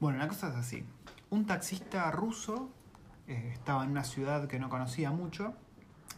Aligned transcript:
Bueno, 0.00 0.18
la 0.18 0.28
cosa 0.28 0.48
es 0.50 0.54
así. 0.54 0.84
Un 1.30 1.46
taxista 1.46 2.08
ruso 2.12 2.70
eh, 3.26 3.50
estaba 3.52 3.82
en 3.82 3.90
una 3.90 4.04
ciudad 4.04 4.46
que 4.46 4.60
no 4.60 4.68
conocía 4.68 5.10
mucho 5.10 5.54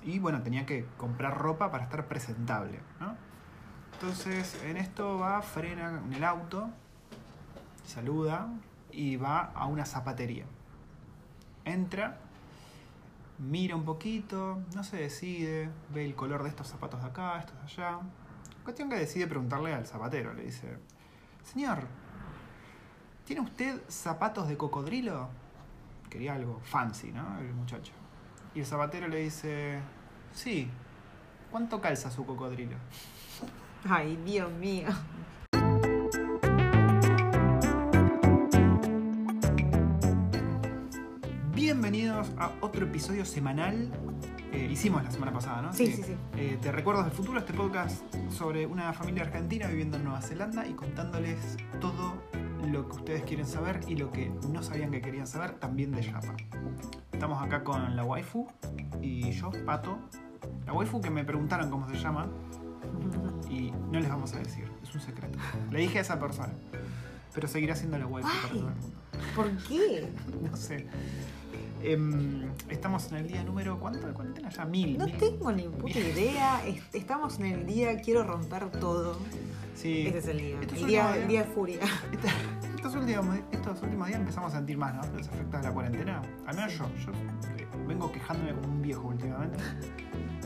y 0.03 0.19
bueno, 0.19 0.43
tenía 0.43 0.67
que 0.67 0.85
comprar 0.99 1.38
ropa 1.38 1.71
para 1.71 1.85
estar 1.85 2.06
presentable, 2.06 2.80
¿no? 3.01 3.16
Entonces, 3.95 4.62
en 4.64 4.77
esto 4.77 5.19
va, 5.19 5.40
frena 5.40 6.03
en 6.06 6.12
el 6.12 6.24
auto, 6.24 6.69
saluda 7.87 8.48
y 8.91 9.16
va 9.16 9.51
a 9.55 9.66
una 9.66 9.87
zapatería. 9.87 10.45
Entra, 11.65 12.19
mira 13.39 13.77
un 13.77 13.85
poquito, 13.85 14.62
no 14.75 14.85
se 14.85 14.99
decide, 14.99 15.71
ve 15.93 16.05
el 16.05 16.15
color 16.15 16.43
de 16.43 16.51
estos 16.51 16.69
zapatos 16.69 17.01
de 17.03 17.09
acá, 17.09 17.39
estos 17.39 17.57
de 17.57 17.62
allá. 17.62 17.99
Cuestión 18.62 18.91
que 18.91 18.97
decide 18.97 19.27
preguntarle 19.27 19.73
al 19.73 19.87
zapatero, 19.87 20.35
le 20.35 20.45
dice, 20.45 20.79
Señor, 21.45 21.87
¿tiene 23.31 23.43
usted 23.43 23.81
zapatos 23.87 24.49
de 24.49 24.57
cocodrilo? 24.57 25.29
Quería 26.09 26.34
algo 26.34 26.59
fancy, 26.65 27.12
¿no? 27.12 27.38
El 27.38 27.55
muchacho. 27.55 27.93
Y 28.57 28.59
el 28.59 28.66
zapatero 28.66 29.07
le 29.07 29.19
dice, 29.19 29.79
sí, 30.33 30.69
¿cuánto 31.48 31.80
calza 31.80 32.11
su 32.11 32.27
cocodrilo? 32.27 32.74
Ay, 33.88 34.19
Dios 34.27 34.51
mío. 34.51 34.88
Bienvenidos 41.55 42.33
a 42.37 42.51
otro 42.60 42.87
episodio 42.87 43.24
semanal. 43.24 43.93
Eh, 44.51 44.69
hicimos 44.73 45.05
la 45.05 45.10
semana 45.12 45.33
pasada, 45.33 45.62
¿no? 45.62 45.73
Sí, 45.73 45.87
sí, 45.87 46.02
sí. 46.02 46.16
Eh, 46.37 46.59
Te 46.60 46.73
recuerdo 46.73 47.05
del 47.05 47.12
futuro, 47.12 47.38
este 47.38 47.52
podcast 47.52 48.02
sobre 48.29 48.66
una 48.66 48.93
familia 48.93 49.23
argentina 49.23 49.69
viviendo 49.69 49.99
en 49.99 50.02
Nueva 50.02 50.21
Zelanda 50.21 50.66
y 50.66 50.73
contándoles 50.73 51.38
todo 51.80 52.21
lo 52.66 52.88
que 52.88 52.96
ustedes 52.96 53.23
quieren 53.23 53.46
saber 53.46 53.80
y 53.87 53.96
lo 53.96 54.10
que 54.10 54.30
no 54.48 54.62
sabían 54.62 54.91
que 54.91 55.01
querían 55.01 55.27
saber 55.27 55.52
también 55.59 55.92
de 55.92 56.02
Japa. 56.02 56.34
Estamos 57.12 57.43
acá 57.43 57.65
con 57.65 57.96
la 57.96 58.04
waifu 58.04 58.46
y 59.01 59.30
yo, 59.32 59.51
Pato. 59.65 59.98
La 60.66 60.73
waifu 60.73 61.01
que 61.01 61.10
me 61.10 61.24
preguntaron 61.24 61.70
cómo 61.70 61.88
se 61.88 61.96
llama 61.96 62.29
y 63.48 63.70
no 63.90 64.00
les 64.00 64.09
vamos 64.09 64.32
a 64.34 64.38
decir, 64.38 64.70
es 64.82 64.94
un 64.94 65.00
secreto. 65.00 65.38
Le 65.70 65.81
dije 65.81 65.98
a 65.98 66.03
esa 66.03 66.19
persona, 66.19 66.53
pero 67.34 67.48
seguirá 67.48 67.75
siendo 67.75 67.98
la 67.98 68.06
waifu 68.06 68.28
para 68.28 68.48
todo 68.48 68.69
el 68.69 68.75
mundo. 68.75 68.97
¿Por 69.34 69.56
qué? 69.65 70.09
No 70.50 70.56
sé. 70.56 70.87
Em, 71.82 72.50
estamos 72.69 73.10
en 73.10 73.19
el 73.19 73.28
día 73.28 73.42
número, 73.42 73.78
¿cuánto 73.81 74.06
de 74.06 74.12
cuarentena? 74.12 74.50
Ya 74.50 74.64
mil. 74.64 74.98
No 74.98 75.06
mil. 75.06 75.16
tengo 75.16 75.50
ni 75.53 75.69
puta 75.69 75.98
idea. 75.98 76.64
Est- 76.66 76.94
Estamos 76.94 77.38
en 77.38 77.47
el 77.47 77.66
día 77.66 78.00
quiero 78.00 78.22
romper 78.25 78.70
todo. 78.70 79.16
Sí. 79.75 80.06
Ese 80.08 80.19
es 80.19 80.26
el 80.28 80.38
día. 80.38 80.60
Estos 80.60 80.78
El 80.78 80.86
día, 80.86 81.12
día 81.26 81.42
de 81.44 81.48
furia. 81.50 81.78
Estos 82.76 82.94
últimos, 82.94 83.36
estos 83.53 83.82
últimos 83.82 84.08
días 84.08 84.20
empezamos 84.20 84.53
a 84.54 84.56
sentir 84.56 84.76
más, 84.78 84.94
¿no? 84.94 85.03
Los 85.16 85.26
efectos 85.28 85.60
de 85.60 85.69
la 85.69 85.72
cuarentena. 85.75 86.22
Al 86.47 86.56
menos 86.56 86.72
yo. 86.78 86.86
Yo 87.04 87.12
eh, 87.58 87.66
vengo 87.86 88.10
quejándome 88.10 88.54
como 88.54 88.69
un 88.69 88.82
viejo 88.82 89.08
últimamente. 89.08 89.58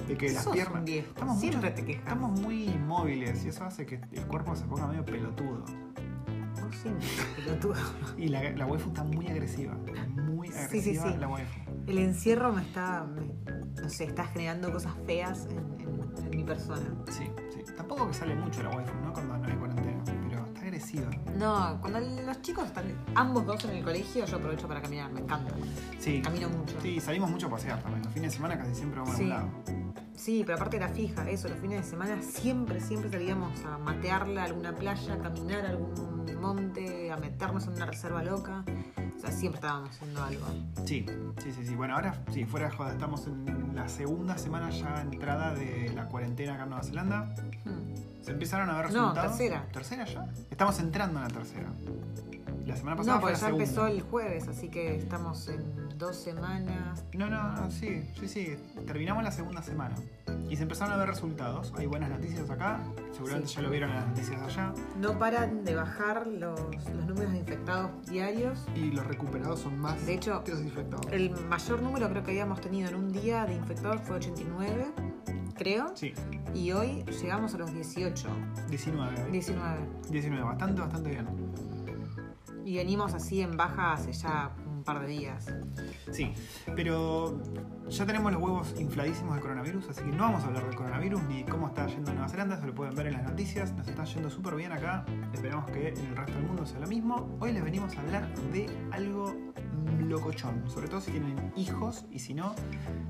De 0.08 0.16
que 0.16 0.32
las 0.32 0.46
piernas. 0.48 0.84
Estamos 0.88 1.40
Siempre 1.40 1.70
mucho- 1.70 1.74
te 1.80 1.84
quejas. 1.84 2.02
Estamos 2.02 2.40
muy 2.40 2.64
inmóviles 2.64 3.44
y 3.44 3.48
eso 3.48 3.64
hace 3.64 3.86
que 3.86 4.00
el 4.12 4.26
cuerpo 4.26 4.54
se 4.54 4.64
ponga 4.66 4.86
medio 4.86 5.04
pelotudo. 5.04 5.64
Y 8.18 8.28
la, 8.28 8.50
la 8.52 8.66
waifu 8.66 8.88
está 8.88 9.04
muy 9.04 9.26
agresiva. 9.28 9.74
Muy 10.16 10.48
Sí, 10.48 10.54
sí, 10.54 10.60
agresiva 10.98 11.12
sí. 11.12 11.18
la 11.18 11.28
waifu. 11.28 11.60
El 11.86 11.98
encierro 11.98 12.52
me 12.52 12.62
está, 12.62 13.04
me- 13.04 13.32
no 13.82 13.88
sé, 13.88 14.04
está 14.04 14.24
generando 14.26 14.72
cosas 14.72 14.92
feas 15.06 15.46
en, 15.50 15.58
en- 15.80 16.24
en 16.24 16.30
mi 16.30 16.44
persona. 16.44 16.80
Sí, 17.10 17.24
sí. 17.52 17.62
Tampoco 17.76 18.06
que 18.08 18.14
sale 18.14 18.34
mucho 18.36 18.62
la 18.62 18.70
waifu, 18.70 18.94
¿no? 19.04 19.12
Cuando 19.12 19.36
no 19.38 19.46
hay 19.46 19.54
cuarentena. 19.54 20.02
Pero 20.28 20.44
está 20.46 20.60
agresiva. 20.60 21.10
No, 21.36 21.78
cuando 21.80 22.00
los 22.00 22.40
chicos 22.42 22.66
están 22.66 22.84
ambos 23.14 23.44
dos 23.46 23.64
en 23.64 23.70
el 23.76 23.84
colegio, 23.84 24.24
yo 24.24 24.36
aprovecho 24.36 24.68
para 24.68 24.80
caminar, 24.80 25.12
me 25.12 25.20
encanta. 25.20 25.54
Sí. 25.98 26.22
Camino 26.22 26.48
mucho. 26.48 26.80
Sí, 26.80 27.00
salimos 27.00 27.30
mucho 27.30 27.46
a 27.48 27.50
pasear 27.50 27.82
también. 27.82 28.02
Los 28.04 28.12
fines 28.12 28.30
de 28.32 28.36
semana 28.36 28.56
casi 28.58 28.74
siempre 28.74 29.00
vamos 29.00 29.16
a 29.18 29.22
un 29.22 29.28
lado. 29.28 29.48
Sí, 30.16 30.42
pero 30.46 30.56
aparte 30.56 30.76
era 30.76 30.88
fija, 30.88 31.28
eso, 31.28 31.48
los 31.48 31.58
fines 31.58 31.84
de 31.84 31.90
semana 31.90 32.22
siempre, 32.22 32.80
siempre 32.80 33.10
salíamos 33.10 33.64
a 33.64 33.78
matearla 33.78 34.42
a 34.42 34.44
alguna 34.46 34.74
playa, 34.74 35.14
a 35.14 35.18
caminar 35.18 35.66
a 35.66 35.70
algún 35.70 36.24
monte, 36.40 37.10
a 37.10 37.16
meternos 37.16 37.66
en 37.66 37.74
una 37.74 37.86
reserva 37.86 38.22
loca. 38.22 38.64
O 39.16 39.20
sea, 39.20 39.30
siempre 39.30 39.56
estábamos 39.58 39.90
haciendo 39.90 40.22
algo. 40.22 40.46
Sí, 40.84 41.06
sí, 41.42 41.52
sí, 41.52 41.66
sí. 41.66 41.74
Bueno, 41.74 41.94
ahora 41.94 42.22
sí, 42.32 42.44
fuera 42.44 42.68
de 42.68 42.76
joda, 42.76 42.92
estamos 42.92 43.26
en 43.26 43.74
la 43.74 43.88
segunda 43.88 44.36
semana 44.38 44.70
ya 44.70 45.00
entrada 45.02 45.54
de 45.54 45.90
la 45.94 46.06
cuarentena 46.08 46.54
acá 46.54 46.62
en 46.64 46.68
Nueva 46.70 46.84
Zelanda. 46.84 47.34
Hmm. 47.64 47.94
Se 48.22 48.30
empezaron 48.32 48.70
a 48.70 48.76
ver 48.76 48.92
No, 48.92 49.08
resultados. 49.10 49.36
tercera. 49.36 49.66
¿Tercera 49.72 50.04
ya? 50.04 50.26
Estamos 50.50 50.78
entrando 50.78 51.18
en 51.18 51.24
la 51.24 51.30
tercera. 51.30 51.68
La 52.66 52.76
semana 52.76 52.96
pasada 52.96 53.16
No, 53.16 53.20
fue 53.22 53.32
la 53.32 53.38
ya 53.38 53.48
empezó 53.48 53.86
el 53.86 54.00
jueves, 54.02 54.48
así 54.48 54.68
que 54.68 54.96
estamos 54.96 55.48
en 55.48 55.62
dos 55.96 56.16
semanas. 56.16 57.04
No, 57.14 57.28
no, 57.30 57.52
no, 57.52 57.70
sí, 57.70 58.02
sí, 58.18 58.28
sí. 58.28 58.56
Terminamos 58.86 59.22
la 59.24 59.30
segunda 59.30 59.62
semana. 59.62 59.94
Y 60.48 60.56
se 60.56 60.62
empezaron 60.62 60.94
a 60.94 60.96
ver 60.98 61.08
resultados. 61.08 61.72
Hay 61.76 61.86
buenas 61.86 62.10
noticias 62.10 62.48
acá. 62.50 62.80
Seguramente 63.12 63.48
Sí. 63.48 63.56
ya 63.56 63.62
lo 63.62 63.70
vieron 63.70 63.90
en 63.90 63.96
las 63.96 64.06
noticias 64.08 64.40
allá. 64.42 64.72
No 65.00 65.18
paran 65.18 65.64
de 65.64 65.74
bajar 65.74 66.26
los, 66.26 66.60
los 66.60 67.06
números 67.06 67.32
de 67.32 67.38
infectados 67.38 67.90
diarios. 68.06 68.66
Y 68.74 68.90
los 68.90 69.06
recuperados 69.06 69.60
son 69.60 69.78
más 69.78 70.04
De 70.06 70.14
hecho, 70.14 70.42
que 70.44 70.52
los 70.52 70.60
infectados. 70.60 71.06
El 71.12 71.30
mayor 71.48 71.82
número 71.82 72.08
creo 72.10 72.22
que 72.22 72.30
habíamos 72.32 72.60
tenido 72.60 72.88
en 72.88 72.96
un 72.96 73.08
día 73.12 73.46
de 73.46 73.54
infectados 73.54 74.00
fue 74.02 74.16
89, 74.16 74.86
creo. 75.54 75.92
Sí, 75.96 76.12
Y 76.54 76.72
hoy 76.72 77.04
llegamos 77.22 77.54
a 77.54 77.58
los 77.58 77.72
18, 77.72 78.28
19. 78.68 79.14
¿eh? 79.20 79.28
19. 79.30 79.78
19, 80.10 80.44
bastante, 80.44 80.80
bastante 80.80 81.10
bien. 81.10 81.26
Y 82.64 82.76
venimos 82.78 83.12
así 83.12 83.40
en 83.42 83.56
baja 83.56 83.92
hace 83.92 84.12
ya 84.12 84.50
un 84.84 84.94
par 84.94 85.00
de 85.00 85.06
días. 85.06 85.46
Sí, 86.12 86.34
pero 86.76 87.40
ya 87.88 88.04
tenemos 88.04 88.30
los 88.32 88.42
huevos 88.42 88.74
infladísimos 88.78 89.34
de 89.34 89.40
coronavirus, 89.40 89.88
así 89.88 90.02
que 90.02 90.10
no 90.10 90.24
vamos 90.24 90.44
a 90.44 90.48
hablar 90.48 90.66
del 90.66 90.76
coronavirus 90.76 91.22
ni 91.22 91.42
cómo 91.44 91.68
está 91.68 91.86
yendo 91.86 92.10
en 92.10 92.16
Nueva 92.16 92.28
Zelanda, 92.28 92.60
se 92.60 92.66
lo 92.66 92.74
pueden 92.74 92.94
ver 92.94 93.06
en 93.06 93.14
las 93.14 93.22
noticias, 93.22 93.72
nos 93.72 93.88
está 93.88 94.04
yendo 94.04 94.28
súper 94.28 94.56
bien 94.56 94.72
acá, 94.72 95.06
esperamos 95.32 95.70
que 95.70 95.88
en 95.88 96.06
el 96.06 96.16
resto 96.16 96.34
del 96.34 96.46
mundo 96.46 96.66
sea 96.66 96.80
lo 96.80 96.86
mismo. 96.86 97.34
Hoy 97.40 97.52
les 97.52 97.64
venimos 97.64 97.96
a 97.96 98.00
hablar 98.02 98.34
de 98.52 98.68
algo 98.90 99.34
locochón, 100.00 100.68
sobre 100.68 100.88
todo 100.88 101.00
si 101.00 101.12
tienen 101.12 101.52
hijos 101.56 102.04
y 102.10 102.18
si 102.18 102.34
no, 102.34 102.54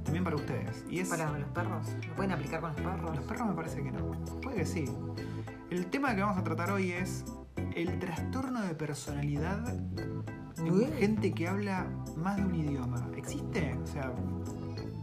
también 0.05 0.23
para 0.23 0.37
ustedes. 0.37 0.85
Y 0.89 1.01
es... 1.01 1.09
Para 1.09 1.37
los 1.37 1.49
perros, 1.49 1.89
¿lo 2.07 2.15
pueden 2.15 2.31
aplicar 2.31 2.61
con 2.61 2.71
los 2.71 2.81
perros? 2.81 3.17
Los 3.17 3.25
perros 3.25 3.49
me 3.49 3.55
parece 3.55 3.83
que 3.83 3.91
no, 3.91 4.13
puede 4.41 4.59
que 4.59 4.67
sí. 4.67 4.85
El 5.71 5.87
tema 5.87 6.15
que 6.15 6.21
vamos 6.21 6.39
a 6.39 6.45
tratar 6.45 6.71
hoy 6.71 6.93
es 6.93 7.25
el 7.75 7.99
trastorno 7.99 8.63
de 8.63 8.77
personalidad 8.77 9.75
Uy. 10.63 10.87
gente 10.99 11.33
que 11.33 11.49
habla 11.49 11.87
más 12.17 12.37
de 12.37 12.45
un 12.45 12.55
idioma. 12.55 13.09
¿Existe? 13.17 13.77
O 13.83 13.87
sea, 13.87 14.13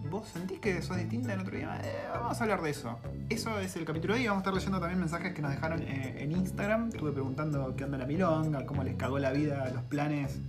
¿vos 0.09 0.27
sentís 0.27 0.59
que 0.59 0.81
sos 0.81 0.97
distinta 0.97 1.33
en 1.33 1.39
otro 1.41 1.55
idioma? 1.57 1.77
Eh, 1.83 2.07
vamos 2.13 2.39
a 2.39 2.43
hablar 2.43 2.61
de 2.61 2.69
eso. 2.69 2.97
Eso 3.29 3.59
es 3.59 3.75
el 3.75 3.85
capítulo 3.85 4.13
de 4.13 4.21
hoy. 4.21 4.27
Vamos 4.27 4.39
a 4.39 4.43
estar 4.43 4.53
leyendo 4.53 4.79
también 4.79 4.99
mensajes 4.99 5.33
que 5.33 5.41
nos 5.41 5.51
dejaron 5.51 5.81
eh, 5.81 6.23
en 6.23 6.31
Instagram. 6.31 6.89
Estuve 6.89 7.11
preguntando 7.11 7.75
qué 7.75 7.83
onda 7.83 7.97
la 7.97 8.05
milonga, 8.05 8.65
cómo 8.65 8.83
les 8.83 8.95
cagó 8.95 9.19
la 9.19 9.31
vida, 9.31 9.69
los 9.73 9.83
planes, 9.83 10.39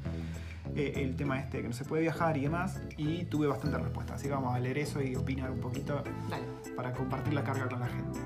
eh, 0.75 0.93
el 0.97 1.17
tema 1.17 1.39
este 1.41 1.62
que 1.62 1.69
no 1.69 1.75
se 1.75 1.85
puede 1.85 2.03
viajar 2.03 2.37
y 2.37 2.43
demás. 2.43 2.81
Y 2.97 3.25
tuve 3.25 3.47
bastante 3.47 3.79
respuesta. 3.79 4.15
Así 4.15 4.29
que 4.29 4.35
vamos 4.35 4.55
a 4.55 4.61
leer 4.61 4.79
eso 4.79 5.03
y 5.03 5.17
opinar 5.17 5.51
un 5.51 5.61
poquito 5.61 6.03
Dale. 6.31 6.45
para 6.77 6.93
compartir 6.93 7.35
la 7.35 7.43
carga 7.45 7.69
con 7.69 7.81
la 7.81 7.89
gente. 7.89 8.21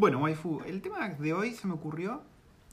Bueno, 0.00 0.16
waifu, 0.16 0.62
el 0.64 0.80
tema 0.80 1.10
de 1.10 1.34
hoy 1.34 1.52
se 1.52 1.66
me 1.66 1.74
ocurrió 1.74 2.22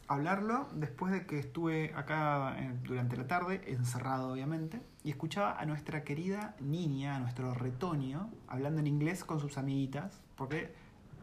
hablarlo 0.07 0.69
después 0.73 1.11
de 1.11 1.25
que 1.25 1.37
estuve 1.37 1.93
acá 1.93 2.55
eh, 2.57 2.73
durante 2.85 3.17
la 3.17 3.27
tarde, 3.27 3.61
encerrado 3.67 4.31
obviamente, 4.31 4.79
y 5.03 5.09
escuchaba 5.09 5.59
a 5.59 5.65
nuestra 5.65 6.05
querida 6.05 6.55
niña, 6.61 7.17
a 7.17 7.19
nuestro 7.19 7.53
retoño, 7.53 8.29
hablando 8.47 8.79
en 8.79 8.87
inglés 8.87 9.25
con 9.25 9.41
sus 9.41 9.57
amiguitas, 9.57 10.21
porque 10.37 10.73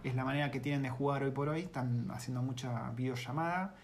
es 0.02 0.14
la 0.14 0.26
manera 0.26 0.50
que 0.50 0.60
tienen 0.60 0.82
de 0.82 0.90
jugar 0.90 1.22
hoy 1.22 1.30
por 1.30 1.48
hoy, 1.48 1.60
están 1.62 2.10
haciendo 2.10 2.42
mucha 2.42 2.90
videollamada. 2.90 3.74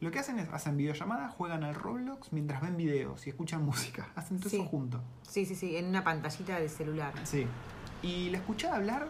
Lo 0.00 0.10
que 0.10 0.18
hacen 0.18 0.38
es, 0.38 0.50
hacen 0.50 0.76
videollamada, 0.76 1.30
juegan 1.30 1.64
al 1.64 1.74
Roblox 1.74 2.30
mientras 2.34 2.60
ven 2.60 2.76
videos 2.76 3.26
y 3.26 3.30
escuchan 3.30 3.64
música, 3.64 4.06
hacen 4.16 4.38
todo 4.38 4.50
Sí. 4.50 4.56
eso 4.56 4.66
juntos. 4.66 5.00
Sí, 5.26 5.46
sí, 5.46 5.54
sí, 5.54 5.74
en 5.78 5.86
una 5.86 6.04
pantallita 6.04 6.60
de 6.60 6.68
celular. 6.68 7.14
Sí. 7.24 7.46
Y 8.02 8.28
la 8.28 8.36
escuchaba 8.36 8.76
hablar 8.76 9.08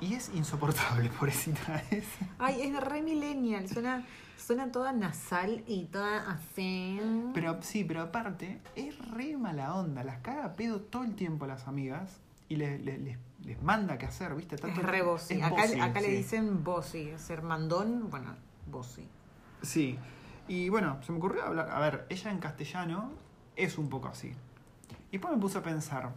y 0.00 0.14
es 0.14 0.30
insoportable, 0.34 1.08
pobrecita. 1.18 1.82
Es... 1.90 2.04
Ay, 2.38 2.62
es 2.62 2.80
re 2.80 3.02
millennial, 3.02 3.68
suena, 3.68 4.04
suena 4.36 4.70
toda 4.70 4.92
nasal 4.92 5.64
y 5.66 5.84
toda 5.84 6.30
así. 6.30 7.00
Pero 7.34 7.62
sí, 7.62 7.84
pero 7.84 8.02
aparte, 8.02 8.60
es 8.74 8.98
re 9.10 9.36
mala 9.36 9.74
onda. 9.74 10.04
Las 10.04 10.18
caga 10.18 10.56
pedo 10.56 10.80
todo 10.80 11.04
el 11.04 11.14
tiempo 11.14 11.44
a 11.44 11.48
las 11.48 11.66
amigas 11.66 12.20
y 12.48 12.56
les, 12.56 12.80
les, 12.84 13.00
les, 13.00 13.18
les 13.44 13.62
manda 13.62 13.98
qué 13.98 14.06
hacer, 14.06 14.34
¿viste? 14.34 14.56
Está 14.56 14.68
es 14.68 14.76
re 14.76 15.02
bossy. 15.02 15.34
es 15.34 15.42
Acá, 15.42 15.62
bossy, 15.62 15.80
acá 15.80 16.00
le 16.00 16.10
dicen 16.10 16.62
bossy, 16.62 17.12
ser 17.16 17.42
mandón, 17.42 18.10
bueno, 18.10 18.34
bossy. 18.66 19.08
Sí. 19.62 19.98
Y 20.48 20.68
bueno, 20.68 20.98
se 21.02 21.12
me 21.12 21.18
ocurrió 21.18 21.44
hablar. 21.44 21.70
A 21.70 21.80
ver, 21.80 22.06
ella 22.08 22.30
en 22.30 22.38
castellano 22.38 23.10
es 23.56 23.78
un 23.78 23.88
poco 23.88 24.08
así. 24.08 24.32
Y 25.10 25.12
después 25.12 25.34
me 25.34 25.40
puse 25.40 25.58
a 25.58 25.62
pensar. 25.62 26.12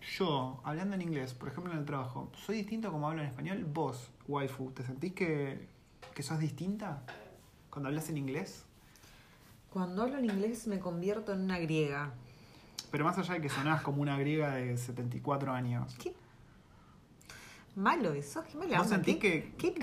Yo, 0.00 0.60
hablando 0.64 0.94
en 0.94 1.02
inglés, 1.02 1.34
por 1.34 1.48
ejemplo 1.48 1.72
en 1.72 1.78
el 1.78 1.84
trabajo, 1.84 2.30
¿soy 2.34 2.56
distinto 2.58 2.90
como 2.90 3.08
hablo 3.08 3.22
en 3.22 3.28
español? 3.28 3.64
Vos, 3.64 4.10
waifu, 4.28 4.70
¿te 4.72 4.82
sentís 4.82 5.12
que, 5.12 5.68
que 6.14 6.22
sos 6.22 6.38
distinta 6.38 7.02
cuando 7.70 7.88
hablas 7.88 8.08
en 8.08 8.16
inglés? 8.16 8.64
Cuando 9.70 10.02
hablo 10.02 10.18
en 10.18 10.24
inglés 10.24 10.66
me 10.66 10.78
convierto 10.80 11.32
en 11.32 11.42
una 11.42 11.58
griega. 11.58 12.12
Pero 12.90 13.04
más 13.04 13.18
allá 13.18 13.34
de 13.34 13.40
que 13.40 13.48
sonás 13.48 13.82
como 13.82 14.02
una 14.02 14.18
griega 14.18 14.54
de 14.54 14.76
74 14.76 15.52
años. 15.52 15.94
¿Qué? 16.02 16.14
Malo 17.76 18.12
eso, 18.12 18.42
qué 18.50 18.58
mala 18.58 18.78
¿Vos 18.78 18.88
sentís 18.88 19.16
que 19.18 19.54
qué, 19.56 19.74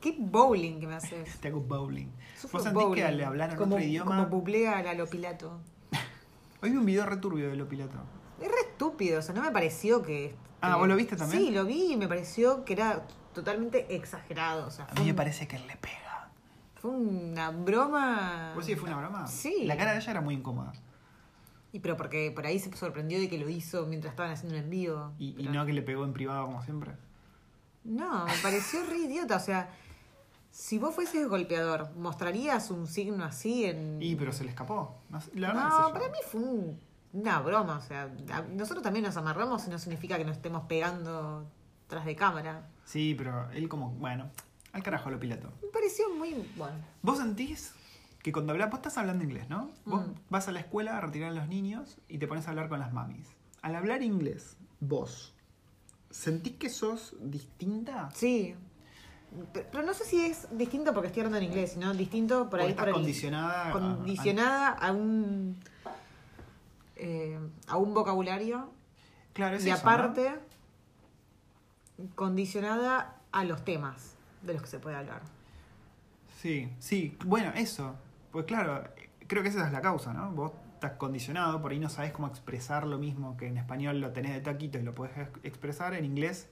qué 0.00 0.16
bowling 0.18 0.80
que 0.80 0.86
me 0.88 0.94
haces. 0.94 1.38
te 1.40 1.48
hago 1.48 1.60
bowling? 1.60 2.08
Sufro 2.36 2.58
¿Vos 2.58 2.64
sentís 2.64 2.82
bowling, 2.82 3.02
que 3.02 3.06
al 3.06 3.20
hablar 3.20 3.50
en 3.50 3.56
como, 3.56 3.76
otro 3.76 3.86
idioma... 3.86 4.16
Como 4.16 4.26
bublea 4.26 4.78
a 4.78 4.94
lo 4.94 5.06
Pilato. 5.06 5.60
Hoy 6.62 6.70
vi 6.70 6.76
un 6.76 6.86
video 6.86 7.06
returbio 7.06 7.48
de 7.48 7.56
Lo 7.56 7.68
Pilato. 7.68 7.98
Es 8.40 8.48
re 8.48 8.71
estúpido, 8.82 9.18
o 9.20 9.22
sea, 9.22 9.34
no 9.34 9.42
me 9.42 9.50
pareció 9.50 10.02
que... 10.02 10.34
Ah, 10.60 10.72
que- 10.72 10.78
¿vos 10.78 10.88
lo 10.88 10.96
viste 10.96 11.16
también? 11.16 11.42
Sí, 11.44 11.50
lo 11.50 11.64
vi 11.64 11.92
y 11.92 11.96
me 11.96 12.08
pareció 12.08 12.64
que 12.64 12.72
era 12.72 13.02
totalmente 13.32 13.94
exagerado. 13.94 14.66
O 14.66 14.70
sea, 14.70 14.86
A 14.90 14.94
mí 15.00 15.06
me 15.06 15.14
parece 15.14 15.46
que 15.46 15.56
él 15.56 15.66
le 15.66 15.76
pega. 15.76 16.28
fue 16.76 16.90
una 16.90 17.50
broma... 17.50 18.52
¿Vos 18.54 18.64
sí 18.64 18.74
fue 18.76 18.88
una 18.88 18.98
broma? 18.98 19.26
Sí. 19.26 19.64
La 19.64 19.76
cara 19.76 19.92
de 19.92 19.98
ella 19.98 20.10
era 20.10 20.20
muy 20.20 20.34
incómoda. 20.34 20.72
Y 21.72 21.80
pero 21.80 21.96
porque 21.96 22.30
por 22.34 22.44
ahí 22.44 22.58
se 22.58 22.74
sorprendió 22.76 23.18
de 23.18 23.28
que 23.30 23.38
lo 23.38 23.48
hizo 23.48 23.86
mientras 23.86 24.12
estaban 24.12 24.32
haciendo 24.32 24.56
un 24.58 24.64
envío. 24.64 25.12
Y, 25.18 25.40
y 25.40 25.48
no 25.48 25.64
que 25.64 25.72
le 25.72 25.80
pegó 25.82 26.04
en 26.04 26.12
privado 26.12 26.44
como 26.46 26.62
siempre. 26.62 26.92
No, 27.84 28.26
me 28.26 28.32
pareció 28.42 28.84
re 28.84 28.98
idiota. 28.98 29.36
O 29.36 29.40
sea, 29.40 29.70
si 30.50 30.78
vos 30.78 30.94
fueses 30.94 31.26
golpeador, 31.28 31.90
¿mostrarías 31.96 32.70
un 32.70 32.86
signo 32.86 33.24
así 33.24 33.64
en...? 33.64 34.02
Y 34.02 34.14
pero 34.16 34.32
se 34.32 34.44
le 34.44 34.50
escapó. 34.50 34.98
No, 35.08 35.18
la 35.34 35.48
verdad 35.48 35.68
no, 35.68 35.86
sé 35.86 35.92
para 35.94 36.08
mí 36.10 36.18
fue 36.30 36.40
un- 36.42 36.80
una 37.12 37.40
broma. 37.40 37.78
O 37.78 37.80
sea, 37.82 38.10
nosotros 38.54 38.82
también 38.82 39.04
nos 39.04 39.16
amarramos 39.16 39.66
y 39.66 39.70
no 39.70 39.78
significa 39.78 40.16
que 40.18 40.24
nos 40.24 40.36
estemos 40.36 40.64
pegando 40.64 41.46
tras 41.86 42.04
de 42.04 42.16
cámara. 42.16 42.68
Sí, 42.84 43.14
pero 43.16 43.50
él 43.52 43.68
como, 43.68 43.90
bueno, 43.90 44.30
al 44.72 44.82
carajo 44.82 45.10
Lo 45.10 45.20
Pilato. 45.20 45.52
Me 45.62 45.68
pareció 45.68 46.12
muy... 46.14 46.34
Bueno, 46.56 46.76
¿Vos 47.02 47.18
sentís 47.18 47.74
que 48.22 48.32
cuando 48.32 48.52
hablas, 48.52 48.70
vos 48.70 48.78
estás 48.78 48.98
hablando 48.98 49.24
inglés, 49.24 49.48
¿no? 49.48 49.70
Vos 49.84 50.06
Mm. 50.06 50.12
vas 50.30 50.48
a 50.48 50.52
la 50.52 50.60
escuela 50.60 50.96
a 50.96 51.00
retirar 51.00 51.30
a 51.30 51.34
los 51.34 51.48
niños 51.48 51.98
y 52.08 52.18
te 52.18 52.26
pones 52.28 52.46
a 52.46 52.50
hablar 52.50 52.68
con 52.68 52.78
las 52.78 52.92
mamis. 52.92 53.26
Al 53.62 53.74
hablar 53.74 54.02
inglés, 54.02 54.56
vos, 54.80 55.34
¿sentís 56.10 56.54
que 56.56 56.68
sos 56.70 57.14
distinta? 57.20 58.08
sí. 58.14 58.54
Pe- 59.54 59.66
Pero 59.72 59.82
no 59.82 59.94
sé 59.94 60.04
si 60.04 60.26
es 60.26 60.46
distinto 60.58 60.92
porque 60.92 61.06
estoy 61.06 61.20
hablando 61.22 61.38
en 61.38 61.44
inglés, 61.44 61.72
sino 61.72 61.94
distinto 61.94 62.50
por 62.50 62.60
ahí 62.60 62.68
estás 62.68 62.82
por 62.82 62.88
el- 62.90 62.94
condicionada. 62.96 63.68
a- 63.68 63.72
condicionada 63.72 64.68
a 64.68 64.92
un 64.92 65.56
eh, 67.04 67.38
a 67.66 67.76
un 67.76 67.94
vocabulario 67.94 68.70
claro, 69.32 69.56
es 69.56 69.66
y 69.66 69.70
eso, 69.70 69.80
aparte 69.80 70.38
condicionada 72.14 73.16
a 73.32 73.44
los 73.44 73.64
temas 73.64 74.14
de 74.42 74.54
los 74.54 74.62
que 74.62 74.68
se 74.68 74.78
puede 74.78 74.96
hablar. 74.96 75.22
Sí, 76.40 76.72
sí, 76.78 77.16
bueno, 77.24 77.52
eso. 77.54 77.94
Pues 78.32 78.46
claro, 78.46 78.82
creo 79.26 79.42
que 79.42 79.48
esa 79.50 79.66
es 79.66 79.72
la 79.72 79.80
causa, 79.80 80.12
¿no? 80.12 80.30
Vos 80.32 80.52
estás 80.74 80.92
condicionado, 80.92 81.60
por 81.62 81.70
ahí 81.72 81.78
no 81.78 81.88
sabes 81.88 82.12
cómo 82.12 82.26
expresar 82.28 82.86
lo 82.86 82.98
mismo 82.98 83.36
que 83.36 83.46
en 83.46 83.56
español 83.56 84.00
lo 84.00 84.10
tenés 84.12 84.32
de 84.34 84.40
taquito 84.40 84.78
y 84.78 84.82
lo 84.82 84.94
podés 84.94 85.16
ex- 85.16 85.40
expresar, 85.44 85.94
en 85.94 86.04
inglés 86.04 86.48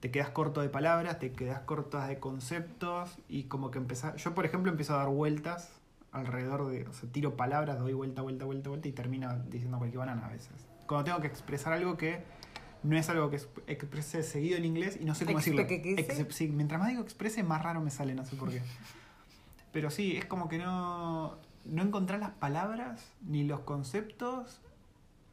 te 0.00 0.10
quedas 0.10 0.30
corto 0.30 0.62
de 0.62 0.68
palabras, 0.68 1.20
te 1.20 1.30
quedas 1.30 1.60
cortas 1.60 2.08
de 2.08 2.18
conceptos 2.18 3.18
y 3.28 3.44
como 3.44 3.70
que 3.70 3.78
empezás... 3.78 4.16
Yo, 4.16 4.34
por 4.34 4.44
ejemplo, 4.44 4.70
empiezo 4.72 4.94
a 4.94 4.96
dar 4.98 5.08
vueltas 5.08 5.70
alrededor 6.12 6.68
de... 6.70 6.86
O 6.86 6.92
sea, 6.92 7.08
tiro 7.10 7.36
palabras, 7.36 7.78
doy 7.78 7.92
vuelta, 7.94 8.22
vuelta, 8.22 8.44
vuelta, 8.44 8.68
vuelta 8.68 8.88
y 8.88 8.92
termino 8.92 9.34
diciendo 9.48 9.78
cualquier 9.78 9.98
banana 10.00 10.26
a 10.26 10.30
veces. 10.30 10.52
Cuando 10.86 11.04
tengo 11.04 11.20
que 11.20 11.26
expresar 11.26 11.72
algo 11.72 11.96
que 11.96 12.22
no 12.82 12.96
es 12.98 13.08
algo 13.08 13.30
que 13.30 13.38
exp- 13.38 13.62
exprese 13.66 14.22
seguido 14.22 14.56
en 14.58 14.64
inglés 14.64 14.98
y 15.00 15.04
no 15.04 15.14
sé 15.14 15.24
cómo 15.24 15.38
decirlo. 15.38 15.62
Ex- 15.98 16.34
sí, 16.34 16.48
mientras 16.48 16.80
más 16.80 16.90
digo 16.90 17.02
exprese, 17.02 17.42
más 17.42 17.62
raro 17.62 17.80
me 17.80 17.90
sale, 17.90 18.14
no 18.14 18.24
sé 18.24 18.36
por 18.36 18.50
qué. 18.50 18.60
Pero 19.72 19.90
sí, 19.90 20.16
es 20.16 20.26
como 20.26 20.48
que 20.48 20.58
no, 20.58 21.36
no 21.64 21.82
encontrás 21.82 22.20
las 22.20 22.30
palabras 22.30 23.12
ni 23.22 23.44
los 23.44 23.60
conceptos 23.60 24.60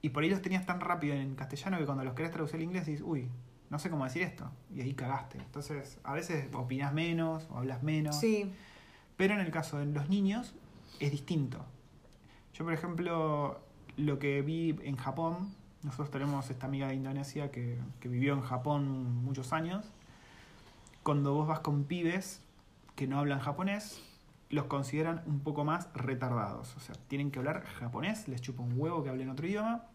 y 0.02 0.10
por 0.10 0.24
ahí 0.24 0.30
los 0.30 0.42
tenías 0.42 0.66
tan 0.66 0.80
rápido 0.80 1.14
en 1.16 1.36
castellano 1.36 1.78
que 1.78 1.86
cuando 1.86 2.04
los 2.06 2.14
querés 2.14 2.32
traducir 2.32 2.56
al 2.58 2.64
inglés 2.64 2.86
dices, 2.86 3.04
uy, 3.06 3.28
no 3.70 3.80
sé 3.80 3.90
cómo 3.90 4.06
decir 4.06 4.22
esto. 4.22 4.50
Y 4.74 4.80
ahí 4.82 4.94
cagaste. 4.94 5.40
Entonces, 5.40 6.00
a 6.04 6.14
veces 6.14 6.48
opinás 6.54 6.94
menos 6.94 7.48
o 7.52 7.58
hablas 7.58 7.84
menos. 7.84 8.18
Sí, 8.18 8.50
Pero 9.18 9.34
en 9.34 9.42
el 9.42 9.52
caso 9.52 9.78
de 9.80 9.88
los 9.88 10.08
niños 10.08 10.56
es 11.00 11.12
distinto. 11.12 11.66
Yo, 12.54 12.64
por 12.66 12.74
ejemplo, 12.74 13.60
lo 13.98 14.20
que 14.20 14.42
vi 14.42 14.76
en 14.84 14.96
Japón, 14.96 15.54
nosotros 15.84 16.12
tenemos 16.12 16.50
esta 16.50 16.66
amiga 16.66 16.88
de 16.88 16.96
Indonesia 16.96 17.52
que, 17.52 17.78
que 18.00 18.10
vivió 18.10 18.34
en 18.34 18.42
Japón 18.42 19.24
muchos 19.24 19.54
años. 19.54 19.86
Cuando 21.04 21.34
vos 21.34 21.48
vas 21.48 21.60
con 21.60 21.86
pibes 21.86 22.42
que 22.96 23.08
no 23.08 23.20
hablan 23.20 23.40
japonés, 23.40 24.02
los 24.50 24.66
consideran 24.66 25.22
un 25.26 25.40
poco 25.40 25.64
más 25.64 25.90
retardados. 25.94 26.76
O 26.76 26.80
sea, 26.80 26.96
tienen 27.08 27.32
que 27.32 27.40
hablar 27.40 27.64
japonés, 27.64 28.28
les 28.28 28.42
chupa 28.42 28.64
un 28.64 28.74
huevo 28.76 29.04
que 29.04 29.10
hablen 29.10 29.30
otro 29.30 29.48
idioma. 29.48 29.86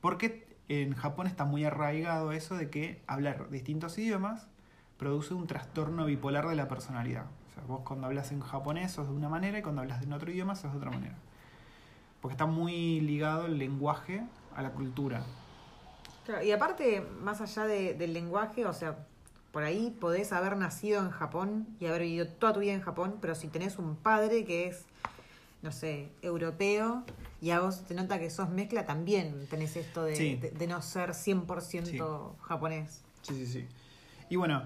Porque 0.00 0.46
en 0.68 0.94
Japón 0.94 1.26
está 1.26 1.44
muy 1.44 1.64
arraigado 1.64 2.32
eso 2.32 2.56
de 2.56 2.70
que 2.70 3.02
hablar 3.06 3.50
distintos 3.50 3.98
idiomas 3.98 4.46
produce 4.96 5.34
un 5.34 5.46
trastorno 5.46 6.04
bipolar 6.04 6.48
de 6.48 6.56
la 6.56 6.68
personalidad. 6.68 7.26
Sea, 7.58 7.66
vos 7.66 7.80
cuando 7.84 8.06
hablas 8.06 8.30
en 8.32 8.40
japonés 8.40 8.92
sos 8.92 9.08
de 9.08 9.14
una 9.14 9.28
manera 9.28 9.58
y 9.58 9.62
cuando 9.62 9.82
hablas 9.82 10.02
en 10.02 10.12
otro 10.12 10.30
idioma 10.30 10.54
sos 10.54 10.72
de 10.72 10.78
otra 10.78 10.90
manera. 10.90 11.14
Porque 12.20 12.34
está 12.34 12.46
muy 12.46 13.00
ligado 13.00 13.46
el 13.46 13.58
lenguaje 13.58 14.22
a 14.54 14.62
la 14.62 14.70
cultura. 14.72 15.22
claro, 16.24 16.44
y 16.44 16.52
aparte, 16.52 17.00
más 17.22 17.40
allá 17.40 17.64
de- 17.64 17.94
del 17.94 18.12
lenguaje, 18.12 18.66
o 18.66 18.72
sea, 18.74 19.06
por 19.50 19.62
ahí 19.62 19.96
podés 19.98 20.30
haber 20.32 20.58
nacido 20.58 21.00
en 21.00 21.08
Japón 21.10 21.66
y 21.80 21.86
haber 21.86 22.02
vivido 22.02 22.28
toda 22.28 22.52
tu 22.52 22.60
vida 22.60 22.74
en 22.74 22.82
Japón, 22.82 23.16
pero 23.22 23.34
si 23.34 23.48
tenés 23.48 23.78
un 23.78 23.96
padre 23.96 24.44
que 24.44 24.66
es, 24.68 24.84
no 25.62 25.72
sé, 25.72 26.10
europeo 26.20 27.02
y 27.40 27.48
a 27.50 27.60
vos 27.60 27.82
te 27.84 27.94
nota 27.94 28.18
que 28.18 28.28
sos 28.28 28.50
mezcla, 28.50 28.84
también 28.84 29.46
tenés 29.48 29.74
esto 29.76 30.04
de, 30.04 30.16
Sí. 30.16 30.36
de- 30.36 30.50
de 30.50 30.66
no 30.66 30.82
ser 30.82 31.14
100% 31.14 32.36
japonés. 32.42 33.02
Sí, 33.22 33.34
sí, 33.34 33.46
sí. 33.46 33.66
Y 34.28 34.36
bueno, 34.36 34.64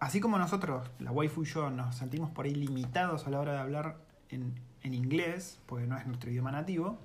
así 0.00 0.20
como 0.20 0.38
nosotros, 0.38 0.90
la 0.98 1.10
waifu 1.10 1.42
y 1.42 1.46
yo, 1.46 1.70
nos 1.70 1.96
sentimos 1.96 2.30
por 2.30 2.46
ahí 2.46 2.54
limitados 2.54 3.26
a 3.26 3.30
la 3.30 3.40
hora 3.40 3.52
de 3.52 3.58
hablar 3.58 3.96
en, 4.30 4.54
en 4.82 4.94
inglés, 4.94 5.60
porque 5.66 5.86
no 5.86 5.96
es 5.96 6.06
nuestro 6.06 6.30
idioma 6.30 6.52
nativo, 6.52 6.98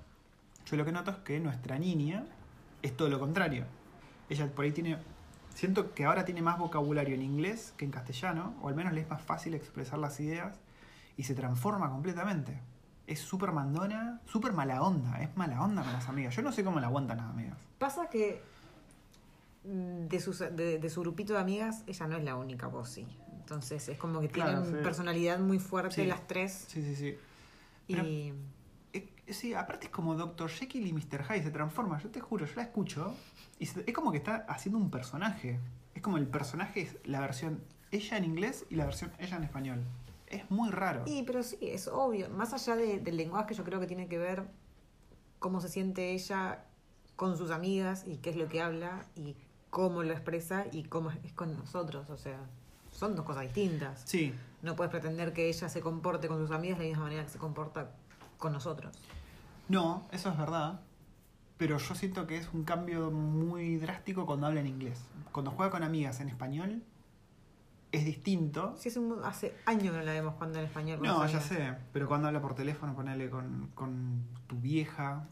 yo 0.66 0.76
lo 0.76 0.84
que 0.84 0.92
noto 0.92 1.10
es 1.10 1.16
que 1.18 1.40
nuestra 1.40 1.78
niña 1.78 2.24
es 2.82 2.96
todo 2.96 3.08
lo 3.08 3.18
contrario. 3.18 3.64
Ella 4.28 4.46
por 4.54 4.64
ahí 4.64 4.72
tiene... 4.72 4.98
Siento 5.54 5.92
que 5.92 6.06
ahora 6.06 6.24
tiene 6.24 6.40
más 6.40 6.58
vocabulario 6.58 7.14
en 7.14 7.22
inglés 7.22 7.74
que 7.76 7.84
en 7.84 7.90
castellano, 7.90 8.54
o 8.62 8.68
al 8.68 8.74
menos 8.74 8.94
le 8.94 9.02
es 9.02 9.10
más 9.10 9.20
fácil 9.20 9.54
expresar 9.54 9.98
las 9.98 10.18
ideas, 10.20 10.58
y 11.16 11.24
se 11.24 11.34
transforma 11.34 11.90
completamente. 11.90 12.58
Es 13.06 13.20
súper 13.20 13.52
mandona, 13.52 14.20
súper 14.24 14.52
mala 14.52 14.82
onda, 14.82 15.20
es 15.20 15.36
mala 15.36 15.62
onda 15.62 15.82
con 15.82 15.92
las 15.92 16.08
amigas. 16.08 16.34
Yo 16.34 16.42
no 16.42 16.52
sé 16.52 16.64
cómo 16.64 16.80
la 16.80 16.86
aguantan 16.86 17.18
las 17.18 17.26
amigas. 17.26 17.58
Pasa 17.78 18.08
que 18.08 18.42
de, 19.64 20.20
sus- 20.20 20.40
de, 20.40 20.78
de 20.78 20.90
su 20.90 21.00
grupito 21.00 21.34
de 21.34 21.38
amigas, 21.40 21.84
ella 21.86 22.06
no 22.06 22.16
es 22.16 22.24
la 22.24 22.36
única 22.36 22.66
voz, 22.66 22.88
sí. 22.90 23.06
Entonces 23.38 23.88
es 23.88 23.98
como 23.98 24.20
que 24.20 24.28
Claro, 24.28 24.62
tienen 24.62 24.78
sí. 24.78 24.82
personalidad 24.84 25.38
muy 25.38 25.58
fuerte 25.58 25.94
Sí. 26.02 26.06
las 26.06 26.26
tres. 26.26 26.64
Sí, 26.68 26.82
sí, 26.82 26.94
sí. 26.96 27.16
Pero- 27.88 28.04
Y 28.06 28.34
Eh, 28.94 29.08
Sí, 29.28 29.54
aparte 29.54 29.86
es 29.86 29.92
como 29.92 30.14
Dr. 30.14 30.50
Jekyll 30.50 30.86
y 30.86 30.92
Mr. 30.92 31.24
Hyde, 31.24 31.42
se 31.44 31.50
transforma, 31.50 31.98
yo 32.02 32.10
te 32.10 32.20
juro, 32.20 32.44
yo 32.44 32.52
la 32.56 32.62
escucho 32.64 33.14
y 33.58 33.64
se- 33.66 33.82
es 33.86 33.94
como 33.94 34.10
que 34.12 34.18
está 34.18 34.44
haciendo 34.48 34.76
un 34.78 34.90
personaje. 34.90 35.58
Es 35.94 36.02
como 36.02 36.18
el 36.18 36.26
personaje 36.26 36.82
es 36.82 36.96
la 37.04 37.20
versión 37.20 37.62
ella 37.90 38.16
en 38.18 38.24
inglés 38.24 38.66
y 38.68 38.74
la 38.74 38.84
versión 38.84 39.10
ella 39.18 39.36
en 39.38 39.44
español. 39.44 39.84
Es 40.26 40.50
muy 40.50 40.70
raro. 40.70 41.04
Y, 41.06 41.22
pero 41.22 41.42
sí, 41.42 41.56
es 41.62 41.88
obvio. 41.88 42.28
Más 42.30 42.52
allá 42.52 42.76
de- 42.76 42.98
del 43.00 43.16
lenguaje, 43.16 43.54
yo 43.54 43.64
creo 43.64 43.80
que 43.80 43.86
tiene 43.86 44.08
que 44.08 44.18
ver 44.18 44.44
cómo 45.38 45.60
se 45.60 45.68
siente 45.68 46.12
ella 46.12 46.64
con 47.16 47.38
sus 47.38 47.50
amigas 47.50 48.04
y 48.06 48.18
qué 48.18 48.30
es 48.30 48.36
lo 48.36 48.48
que 48.48 48.60
habla 48.60 49.06
y 49.16 49.36
cómo 49.72 50.02
lo 50.02 50.12
expresa 50.12 50.66
y 50.70 50.82
cómo 50.84 51.10
es 51.10 51.16
es 51.24 51.32
con 51.32 51.56
nosotros. 51.56 52.10
O 52.10 52.16
sea, 52.18 52.38
son 52.90 53.16
dos 53.16 53.24
cosas 53.24 53.42
distintas. 53.44 54.02
Sí, 54.04 54.34
No 54.60 54.76
puedes 54.76 54.90
pretender 54.90 55.32
que 55.32 55.48
ella 55.48 55.68
se 55.68 55.80
comporte 55.80 56.28
con 56.28 56.38
sus 56.38 56.50
amigas 56.54 56.78
de 56.78 56.84
la 56.84 56.88
misma 56.90 57.04
manera 57.04 57.24
que 57.24 57.30
se 57.30 57.38
comporta 57.38 57.90
con 58.38 58.52
nosotros. 58.52 58.92
no, 59.68 60.06
eso 60.12 60.28
es 60.30 60.36
verdad. 60.38 60.80
Pero 61.56 61.78
yo 61.78 61.94
siento 61.94 62.26
que 62.26 62.36
es 62.36 62.48
un 62.52 62.64
cambio 62.64 63.10
muy 63.10 63.76
drástico 63.78 64.26
cuando 64.26 64.46
habla 64.48 64.60
en 64.60 64.66
inglés. 64.66 65.00
Cuando 65.32 65.50
juega 65.52 65.70
con 65.70 65.82
amigas 65.84 66.20
en 66.20 66.28
español 66.28 66.82
es 67.92 68.04
distinto. 68.04 68.74
Sí, 68.78 68.88
hace, 68.88 68.98
un- 68.98 69.24
hace 69.24 69.54
años 69.66 69.92
que 69.92 69.98
no 69.98 70.02
la 70.04 70.12
vemos 70.12 70.34
cuando 70.34 70.58
en 70.58 70.64
español. 70.66 71.00
No, 71.02 71.26
ya 71.26 71.40
sé, 71.40 71.74
pero 71.92 72.08
cuando 72.08 72.26
habla 72.28 72.40
por 72.42 72.54
teléfono, 72.54 72.94
ponele 72.94 73.30
con, 73.30 73.70
con 73.74 74.22
tu 74.48 74.56
vieja. 74.60 75.24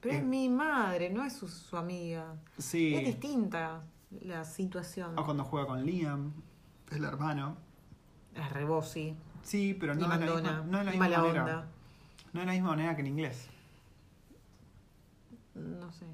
Pero 0.00 0.14
Eh. 0.14 0.18
es 0.18 0.24
mi 0.24 0.48
madre, 0.48 1.10
no 1.10 1.24
es 1.24 1.32
su, 1.32 1.48
su 1.48 1.76
amiga. 1.76 2.36
Sí. 2.58 2.94
Es 2.94 3.04
distinta 3.06 3.82
la 4.22 4.44
situación. 4.44 5.18
O 5.18 5.24
cuando 5.24 5.44
juega 5.44 5.66
con 5.66 5.84
Liam, 5.84 6.32
el 6.92 7.04
hermano. 7.04 7.56
Es 8.34 8.50
rebosi. 8.52 9.16
Sí, 9.42 9.74
pero 9.78 9.94
no 9.94 10.02
de 10.02 10.08
la 10.08 10.18
misma, 10.18 10.62
no 10.66 10.78
de 10.78 10.84
la 10.84 10.90
misma 10.90 11.04
mala 11.08 11.18
manera. 11.22 11.42
onda. 11.44 11.66
No 12.32 12.40
de 12.40 12.46
la 12.46 12.52
misma 12.52 12.68
manera 12.68 12.94
que 12.94 13.00
en 13.00 13.06
inglés. 13.08 13.48
No 15.54 15.90
sé. 15.92 16.04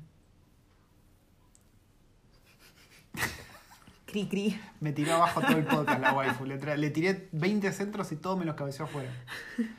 Cri 4.06 4.28
cri. 4.28 4.60
Me 4.80 4.92
tiró 4.92 5.14
abajo 5.14 5.40
todo 5.40 5.56
el 5.58 5.64
podcast 5.66 6.00
la 6.00 6.12
waifu. 6.12 6.44
Le, 6.46 6.90
tiré 6.90 7.28
20 7.32 7.72
centros 7.72 8.12
y 8.12 8.16
todo 8.16 8.36
me 8.36 8.44
los 8.44 8.54
cabeceó 8.54 8.86
afuera. 8.86 9.10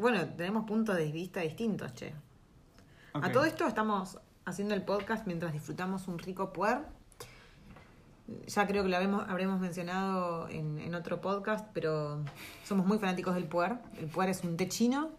Bueno, 0.00 0.24
tenemos 0.30 0.64
puntos 0.66 0.96
de 0.96 1.12
vista 1.12 1.40
distintos, 1.42 1.94
che. 1.94 2.12
A 3.22 3.32
todo 3.32 3.44
esto 3.44 3.66
estamos 3.66 4.18
haciendo 4.44 4.74
el 4.74 4.82
podcast 4.82 5.26
mientras 5.26 5.52
disfrutamos 5.52 6.08
un 6.08 6.18
rico 6.18 6.52
puer. 6.52 6.80
Ya 8.46 8.66
creo 8.66 8.82
que 8.82 8.88
lo 8.88 8.96
habremos, 8.96 9.28
habremos 9.28 9.60
mencionado 9.60 10.48
en, 10.48 10.78
en 10.78 10.94
otro 10.94 11.20
podcast, 11.20 11.68
pero 11.72 12.24
somos 12.64 12.86
muy 12.86 12.98
fanáticos 12.98 13.34
del 13.34 13.44
puer. 13.44 13.76
El 13.98 14.06
puer 14.06 14.30
es 14.30 14.42
un 14.42 14.56
té 14.56 14.68
chino 14.68 15.10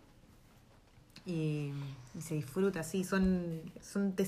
y, 1.25 1.72
y 2.16 2.22
se 2.22 2.36
disfruta 2.36 2.82
así. 2.82 3.04
Son, 3.04 3.62
son 3.82 4.13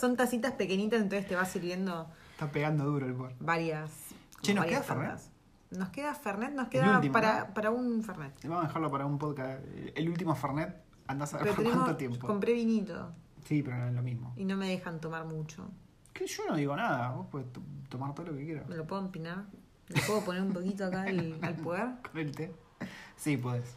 son, 0.00 0.16
tacitas 0.16 0.52
pequeñitas, 0.54 1.00
entonces 1.02 1.28
te 1.28 1.36
va 1.36 1.44
sirviendo 1.44 2.08
Está 2.32 2.50
pegando 2.50 2.84
duro 2.84 3.06
el 3.06 3.14
por. 3.14 3.32
varias. 3.38 3.92
Che, 4.42 4.52
¿nos 4.54 4.66
queda 4.66 4.82
Fernet? 4.82 5.33
Nos 5.78 5.88
queda 5.90 6.14
Fernet, 6.14 6.52
nos 6.54 6.64
El 6.66 6.70
queda 6.70 6.96
último, 6.96 7.12
para, 7.12 7.46
¿no? 7.46 7.54
para 7.54 7.70
un 7.70 8.02
Fernet. 8.02 8.32
Vamos 8.44 8.64
a 8.64 8.66
dejarlo 8.68 8.90
para 8.90 9.06
un 9.06 9.18
podcast. 9.18 9.62
El 9.94 10.08
último 10.08 10.34
Fernet, 10.34 10.74
andás 11.06 11.34
a 11.34 11.38
ver 11.38 11.54
por 11.54 11.64
cuánto 11.64 11.96
tiempo. 11.96 12.26
compré 12.26 12.52
vinito 12.54 13.12
Sí, 13.44 13.62
pero 13.62 13.76
no 13.76 13.88
es 13.88 13.94
lo 13.94 14.02
mismo. 14.02 14.32
y 14.36 14.44
no 14.44 14.56
me 14.56 14.68
dejan 14.68 15.00
tomar 15.00 15.24
mucho. 15.26 15.68
Que 16.12 16.26
yo 16.26 16.44
no 16.48 16.56
digo 16.56 16.74
nada, 16.76 17.10
vos 17.10 17.28
to- 17.52 17.62
tomar 17.88 18.14
todo 18.14 18.26
lo 18.26 18.32
que 18.36 18.44
quieras. 18.44 18.68
¿Me 18.68 18.76
lo 18.76 18.86
puedo 18.86 19.02
empinar? 19.02 19.44
¿Le 19.88 20.00
puedo 20.02 20.20
poner 20.24 20.42
un 20.42 20.52
poquito 20.52 20.86
acá 20.86 21.02
al, 21.02 21.38
al 21.42 21.54
poder? 21.56 21.88
Con 22.10 22.20
el 22.20 22.32
té. 22.32 22.52
Sí, 23.16 23.36
podés. 23.36 23.74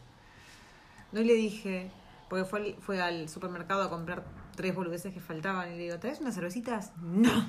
No 1.11 1.19
y 1.21 1.25
le 1.25 1.33
dije, 1.33 1.89
porque 2.29 2.45
fue 2.45 2.59
al, 2.59 2.75
fue 2.81 3.01
al 3.01 3.27
supermercado 3.27 3.81
a 3.83 3.89
comprar 3.89 4.23
tres 4.55 4.73
boludeces 4.75 5.13
que 5.13 5.19
faltaban 5.19 5.69
y 5.69 5.77
le 5.77 5.83
digo, 5.83 5.99
¿traes 5.99 6.21
unas 6.21 6.35
cervecitas? 6.35 6.93
No. 7.01 7.45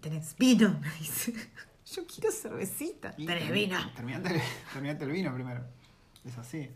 ¿Tenés 0.00 0.36
vino? 0.36 0.76
Me 0.80 0.90
dice. 0.98 1.32
Yo 1.86 2.06
quiero 2.06 2.30
cervecita. 2.32 3.14
Y 3.16 3.26
¿Tenés 3.26 3.44
termi- 3.48 3.52
vino? 3.52 3.78
Terminate, 3.94 4.42
terminate 4.72 5.04
el 5.04 5.10
vino 5.10 5.34
primero. 5.34 5.64
Es 6.24 6.38
así. 6.38 6.70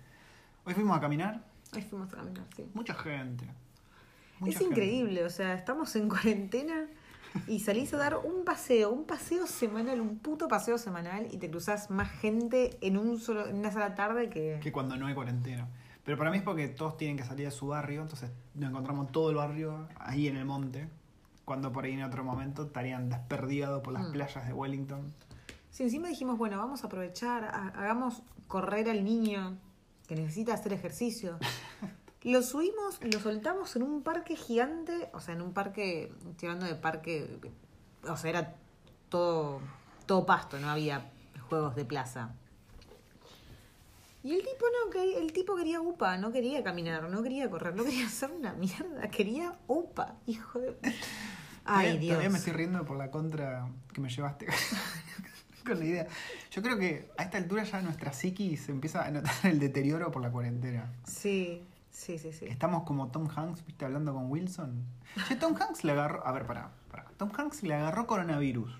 Hoy 0.65 0.75
fuimos 0.75 0.97
a 0.97 1.01
caminar. 1.01 1.43
Ahí 1.73 1.83
fuimos 1.83 2.13
a 2.13 2.17
caminar, 2.17 2.45
sí. 2.55 2.67
Mucha 2.75 2.95
gente. 2.95 3.47
Mucha 4.41 4.53
es 4.53 4.59
gente. 4.59 4.75
increíble, 4.75 5.25
o 5.25 5.31
sea, 5.31 5.55
estamos 5.55 5.95
en 5.97 6.09
cuarentena 6.09 6.87
y 7.47 7.61
salís 7.61 7.93
a 7.93 7.97
dar 7.99 8.17
un 8.17 8.45
paseo, 8.45 8.91
un 8.91 9.05
paseo 9.05 9.47
semanal, 9.47 10.01
un 10.01 10.19
puto 10.19 10.49
paseo 10.49 10.79
semanal 10.79 11.27
y 11.31 11.39
te 11.39 11.51
cruzás 11.51 11.91
más 11.91 12.11
gente 12.11 12.79
en 12.81 12.97
un 12.97 13.19
solo, 13.19 13.47
en 13.49 13.57
una 13.57 13.73
sola 13.73 13.95
tarde 13.95 14.29
que... 14.31 14.61
Que 14.63 14.73
cuando 14.73 14.97
no 14.97 15.07
hay 15.07 15.15
cuarentena. 15.15 15.69
Pero 16.05 16.17
para 16.17 16.31
mí 16.31 16.39
es 16.39 16.43
porque 16.43 16.69
todos 16.69 16.97
tienen 16.97 17.17
que 17.19 17.25
salir 17.25 17.45
de 17.47 17.51
su 17.51 17.67
barrio, 17.69 18.01
entonces 18.03 18.31
nos 18.55 18.71
encontramos 18.71 19.11
todo 19.13 19.29
el 19.31 19.37
barrio 19.37 19.89
ahí 19.99 20.27
en 20.29 20.37
el 20.37 20.45
monte. 20.47 20.89
Cuando 21.49 21.73
por 21.73 21.87
ahí 21.87 21.95
en 21.95 22.03
otro 22.03 22.23
momento 22.23 22.65
estarían 22.65 23.09
desperdigados 23.09 23.81
por 23.83 23.95
las 23.95 24.09
Mm. 24.09 24.13
playas 24.13 24.47
de 24.47 24.53
Wellington. 24.53 25.15
Sí, 25.71 25.83
encima 25.85 26.09
dijimos, 26.09 26.37
bueno, 26.37 26.59
vamos 26.59 26.85
a 26.85 26.89
aprovechar, 26.89 27.43
ha- 27.45 27.69
hagamos 27.75 28.23
correr 28.49 28.87
al 28.91 29.03
niño 29.03 29.57
que 30.07 30.15
necesita 30.15 30.53
hacer 30.53 30.75
ejercicio. 30.75 31.39
Lo 32.23 32.43
subimos, 32.43 33.01
lo 33.03 33.19
soltamos 33.21 33.77
en 33.77 33.83
un 33.83 34.03
parque 34.03 34.37
gigante, 34.37 35.09
o 35.15 35.21
sea, 35.21 35.33
en 35.35 35.41
un 35.41 35.55
parque, 35.55 36.13
estoy 36.29 36.49
hablando 36.51 36.67
de 36.67 36.75
parque, 36.75 37.39
o 38.07 38.17
sea, 38.19 38.29
era 38.29 38.55
todo, 39.09 39.61
todo 40.05 40.27
pasto, 40.27 40.59
no 40.59 40.69
había 40.69 41.11
juegos 41.49 41.75
de 41.77 41.87
plaza. 41.87 42.35
Y 44.25 44.33
el 44.35 44.41
tipo 44.41 44.67
no, 44.93 45.01
el 45.01 45.33
tipo 45.33 45.55
quería 45.57 45.81
upa, 45.81 46.19
no 46.19 46.33
quería 46.33 46.63
caminar, 46.65 47.09
no 47.09 47.23
quería 47.23 47.49
correr, 47.49 47.75
no 47.77 47.85
quería 47.85 48.07
hacer 48.07 48.33
una 48.33 48.53
mierda, 48.53 49.09
quería 49.09 49.57
upa, 49.69 50.17
hijo 50.27 50.59
de... 50.59 50.77
Ay, 51.69 51.87
Todavía- 51.87 52.01
Dios. 52.01 52.09
Todavía 52.13 52.31
me 52.31 52.39
estoy 52.39 52.53
riendo 52.55 52.85
por 52.85 52.97
la 52.97 53.11
contra 53.11 53.69
que 53.93 54.01
me 54.01 54.09
llevaste 54.09 54.47
con 55.67 55.79
la 55.79 55.85
idea. 55.85 56.07
Yo 56.51 56.63
creo 56.63 56.79
que 56.79 57.11
a 57.19 57.25
esta 57.25 57.39
altura 57.39 57.65
ya 57.65 57.83
nuestra 57.83 58.13
psiquis 58.13 58.63
se 58.63 58.73
empieza 58.73 59.05
a 59.05 59.11
notar 59.11 59.35
el 59.45 59.59
deterioro 59.61 60.11
por 60.11 60.23
la 60.23 60.31
cuarentena. 60.31 60.91
Sí, 61.05 61.63
sí, 61.91 62.19
sí, 62.19 62.33
sí. 62.33 62.47
Estamos 62.47 62.85
como 62.85 63.09
Tom 63.09 63.29
Hanks, 63.35 63.65
viste, 63.67 63.85
hablando 63.85 64.15
con 64.15 64.31
Wilson. 64.31 64.83
Che, 65.27 65.37
Tom 65.37 65.55
Hanks 65.61 65.85
le 65.85 65.93
agarró. 65.93 66.27
A 66.27 66.33
ver, 66.33 66.47
pará, 66.47 66.71
pará. 66.91 67.05
Tom 67.17 67.31
Hanks 67.37 67.63
le 67.63 67.75
agarró 67.75 68.07
coronavirus. 68.07 68.73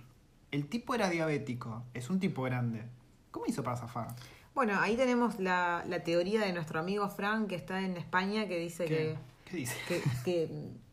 El 0.51 0.67
tipo 0.67 0.95
era 0.95 1.11
diabético. 1.11 1.85
Es 1.93 2.09
un 2.09 2.21
tipo 2.21 2.43
grande. 2.43 2.83
¿Cómo 3.31 3.45
hizo 3.47 3.63
para 3.63 3.77
zafar? 3.77 4.09
Bueno, 4.55 4.81
ahí 4.81 4.97
tenemos 4.97 5.39
la, 5.39 5.85
la 5.87 6.03
teoría 6.03 6.41
de 6.41 6.53
nuestro 6.55 6.81
amigo 6.81 7.09
Frank 7.11 7.49
que 7.49 7.55
está 7.55 7.81
en 7.83 7.97
España 7.99 8.49
que 8.49 8.59
dice 8.59 8.87
¿Qué, 8.87 9.17
¿Qué 9.45 9.57
dice? 9.59 9.77
que, 9.87 10.01
que, 10.01 10.11
que, 10.25 10.49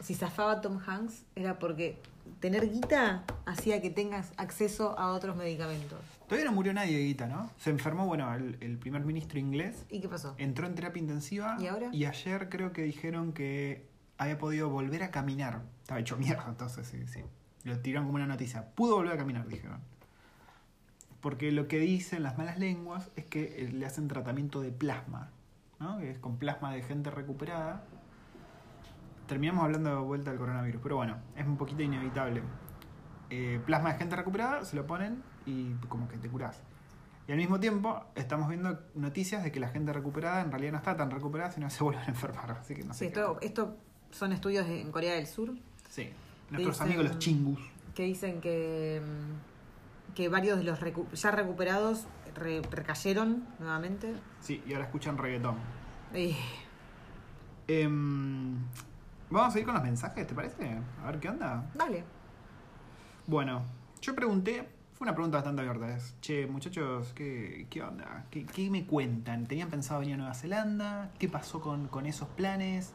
si 0.00 0.14
zafaba 0.14 0.60
Tom 0.60 0.80
Hanks 0.84 1.24
era 1.36 1.58
porque 1.58 1.98
tener 2.40 2.70
guita 2.70 3.24
hacía 3.46 3.80
que 3.80 3.90
tengas 3.90 4.32
acceso 4.36 4.98
a 4.98 5.12
otros 5.12 5.36
medicamentos. 5.36 5.98
Todavía 6.26 6.48
no 6.48 6.54
murió 6.54 6.72
nadie 6.72 6.96
de 6.96 7.04
guita, 7.04 7.26
¿no? 7.26 7.50
Se 7.58 7.70
enfermó, 7.70 8.06
bueno, 8.06 8.32
el, 8.34 8.56
el 8.60 8.78
primer 8.78 9.04
ministro 9.04 9.38
inglés. 9.38 9.84
¿Y 9.90 10.00
qué 10.00 10.08
pasó? 10.08 10.34
Entró 10.38 10.66
en 10.66 10.74
terapia 10.74 11.00
intensiva. 11.00 11.56
¿Y 11.60 11.66
ahora? 11.66 11.88
Y 11.92 12.04
ayer 12.04 12.48
creo 12.48 12.72
que 12.72 12.82
dijeron 12.82 13.32
que 13.32 13.88
había 14.16 14.38
podido 14.38 14.68
volver 14.68 15.02
a 15.02 15.10
caminar. 15.10 15.62
Estaba 15.82 15.98
hecho 15.98 16.16
mierda, 16.16 16.46
entonces 16.48 16.86
sí, 16.86 17.06
sí. 17.08 17.20
Lo 17.64 17.78
tiraron 17.80 18.06
como 18.06 18.16
una 18.16 18.26
noticia. 18.26 18.66
Pudo 18.74 18.94
volver 18.94 19.14
a 19.14 19.16
caminar, 19.16 19.46
dijeron. 19.48 19.80
Porque 21.20 21.52
lo 21.52 21.68
que 21.68 21.78
dicen 21.78 22.22
las 22.22 22.38
malas 22.38 22.58
lenguas 22.58 23.10
es 23.16 23.24
que 23.24 23.68
le 23.72 23.84
hacen 23.84 24.08
tratamiento 24.08 24.60
de 24.60 24.70
plasma, 24.70 25.30
¿no? 25.78 25.98
Que 25.98 26.12
es 26.12 26.18
con 26.18 26.38
plasma 26.38 26.72
de 26.72 26.82
gente 26.82 27.10
recuperada. 27.10 27.82
Terminamos 29.30 29.62
hablando 29.64 29.90
de 29.90 29.96
vuelta 30.02 30.30
del 30.30 30.40
coronavirus, 30.40 30.80
pero 30.82 30.96
bueno, 30.96 31.16
es 31.36 31.46
un 31.46 31.56
poquito 31.56 31.82
inevitable. 31.84 32.42
Eh, 33.30 33.60
plasma 33.64 33.92
de 33.92 33.98
gente 34.00 34.16
recuperada, 34.16 34.64
se 34.64 34.74
lo 34.74 34.84
ponen 34.88 35.22
y 35.46 35.70
como 35.88 36.08
que 36.08 36.16
te 36.18 36.28
curás. 36.28 36.60
Y 37.28 37.30
al 37.32 37.38
mismo 37.38 37.60
tiempo 37.60 38.04
estamos 38.16 38.48
viendo 38.48 38.80
noticias 38.96 39.44
de 39.44 39.52
que 39.52 39.60
la 39.60 39.68
gente 39.68 39.92
recuperada 39.92 40.40
en 40.42 40.50
realidad 40.50 40.72
no 40.72 40.78
está 40.78 40.96
tan 40.96 41.12
recuperada, 41.12 41.52
sino 41.52 41.70
se 41.70 41.84
vuelven 41.84 42.02
a 42.02 42.08
enfermar. 42.08 42.50
Así 42.60 42.74
que 42.74 42.82
no 42.82 42.92
Sí, 42.92 43.04
esto, 43.04 43.38
esto 43.40 43.76
son 44.10 44.32
estudios 44.32 44.66
en 44.66 44.90
Corea 44.90 45.14
del 45.14 45.28
Sur 45.28 45.52
Sí. 45.88 46.10
Nuestros 46.50 46.78
Dicen- 46.78 46.86
amigos 46.88 47.04
los 47.04 47.18
chingus. 47.20 47.60
que 47.94 48.02
dicen 48.02 48.40
que, 48.40 49.00
que 50.16 50.28
varios 50.28 50.58
de 50.58 50.64
los 50.64 50.80
recu- 50.80 51.08
ya 51.12 51.30
recuperados 51.30 52.08
re- 52.34 52.62
recayeron 52.68 53.44
nuevamente. 53.60 54.12
Sí, 54.40 54.60
y 54.66 54.72
ahora 54.72 54.86
escuchan 54.86 55.16
reggaetón. 55.18 55.54
Y- 56.16 56.36
Em, 57.68 58.56
Vamos 59.30 59.54
a 59.54 59.58
ir 59.60 59.64
con 59.64 59.74
los 59.74 59.82
mensajes, 59.82 60.26
¿te 60.26 60.34
parece? 60.34 60.78
A 61.02 61.06
ver 61.06 61.20
qué 61.20 61.28
onda. 61.28 61.64
dale. 61.74 62.02
Bueno, 63.28 63.62
yo 64.02 64.14
pregunté, 64.16 64.68
fue 64.94 65.04
una 65.04 65.14
pregunta 65.14 65.36
bastante 65.36 65.62
abierta, 65.62 65.94
es, 65.94 66.16
che, 66.20 66.48
muchachos, 66.48 67.12
¿qué, 67.14 67.68
qué 67.70 67.80
onda? 67.80 68.24
¿Qué, 68.30 68.44
qué 68.44 68.68
me 68.70 68.86
cuentan? 68.86 69.46
¿Tenían 69.46 69.70
pensado 69.70 70.00
venir 70.00 70.14
a 70.14 70.18
Nueva 70.18 70.34
Zelanda? 70.34 71.12
¿Qué 71.18 71.28
pasó 71.28 71.60
con, 71.60 71.86
con 71.86 72.06
esos 72.06 72.28
planes? 72.30 72.92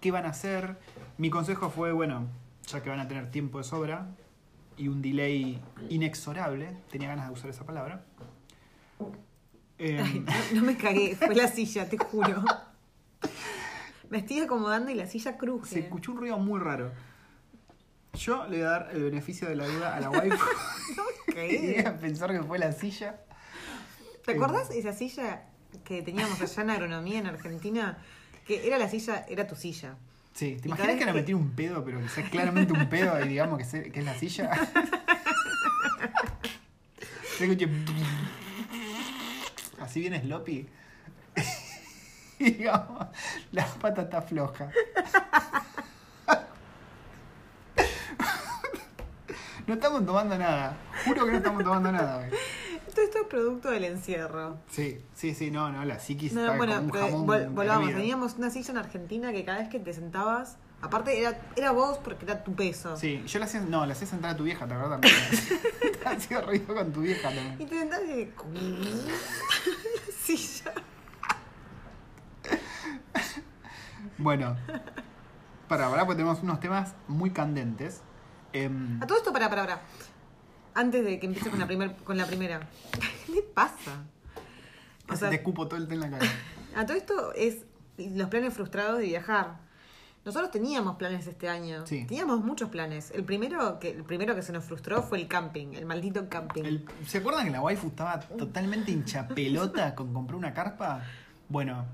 ¿Qué 0.00 0.12
van 0.12 0.26
a 0.26 0.28
hacer? 0.28 0.78
Mi 1.18 1.28
consejo 1.28 1.70
fue, 1.70 1.90
bueno, 1.90 2.28
ya 2.68 2.80
que 2.80 2.90
van 2.90 3.00
a 3.00 3.08
tener 3.08 3.32
tiempo 3.32 3.58
de 3.58 3.64
sobra 3.64 4.06
y 4.76 4.86
un 4.86 5.02
delay 5.02 5.60
inexorable, 5.88 6.76
tenía 6.88 7.08
ganas 7.08 7.26
de 7.26 7.32
usar 7.32 7.50
esa 7.50 7.66
palabra. 7.66 8.04
Em, 9.78 10.04
Ay, 10.04 10.20
no, 10.20 10.60
no 10.60 10.66
me 10.66 10.76
cagué, 10.76 11.16
fue 11.16 11.34
la 11.34 11.48
silla, 11.48 11.88
te 11.88 11.98
juro. 11.98 12.44
Me 14.10 14.18
estoy 14.18 14.40
acomodando 14.40 14.90
y 14.90 14.94
la 14.94 15.06
silla 15.06 15.36
cruje. 15.36 15.68
se 15.68 15.80
escuchó 15.80 16.12
un 16.12 16.18
ruido 16.18 16.38
muy 16.38 16.60
raro. 16.60 16.92
Yo 18.14 18.44
le 18.46 18.58
voy 18.58 18.66
a 18.66 18.70
dar 18.70 18.90
el 18.92 19.02
beneficio 19.02 19.48
de 19.48 19.56
la 19.56 19.66
duda 19.66 19.96
a 19.96 20.00
la 20.00 20.10
waifu 20.14 20.44
y 21.36 21.56
voy 21.72 21.78
a 21.84 21.96
pensar 21.98 22.30
que 22.30 22.42
fue 22.42 22.58
la 22.58 22.72
silla. 22.72 23.20
¿Te 24.24 24.32
acordás 24.32 24.70
esa 24.70 24.92
silla 24.92 25.42
que 25.84 26.02
teníamos 26.02 26.40
allá 26.40 26.62
en 26.62 26.70
agronomía 26.70 27.18
en 27.18 27.26
Argentina? 27.26 27.98
Que 28.46 28.66
era 28.66 28.78
la 28.78 28.88
silla, 28.88 29.24
era 29.28 29.46
tu 29.46 29.56
silla. 29.56 29.96
Sí, 30.34 30.56
¿te 30.60 30.68
imaginas 30.68 30.96
que 30.96 31.04
que- 31.04 31.12
meter 31.12 31.34
un 31.34 31.50
pedo, 31.50 31.84
pero 31.84 32.00
que 32.00 32.08
sea 32.08 32.24
claramente 32.30 32.72
un 32.72 32.88
pedo 32.88 33.18
y 33.24 33.28
digamos 33.28 33.58
que, 33.58 33.64
se- 33.64 33.90
que 33.90 34.00
es 34.00 34.04
la 34.04 34.14
silla? 34.14 34.50
Se. 37.38 37.68
Así 39.80 40.00
viene 40.00 40.20
Sloppy. 40.20 40.68
Digamos, 42.38 43.06
la 43.52 43.66
pata 43.66 44.02
está 44.02 44.22
floja. 44.22 44.68
No 49.66 49.74
estamos 49.74 50.04
tomando 50.04 50.36
nada. 50.36 50.76
Juro 51.06 51.24
que 51.24 51.30
no 51.32 51.36
estamos 51.38 51.64
tomando 51.64 51.90
nada 51.90 52.18
hoy. 52.18 52.26
Todo 52.94 53.02
esto 53.04 53.18
es 53.22 53.26
producto 53.28 53.70
del 53.70 53.84
encierro. 53.84 54.58
Sí, 54.68 55.02
sí, 55.14 55.34
sí, 55.34 55.50
no, 55.50 55.72
no, 55.72 55.84
la 55.86 55.98
psiquis 55.98 56.34
No, 56.34 56.42
está 56.42 56.56
bueno, 56.58 56.74
como 56.74 56.84
un 56.84 56.90
jamón 56.92 57.26
vol- 57.26 57.50
volvamos. 57.50 57.88
Teníamos 57.94 58.34
una 58.34 58.50
silla 58.50 58.72
en 58.72 58.76
Argentina 58.78 59.32
que 59.32 59.42
cada 59.44 59.58
vez 59.60 59.68
que 59.70 59.80
te 59.80 59.94
sentabas, 59.94 60.58
aparte 60.82 61.18
era, 61.18 61.40
era 61.56 61.70
vos 61.70 61.98
porque 62.04 62.26
era 62.26 62.44
tu 62.44 62.54
peso. 62.54 62.96
Sí, 62.98 63.24
yo 63.26 63.38
la 63.38 63.46
hacía, 63.46 63.62
no, 63.62 63.86
la 63.86 63.94
hacía 63.94 64.06
sentar 64.06 64.32
a 64.32 64.36
tu 64.36 64.44
vieja, 64.44 64.66
¿te 64.68 64.74
acuerdas? 64.74 65.00
Te 65.00 66.08
hacía 66.10 66.42
ruido 66.42 66.74
con 66.74 66.92
tu 66.92 67.00
vieja 67.00 67.22
también. 67.30 67.56
Y 67.58 67.64
te 67.64 67.78
sentabas 67.78 68.06
y 68.06 68.26
la 68.52 70.12
silla. 70.22 70.72
Bueno, 74.18 74.56
para 75.68 75.86
ahora 75.86 76.04
porque 76.06 76.16
tenemos 76.18 76.42
unos 76.42 76.60
temas 76.60 76.94
muy 77.08 77.30
candentes. 77.30 78.02
Em, 78.52 79.02
A 79.02 79.06
todo 79.06 79.18
esto, 79.18 79.32
para, 79.32 79.48
para, 79.50 79.62
para. 79.66 79.82
Antes 80.74 81.04
de 81.04 81.18
que 81.20 81.26
empiece 81.26 81.50
con 81.50 81.58
la, 81.58 81.66
primer, 81.66 81.94
con 81.96 82.16
la 82.16 82.26
primera. 82.26 82.60
¿Qué 83.26 83.32
le 83.32 83.42
pasa? 83.42 84.04
O 85.08 85.16
sea, 85.16 85.30
te 85.30 85.38
todo 85.38 85.76
el 85.76 85.86
té 85.88 85.94
en 85.94 86.00
la 86.00 86.10
cara. 86.10 86.26
a 86.76 86.86
todo 86.86 86.96
esto 86.96 87.32
es 87.34 87.58
los 87.98 88.28
planes 88.28 88.54
frustrados 88.54 88.98
de 88.98 89.04
viajar. 89.06 89.62
Nosotros 90.24 90.50
teníamos 90.50 90.96
planes 90.96 91.26
este 91.26 91.50
año. 91.50 91.86
Sí. 91.86 92.06
Teníamos 92.06 92.42
muchos 92.42 92.70
planes. 92.70 93.10
El 93.10 93.24
primero 93.24 93.78
que, 93.78 93.90
el 93.90 94.04
primero 94.04 94.34
que 94.34 94.40
se 94.42 94.52
nos 94.52 94.64
frustró 94.64 95.02
fue 95.02 95.18
el 95.20 95.28
camping, 95.28 95.74
el 95.74 95.84
maldito 95.84 96.26
camping. 96.30 96.64
El- 96.64 96.86
¿Se 97.06 97.18
acuerdan 97.18 97.44
que 97.44 97.50
la 97.50 97.60
waifu 97.60 97.88
estaba 97.88 98.20
totalmente 98.20 98.90
hincha 98.90 99.28
pelota 99.28 99.94
con 99.94 100.14
comprar 100.14 100.36
una 100.36 100.54
carpa? 100.54 101.02
Bueno, 101.50 101.84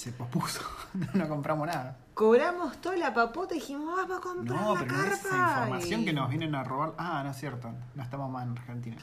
se 0.00 0.12
pospuso. 0.12 0.62
no 1.14 1.28
compramos 1.28 1.66
nada. 1.66 1.98
Cobramos 2.14 2.80
toda 2.80 2.96
la 2.96 3.12
papota 3.12 3.54
y 3.54 3.60
dijimos, 3.60 3.96
vamos 3.96 4.18
a 4.18 4.20
comprar 4.20 4.60
No, 4.60 4.74
pero 4.74 4.96
no 4.96 5.04
es 5.04 5.12
esa 5.12 5.36
información 5.36 6.00
y, 6.00 6.04
que 6.06 6.12
nos 6.12 6.30
vienen 6.30 6.54
a 6.54 6.64
robar. 6.64 6.94
Ah, 6.96 7.22
no 7.24 7.30
es 7.30 7.36
cierto. 7.36 7.70
No 7.94 8.02
estamos 8.02 8.30
más 8.30 8.46
en 8.46 8.52
Argentina. 8.52 8.96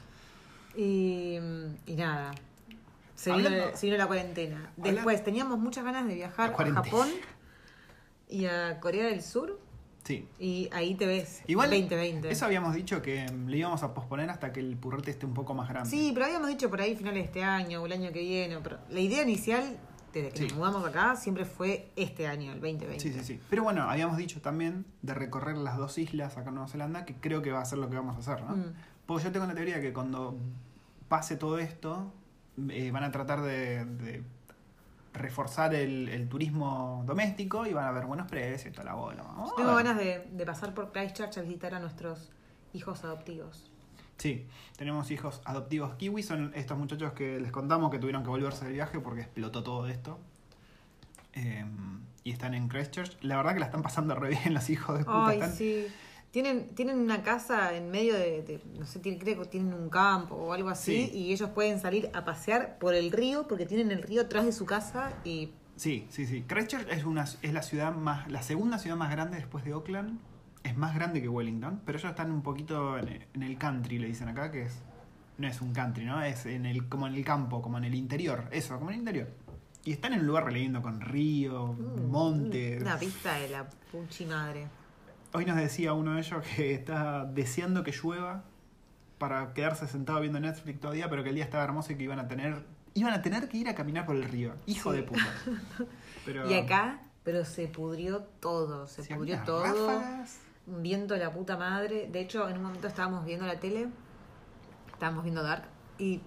Y, 0.76 1.38
y 1.86 1.94
nada. 1.94 2.32
Se 3.14 3.32
vino, 3.32 3.48
Hablando- 3.48 3.76
se 3.76 3.86
vino 3.86 3.98
la 3.98 4.06
cuarentena. 4.06 4.70
Después 4.76 5.22
teníamos 5.24 5.58
muchas 5.58 5.84
ganas 5.84 6.06
de 6.06 6.14
viajar 6.14 6.54
a. 6.56 6.72
Japón 6.72 7.08
y 8.28 8.46
a 8.46 8.78
Corea 8.80 9.06
del 9.06 9.22
Sur. 9.22 9.58
Sí. 10.04 10.26
Y 10.38 10.68
ahí 10.72 10.94
te 10.94 11.06
ves. 11.06 11.42
Igual, 11.46 11.70
2020. 11.70 12.30
eso 12.30 12.44
habíamos 12.44 12.74
dicho 12.74 13.02
que 13.02 13.26
le 13.46 13.56
íbamos 13.56 13.82
a 13.82 13.92
posponer 13.92 14.30
hasta 14.30 14.52
que 14.52 14.60
el 14.60 14.76
purrete 14.76 15.10
esté 15.10 15.26
un 15.26 15.34
poco 15.34 15.54
más 15.54 15.68
grande. 15.68 15.90
Sí, 15.90 16.12
pero 16.14 16.26
habíamos 16.26 16.48
dicho 16.48 16.70
por 16.70 16.80
ahí 16.80 16.96
finales 16.96 17.22
de 17.22 17.26
este 17.26 17.44
año 17.44 17.82
o 17.82 17.86
el 17.86 17.92
año 17.92 18.12
que 18.12 18.20
viene. 18.20 18.58
Pero 18.62 18.78
la 18.88 19.00
idea 19.00 19.22
inicial, 19.22 19.76
desde 20.22 20.30
que 20.32 20.38
Sí. 20.38 20.44
nos 20.48 20.54
mudamos 20.58 20.84
acá, 20.84 21.16
siempre 21.16 21.44
fue 21.44 21.90
este 21.96 22.26
año, 22.26 22.52
el 22.52 22.60
2020. 22.60 23.00
Sí, 23.00 23.12
sí, 23.12 23.24
sí. 23.24 23.40
Pero 23.50 23.62
bueno, 23.64 23.82
habíamos 23.90 24.16
dicho 24.16 24.40
también 24.40 24.84
de 25.02 25.14
recorrer 25.14 25.56
las 25.56 25.76
dos 25.76 25.98
islas 25.98 26.36
acá 26.36 26.48
en 26.48 26.54
Nueva 26.56 26.68
Zelanda, 26.68 27.04
que 27.04 27.14
creo 27.14 27.42
que 27.42 27.52
va 27.52 27.60
a 27.60 27.64
ser 27.64 27.78
lo 27.78 27.88
que 27.90 27.96
vamos 27.96 28.16
a 28.16 28.18
hacer, 28.20 28.44
¿no? 28.44 28.56
Mm. 28.56 28.74
Porque 29.06 29.24
yo 29.24 29.32
tengo 29.32 29.46
la 29.46 29.54
teoría 29.54 29.80
que 29.80 29.92
cuando 29.92 30.36
pase 31.08 31.36
todo 31.36 31.58
esto, 31.58 32.12
eh, 32.70 32.90
van 32.90 33.04
a 33.04 33.10
tratar 33.10 33.40
de, 33.42 33.84
de 33.84 34.22
reforzar 35.14 35.74
el, 35.74 36.08
el 36.08 36.28
turismo 36.28 37.02
doméstico 37.06 37.66
y 37.66 37.72
van 37.72 37.84
a 37.86 37.88
haber 37.88 38.06
buenos 38.06 38.28
precios 38.28 38.66
y 38.66 38.70
toda 38.70 38.84
la 38.84 38.94
bola. 38.94 39.22
Vamos 39.22 39.56
Tengo 39.56 39.74
ganas 39.74 39.96
de, 39.96 40.28
de 40.32 40.46
pasar 40.46 40.74
por 40.74 40.92
Christchurch 40.92 41.38
a 41.38 41.40
visitar 41.42 41.74
a 41.74 41.80
nuestros 41.80 42.30
hijos 42.74 43.02
adoptivos. 43.04 43.70
Sí, 44.18 44.46
tenemos 44.76 45.10
hijos 45.10 45.40
adoptivos 45.44 45.94
kiwis, 45.94 46.26
son 46.26 46.52
estos 46.54 46.76
muchachos 46.76 47.12
que 47.12 47.38
les 47.40 47.52
contamos 47.52 47.90
que 47.90 47.98
tuvieron 47.98 48.22
que 48.24 48.28
volverse 48.28 48.64
del 48.64 48.74
viaje 48.74 48.98
porque 49.00 49.22
explotó 49.22 49.62
todo 49.62 49.86
esto. 49.88 50.18
Eh, 51.34 51.64
y 52.24 52.32
están 52.32 52.54
en 52.54 52.68
Christchurch. 52.68 53.16
La 53.22 53.36
verdad 53.36 53.54
que 53.54 53.60
la 53.60 53.66
están 53.66 53.82
pasando 53.82 54.14
re 54.14 54.30
bien 54.30 54.54
los 54.54 54.68
hijos 54.70 54.98
de 54.98 55.04
puta. 55.04 55.26
Ay, 55.28 55.38
están- 55.38 55.54
sí. 55.54 55.86
Tienen, 56.30 56.66
tienen 56.74 56.98
una 56.98 57.22
casa 57.22 57.74
en 57.74 57.90
medio 57.90 58.12
de, 58.14 58.42
de- 58.42 58.60
no 58.78 58.84
sé, 58.84 58.98
tienen- 58.98 59.18
creo 59.18 59.40
que 59.40 59.48
tienen 59.48 59.72
un 59.72 59.88
campo 59.88 60.34
o 60.34 60.52
algo 60.52 60.68
así, 60.68 61.06
Sí. 61.06 61.16
y 61.16 61.32
ellos 61.32 61.48
pueden 61.50 61.80
salir 61.80 62.10
a 62.12 62.24
pasear 62.26 62.76
por 62.78 62.94
el 62.94 63.12
río 63.12 63.46
porque 63.48 63.64
tienen 63.64 63.90
el 63.92 64.02
río 64.02 64.22
atrás 64.22 64.44
de 64.44 64.52
su 64.52 64.66
casa 64.66 65.14
y 65.24 65.52
Sí, 65.76 66.06
sí, 66.10 66.26
sí. 66.26 66.42
Christchurch 66.46 66.86
es, 66.90 67.04
una, 67.04 67.22
es 67.22 67.52
la 67.54 67.62
ciudad 67.62 67.94
más, 67.94 68.28
la 68.30 68.42
segunda 68.42 68.78
ciudad 68.78 68.96
más 68.96 69.10
grande 69.10 69.36
después 69.38 69.64
de 69.64 69.72
Auckland. 69.72 70.18
Es 70.64 70.76
más 70.76 70.94
grande 70.94 71.20
que 71.22 71.28
Wellington, 71.28 71.80
pero 71.84 71.98
ellos 71.98 72.10
están 72.10 72.30
un 72.30 72.42
poquito 72.42 72.98
en 72.98 73.42
el, 73.42 73.58
country, 73.58 73.98
le 73.98 74.08
dicen 74.08 74.28
acá, 74.28 74.50
que 74.50 74.62
es 74.62 74.78
no 75.38 75.46
es 75.46 75.60
un 75.60 75.72
country, 75.72 76.04
¿no? 76.04 76.20
Es 76.22 76.46
en 76.46 76.66
el 76.66 76.88
como 76.88 77.06
en 77.06 77.14
el 77.14 77.24
campo, 77.24 77.62
como 77.62 77.78
en 77.78 77.84
el 77.84 77.94
interior, 77.94 78.44
eso, 78.50 78.76
como 78.78 78.90
en 78.90 78.94
el 78.94 79.00
interior. 79.00 79.28
Y 79.84 79.92
están 79.92 80.12
en 80.12 80.20
un 80.20 80.26
lugar 80.26 80.44
re 80.46 80.52
lindo 80.52 80.82
con 80.82 81.00
río, 81.00 81.72
Mm, 81.74 82.10
monte. 82.10 82.78
una 82.80 82.96
vista 82.96 83.34
de 83.36 83.48
la 83.48 83.68
puchi 83.92 84.26
madre. 84.26 84.66
Hoy 85.32 85.44
nos 85.44 85.56
decía 85.56 85.92
uno 85.92 86.14
de 86.14 86.20
ellos 86.20 86.44
que 86.56 86.74
está 86.74 87.24
deseando 87.24 87.84
que 87.84 87.92
llueva 87.92 88.42
para 89.18 89.52
quedarse 89.54 89.86
sentado 89.86 90.20
viendo 90.20 90.40
Netflix 90.40 90.80
todo 90.80 90.92
el 90.92 90.96
día, 90.98 91.08
pero 91.08 91.22
que 91.22 91.28
el 91.30 91.34
día 91.36 91.44
estaba 91.44 91.62
hermoso 91.64 91.92
y 91.92 91.96
que 91.96 92.04
iban 92.04 92.18
a 92.18 92.26
tener 92.28 92.64
iban 92.94 93.12
a 93.12 93.22
tener 93.22 93.48
que 93.48 93.58
ir 93.58 93.68
a 93.68 93.74
caminar 93.76 94.04
por 94.06 94.16
el 94.16 94.24
río. 94.24 94.54
Hijo 94.66 94.90
Sí. 94.90 94.96
de 94.96 95.02
puta. 95.04 95.26
Pero, 96.24 96.50
Y 96.50 96.54
acá, 96.54 97.00
pero 97.22 97.44
se 97.44 97.68
pudrió 97.68 98.22
todo, 98.40 98.86
se 98.88 99.02
pudrió 99.14 99.38
todo. 99.44 99.62
ráfagas. 99.62 100.40
Un 100.68 100.82
viento 100.82 101.14
de 101.14 101.20
la 101.20 101.32
puta 101.32 101.56
madre. 101.56 102.08
De 102.10 102.20
hecho, 102.20 102.48
en 102.48 102.56
un 102.58 102.62
momento 102.62 102.86
estábamos 102.86 103.24
viendo 103.24 103.46
la 103.46 103.58
tele, 103.58 103.88
estábamos 104.92 105.24
viendo 105.24 105.42
Dark, 105.42 105.64
y 105.98 106.20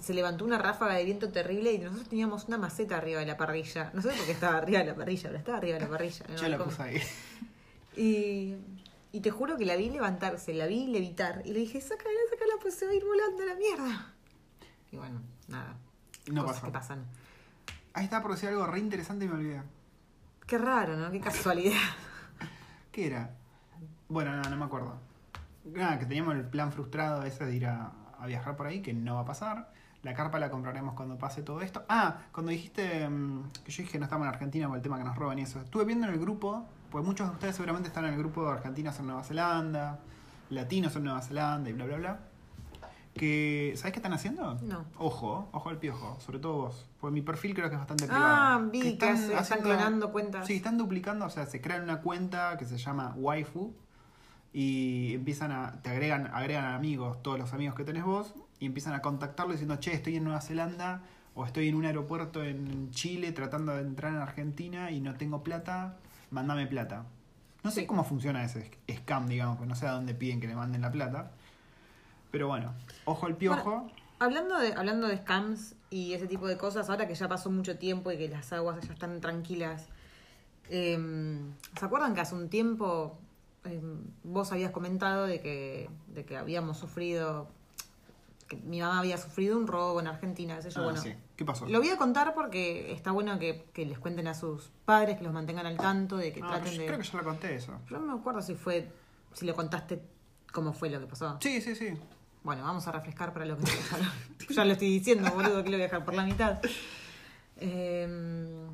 se 0.00 0.14
levantó 0.14 0.44
una 0.44 0.58
ráfaga 0.58 0.94
de 0.94 1.04
viento 1.04 1.30
terrible 1.30 1.72
y 1.72 1.78
nosotros 1.78 2.08
teníamos 2.08 2.46
una 2.46 2.58
maceta 2.58 2.96
arriba 2.96 3.20
de 3.20 3.26
la 3.26 3.36
parrilla. 3.36 3.90
No 3.94 4.02
sé 4.02 4.08
por 4.08 4.24
qué 4.26 4.32
estaba 4.32 4.58
arriba 4.58 4.80
de 4.80 4.86
la 4.86 4.94
parrilla, 4.94 5.28
pero 5.28 5.38
estaba 5.38 5.58
arriba 5.58 5.74
de 5.78 5.84
la 5.84 5.88
parrilla. 5.90 6.26
Yo 6.36 6.48
la 6.48 6.58
puse 6.58 6.82
ahí. 6.82 7.02
Y, 7.96 8.56
y 9.12 9.20
te 9.20 9.30
juro 9.30 9.56
que 9.56 9.64
la 9.64 9.76
vi 9.76 9.90
levantarse, 9.90 10.52
la 10.52 10.66
vi 10.66 10.86
levitar. 10.88 11.42
Y 11.44 11.52
le 11.52 11.60
dije, 11.60 11.80
sácala, 11.80 12.10
sácala, 12.30 12.54
pues 12.60 12.74
se 12.74 12.86
va 12.86 12.92
a 12.92 12.94
ir 12.94 13.04
volando 13.04 13.42
a 13.42 13.46
la 13.46 13.54
mierda. 13.54 14.14
Y 14.90 14.96
bueno, 14.96 15.22
nada. 15.46 15.76
No 16.26 16.42
cosas 16.42 16.56
pasó. 16.56 16.66
que 16.66 16.72
pasan. 16.72 17.04
Ahí 17.92 18.04
está 18.04 18.20
por 18.20 18.32
decir 18.32 18.48
algo 18.48 18.66
re 18.66 18.80
interesante 18.80 19.26
y 19.26 19.28
me 19.28 19.34
olvidé. 19.34 19.62
Qué 20.46 20.58
raro, 20.58 20.96
¿no? 20.96 21.10
Qué 21.12 21.20
casualidad. 21.20 21.78
¿Qué 22.90 23.06
era? 23.06 23.30
Bueno, 24.08 24.34
no, 24.36 24.42
no 24.50 24.56
me 24.56 24.64
acuerdo. 24.64 24.94
Nada, 25.64 25.98
que 25.98 26.06
teníamos 26.06 26.34
el 26.34 26.44
plan 26.44 26.72
frustrado 26.72 27.22
ese 27.22 27.44
de 27.46 27.54
ir 27.56 27.66
a, 27.66 27.92
a 28.18 28.26
viajar 28.26 28.56
por 28.56 28.66
ahí, 28.66 28.82
que 28.82 28.92
no 28.92 29.14
va 29.16 29.20
a 29.22 29.24
pasar. 29.24 29.72
La 30.02 30.12
carpa 30.12 30.38
la 30.38 30.50
compraremos 30.50 30.94
cuando 30.94 31.16
pase 31.16 31.42
todo 31.42 31.62
esto. 31.62 31.82
Ah, 31.88 32.18
cuando 32.32 32.52
dijiste 32.52 33.08
mm, 33.08 33.50
que 33.64 33.72
yo 33.72 33.82
dije 33.82 33.92
que 33.92 33.98
no 33.98 34.04
estamos 34.04 34.26
en 34.26 34.34
Argentina 34.34 34.68
por 34.68 34.76
el 34.76 34.82
tema 34.82 34.98
que 34.98 35.04
nos 35.04 35.16
roban 35.16 35.38
y 35.38 35.42
eso. 35.42 35.60
Estuve 35.60 35.86
viendo 35.86 36.06
en 36.06 36.12
el 36.12 36.20
grupo, 36.20 36.66
pues 36.90 37.02
muchos 37.04 37.26
de 37.28 37.32
ustedes 37.32 37.54
seguramente 37.56 37.88
están 37.88 38.04
en 38.04 38.12
el 38.12 38.18
grupo 38.18 38.44
de 38.44 38.52
argentinos 38.52 38.98
en 38.98 39.06
Nueva 39.06 39.24
Zelanda, 39.24 39.98
latinos 40.50 40.94
en 40.96 41.04
Nueva 41.04 41.22
Zelanda 41.22 41.70
y 41.70 41.72
bla, 41.72 41.86
bla, 41.86 41.96
bla. 41.96 42.18
Que, 43.14 43.72
¿Sabes 43.76 43.92
qué 43.92 44.00
están 44.00 44.12
haciendo? 44.12 44.54
No. 44.62 44.84
Ojo, 44.98 45.48
ojo 45.52 45.68
al 45.70 45.78
piojo, 45.78 46.18
sobre 46.20 46.40
todo 46.40 46.54
vos. 46.54 46.86
Porque 47.00 47.14
mi 47.14 47.22
perfil 47.22 47.54
creo 47.54 47.68
que 47.68 47.76
es 47.76 47.80
bastante 47.80 48.04
Ah, 48.10 48.58
privado. 48.60 48.70
vi 48.70 48.98
que 48.98 49.08
están 49.38 49.60
clonando 49.60 50.10
cuentas. 50.12 50.46
Sí, 50.46 50.56
están 50.56 50.76
duplicando, 50.76 51.24
o 51.24 51.30
sea, 51.30 51.46
se 51.46 51.60
crean 51.60 51.82
una 51.84 52.00
cuenta 52.02 52.56
que 52.58 52.64
se 52.66 52.76
llama 52.76 53.14
waifu 53.16 53.72
y 54.54 55.14
empiezan 55.14 55.50
a, 55.50 55.82
te 55.82 55.90
agregan, 55.90 56.28
agregan 56.32 56.64
amigos, 56.64 57.20
todos 57.24 57.38
los 57.40 57.52
amigos 57.52 57.74
que 57.74 57.82
tenés 57.84 58.04
vos, 58.04 58.34
y 58.60 58.66
empiezan 58.66 58.94
a 58.94 59.02
contactarlo 59.02 59.50
diciendo, 59.52 59.76
che, 59.80 59.92
estoy 59.92 60.14
en 60.16 60.22
Nueva 60.24 60.40
Zelanda 60.40 61.02
o 61.34 61.44
estoy 61.44 61.68
en 61.68 61.74
un 61.74 61.84
aeropuerto 61.84 62.44
en 62.44 62.92
Chile 62.92 63.32
tratando 63.32 63.72
de 63.74 63.80
entrar 63.82 64.12
en 64.12 64.20
Argentina 64.20 64.92
y 64.92 65.00
no 65.00 65.14
tengo 65.14 65.42
plata, 65.42 65.96
mándame 66.30 66.68
plata. 66.68 67.04
No 67.64 67.72
sé 67.72 67.80
Sí. 67.80 67.86
cómo 67.88 68.04
funciona 68.04 68.44
ese 68.44 68.70
scam, 68.88 69.26
digamos, 69.26 69.56
porque 69.56 69.68
no 69.68 69.74
sé 69.74 69.88
a 69.88 69.92
dónde 69.92 70.14
piden 70.14 70.40
que 70.40 70.46
le 70.46 70.54
manden 70.54 70.82
la 70.82 70.92
plata. 70.92 71.32
Pero 72.30 72.46
bueno, 72.46 72.72
ojo 73.06 73.26
al 73.26 73.36
piojo. 73.36 73.90
Hablando 74.20 74.58
de, 74.60 74.72
hablando 74.74 75.08
de 75.08 75.16
scams 75.16 75.74
y 75.90 76.12
ese 76.12 76.28
tipo 76.28 76.46
de 76.46 76.56
cosas, 76.56 76.88
ahora 76.90 77.08
que 77.08 77.14
ya 77.16 77.26
pasó 77.26 77.50
mucho 77.50 77.76
tiempo 77.76 78.12
y 78.12 78.18
que 78.18 78.28
las 78.28 78.52
aguas 78.52 78.86
ya 78.86 78.92
están 78.92 79.20
tranquilas, 79.20 79.88
eh, 80.70 80.96
¿se 81.76 81.84
acuerdan 81.84 82.14
que 82.14 82.20
hace 82.20 82.36
un 82.36 82.48
tiempo 82.48 83.18
eh, 83.64 83.80
vos 84.22 84.52
habías 84.52 84.70
comentado 84.70 85.26
de 85.26 85.40
que, 85.40 85.88
de 86.08 86.24
que 86.24 86.36
habíamos 86.36 86.78
sufrido, 86.78 87.48
que 88.48 88.56
mi 88.56 88.80
mamá 88.80 88.98
había 88.98 89.18
sufrido 89.18 89.56
un 89.58 89.66
robo 89.66 90.00
en 90.00 90.06
Argentina? 90.06 90.56
qué 90.56 90.62
sé 90.62 90.70
yo? 90.70 90.80
Ah, 90.80 90.84
bueno, 90.84 91.00
sí. 91.00 91.14
¿Qué 91.36 91.44
pasó? 91.44 91.66
Lo 91.66 91.78
voy 91.80 91.88
a 91.88 91.96
contar 91.96 92.34
porque 92.34 92.92
está 92.92 93.10
bueno 93.10 93.38
que, 93.38 93.64
que 93.72 93.86
les 93.86 93.98
cuenten 93.98 94.26
a 94.28 94.34
sus 94.34 94.70
padres, 94.84 95.16
que 95.16 95.24
los 95.24 95.32
mantengan 95.32 95.66
al 95.66 95.76
tanto, 95.76 96.16
de 96.16 96.32
que 96.32 96.40
Ah, 96.42 96.48
traten 96.48 96.72
yo 96.74 96.80
de... 96.80 96.86
Creo 96.86 96.98
que 96.98 97.04
ya 97.04 97.18
lo 97.18 97.24
conté 97.24 97.54
eso. 97.54 97.72
Yo 97.90 97.98
no 97.98 98.06
me 98.14 98.20
acuerdo 98.20 98.42
si 98.42 98.54
fue, 98.54 98.88
si 99.32 99.46
lo 99.46 99.54
contaste, 99.54 100.00
cómo 100.52 100.72
fue 100.72 100.90
lo 100.90 101.00
que 101.00 101.06
pasó. 101.06 101.38
Sí, 101.40 101.60
sí, 101.60 101.74
sí. 101.74 101.88
Bueno, 102.42 102.62
vamos 102.62 102.86
a 102.86 102.92
refrescar 102.92 103.32
para 103.32 103.46
lo 103.46 103.56
que 103.56 103.64
ya 103.64 103.98
lo, 103.98 104.04
ya 104.54 104.64
lo 104.66 104.72
estoy 104.72 104.88
diciendo, 104.98 105.30
boludo, 105.30 105.64
que 105.64 105.70
lo 105.70 105.76
voy 105.76 105.82
a 105.82 105.84
dejar 105.84 106.04
por 106.04 106.14
la 106.14 106.24
mitad. 106.24 106.60
Eh, 107.56 108.66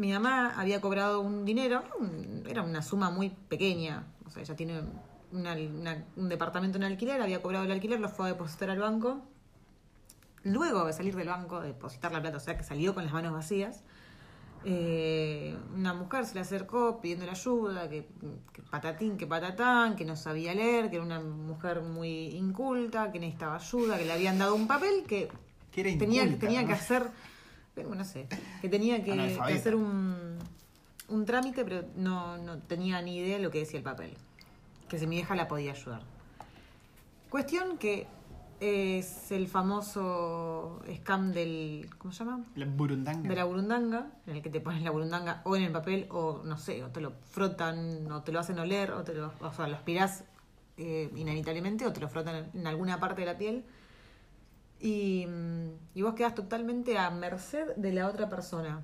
mi 0.00 0.12
mamá 0.12 0.54
había 0.56 0.80
cobrado 0.80 1.20
un 1.20 1.44
dinero, 1.44 1.84
un- 1.98 2.44
era 2.48 2.62
una 2.62 2.82
suma 2.82 3.10
muy 3.10 3.30
pequeña, 3.30 4.04
o 4.26 4.30
sea, 4.30 4.42
ella 4.42 4.56
tiene 4.56 4.80
una- 5.32 5.54
una- 5.54 6.04
un 6.16 6.28
departamento 6.28 6.78
en 6.78 6.84
alquiler, 6.84 7.20
había 7.22 7.42
cobrado 7.42 7.64
el 7.66 7.70
alquiler, 7.70 8.00
lo 8.00 8.08
fue 8.08 8.26
a 8.26 8.28
depositar 8.32 8.70
al 8.70 8.78
banco. 8.78 9.20
Luego 10.42 10.86
de 10.86 10.92
salir 10.94 11.14
del 11.14 11.28
banco, 11.28 11.60
de 11.60 11.68
depositar 11.68 12.12
la 12.12 12.20
plata, 12.20 12.38
o 12.38 12.40
sea 12.40 12.56
que 12.56 12.64
salió 12.64 12.94
con 12.94 13.04
las 13.04 13.12
manos 13.12 13.32
vacías, 13.32 13.82
eh, 14.64 15.56
una 15.74 15.94
mujer 15.94 16.26
se 16.26 16.34
le 16.34 16.40
acercó 16.40 17.00
pidiéndole 17.00 17.30
ayuda, 17.32 17.88
que, 17.88 18.08
que 18.52 18.62
patatín, 18.62 19.16
que 19.16 19.26
patatán, 19.26 19.96
que 19.96 20.04
no 20.04 20.16
sabía 20.16 20.54
leer, 20.54 20.90
que 20.90 20.96
era 20.96 21.04
una 21.04 21.20
mujer 21.20 21.82
muy 21.82 22.28
inculta, 22.28 23.10
que 23.12 23.18
necesitaba 23.18 23.56
ayuda, 23.56 23.98
que 23.98 24.04
le 24.04 24.12
habían 24.12 24.38
dado 24.38 24.54
un 24.54 24.66
papel 24.66 25.04
que 25.06 25.28
Que 25.72 25.80
era 25.82 25.98
tenía, 25.98 26.24
inculta, 26.24 26.46
tenía 26.46 26.62
¿no? 26.62 26.68
que 26.68 26.72
hacer, 26.74 27.10
pero 27.74 27.94
no 27.94 28.04
sé, 28.04 28.26
que 28.60 28.68
tenía 28.68 29.02
que, 29.04 29.12
hacer 29.40 29.74
un, 29.74 30.38
un 31.08 31.24
trámite, 31.24 31.64
pero 31.64 31.84
no, 31.96 32.38
no 32.38 32.58
tenía 32.58 33.00
ni 33.02 33.18
idea 33.18 33.36
de 33.36 33.42
lo 33.42 33.50
que 33.50 33.60
decía 33.60 33.78
el 33.78 33.84
papel. 33.84 34.16
Que 34.88 34.98
si 34.98 35.06
mi 35.06 35.18
hija 35.18 35.34
la 35.36 35.46
podía 35.46 35.72
ayudar. 35.72 36.02
Cuestión 37.28 37.78
que 37.78 38.08
es 38.60 39.32
el 39.32 39.48
famoso 39.48 40.82
scam 40.96 41.32
del. 41.32 41.88
¿Cómo 41.98 42.12
se 42.12 42.24
llama? 42.24 42.44
La 42.54 42.66
burundanga. 42.66 43.28
De 43.28 43.34
la 43.34 43.44
burundanga, 43.44 44.10
en 44.26 44.36
el 44.36 44.42
que 44.42 44.50
te 44.50 44.60
pones 44.60 44.82
la 44.82 44.90
burundanga 44.90 45.40
o 45.44 45.56
en 45.56 45.62
el 45.62 45.72
papel, 45.72 46.06
o 46.10 46.42
no 46.44 46.58
sé, 46.58 46.84
o 46.84 46.88
te 46.88 47.00
lo 47.00 47.12
frotan, 47.30 48.10
o 48.12 48.22
te 48.22 48.32
lo 48.32 48.40
hacen 48.40 48.58
oler, 48.58 48.92
o 48.92 49.02
te 49.02 49.14
lo, 49.14 49.32
o 49.40 49.52
sea, 49.52 49.66
lo 49.66 49.76
aspirás 49.76 50.24
eh, 50.76 51.10
inevitablemente, 51.16 51.86
o 51.86 51.92
te 51.92 52.00
lo 52.00 52.08
frotan 52.08 52.50
en 52.52 52.66
alguna 52.66 53.00
parte 53.00 53.22
de 53.22 53.26
la 53.26 53.38
piel. 53.38 53.64
Y, 54.80 55.26
mm, 55.26 55.68
y 55.94 56.02
vos 56.02 56.14
quedas 56.14 56.34
totalmente 56.34 56.98
a 56.98 57.10
merced 57.10 57.74
de 57.76 57.92
la 57.92 58.08
otra 58.08 58.28
persona. 58.28 58.82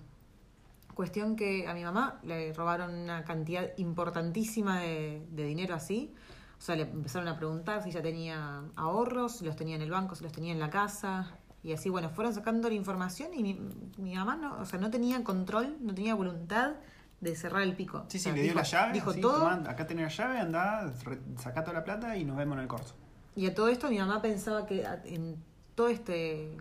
Cuestión 0.95 1.37
que 1.37 1.67
a 1.69 1.75
mi 1.75 1.83
mamá 1.85 2.21
le 2.23 2.53
robaron 2.55 2.95
una 2.95 3.25
cantidad 3.25 3.67
importantísima 3.77 4.81
de, 4.81 5.27
de 5.31 5.45
dinero 5.45 5.75
así. 5.75 6.15
O 6.59 6.61
sea, 6.61 6.75
le 6.75 6.83
empezaron 6.83 7.29
a 7.29 7.37
preguntar 7.37 7.83
si 7.83 7.91
ya 7.91 8.01
tenía 8.01 8.63
ahorros, 8.77 9.37
si 9.39 9.45
los 9.45 9.57
tenía 9.57 9.77
en 9.77 9.83
el 9.83 9.91
banco, 9.91 10.15
si 10.15 10.25
los 10.25 10.33
tenía 10.33 10.53
en 10.53 10.59
la 10.61 10.71
casa. 10.71 11.31
Y 11.63 11.73
así, 11.73 11.91
bueno, 11.91 12.09
fueron 12.11 12.33
sacando 12.33 12.69
la 12.69 12.75
información 12.75 13.35
y 13.35 13.43
mi, 13.43 13.61
mi 13.99 14.15
mamá 14.15 14.37
no, 14.37 14.59
o 14.61 14.65
sea, 14.65 14.79
no 14.79 14.91
tenía 14.91 15.23
control, 15.25 15.77
no 15.81 15.95
tenía 15.95 16.15
voluntad 16.15 16.75
de 17.21 17.35
cerrar 17.37 17.63
el 17.63 17.75
pico. 17.77 18.05
Sí, 18.09 18.17
O 18.17 18.21
sí, 18.21 18.25
sea, 18.25 18.33
le 18.33 18.43
dio 18.43 18.53
dijo- 18.53 18.59
la 18.61 18.63
llave. 18.65 18.93
Dijo 18.95 19.15
todo. 19.15 19.39
"Tomá, 19.41 19.69
acá 19.69 19.87
tenés 19.87 20.05
la 20.17 20.25
llave, 20.25 20.39
andá, 20.41 20.93
sacá 21.39 21.63
toda 21.63 21.75
la 21.75 21.85
plata 21.85 22.17
y 22.17 22.25
nos 22.25 22.37
vemos 22.37 22.57
en 22.57 22.63
el 22.63 22.69
corso. 22.69 22.95
Y 23.35 23.47
a 23.47 23.55
todo 23.55 23.69
esto 23.69 23.91
mi 23.91 23.99
mamá 23.99 24.23
pensaba 24.23 24.65
que 24.65 24.83
en 25.05 25.37
todo 25.77 25.89
este... 25.89 26.57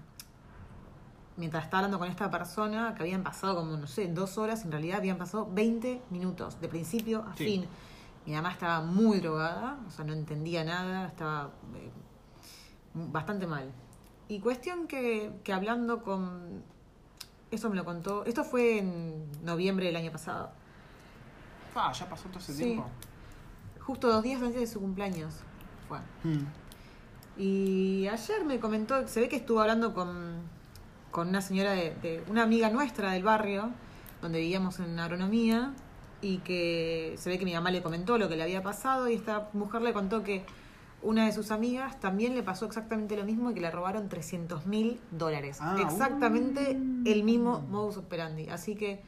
Mientras 1.38 1.64
estaba 1.66 1.80
hablando 1.80 2.00
con 2.00 2.08
esta 2.10 2.30
persona, 2.32 2.94
que 2.96 3.02
habían 3.04 3.24
pasado 3.24 3.56
como, 3.56 3.76
no 3.76 3.88
sé, 3.88 4.08
dos 4.08 4.38
horas, 4.38 4.64
en 4.64 4.72
realidad 4.72 5.00
habían 5.00 5.18
pasado 5.18 5.50
20 5.52 6.02
minutos, 6.10 6.62
de 6.62 6.70
principio 6.70 7.26
a 7.28 7.36
Sí. 7.36 7.44
fin. 7.46 7.66
Mi 8.26 8.34
mamá 8.34 8.52
estaba 8.52 8.82
muy 8.82 9.20
drogada, 9.20 9.78
o 9.86 9.92
sea, 9.92 10.06
no 10.06 10.14
entendía 10.14 10.64
nada, 10.64 11.08
estaba 11.08 11.50
eh, 11.76 11.92
bastante 12.94 13.48
mal. 13.48 13.70
Y 14.30 14.40
cuestión 14.40 14.88
que, 14.88 15.34
que 15.44 15.52
hablando 15.52 16.02
con... 16.04 16.64
Eso 17.52 17.70
me 17.70 17.76
lo 17.76 17.84
contó, 17.86 18.24
esto 18.26 18.44
fue 18.46 18.80
en 18.80 19.30
noviembre 19.44 19.88
del 19.88 19.96
año 19.98 20.12
pasado. 20.12 20.52
Ah, 21.76 21.92
ya 21.92 22.08
pasó 22.10 22.30
todo 22.30 22.40
ese 22.40 22.54
Sí. 22.54 22.64
tiempo. 22.64 22.88
Justo 23.82 24.08
dos 24.08 24.24
días 24.24 24.42
antes 24.42 24.62
de 24.62 24.68
su 24.68 24.80
cumpleaños 24.80 25.34
fue. 25.90 26.00
Mm. 26.24 26.46
Y 27.38 28.08
ayer 28.08 28.46
me 28.46 28.60
comentó, 28.60 29.08
se 29.08 29.20
ve 29.20 29.30
que 29.30 29.36
estuvo 29.36 29.60
hablando 29.62 29.94
con, 29.94 30.36
con 31.12 31.28
una 31.30 31.42
señora 31.42 31.72
de, 31.72 31.94
de- 32.02 32.24
una 32.30 32.44
amiga 32.44 32.70
nuestra 32.70 33.12
del 33.12 33.24
barrio, 33.24 33.72
donde 34.22 34.40
vivíamos 34.40 34.80
en 34.80 34.98
agronomía, 35.00 35.74
y 36.22 36.38
que 36.40 37.16
se 37.18 37.30
ve 37.30 37.38
que 37.38 37.46
mi 37.46 37.54
mamá 37.54 37.72
le 37.72 37.84
comentó 37.84 38.18
lo 38.18 38.30
que 38.30 38.36
le 38.38 38.44
había 38.44 38.64
pasado, 38.64 39.10
y 39.10 39.16
esta 39.16 39.50
mujer 39.54 39.82
le 39.82 39.92
contó 39.94 40.24
que 40.24 40.46
una 41.02 41.26
de 41.26 41.32
sus 41.34 41.52
amigas 41.52 42.00
también 42.00 42.34
le 42.34 42.42
pasó 42.42 42.66
exactamente 42.66 43.16
lo 43.16 43.26
mismo 43.26 43.52
y 43.52 43.54
que 43.54 43.62
le 43.62 43.70
robaron 43.70 44.10
300 44.10 44.66
mil 44.66 45.00
dólares. 45.12 45.58
Ah, 45.62 45.78
exactamente 45.82 46.72
uh. 46.72 47.04
el 47.08 47.24
mismo 47.24 47.60
modus 47.70 47.98
operandi. 47.98 48.50
Así 48.50 48.76
que, 48.76 49.02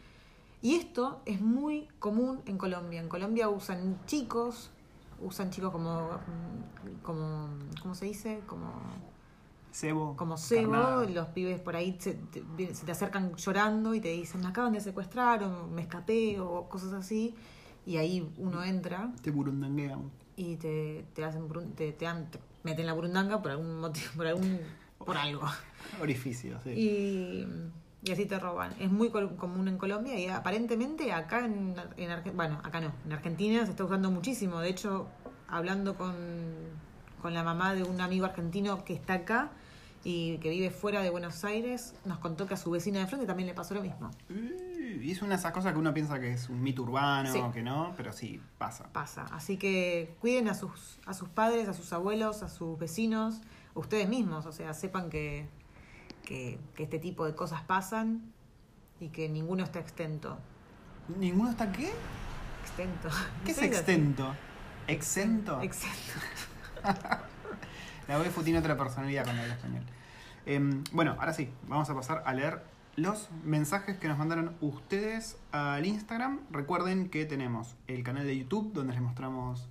y 0.62 0.76
esto 0.76 1.22
es 1.26 1.42
muy 1.42 1.88
común 1.98 2.42
en 2.46 2.58
Colombia. 2.58 3.00
En 3.00 3.08
Colombia 3.08 3.50
usan 3.50 3.98
chicos, 4.06 4.70
usan 5.22 5.50
chicos 5.50 5.72
como, 5.72 6.12
mm, 6.12 7.02
como 7.04 7.50
¿cómo 7.82 7.96
se 7.96 8.06
dice? 8.06 8.42
Como, 8.46 8.72
Cebo. 9.72 10.16
como 10.16 10.38
cebo, 10.38 10.72
carnada. 10.72 11.06
los 11.10 11.28
pibes 11.30 11.60
por 11.60 11.76
ahí 11.76 11.96
se 12.00 12.14
te, 12.16 12.42
vienen- 12.56 12.76
se 12.76 12.86
te 12.86 12.92
acercan 12.92 13.36
llorando 13.36 13.94
y 13.94 14.02
te 14.02 14.10
dicen, 14.10 14.42
me 14.42 14.48
acaban 14.48 14.74
de 14.74 14.82
secuestrar 14.82 15.44
o 15.44 15.68
me 15.68 15.82
escapé 15.82 16.40
o 16.40 16.68
cosas 16.70 16.94
así. 16.94 17.36
Y 17.86 17.98
ahí 17.98 18.30
uno 18.38 18.64
entra 18.64 19.12
Te 19.22 19.32
burundanguean. 19.32 20.10
y 20.36 20.56
te, 20.58 21.06
te 21.14 21.24
hacen 21.24 21.48
te, 21.76 21.94
te 21.94 22.08
meten 22.64 22.86
la 22.86 22.94
burundanga 22.94 23.42
por 23.42 23.52
algún 23.52 23.80
motivo, 23.80 24.08
por 24.18 24.28
algún, 24.28 24.60
por 24.98 25.16
algo. 25.18 25.44
Orificio, 26.02 26.60
sí. 26.64 26.72
Y, 26.72 27.48
y 28.08 28.12
así 28.12 28.26
te 28.26 28.40
roban. 28.40 28.74
Es 28.80 28.92
muy 28.92 29.10
común 29.10 29.68
en 29.68 29.78
Colombia 29.78 30.18
y 30.20 30.28
aparentemente 30.28 31.12
acá 31.12 31.46
en, 31.46 31.76
bueno, 32.36 32.60
acá 32.64 32.80
no, 32.80 32.92
en 33.06 33.12
Argentina 33.14 33.66
se 33.66 33.72
está 33.72 33.84
usando 33.84 34.10
muchísimo. 34.12 34.60
De 34.60 34.70
hecho, 34.70 35.08
hablando 35.48 35.96
con, 35.96 36.16
con 37.22 37.34
la 37.34 37.44
mamá 37.44 37.74
de 37.74 37.84
un 37.84 38.00
amigo 38.02 38.26
argentino 38.26 38.84
que 38.86 38.94
está 38.94 39.14
acá 39.16 39.52
y 40.04 40.38
que 40.38 40.50
vive 40.50 40.70
fuera 40.70 41.02
de 41.02 41.10
Buenos 41.10 41.44
Aires, 41.44 41.96
nos 42.06 42.20
contó 42.20 42.46
que 42.48 42.54
a 42.54 42.58
su 42.58 42.72
vecina 42.72 43.00
de 43.00 43.08
frente 43.08 43.26
también 43.26 43.48
le 43.48 43.54
pasó 43.54 43.74
lo 43.74 43.82
mismo. 43.82 44.10
Uh, 44.30 45.02
Y 45.02 45.12
es 45.12 45.22
una 45.22 45.32
de 45.32 45.40
esas 45.40 45.52
cosas 45.52 45.74
que 45.74 45.80
uno 45.80 45.94
piensa 45.94 46.20
que 46.20 46.32
es 46.32 46.48
un 46.50 46.62
mito 46.64 46.84
urbano, 46.84 47.32
Sí. 47.32 47.42
que 47.54 47.62
no, 47.62 47.94
pero 47.98 48.14
sí, 48.14 48.42
pasa. 48.58 48.86
Pasa. 48.94 49.26
Así 49.32 49.58
que 49.58 50.16
cuiden 50.22 50.48
a 50.48 50.54
sus, 50.54 51.00
a 51.06 51.14
sus 51.14 51.28
padres, 51.30 51.68
a 51.68 51.74
sus 51.74 51.92
abuelos, 51.94 52.42
a 52.42 52.48
sus 52.50 52.80
vecinos, 52.80 53.42
ustedes 53.74 54.08
mismos. 54.08 54.46
O 54.46 54.52
sea, 54.54 54.74
sepan 54.74 55.10
que, 55.10 55.50
que, 56.28 56.60
que 56.76 56.84
este 56.84 57.00
tipo 57.00 57.26
de 57.26 57.34
cosas 57.34 57.62
pasan 57.62 58.34
y 59.00 59.08
que 59.08 59.30
ninguno 59.30 59.64
está 59.64 59.80
extento. 59.80 60.38
¿Ninguno 61.18 61.50
está 61.50 61.72
qué? 61.72 61.90
Extento. 62.64 63.10
¿Qué 63.46 63.52
es 63.52 63.62
extento? 63.62 64.36
¿Exento? 64.88 65.62
Exento. 65.62 66.12
La 68.10 68.20
UEFU 68.20 68.44
tiene 68.44 68.60
otra 68.60 68.76
personalidad 68.78 69.24
cuando 69.24 69.42
habla 69.42 69.54
español. 69.54 69.84
Em, 70.46 70.84
bueno, 70.92 71.16
ahora 71.18 71.32
sí, 71.32 71.50
vamos 71.66 71.90
a 71.90 71.96
pasar 71.96 72.24
a 72.26 72.34
leer 72.34 72.62
los 72.98 73.30
mensajes 73.46 73.98
que 73.98 74.10
nos 74.10 74.18
mandaron 74.18 74.58
ustedes 74.60 75.38
al 75.54 75.86
Instagram. 75.86 76.42
Recuerden 76.52 77.10
que 77.10 77.26
tenemos 77.26 77.78
el 77.88 78.04
canal 78.04 78.26
de 78.26 78.38
YouTube 78.38 78.74
donde 78.74 78.92
les 78.92 79.02
mostramos 79.02 79.70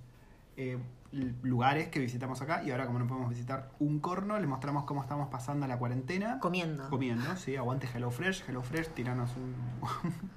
eh, 0.55 0.79
lugares 1.11 1.89
que 1.89 1.99
visitamos 1.99 2.41
acá 2.41 2.63
y 2.63 2.71
ahora 2.71 2.85
como 2.85 2.99
no 2.99 3.07
podemos 3.07 3.29
visitar 3.29 3.69
un 3.79 3.99
corno, 3.99 4.37
les 4.39 4.47
mostramos 4.47 4.83
cómo 4.83 5.01
estamos 5.01 5.29
pasando 5.29 5.67
la 5.67 5.77
cuarentena. 5.77 6.39
Comiendo. 6.39 6.89
Comiendo, 6.89 7.35
sí, 7.37 7.55
aguante 7.55 7.87
HelloFresh. 7.87 8.43
HelloFresh, 8.47 8.89
tiranos 8.89 9.31
un, 9.35 9.55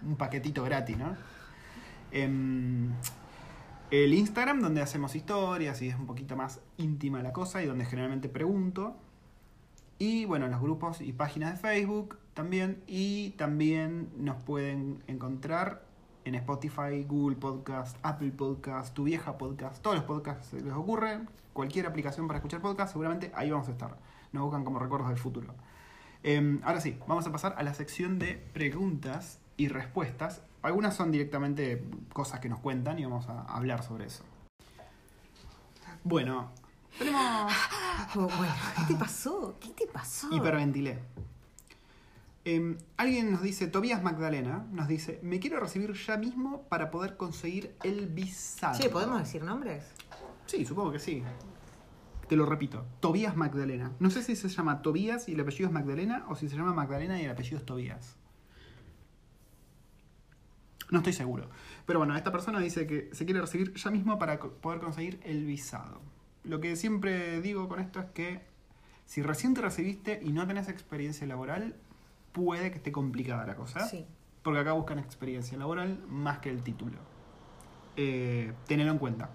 un 0.10 0.16
paquetito 0.16 0.62
gratis, 0.62 0.96
¿no? 0.96 1.16
Em, 2.12 2.90
el 3.90 4.14
Instagram, 4.14 4.60
donde 4.60 4.80
hacemos 4.80 5.14
historias 5.16 5.82
y 5.82 5.88
es 5.88 5.96
un 5.96 6.06
poquito 6.06 6.36
más 6.36 6.60
íntima 6.76 7.22
la 7.22 7.32
cosa 7.32 7.62
y 7.62 7.66
donde 7.66 7.84
generalmente 7.84 8.28
pregunto. 8.28 8.96
Y 9.98 10.24
bueno, 10.24 10.48
los 10.48 10.60
grupos 10.60 11.00
y 11.00 11.12
páginas 11.12 11.52
de 11.52 11.58
Facebook 11.58 12.18
también. 12.34 12.82
Y 12.86 13.30
también 13.30 14.08
nos 14.16 14.42
pueden 14.42 15.02
encontrar 15.06 15.89
en 16.24 16.34
Spotify, 16.34 17.04
Google 17.06 17.36
Podcast, 17.36 17.96
Apple 18.02 18.30
Podcast, 18.30 18.94
Tu 18.94 19.04
Vieja 19.04 19.38
Podcast, 19.38 19.82
todos 19.82 19.96
los 19.96 20.04
podcasts 20.04 20.48
se 20.48 20.60
les 20.60 20.72
ocurren. 20.72 21.28
Cualquier 21.52 21.86
aplicación 21.86 22.26
para 22.26 22.38
escuchar 22.38 22.60
podcast, 22.60 22.92
seguramente 22.92 23.32
ahí 23.34 23.50
vamos 23.50 23.68
a 23.68 23.72
estar. 23.72 23.96
Nos 24.32 24.44
buscan 24.44 24.64
como 24.64 24.78
recuerdos 24.78 25.08
del 25.08 25.18
futuro. 25.18 25.54
Em, 26.22 26.60
ahora 26.64 26.80
sí, 26.80 26.98
vamos 27.06 27.26
a 27.26 27.32
pasar 27.32 27.54
a 27.56 27.62
la 27.62 27.74
sección 27.74 28.18
de 28.18 28.34
preguntas 28.52 29.38
y 29.56 29.68
respuestas. 29.68 30.42
Algunas 30.62 30.94
son 30.94 31.10
directamente 31.10 31.84
cosas 32.12 32.40
que 32.40 32.48
nos 32.48 32.60
cuentan 32.60 32.98
y 32.98 33.04
vamos 33.04 33.28
a 33.28 33.42
hablar 33.42 33.82
sobre 33.82 34.06
eso. 34.06 34.24
Bueno, 36.04 36.50
tenemos... 36.98 37.52
Oh, 38.16 38.20
bueno, 38.38 38.54
¿qué 38.76 38.94
te 38.94 38.98
pasó? 38.98 39.56
¿Qué 39.60 39.70
te 39.70 39.86
pasó? 39.86 40.28
Hiperventilé. 40.30 40.98
Em, 42.44 42.78
alguien 42.96 43.32
nos 43.32 43.42
dice, 43.42 43.66
Tobías 43.66 44.02
Magdalena, 44.02 44.66
nos 44.72 44.88
dice, 44.88 45.20
me 45.22 45.40
quiero 45.40 45.60
recibir 45.60 45.92
ya 45.92 46.16
mismo 46.16 46.62
para 46.68 46.90
poder 46.90 47.16
conseguir 47.16 47.74
el 47.82 48.06
visado. 48.06 48.78
Che, 48.78 48.88
¿podemos 48.88 49.18
decir 49.18 49.42
nombres? 49.42 49.84
Sí, 50.46 50.64
supongo 50.64 50.92
que 50.92 50.98
sí. 50.98 51.22
Te 52.28 52.36
lo 52.36 52.46
repito, 52.46 52.86
Tobías 53.00 53.36
Magdalena. 53.36 53.92
No 53.98 54.08
sé 54.10 54.22
si 54.22 54.36
se 54.36 54.48
llama 54.48 54.82
Tobías 54.82 55.28
y 55.28 55.32
el 55.32 55.40
apellido 55.40 55.66
es 55.66 55.72
Magdalena 55.72 56.24
o 56.28 56.34
si 56.34 56.48
se 56.48 56.56
llama 56.56 56.72
Magdalena 56.72 57.20
y 57.20 57.24
el 57.24 57.30
apellido 57.30 57.58
es 57.58 57.66
Tobías. 57.66 58.16
No 60.90 60.98
estoy 60.98 61.12
seguro. 61.12 61.50
Pero 61.86 61.98
bueno, 61.98 62.16
esta 62.16 62.32
persona 62.32 62.58
dice 62.58 62.86
que 62.86 63.10
se 63.12 63.24
quiere 63.24 63.40
recibir 63.40 63.74
ya 63.74 63.90
mismo 63.90 64.18
para 64.18 64.40
poder 64.40 64.80
conseguir 64.80 65.20
el 65.24 65.44
visado. 65.44 66.00
Lo 66.42 66.60
que 66.60 66.74
siempre 66.76 67.40
digo 67.40 67.68
con 67.68 67.80
esto 67.80 68.00
es 68.00 68.06
que 68.06 68.40
si 69.04 69.22
recién 69.22 69.54
te 69.54 69.60
recibiste 69.60 70.20
y 70.22 70.32
no 70.32 70.46
tenés 70.46 70.68
experiencia 70.68 71.26
laboral, 71.26 71.76
puede 72.32 72.70
que 72.70 72.78
esté 72.78 72.92
complicada 72.92 73.46
la 73.46 73.56
cosa. 73.56 73.80
Sí. 73.80 74.06
Porque 74.42 74.60
acá 74.60 74.72
buscan 74.72 74.98
experiencia 74.98 75.56
laboral 75.58 76.02
más 76.08 76.38
que 76.38 76.50
el 76.50 76.62
título. 76.62 76.98
Eh, 77.96 78.52
tenelo 78.66 78.90
en 78.92 78.98
cuenta. 78.98 79.30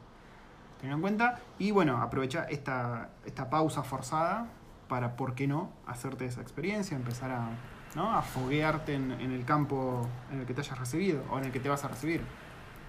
Tenelo 0.79 0.95
en 0.95 1.01
cuenta. 1.01 1.39
Y 1.59 1.71
bueno, 1.71 2.01
aprovecha 2.01 2.45
esta, 2.45 3.11
esta 3.25 3.49
pausa 3.49 3.83
forzada 3.83 4.47
para, 4.87 5.15
¿por 5.15 5.35
qué 5.35 5.47
no?, 5.47 5.71
hacerte 5.85 6.25
esa 6.25 6.41
experiencia, 6.41 6.95
empezar 6.95 7.31
a, 7.31 7.49
¿no? 7.95 8.15
a 8.15 8.21
foguearte 8.21 8.93
en, 8.93 9.11
en 9.11 9.31
el 9.31 9.45
campo 9.45 10.07
en 10.31 10.41
el 10.41 10.45
que 10.45 10.53
te 10.53 10.61
hayas 10.61 10.77
recibido 10.79 11.23
o 11.31 11.37
en 11.37 11.45
el 11.45 11.51
que 11.51 11.59
te 11.59 11.69
vas 11.69 11.83
a 11.83 11.87
recibir. 11.87 12.21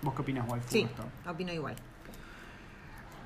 ¿Vos 0.02 0.14
qué 0.14 0.22
opinas, 0.22 0.46
Wolf? 0.46 0.64
Sí, 0.68 0.82
Esto? 0.82 1.04
opino 1.28 1.52
igual. 1.52 1.74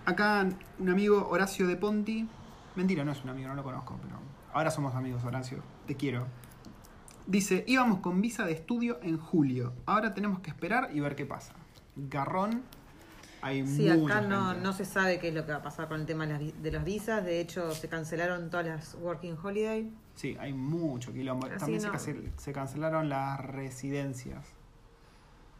Acá 0.06 0.46
un 0.78 0.88
amigo, 0.88 1.28
Horacio 1.28 1.66
de 1.66 1.76
Ponti. 1.76 2.28
Mentira, 2.74 3.04
no 3.04 3.12
es 3.12 3.22
un 3.22 3.30
amigo, 3.30 3.48
no 3.48 3.54
lo 3.54 3.62
conozco, 3.64 3.98
pero 4.02 4.16
ahora 4.52 4.70
somos 4.70 4.94
amigos, 4.94 5.22
Horacio. 5.24 5.58
Te 5.86 5.96
quiero. 5.96 6.26
Dice, 7.30 7.62
íbamos 7.68 8.00
con 8.00 8.20
visa 8.20 8.44
de 8.44 8.50
estudio 8.50 8.98
en 9.04 9.16
julio. 9.16 9.72
Ahora 9.86 10.14
tenemos 10.14 10.40
que 10.40 10.50
esperar 10.50 10.90
y 10.92 10.98
ver 10.98 11.14
qué 11.14 11.24
pasa. 11.26 11.54
Garrón. 11.94 12.62
Hay 13.40 13.64
Sí, 13.64 13.88
mucha 13.88 14.18
acá 14.18 14.26
no, 14.28 14.48
gente. 14.48 14.62
no 14.64 14.72
se 14.72 14.84
sabe 14.84 15.20
qué 15.20 15.28
es 15.28 15.34
lo 15.34 15.46
que 15.46 15.52
va 15.52 15.58
a 15.58 15.62
pasar 15.62 15.86
con 15.86 16.00
el 16.00 16.06
tema 16.06 16.26
de 16.26 16.70
las, 16.72 16.84
visas. 16.84 17.24
De 17.24 17.40
hecho, 17.40 17.70
se 17.70 17.88
cancelaron 17.88 18.50
todas 18.50 18.66
las 18.66 18.94
Working 18.96 19.36
Holiday. 19.40 19.92
Sí, 20.16 20.36
hay 20.40 20.52
mucho 20.52 21.12
quilombo. 21.12 21.46
Así 21.46 21.56
También 21.58 21.82
no. 21.84 21.98
se 22.36 22.52
cancelaron 22.52 23.08
las 23.08 23.38
residencias. 23.40 24.44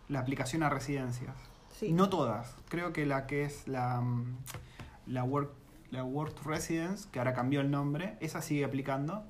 La 0.08 0.18
aplicación 0.18 0.64
a 0.64 0.70
residencias. 0.70 1.36
Sí. 1.78 1.92
No 1.92 2.08
todas. 2.10 2.56
Creo 2.68 2.92
que 2.92 3.06
la 3.06 3.28
que 3.28 3.44
es 3.44 3.68
la, 3.68 4.00
mm, 4.00 4.38
la 5.06 5.22
Work, 5.22 5.52
la 5.92 6.02
Work 6.02 6.44
Residence, 6.44 7.08
que 7.12 7.20
ahora 7.20 7.32
cambió 7.32 7.60
el 7.60 7.70
nombre, 7.70 8.16
esa 8.20 8.42
sigue 8.42 8.64
aplicando. 8.64 9.24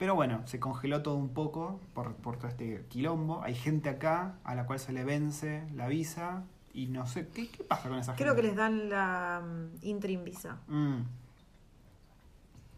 Pero 0.00 0.14
bueno, 0.14 0.40
se 0.46 0.58
congeló 0.58 1.02
todo 1.02 1.14
un 1.16 1.28
poco 1.34 1.78
por, 1.94 2.14
por 2.16 2.38
todo 2.38 2.48
este 2.48 2.86
quilombo. 2.88 3.42
Hay 3.44 3.54
gente 3.54 3.90
acá 3.90 4.36
a 4.44 4.54
la 4.54 4.64
cual 4.64 4.78
se 4.80 4.92
le 4.94 5.04
vence 5.04 5.62
la 5.74 5.88
visa 5.88 6.42
y 6.72 6.86
no 6.86 7.06
sé, 7.06 7.28
¿qué, 7.28 7.48
qué 7.50 7.62
pasa 7.62 7.90
con 7.90 7.98
esa 7.98 8.16
Creo 8.16 8.34
que 8.34 8.40
gente? 8.40 8.48
les 8.48 8.56
dan 8.56 8.88
la 8.88 9.42
mm, 9.44 9.76
interim 9.86 10.24
visa. 10.24 10.56
Mm. 10.68 11.00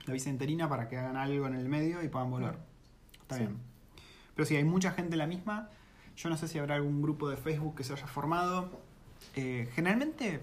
La 0.06 0.12
visa 0.12 0.30
interina 0.30 0.68
para 0.68 0.88
que 0.88 0.98
hagan 0.98 1.16
algo 1.16 1.46
en 1.46 1.54
el 1.54 1.68
medio 1.68 2.02
y 2.02 2.08
puedan 2.08 2.28
volver. 2.30 2.56
Está 3.20 3.36
Sí. 3.36 3.42
bien. 3.42 3.56
Pero 4.34 4.44
sí, 4.46 4.56
hay 4.56 4.64
mucha 4.64 4.90
gente 4.90 5.16
la 5.16 5.28
misma. 5.28 5.68
Yo 6.16 6.28
no 6.28 6.36
sé 6.36 6.48
si 6.48 6.58
habrá 6.58 6.74
algún 6.74 7.02
grupo 7.02 7.28
de 7.30 7.36
Facebook 7.36 7.76
que 7.76 7.84
se 7.84 7.92
haya 7.92 8.06
formado. 8.08 8.80
Eh, 9.36 9.68
generalmente, 9.74 10.40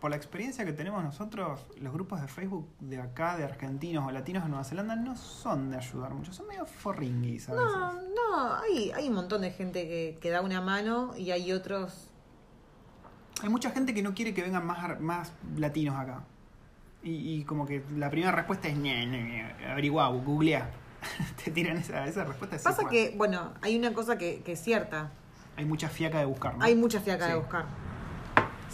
por 0.00 0.10
la 0.10 0.16
experiencia 0.16 0.64
que 0.64 0.72
tenemos 0.72 1.02
nosotros, 1.02 1.60
los 1.80 1.92
grupos 1.92 2.20
de 2.20 2.28
Facebook 2.28 2.68
de 2.80 3.00
acá, 3.00 3.36
de 3.36 3.44
argentinos 3.44 4.06
o 4.06 4.10
latinos 4.12 4.44
de 4.44 4.48
Nueva 4.50 4.64
Zelanda, 4.64 4.94
no 4.96 5.16
son 5.16 5.70
de 5.70 5.76
ayudar 5.76 6.14
mucho. 6.14 6.32
Son 6.32 6.46
medio 6.46 6.64
forringuis 6.66 7.48
a 7.48 7.52
veces. 7.54 7.66
No, 7.68 7.92
no, 7.92 8.54
hay, 8.62 8.92
hay 8.92 9.08
un 9.08 9.14
montón 9.14 9.40
de 9.42 9.50
gente 9.50 9.88
que, 9.88 10.18
que 10.20 10.30
da 10.30 10.40
una 10.40 10.60
mano 10.60 11.16
y 11.16 11.30
hay 11.32 11.52
otros. 11.52 12.10
Hay 13.42 13.48
mucha 13.48 13.70
gente 13.70 13.94
que 13.94 14.02
no 14.02 14.14
quiere 14.14 14.34
que 14.34 14.42
vengan 14.42 14.64
más, 14.66 15.00
más 15.00 15.32
latinos 15.56 15.96
acá. 15.96 16.22
Y, 17.02 17.10
y 17.40 17.44
como 17.44 17.66
que 17.66 17.82
la 17.96 18.10
primera 18.10 18.32
respuesta 18.32 18.68
es 18.68 18.76
ñe, 18.76 19.52
averigua, 19.70 20.08
googlea. 20.08 20.70
Te 21.44 21.50
tiran 21.52 21.76
esa, 21.76 22.06
esa 22.06 22.24
respuesta. 22.24 22.56
es 22.56 22.62
Pasa 22.62 22.82
igual. 22.82 22.92
que, 22.92 23.14
bueno, 23.16 23.52
hay 23.62 23.76
una 23.78 23.92
cosa 23.94 24.18
que, 24.18 24.42
que 24.42 24.52
es 24.52 24.60
cierta. 24.62 25.10
Hay 25.56 25.64
mucha 25.64 25.88
fiaca 25.88 26.18
de 26.18 26.24
buscar, 26.24 26.56
¿no? 26.56 26.64
Hay 26.64 26.74
mucha 26.76 27.00
fiaca 27.00 27.26
Sí. 27.26 27.32
de 27.32 27.38
buscar. 27.38 27.66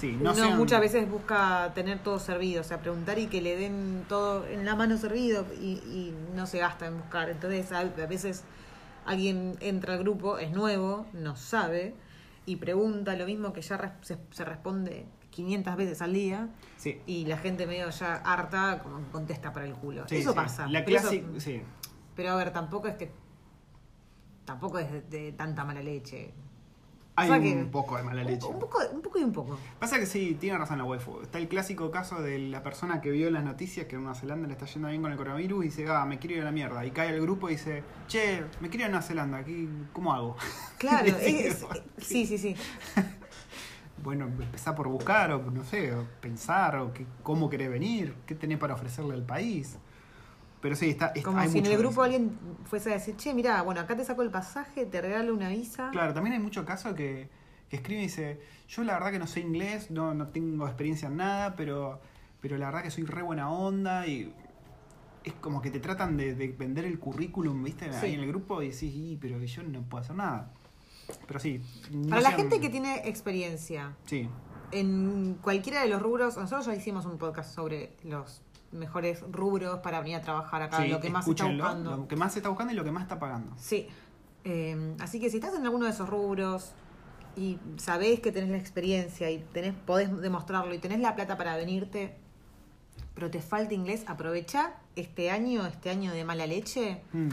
Sí, 0.05 0.13
no, 0.13 0.33
Uno 0.33 0.35
sean- 0.35 0.59
muchas 0.59 0.81
veces 0.81 1.09
busca 1.11 1.73
tener 1.75 1.99
todo 2.03 2.19
servido, 2.19 2.61
o 2.61 2.65
sea, 2.65 2.81
preguntar 2.81 3.19
y 3.19 3.27
que 3.27 3.41
le 3.41 3.57
den 3.57 4.05
todo 4.09 4.47
en 4.47 4.65
la 4.65 4.75
mano 4.77 4.97
servido 4.99 5.47
y, 5.61 5.73
y 5.87 6.15
no 6.35 6.47
se 6.47 6.59
gasta 6.59 6.87
en 6.87 6.99
buscar. 6.99 7.31
Entonces, 7.31 7.73
a, 7.73 7.79
a 7.81 7.85
veces 8.07 8.45
alguien 9.07 9.57
entra 9.61 9.95
al 9.95 10.01
grupo, 10.01 10.39
es 10.39 10.51
nuevo, 10.51 11.07
no 11.15 11.37
sabe 11.37 11.95
y 12.47 12.57
pregunta 12.57 13.17
lo 13.17 13.25
mismo 13.27 13.53
que 13.55 13.63
ya 13.63 13.97
se, 14.03 14.19
se 14.31 14.45
responde 14.45 15.07
500 15.31 15.77
veces 15.77 16.03
al 16.03 16.13
día 16.13 16.49
Sí. 16.77 17.01
y 17.07 17.25
la 17.25 17.39
gente 17.39 17.67
medio 17.67 17.89
ya 17.91 18.17
harta 18.17 18.81
como 18.83 19.01
contesta 19.11 19.53
para 19.53 19.65
el 19.67 19.75
culo. 19.75 20.07
Sí, 20.09 20.17
eso 20.17 20.31
sí. 20.31 20.37
pasa. 20.37 20.67
La 20.69 20.85
pero 20.85 20.99
eso- 20.99 21.11
sí. 21.39 21.63
pero 22.15 22.33
a 22.33 22.37
ver, 22.37 22.53
tampoco 22.53 22.89
es 22.89 22.97
que. 22.97 23.11
Tampoco 24.45 24.79
es 24.79 24.91
de, 24.93 25.01
de 25.01 25.33
tanta 25.33 25.65
mala 25.65 25.81
leche. 25.83 26.35
Hay 27.17 27.31
O 27.31 27.33
sea 27.33 27.41
un 27.41 27.45
que- 27.65 27.65
poco 27.71 27.97
de 27.97 28.03
mala 28.03 28.25
leche. 28.25 28.47
Un, 28.49 28.59
poco, 28.59 28.79
un 28.93 29.01
poco 29.01 29.19
y 29.21 29.23
un 29.23 29.33
poco. 29.33 29.57
Pasa 29.79 30.01
que 30.01 30.07
sí, 30.07 30.37
tiene 30.41 30.59
razón 30.59 30.79
la 30.79 30.85
waifu. 30.85 31.21
Está 31.23 31.39
el 31.39 31.47
clásico 31.47 31.91
caso 31.93 32.21
de 32.21 32.39
la 32.41 32.63
persona 32.65 33.01
que 33.01 33.11
vio 33.13 33.29
en 33.29 33.35
las 33.35 33.45
noticias 33.45 33.87
que 33.87 33.95
en 33.95 34.03
Nueva 34.03 34.19
Zelanda 34.19 34.49
le 34.49 34.55
está 34.55 34.67
yendo 34.67 34.89
bien 34.89 35.01
con 35.01 35.13
el 35.13 35.17
coronavirus 35.17 35.65
y 35.65 35.69
dice, 35.69 35.87
ah, 35.89 36.05
me 36.07 36.19
quiero 36.19 36.35
ir 36.37 36.43
a 36.43 36.45
la 36.47 36.51
mierda. 36.53 36.85
Y 36.85 36.91
cae 36.91 37.11
al 37.11 37.21
grupo 37.21 37.49
y 37.49 37.53
dice, 37.53 37.85
che, 38.09 38.43
me 38.61 38.69
quiero 38.69 38.83
ir 38.83 38.87
a 38.87 38.89
Nueva 38.89 39.03
Zelanda, 39.07 39.39
¿aquí, 39.39 39.69
¿cómo 39.93 40.13
hago? 40.13 40.37
Claro, 40.79 41.07
es- 41.07 41.65
sí. 41.99 42.27
sí, 42.27 42.27
sí, 42.27 42.39
sí. 42.39 42.57
Bueno, 44.03 44.25
empezar 44.27 44.75
por 44.75 44.89
buscar, 44.89 45.31
o 45.33 45.51
no 45.51 45.65
sé, 45.65 45.95
o 45.95 46.05
pensar, 46.21 46.77
o 46.77 46.93
qué, 46.93 47.07
cómo 47.23 47.49
querés 47.49 47.71
venir, 47.71 48.15
qué 48.27 48.35
tenés 48.35 48.59
para 48.59 48.75
ofrecerle 48.75 49.15
al 49.15 49.23
país. 49.25 49.79
Pero 50.65 50.77
sí, 50.77 50.89
está, 50.89 51.09
está- 51.09 51.23
Como 51.29 51.41
hay 51.41 51.51
si 51.51 51.59
en 51.59 51.67
el 51.67 51.77
grupo 51.77 51.93
eso. 51.93 52.03
alguien 52.05 52.39
fuese 52.65 52.89
a 52.89 52.95
decir, 52.95 53.17
che, 53.19 53.35
mira, 53.35 53.61
bueno, 53.61 53.83
acá 53.83 53.95
te 53.95 54.03
saco 54.03 54.23
el 54.23 54.31
pasaje, 54.31 54.87
te 54.87 55.03
regalo 55.03 55.35
una 55.35 55.51
visa. 55.51 55.91
Claro, 55.93 56.15
también 56.15 56.33
hay 56.33 56.39
mucho 56.41 56.65
caso 56.65 56.95
que, 56.95 57.29
que 57.69 57.77
escribe 57.77 58.01
y 58.01 58.05
dice, 58.05 58.41
yo 58.67 58.83
la 58.83 58.95
verdad 58.95 59.11
que 59.13 59.19
no 59.19 59.27
sé 59.27 59.41
inglés, 59.41 59.91
no, 59.91 60.15
no 60.15 60.29
tengo 60.29 60.65
experiencia 60.67 61.09
en 61.09 61.19
nada, 61.19 61.55
pero, 61.55 62.01
pero 62.41 62.57
la 62.57 62.65
verdad 62.65 62.83
que 62.83 62.91
soy 62.91 63.05
re 63.05 63.21
buena 63.21 63.51
onda 63.53 64.07
y 64.07 64.33
es 65.23 65.35
como 65.35 65.61
que 65.61 65.71
te 65.71 65.81
tratan 65.81 66.17
de, 66.17 66.35
de 66.35 66.49
vender 66.49 66.87
el 66.87 66.99
currículum, 66.99 67.63
¿viste? 67.63 67.93
Sí. 67.93 68.07
Ahí 68.07 68.15
en 68.15 68.21
el 68.21 68.29
grupo 68.29 68.63
y 68.63 68.71
decís, 68.71 68.91
"Y, 68.95 69.19
pero 69.21 69.39
yo 69.45 69.63
no 69.65 69.83
puedo 69.83 70.03
hacer 70.03 70.17
nada. 70.17 70.51
Pero 71.27 71.41
sí. 71.41 71.61
no 71.93 72.09
Para 72.09 72.23
la 72.23 72.31
gente 72.33 72.59
que 72.59 72.71
tiene 72.71 73.07
experiencia 73.07 73.95
Sí, 74.07 74.31
en 74.73 75.37
cualquiera 75.43 75.83
de 75.83 75.89
los 75.91 76.01
rubros, 76.01 76.39
nosotros 76.39 76.65
ya 76.65 76.75
hicimos 76.75 77.05
un 77.05 77.19
podcast 77.19 77.55
sobre 77.55 77.93
los 78.03 78.41
mejores 78.75 79.23
rubros 79.31 79.79
para 79.81 80.01
venir 80.01 80.17
a 80.17 80.21
trabajar 80.21 80.63
acá, 80.63 80.83
sí, 80.83 80.89
lo 80.89 81.01
que 81.01 81.11
más 81.11 81.25
se 81.25 81.31
está 81.31 81.47
buscando. 81.47 81.97
Lo 81.97 82.09
que 82.09 82.17
más 82.17 82.33
se 82.33 82.39
está 82.41 82.49
buscando 82.49 82.73
y 82.73 82.77
lo 82.77 82.85
que 82.85 82.91
más 82.93 83.03
está 83.05 83.19
pagando. 83.19 83.53
Sí. 83.57 83.89
Eh, 84.45 84.95
así 85.01 85.21
que 85.21 85.31
si 85.31 85.37
estás 85.39 85.55
en 85.55 85.65
alguno 85.65 85.87
de 85.87 85.93
esos 85.93 86.09
rubros 86.09 86.73
y 87.37 87.59
sabés 87.77 88.21
que 88.21 88.31
tenés 88.33 88.51
la 88.51 88.59
experiencia 88.59 89.31
y 89.31 89.39
tenés, 89.53 89.75
podés 89.87 90.15
demostrarlo 90.21 90.75
y 90.75 90.79
tenés 90.79 91.01
la 91.01 91.15
plata 91.15 91.37
para 91.39 91.57
venirte, 91.57 92.15
pero 93.15 93.31
te 93.31 93.41
falta 93.41 93.75
inglés, 93.75 94.05
aprovecha 94.07 94.75
este 94.97 95.31
año, 95.31 95.65
este 95.67 95.89
año 95.91 96.13
de 96.13 96.25
mala 96.25 96.47
leche, 96.47 97.03
Mm. 97.13 97.29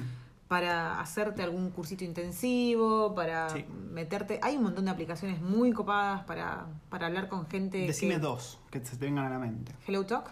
para 0.47 0.99
hacerte 0.99 1.41
algún 1.43 1.69
cursito 1.71 2.03
intensivo, 2.03 3.15
para 3.15 3.49
Sí. 3.49 3.65
meterte. 3.91 4.39
Hay 4.43 4.57
un 4.57 4.63
montón 4.63 4.85
de 4.85 4.91
aplicaciones 4.91 5.41
muy 5.41 5.71
copadas 5.71 6.23
para, 6.25 6.65
para 6.89 7.07
hablar 7.07 7.29
con 7.29 7.47
gente. 7.47 7.77
Decime 7.87 8.15
que- 8.15 8.19
dos 8.19 8.59
que 8.69 8.83
se 8.83 8.97
te 8.97 9.05
vengan 9.05 9.25
a 9.25 9.29
la 9.29 9.39
mente. 9.39 9.73
Hello 9.87 10.05
Talk. 10.05 10.29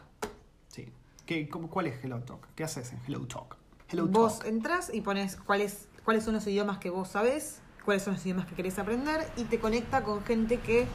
Sí. 1.30 1.36
¿Qué, 1.36 1.50
cómo- 1.50 1.70
¿Cuál 1.70 1.86
es 1.88 2.04
Hello 2.04 2.20
Talk? 2.22 2.48
¿Qué 2.56 2.64
haces 2.64 2.92
en 2.92 3.00
Hello 3.08 3.20
Talk? 3.28 3.56
Hello 3.90 4.08
Vos 4.08 4.40
Talk. 4.40 4.48
entras 4.48 4.92
y 4.94 5.02
pones 5.02 5.36
cuáles, 5.36 5.88
cuáles 6.04 6.24
son 6.24 6.34
los 6.34 6.46
idiomas 6.48 6.80
que 6.80 6.90
vos 6.90 7.08
sabés, 7.10 7.62
cuáles 7.86 8.02
son 8.04 8.14
los 8.16 8.26
idiomas 8.26 8.48
que 8.48 8.56
querés 8.56 8.80
aprender 8.80 9.28
y 9.38 9.44
te 9.44 9.60
conecta 9.60 10.04
con 10.04 10.24
gente 10.24 10.60
que 10.60 10.88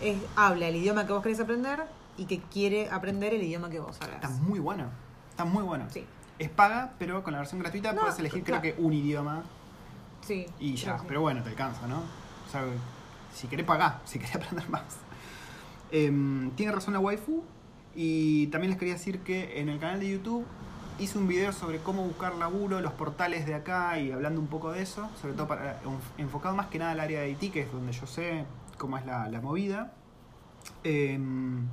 es- 0.00 0.18
habla 0.36 0.68
el 0.68 0.76
idioma 0.76 1.06
que 1.06 1.12
vos 1.12 1.22
querés 1.24 1.40
aprender 1.40 1.82
y 2.16 2.26
que 2.26 2.40
quiere 2.40 2.88
aprender 2.90 3.34
el 3.34 3.42
idioma 3.42 3.68
que 3.68 3.80
vos 3.80 3.96
sabés. 3.96 4.14
Está 4.14 4.28
muy 4.30 4.60
buena. 4.60 4.90
Está 5.30 5.44
muy 5.44 5.62
buena. 5.64 5.90
Sí, 5.90 6.04
Es 6.38 6.50
paga, 6.50 6.92
pero 7.00 7.24
con 7.24 7.32
la 7.32 7.40
versión 7.40 7.60
gratuita 7.60 7.92
No, 7.92 8.02
puedes 8.02 8.18
elegir 8.20 8.44
creo 8.44 8.62
que 8.62 8.76
un 8.78 8.92
idioma 8.92 9.42
sí. 10.20 10.46
y 10.60 10.76
ya. 10.76 10.98
sí. 11.00 11.04
Pero 11.08 11.20
bueno, 11.20 11.42
te 11.42 11.48
alcanza, 11.50 11.88
¿no? 11.88 11.98
O 11.98 12.50
sea, 12.52 12.64
si 13.34 13.48
querés 13.48 13.66
pagar, 13.66 14.00
si 14.04 14.20
querés 14.20 14.36
aprender 14.36 14.68
más. 14.70 14.84
Em, 15.90 16.52
tiene 16.52 16.70
razón 16.70 16.94
la 16.94 17.00
waifu. 17.00 17.42
Y 17.94 18.46
también 18.48 18.70
les 18.70 18.78
quería 18.78 18.94
decir 18.94 19.20
que 19.20 19.60
en 19.60 19.68
el 19.68 19.78
canal 19.78 20.00
de 20.00 20.10
YouTube 20.10 20.44
hice 21.00 21.18
un 21.18 21.28
video 21.28 21.52
sobre 21.52 21.78
cómo 21.78 22.04
buscar 22.04 22.34
laburo, 22.36 22.80
los 22.80 22.92
portales 22.92 23.46
de 23.46 23.54
acá 23.54 23.98
y 23.98 24.10
hablando 24.12 24.40
un 24.40 24.46
poco 24.48 24.72
de 24.72 24.82
eso, 24.82 25.08
sobre 25.20 25.34
todo 25.34 25.46
para 25.48 25.80
enf- 25.82 26.18
enfocado 26.18 26.54
más 26.56 26.66
que 26.68 26.78
nada 26.78 26.92
al 26.92 27.00
área 27.00 27.20
de 27.20 27.30
IT, 27.30 27.52
que 27.52 27.60
es 27.62 27.72
donde 27.72 27.92
yo 27.92 28.06
sé 28.06 28.44
cómo 28.78 28.98
es 28.98 29.06
la, 29.06 29.28
la 29.28 29.40
movida. 29.40 29.92
Em, 30.84 31.66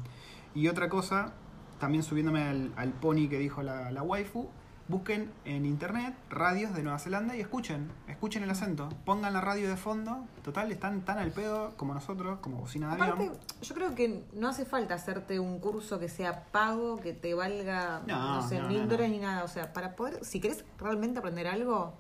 y 0.54 0.68
otra 0.68 0.90
cosa, 0.90 1.34
también 1.80 2.04
subiéndome 2.04 2.44
al, 2.44 2.72
al 2.76 2.90
pony 2.92 3.28
que 3.30 3.38
dijo 3.40 3.62
la, 3.64 3.92
la 3.92 4.04
waifu, 4.04 4.48
busquen 4.88 5.32
en 5.46 5.66
internet 5.66 6.14
radios 6.30 6.74
de 6.76 6.84
Nueva 6.84 7.00
Zelanda 7.00 7.36
y 7.36 7.42
escuchen, 7.42 7.90
escuchen 8.08 8.44
el 8.44 8.50
acento, 8.52 8.88
pongan 9.04 9.34
la 9.34 9.42
radio 9.42 9.68
de 9.68 9.78
fondo, 9.78 10.26
total, 10.44 10.72
están 10.72 11.02
tan 11.02 11.18
al 11.18 11.32
pedo 11.32 11.74
como 11.76 11.94
nosotros, 11.96 12.38
como 12.40 12.58
bocina 12.58 12.90
de 12.90 12.94
Aparte, 12.96 13.24
avión. 13.24 13.38
yo 13.64 13.74
creo 13.76 13.96
que 13.96 14.24
no 14.34 14.48
hace 14.48 14.64
falta 14.64 14.94
hacerte 14.94 15.40
un 15.40 15.60
curso 15.60 15.98
que 16.00 16.08
sea 16.08 16.44
pago, 16.52 16.98
que 16.98 17.14
te 17.14 17.34
valga, 17.34 18.04
No, 18.06 18.36
no, 18.36 18.48
sé, 18.48 18.60
no, 18.60 18.68
mil 18.68 18.82
no, 18.84 18.88
dólares 18.88 19.10
ni 19.10 19.18
nada. 19.18 19.44
O 19.44 19.48
sea, 19.48 19.74
para 19.74 19.96
poder, 19.96 20.24
si 20.24 20.40
querés 20.40 20.64
realmente 20.78 21.18
aprender 21.18 21.48
algo, 21.48 21.94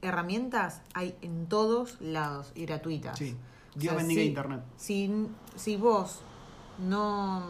herramientas 0.00 0.82
hay 0.94 1.16
en 1.22 1.46
todos 1.48 2.00
lados 2.00 2.52
y 2.54 2.64
gratuitas. 2.64 3.18
Sí, 3.18 3.36
O 3.74 3.78
Dios 3.78 3.90
sea, 3.92 3.98
bendiga 3.98 4.20
si- 4.22 4.28
internet. 4.28 4.62
Si, 4.76 5.26
si 5.56 5.76
vos 5.76 6.20
no. 6.78 7.42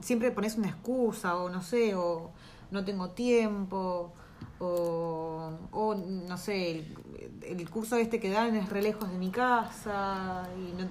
Siempre 0.00 0.30
pones 0.30 0.56
una 0.56 0.68
excusa, 0.68 1.36
o 1.36 1.48
no 1.48 1.62
sé, 1.62 1.94
o 1.94 2.30
no 2.74 2.84
tengo 2.84 3.10
tiempo, 3.10 4.12
o, 4.58 5.50
o 5.72 5.94
no 5.94 6.36
sé, 6.36 6.70
el, 6.70 6.94
el 7.42 7.70
curso 7.70 7.96
este 7.96 8.20
que 8.20 8.30
dan 8.30 8.54
es 8.56 8.68
re 8.68 8.82
lejos 8.82 9.10
de 9.10 9.16
mi 9.16 9.30
casa, 9.30 10.48
y 10.58 10.80
no. 10.80 10.88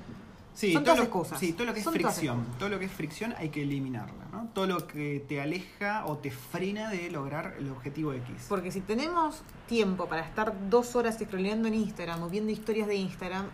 Sí, 0.55 0.71
son 0.71 0.83
todo 0.83 0.93
todas 0.93 0.97
lo, 0.99 1.03
excusas. 1.05 1.39
sí, 1.39 1.53
todo 1.53 1.65
lo 1.65 1.73
que 1.73 1.79
es 1.79 1.83
Son 1.83 1.93
fricción, 1.93 2.45
todo 2.59 2.69
lo 2.69 2.77
que 2.77 2.85
es 2.85 2.91
fricción 2.91 3.33
hay 3.39 3.49
que 3.49 3.63
eliminarla, 3.63 4.25
¿no? 4.31 4.49
Todo 4.53 4.67
lo 4.67 4.85
que 4.85 5.25
te 5.27 5.41
aleja 5.41 6.05
o 6.05 6.17
te 6.17 6.29
frena 6.29 6.91
de 6.91 7.09
lograr 7.09 7.55
el 7.57 7.71
objetivo 7.71 8.13
X. 8.13 8.45
Porque 8.49 8.71
si 8.71 8.81
tenemos 8.81 9.41
tiempo 9.67 10.05
para 10.05 10.21
estar 10.21 10.53
dos 10.69 10.95
horas 10.95 11.17
scrolleando 11.17 11.67
en 11.67 11.73
Instagram 11.73 12.21
o 12.21 12.29
viendo 12.29 12.51
historias 12.51 12.87
de 12.87 12.95
Instagram, 12.95 13.47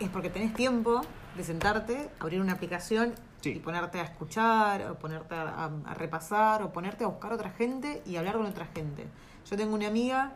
es 0.00 0.10
porque 0.10 0.28
tenés 0.28 0.52
tiempo 0.52 1.00
de 1.34 1.44
sentarte, 1.44 2.10
abrir 2.20 2.42
una 2.42 2.52
aplicación 2.52 3.14
Sí. 3.40 3.50
y 3.50 3.58
ponerte 3.60 4.00
a 4.00 4.04
escuchar, 4.04 4.82
o 4.90 4.98
ponerte 4.98 5.34
a, 5.34 5.42
a- 5.64 5.70
a 5.86 5.94
repasar, 5.94 6.62
o 6.62 6.72
ponerte 6.72 7.04
a 7.04 7.06
buscar 7.06 7.32
otra 7.32 7.50
gente 7.50 8.02
y 8.06 8.16
hablar 8.16 8.36
con 8.36 8.46
otra 8.46 8.66
gente. 8.66 9.06
Yo 9.48 9.56
tengo 9.56 9.74
una 9.74 9.86
amiga 9.88 10.32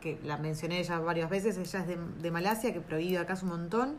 que 0.00 0.20
la 0.22 0.36
mencioné 0.36 0.82
ya 0.84 0.98
varias 1.00 1.28
veces, 1.30 1.56
ella 1.58 1.80
es 1.80 1.86
de, 1.86 1.96
de 1.96 2.30
Malasia, 2.30 2.72
que 2.72 2.80
prohíbe 2.80 3.18
acá 3.18 3.36
un 3.42 3.48
montón, 3.48 3.96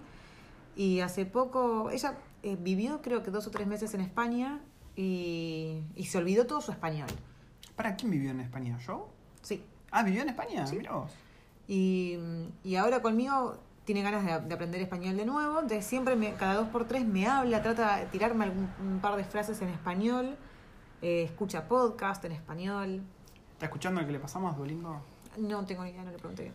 Y 0.78 1.00
hace 1.00 1.26
poco, 1.26 1.90
ella 1.90 2.16
eh, 2.44 2.58
vivió 2.60 3.02
creo 3.02 3.24
que 3.24 3.32
dos 3.32 3.48
o 3.48 3.52
tres 3.52 3.66
meses 3.66 3.94
en 3.94 4.02
España 4.02 4.60
y, 4.98 5.82
y 5.96 6.04
se 6.06 6.18
olvidó 6.18 6.46
todo 6.46 6.60
su 6.62 6.72
español. 6.72 7.08
¿Para 7.78 7.96
quién 7.96 8.12
vivió 8.12 8.32
en 8.32 8.40
España? 8.42 8.78
¿Yo? 8.86 9.10
Sí. 9.42 9.64
Ah, 9.92 10.04
¿vivió 10.04 10.22
en 10.22 10.30
España? 10.30 10.68
Sí. 10.68 10.78
Mirá 10.78 10.92
vos. 10.94 11.12
Y, 11.68 12.18
y 12.64 12.76
ahora 12.76 13.02
conmigo 13.02 13.58
tiene 13.86 14.02
ganas 14.02 14.26
de, 14.26 14.48
de 14.48 14.54
aprender 14.54 14.82
español 14.82 15.16
de 15.16 15.26
nuevo. 15.26 15.54
Entonces 15.60 15.86
siempre, 15.86 16.16
me, 16.16 16.34
cada 16.34 16.56
dos 16.56 16.68
por 16.70 16.86
tres, 16.86 17.06
me 17.06 17.28
habla, 17.28 17.62
trata 17.62 17.98
de 17.98 18.06
tirarme 18.08 18.46
algún, 18.46 18.70
un 18.82 19.00
par 19.00 19.16
de 19.16 19.24
frases 19.24 19.62
en 19.62 19.70
español. 19.70 20.36
eh, 21.02 21.24
escucha 21.24 21.68
podcast 21.68 22.24
en 22.26 22.32
español. 22.32 23.02
¿Está 23.54 23.66
escuchando 23.68 24.02
el 24.02 24.08
que 24.08 24.12
le 24.14 24.20
pasamos, 24.20 24.56
Duolingo? 24.58 25.02
No 25.38 25.64
tengo 25.66 25.84
ni 25.84 25.92
idea, 25.92 26.04
no 26.04 26.12
le 26.12 26.18
pregunté. 26.18 26.52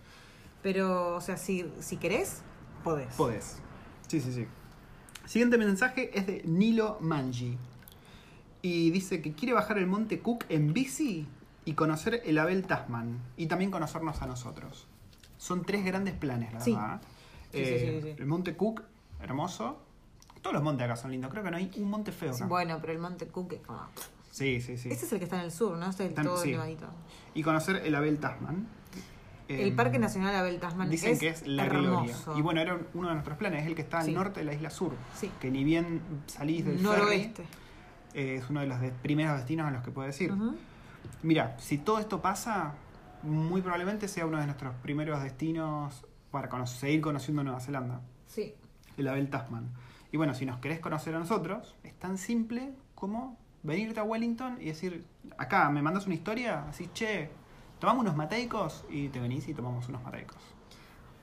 Pero, 0.62 1.16
o 1.16 1.20
sea, 1.20 1.36
si, 1.36 1.70
si 1.80 1.96
querés, 1.96 2.42
podés. 2.84 3.14
Podés. 3.14 3.58
Sí, 4.08 4.20
sí, 4.20 4.32
sí. 4.32 4.46
Siguiente 5.26 5.56
mensaje 5.56 6.10
es 6.18 6.26
de 6.26 6.42
Nilo 6.44 6.98
Manji. 7.00 7.56
Y 8.62 8.90
dice 8.90 9.22
que 9.22 9.32
quiere 9.32 9.54
bajar 9.54 9.78
el 9.78 9.86
monte 9.86 10.20
Cook 10.20 10.44
en 10.48 10.72
bici 10.74 11.26
y 11.64 11.74
conocer 11.74 12.20
el 12.26 12.38
Abel 12.38 12.66
Tasman. 12.66 13.18
Y 13.36 13.46
también 13.46 13.70
conocernos 13.70 14.20
a 14.20 14.26
nosotros. 14.26 14.86
Son 15.38 15.64
tres 15.64 15.84
grandes 15.84 16.14
planes, 16.14 16.52
la 16.52 16.60
Sí. 16.60 16.72
verdad. 16.72 17.00
Sí, 17.52 17.64
sí, 17.64 17.72
Eh, 17.74 18.00
sí, 18.02 18.08
sí. 18.10 18.16
El 18.18 18.26
monte 18.26 18.56
Cook, 18.56 18.82
hermoso. 19.20 19.78
Todos 20.42 20.54
los 20.54 20.62
montes 20.62 20.84
acá 20.84 20.96
son 20.96 21.10
lindos. 21.10 21.30
Creo 21.30 21.42
que 21.44 21.50
no 21.50 21.56
hay 21.56 21.70
un 21.76 21.90
monte 21.90 22.12
feo 22.12 22.32
acá. 22.34 22.46
Bueno, 22.46 22.78
pero 22.80 22.92
el 22.94 22.98
Monte 22.98 23.26
Cook 23.26 23.52
es 23.54 23.60
como... 23.60 23.80
Sí, 24.30 24.60
sí, 24.60 24.78
sí. 24.78 24.88
Ese 24.90 25.04
es 25.06 25.12
el 25.12 25.18
que 25.18 25.24
está 25.24 25.36
en 25.38 25.44
el 25.44 25.50
sur, 25.52 25.76
¿no? 25.76 25.90
Este 25.90 26.04
es 26.06 26.16
el 26.16 26.24
todo 26.24 26.38
sí. 26.42 26.52
nevadito. 26.52 26.86
Y 27.34 27.42
conocer 27.42 27.76
el 27.84 27.94
Abel 27.94 28.18
Tasman. 28.18 28.66
El 29.48 29.68
Em, 29.68 29.76
Parque 29.76 29.98
Nacional 29.98 30.34
Abel 30.36 30.60
Tasman 30.60 30.88
Dicen 30.88 31.18
que 31.18 31.28
es 31.28 31.44
la 31.46 31.66
hermoso. 31.66 31.92
gloria. 32.24 32.38
Y 32.38 32.42
bueno, 32.42 32.60
era 32.60 32.78
uno 32.94 33.08
de 33.08 33.14
nuestros 33.14 33.36
planes, 33.36 33.62
es 33.62 33.66
el 33.66 33.74
que 33.74 33.82
está 33.82 33.98
al 33.98 34.06
Sí. 34.06 34.12
norte 34.12 34.40
de 34.40 34.46
la 34.46 34.54
isla 34.54 34.70
sur. 34.70 34.92
Sí. 35.16 35.30
Que 35.40 35.50
ni 35.50 35.64
bien 35.64 36.00
salís 36.26 36.64
del 36.64 36.76
ferry, 36.78 36.84
Noroeste. 36.84 37.42
eh, 38.14 38.36
es 38.36 38.48
uno 38.48 38.60
de 38.60 38.66
los 38.68 38.80
de- 38.80 38.92
primeros 38.92 39.36
destinos 39.36 39.66
a 39.66 39.72
los 39.72 39.82
que 39.82 39.90
puedes 39.90 40.18
ir. 40.20 40.32
Ujú. 40.32 40.54
Mira, 41.24 41.56
si 41.58 41.78
todo 41.78 41.98
esto 41.98 42.22
pasa, 42.22 42.74
muy 43.24 43.60
probablemente 43.60 44.06
sea 44.08 44.24
uno 44.24 44.38
de 44.38 44.46
nuestros 44.46 44.72
primeros 44.76 45.20
destinos 45.22 46.04
para 46.30 46.48
cono- 46.48 46.66
seguir 46.66 47.00
conociendo 47.00 47.42
Nueva 47.42 47.60
Zelanda, 47.60 48.00
Sí. 48.26 48.54
el 48.96 49.08
Abel 49.08 49.28
Tasman. 49.30 49.70
Y 50.12 50.16
bueno, 50.16 50.34
si 50.34 50.44
nos 50.46 50.58
querés 50.58 50.80
conocer 50.80 51.14
a 51.14 51.18
nosotros, 51.18 51.76
es 51.84 51.94
tan 51.94 52.18
simple 52.18 52.72
como 52.94 53.36
venirte 53.62 54.00
a 54.00 54.02
Wellington 54.02 54.58
y 54.60 54.66
decir, 54.66 55.04
acá 55.38 55.68
me 55.70 55.82
mandas 55.82 56.06
una 56.06 56.14
historia, 56.14 56.64
así, 56.68 56.88
che, 56.94 57.30
tomamos 57.78 58.02
unos 58.02 58.16
mateicos 58.16 58.84
y 58.90 59.08
te 59.08 59.20
venís 59.20 59.48
y 59.48 59.54
tomamos 59.54 59.88
unos 59.88 60.02
mateicos. 60.02 60.38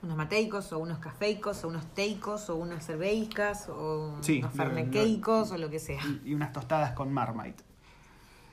Unos 0.02 0.16
mateicos, 0.16 0.72
o 0.72 0.78
unos 0.78 0.98
cafeicos, 1.00 1.64
o 1.64 1.68
unos 1.68 1.86
teicos, 1.92 2.48
o 2.50 2.56
unas 2.56 2.86
cerveicas, 2.86 3.68
o 3.68 4.16
Sí, 4.20 4.38
unos 4.38 4.52
fernequeicos, 4.52 5.50
o 5.50 5.58
lo 5.58 5.68
que 5.70 5.80
sea. 5.80 6.00
y, 6.24 6.30
y 6.30 6.34
unas 6.34 6.52
tostadas 6.52 6.92
con 6.92 7.12
Marmite. 7.12 7.64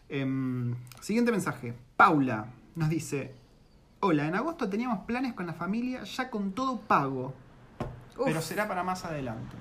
Em, 0.09 0.75
siguiente 1.01 1.31
mensaje. 1.31 1.73
Paula 1.97 2.47
nos 2.75 2.89
dice: 2.89 3.35
Hola, 4.07 4.27
en 4.27 4.35
agosto 4.35 4.69
teníamos 4.69 4.99
planes 5.05 5.33
con 5.33 5.47
la 5.47 5.53
familia 5.53 6.03
ya 6.03 6.29
con 6.29 6.51
todo 6.51 6.79
pago, 6.79 7.33
Uf, 8.15 8.25
pero 8.25 8.39
será 8.39 8.67
para 8.67 8.83
más 8.83 9.03
adelante. 9.03 9.55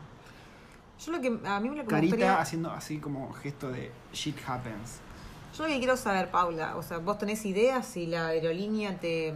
yo 1.03 1.13
lo 1.13 1.21
que, 1.23 1.29
a 1.49 1.61
mí 1.61 1.69
lo 1.71 1.77
que 1.77 1.83
me 1.83 1.87
Carita 1.87 2.17
gustaría... 2.17 2.41
haciendo 2.41 2.71
así 2.71 2.99
como 2.99 3.33
gesto 3.33 3.71
de 3.73 3.91
shit 4.13 4.37
happens. 4.47 5.01
Yo 5.57 5.63
lo 5.63 5.71
que 5.71 5.79
quiero 5.79 5.97
saber, 5.97 6.31
Paula, 6.31 6.77
o 6.77 6.83
sea, 6.83 6.99
vos 6.99 7.17
tenés 7.17 7.47
ideas 7.47 7.87
si 7.87 8.05
la 8.07 8.27
aerolínea 8.27 8.99
te, 8.99 9.33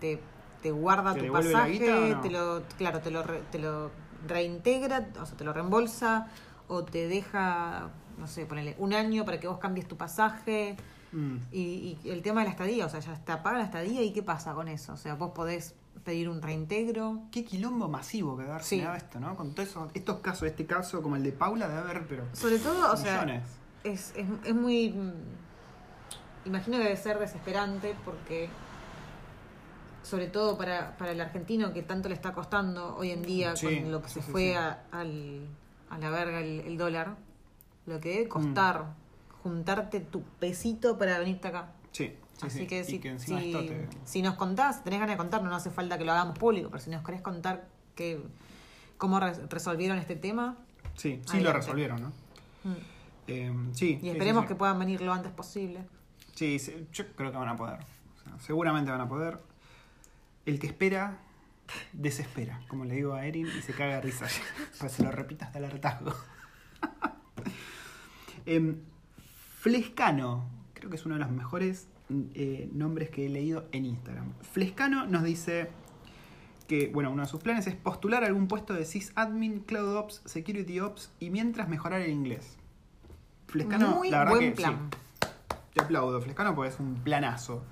te, 0.00 0.20
te 0.60 0.70
guarda 0.70 1.14
¿Te 1.14 1.22
tu 1.22 1.32
pasaje, 1.32 2.10
no? 2.14 2.20
te 2.20 2.30
lo, 2.30 2.62
claro, 2.76 3.00
te 3.00 3.10
lo, 3.10 3.22
re- 3.22 3.42
te 3.50 3.58
lo 3.58 3.90
reintegra, 4.28 5.06
o 5.18 5.24
sea, 5.24 5.34
te 5.34 5.44
lo 5.44 5.54
reembolsa, 5.54 6.26
o 6.68 6.84
te 6.84 7.08
deja, 7.08 7.88
no 8.18 8.26
sé, 8.26 8.44
ponele 8.44 8.74
un 8.78 8.92
año 8.92 9.24
para 9.24 9.40
que 9.40 9.48
vos 9.48 9.58
cambies 9.58 9.88
tu 9.88 9.96
pasaje. 9.96 10.76
Mm. 11.16 11.36
Y, 11.50 11.98
y 12.04 12.10
el 12.10 12.20
tema 12.22 12.40
de 12.40 12.46
la 12.46 12.50
estadía, 12.52 12.84
o 12.86 12.88
sea, 12.88 13.00
ya 13.00 13.12
está 13.14 13.42
paga 13.42 13.58
la 13.58 13.64
estadía 13.64 14.02
y 14.02 14.12
qué 14.12 14.22
pasa 14.22 14.52
con 14.54 14.68
eso. 14.68 14.92
O 14.92 14.96
sea, 14.96 15.14
vos 15.14 15.30
podés 15.30 15.74
pedir 16.04 16.28
un 16.28 16.42
reintegro. 16.42 17.20
Qué 17.32 17.44
quilombo 17.44 17.88
masivo 17.88 18.36
que 18.36 18.42
debe 18.42 18.52
haber 18.54 18.64
Sí. 18.66 18.80
esto, 18.80 19.18
¿no? 19.18 19.34
Con 19.34 19.54
todos 19.54 19.68
esos- 19.70 19.90
estos 19.94 20.18
casos, 20.20 20.48
este 20.48 20.66
caso 20.66 21.02
como 21.02 21.16
el 21.16 21.22
de 21.22 21.32
Paula, 21.32 21.68
debe 21.68 21.80
haber, 21.80 22.06
pero. 22.06 22.24
Sobre 22.34 22.58
todo, 22.58 22.92
o 22.92 22.96
sea, 22.96 23.42
es, 23.82 24.12
es, 24.14 24.28
es 24.44 24.54
muy... 24.54 24.90
mm, 24.90 25.12
Imagino 26.46 26.76
que 26.76 26.84
debe 26.84 26.96
ser 26.96 27.18
desesperante 27.18 27.96
porque, 28.04 28.48
sobre 30.02 30.28
todo 30.28 30.56
para, 30.56 30.96
para 30.96 31.10
el 31.12 31.20
argentino 31.20 31.72
que 31.72 31.82
tanto 31.82 32.08
le 32.08 32.14
está 32.14 32.32
costando 32.32 32.94
hoy 32.96 33.10
en 33.10 33.22
día 33.22 33.56
Sí, 33.56 33.80
con 33.80 33.90
lo 33.90 34.00
que 34.02 34.08
sí, 34.08 34.14
se 34.20 34.22
sí, 34.22 34.30
fue. 34.30 34.56
A, 34.56 34.84
al, 34.92 35.40
a 35.90 35.98
la 35.98 36.10
verga 36.10 36.40
el, 36.40 36.60
el 36.60 36.76
dólar, 36.78 37.16
lo 37.86 37.98
que 38.00 38.10
Mm. 38.10 38.12
debe 38.18 38.28
costar 38.28 38.84
juntarte 39.46 40.00
tu 40.00 40.22
pesito 40.40 40.98
para 40.98 41.18
venirte 41.20 41.46
acá. 41.48 41.68
Sí, 41.92 42.14
sí, 42.38 42.46
Así 42.46 42.58
sí. 42.60 42.66
que, 42.66 42.82
si, 42.84 42.98
que 42.98 43.18
si, 43.20 43.34
esto 43.34 43.64
te- 43.64 43.88
si 44.04 44.22
nos 44.22 44.34
contás, 44.34 44.82
tenés 44.82 44.98
ganas 44.98 45.14
de 45.14 45.18
contarnos, 45.18 45.48
no 45.50 45.56
hace 45.56 45.70
falta 45.70 45.96
que 45.98 46.04
lo 46.04 46.12
hagamos 46.12 46.36
público, 46.38 46.68
pero 46.70 46.82
si 46.82 46.90
nos 46.90 47.04
querés 47.04 47.20
contar 47.22 47.68
que, 47.94 48.20
cómo 48.98 49.20
re- 49.20 49.46
resolvieron 49.48 49.98
este 49.98 50.16
tema, 50.16 50.56
Sí, 50.96 51.20
sí 51.30 51.40
lo 51.40 51.52
resolvieron, 51.52 52.02
¿no? 52.02 52.08
mm, 52.64 52.74
Em, 53.28 53.74
sí. 53.74 53.98
y 54.02 54.08
esperemos 54.08 54.46
que 54.46 54.54
puedan 54.54 54.78
venir 54.78 55.00
lo 55.02 55.12
antes 55.12 55.30
posible. 55.32 55.80
Sí, 56.34 56.58
yo 56.92 57.04
creo 57.14 57.30
que 57.32 57.36
van 57.38 57.48
a 57.48 57.56
poder. 57.56 57.78
O 57.80 58.24
sea, 58.24 58.38
seguramente 58.40 58.90
van 58.90 59.00
a 59.00 59.08
poder. 59.08 59.38
El 60.44 60.58
que 60.58 60.66
espera, 60.68 61.18
desespera, 61.92 62.60
como 62.68 62.84
le 62.84 62.94
digo 62.96 63.14
a 63.14 63.24
Erin, 63.26 63.46
y 63.48 63.62
se 63.62 63.72
caga 63.72 63.94
de 63.96 64.00
risa. 64.02 64.26
Pues 64.80 64.92
se 64.92 65.02
lo 65.02 65.10
repito 65.10 65.44
hasta 65.44 65.58
el 65.58 65.64
hartazgo. 65.66 66.12
Em, 68.46 68.76
Flescano, 69.66 70.48
creo 70.74 70.90
que 70.90 70.94
es 70.94 71.04
uno 71.06 71.16
de 71.16 71.22
los 71.22 71.30
mejores 71.32 71.88
eh, 72.34 72.70
nombres 72.72 73.10
que 73.10 73.26
he 73.26 73.28
leído 73.28 73.66
en 73.72 73.84
Instagram. 73.84 74.32
Flescano 74.40 75.06
nos 75.06 75.24
dice 75.24 75.70
que, 76.68 76.86
bueno, 76.94 77.10
uno 77.10 77.22
de 77.22 77.28
sus 77.28 77.40
planes 77.42 77.66
es 77.66 77.74
postular 77.74 78.22
algún 78.22 78.46
puesto 78.46 78.74
de 78.74 78.84
sysadmin, 78.84 79.58
cloud 79.58 79.96
ops, 79.96 80.22
security 80.24 80.78
ops 80.78 81.10
y 81.18 81.30
mientras 81.30 81.68
mejorar 81.68 82.00
el 82.02 82.12
inglés. 82.12 82.56
Flescano, 83.48 83.96
Muy 83.96 84.08
la 84.08 84.20
verdad 84.20 84.34
buen 84.34 84.50
que 84.50 84.56
sí. 84.56 84.62
plan. 84.62 84.90
Te 85.74 85.82
aplaudo, 85.82 86.20
Flescano, 86.20 86.54
porque 86.54 86.68
es 86.68 86.78
un 86.78 87.00
planazo. 87.02 87.64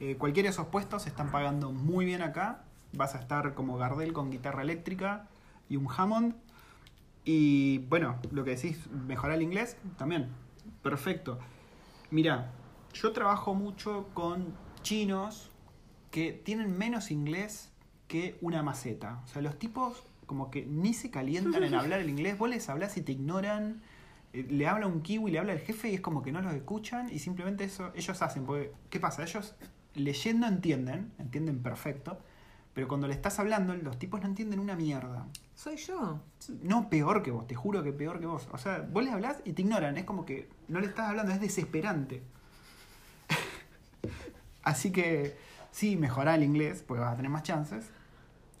Eh, 0.00 0.16
cualquiera 0.16 0.46
de 0.46 0.54
esos 0.54 0.68
puestos 0.68 1.02
se 1.02 1.10
están 1.10 1.30
pagando 1.30 1.70
muy 1.70 2.06
bien 2.06 2.22
acá. 2.22 2.64
Vas 2.94 3.14
a 3.14 3.18
estar 3.18 3.52
como 3.52 3.76
Gardel 3.76 4.14
con 4.14 4.30
guitarra 4.30 4.62
eléctrica 4.62 5.28
y 5.68 5.76
un 5.76 5.86
Hammond. 5.94 6.34
Y 7.26 7.80
bueno, 7.90 8.16
lo 8.30 8.42
que 8.42 8.52
decís, 8.56 8.88
mejorar 9.06 9.36
el 9.36 9.42
inglés, 9.42 9.76
también. 9.98 10.30
Perfecto. 10.82 11.38
Mira, 12.10 12.50
yo 12.92 13.12
trabajo 13.12 13.54
mucho 13.54 14.08
con 14.14 14.54
chinos 14.82 15.50
que 16.10 16.32
tienen 16.32 16.76
menos 16.76 17.10
inglés 17.10 17.72
que 18.08 18.36
una 18.40 18.62
maceta. 18.62 19.22
O 19.24 19.28
sea, 19.28 19.42
los 19.42 19.58
tipos 19.58 20.04
como 20.26 20.50
que 20.50 20.64
ni 20.66 20.94
se 20.94 21.10
calientan 21.10 21.64
en 21.64 21.74
hablar 21.74 22.00
el 22.00 22.10
inglés. 22.10 22.38
Vos 22.38 22.50
les 22.50 22.68
hablas 22.68 22.96
y 22.96 23.02
te 23.02 23.12
ignoran. 23.12 23.82
Eh, 24.32 24.46
Le 24.50 24.66
habla 24.66 24.86
un 24.86 25.02
kiwi, 25.02 25.30
le 25.30 25.38
habla 25.38 25.52
el 25.52 25.60
jefe 25.60 25.90
y 25.90 25.94
es 25.94 26.00
como 26.00 26.22
que 26.22 26.32
no 26.32 26.42
los 26.42 26.54
escuchan 26.54 27.10
y 27.10 27.18
simplemente 27.18 27.64
eso 27.64 27.92
ellos 27.94 28.20
hacen. 28.22 28.44
Porque, 28.44 28.72
¿qué 28.90 29.00
pasa? 29.00 29.22
Ellos 29.22 29.54
leyendo 29.94 30.46
entienden, 30.46 31.12
entienden 31.18 31.62
perfecto, 31.62 32.18
pero 32.74 32.88
cuando 32.88 33.06
le 33.06 33.14
estás 33.14 33.38
hablando, 33.38 33.74
los 33.74 33.98
tipos 33.98 34.20
no 34.20 34.26
entienden 34.26 34.58
una 34.58 34.74
mierda. 34.74 35.26
Soy 35.54 35.76
yo. 35.76 36.20
No, 36.62 36.88
peor 36.88 37.22
que 37.22 37.30
vos, 37.30 37.46
te 37.46 37.54
juro 37.54 37.82
que 37.82 37.92
peor 37.92 38.18
que 38.18 38.26
vos. 38.26 38.48
O 38.50 38.58
sea, 38.58 38.86
vos 38.90 39.04
les 39.04 39.12
hablás 39.12 39.38
y 39.44 39.52
te 39.52 39.62
ignoran, 39.62 39.96
es 39.98 40.04
como 40.04 40.24
que 40.24 40.48
no 40.68 40.80
le 40.80 40.86
estás 40.86 41.10
hablando, 41.10 41.32
es 41.32 41.40
desesperante. 41.40 42.22
Así 44.62 44.90
que 44.90 45.36
sí, 45.70 45.96
mejorá 45.96 46.34
el 46.34 46.44
inglés, 46.44 46.82
porque 46.86 47.02
vas 47.02 47.12
a 47.12 47.16
tener 47.16 47.30
más 47.30 47.42
chances. 47.42 47.90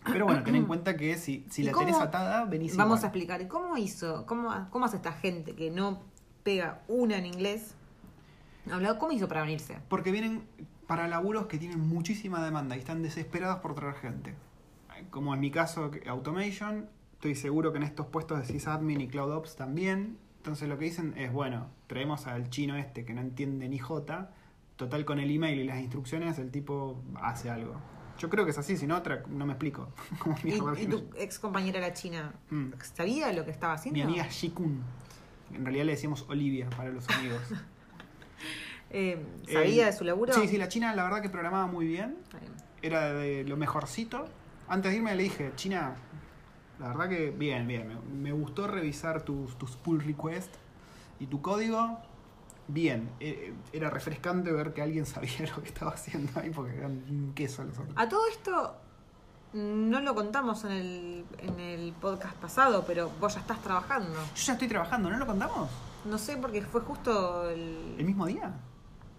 Pero 0.04 0.26
bueno, 0.26 0.42
ten 0.42 0.56
en 0.56 0.66
cuenta 0.66 0.96
que 0.96 1.16
si, 1.16 1.46
si 1.48 1.62
¿Y 1.62 1.64
la 1.64 1.72
tenés 1.72 1.96
atada, 1.96 2.44
venís 2.44 2.76
Vamos 2.76 3.04
a 3.04 3.06
explicar. 3.06 3.40
¿Y 3.40 3.46
¿Cómo 3.46 3.76
hizo? 3.76 4.26
¿Cómo, 4.26 4.50
¿Cómo 4.70 4.84
hace 4.84 4.96
esta 4.96 5.12
gente 5.12 5.54
que 5.54 5.70
no 5.70 6.02
pega 6.42 6.82
una 6.88 7.16
en 7.16 7.26
inglés? 7.26 7.74
Hablado, 8.70 8.98
¿Cómo 8.98 9.12
hizo 9.12 9.28
para 9.28 9.42
venirse? 9.42 9.78
Porque 9.88 10.10
vienen 10.10 10.44
para 10.92 11.08
laburos 11.08 11.46
que 11.46 11.56
tienen 11.56 11.80
muchísima 11.80 12.44
demanda 12.44 12.76
y 12.76 12.80
están 12.80 13.02
desesperados 13.02 13.60
por 13.60 13.74
traer 13.74 13.94
gente. 13.94 14.34
Como 15.08 15.32
en 15.32 15.40
mi 15.40 15.50
caso, 15.50 15.90
Automation, 16.06 16.86
estoy 17.14 17.34
seguro 17.34 17.72
que 17.72 17.78
en 17.78 17.84
estos 17.84 18.08
puestos 18.08 18.38
de 18.40 18.44
sysadmin 18.44 19.00
y 19.00 19.08
Cloud 19.08 19.32
Ops 19.32 19.56
también. 19.56 20.18
Entonces 20.36 20.68
lo 20.68 20.76
que 20.76 20.84
dicen 20.84 21.14
es, 21.16 21.32
bueno, 21.32 21.68
traemos 21.86 22.26
al 22.26 22.50
chino 22.50 22.76
este 22.76 23.06
que 23.06 23.14
no 23.14 23.22
entiende 23.22 23.70
ni 23.70 23.78
jota, 23.78 24.34
total 24.76 25.06
con 25.06 25.18
el 25.18 25.30
email 25.30 25.60
y 25.60 25.64
las 25.64 25.80
instrucciones 25.80 26.38
el 26.38 26.50
tipo 26.50 27.02
hace 27.22 27.48
algo. 27.48 27.72
Yo 28.18 28.28
creo 28.28 28.44
que 28.44 28.50
es 28.50 28.58
así, 28.58 28.76
si 28.76 28.86
no, 28.86 28.98
otra, 28.98 29.22
no 29.30 29.46
me 29.46 29.54
explico. 29.54 29.88
Cómo 30.18 30.36
¿Y, 30.44 30.60
mierda 30.60 30.78
y 30.78 30.86
tu 30.88 31.08
ex 31.16 31.38
compañera 31.38 31.80
la 31.80 31.94
china 31.94 32.34
Mm. 32.50 32.72
sabía 32.82 33.32
lo 33.32 33.46
que 33.46 33.50
estaba 33.50 33.72
haciendo? 33.72 33.96
Mi 33.96 34.02
amiga 34.02 34.26
Shikun. 34.28 34.82
En 35.54 35.64
realidad 35.64 35.86
le 35.86 35.92
decíamos 35.92 36.26
Olivia 36.28 36.68
para 36.68 36.90
los 36.90 37.08
amigos. 37.08 37.40
Eh, 38.92 39.24
¿Sabía 39.50 39.84
Eh, 39.84 39.86
de 39.86 39.92
su 39.92 40.04
laburo? 40.04 40.32
Sí, 40.32 40.46
sí, 40.48 40.56
la 40.58 40.68
china 40.68 40.94
la 40.94 41.04
verdad 41.04 41.22
que 41.22 41.28
programaba 41.30 41.66
muy 41.66 41.86
bien. 41.86 42.16
Era 42.82 43.12
de 43.12 43.44
lo 43.44 43.56
mejorcito. 43.56 44.26
Antes 44.68 44.90
de 44.92 44.96
irme 44.98 45.14
le 45.14 45.22
dije, 45.24 45.52
China, 45.56 45.94
La 46.78 46.88
verdad 46.88 47.08
que 47.08 47.30
bien, 47.30 47.66
bien. 47.68 47.86
Me, 47.88 48.30
me 48.30 48.32
gustó 48.32 48.66
revisar 48.66 49.22
tus, 49.22 49.56
tus 49.56 49.76
pull 49.76 50.00
requests 50.00 50.58
y 51.20 51.26
tu 51.26 51.40
código. 51.40 51.98
Bien, 52.68 53.10
Eh, 53.20 53.52
era 53.72 53.90
refrescante 53.90 54.50
ver 54.52 54.72
que 54.72 54.82
alguien 54.82 55.06
sabía 55.14 55.46
lo 55.54 55.62
que 55.62 55.68
estaba 55.68 55.92
haciendo 55.92 56.38
ahí 56.40 56.50
porque 56.50 56.76
eran 56.76 57.04
un 57.08 57.32
queso 57.34 57.62
los 57.64 57.78
otros. 57.78 57.94
A 57.96 58.08
todo 58.08 58.26
esto 58.28 58.76
no 59.52 60.00
lo 60.00 60.14
contamos 60.14 60.64
en 60.64 60.70
el, 60.72 61.24
en 61.38 61.60
el 61.60 61.92
podcast 61.92 62.34
pasado, 62.36 62.84
pero 62.86 63.10
vos 63.20 63.34
ya 63.34 63.40
estás 63.40 63.60
trabajando. 63.62 64.14
Yo 64.34 64.42
ya 64.42 64.52
estoy 64.54 64.68
trabajando, 64.68 65.10
¿no 65.10 65.18
lo 65.18 65.26
contamos? 65.26 65.68
No 66.06 66.18
sé, 66.18 66.36
porque 66.38 66.62
fue 66.62 66.80
justo 66.80 67.48
el... 67.50 67.96
¿El 67.98 68.04
mismo 68.06 68.26
día? 68.26 68.52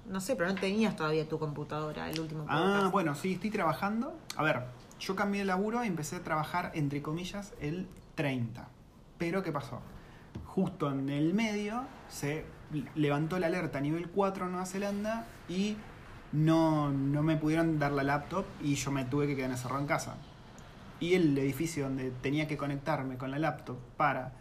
No 0.08 0.20
sé, 0.20 0.36
pero 0.36 0.50
no 0.50 0.56
tenías 0.56 0.96
todavía 0.96 1.28
tu 1.28 1.40
computadora, 1.40 2.10
el 2.10 2.20
último 2.20 2.46
Ah, 2.50 2.74
podcast. 2.76 2.92
bueno, 2.92 3.16
sí, 3.16 3.34
estoy 3.34 3.50
trabajando. 3.52 4.14
A 4.36 4.44
ver, 4.44 4.64
yo 5.00 5.16
cambié 5.16 5.42
de 5.42 5.46
laburo 5.46 5.84
y 5.84 5.88
empecé 5.88 6.18
a 6.18 6.24
trabajar, 6.24 6.72
entre 6.76 7.02
comillas, 7.02 7.54
el 7.62 7.88
30. 8.16 8.68
Pero, 9.18 9.42
¿qué 9.44 9.52
pasó? 9.52 9.80
Justo 10.46 10.92
en 10.92 11.10
el 11.10 11.34
medio 11.34 11.84
se 12.10 12.46
levantó 12.96 13.40
la 13.40 13.48
alerta 13.48 13.78
a 13.78 13.82
nivel 13.82 14.10
4 14.10 14.46
en 14.46 14.52
Nueva 14.52 14.66
Zelanda 14.66 15.26
y 15.48 15.78
no, 16.32 16.90
no 16.92 17.22
me 17.24 17.38
pudieron 17.38 17.80
dar 17.80 17.92
la 17.92 18.04
laptop 18.04 18.46
y 18.62 18.76
yo 18.76 18.92
me 18.92 19.06
tuve 19.06 19.28
que 19.28 19.36
quedar 19.36 19.52
encerrado 19.52 19.80
en 19.82 19.88
casa. 19.88 20.16
Y 21.00 21.14
el 21.16 21.38
edificio 21.38 21.84
donde 21.86 22.12
tenía 22.12 22.48
que 22.48 22.58
conectarme 22.58 23.18
con 23.18 23.32
la 23.32 23.40
laptop 23.40 23.78
para 23.98 24.34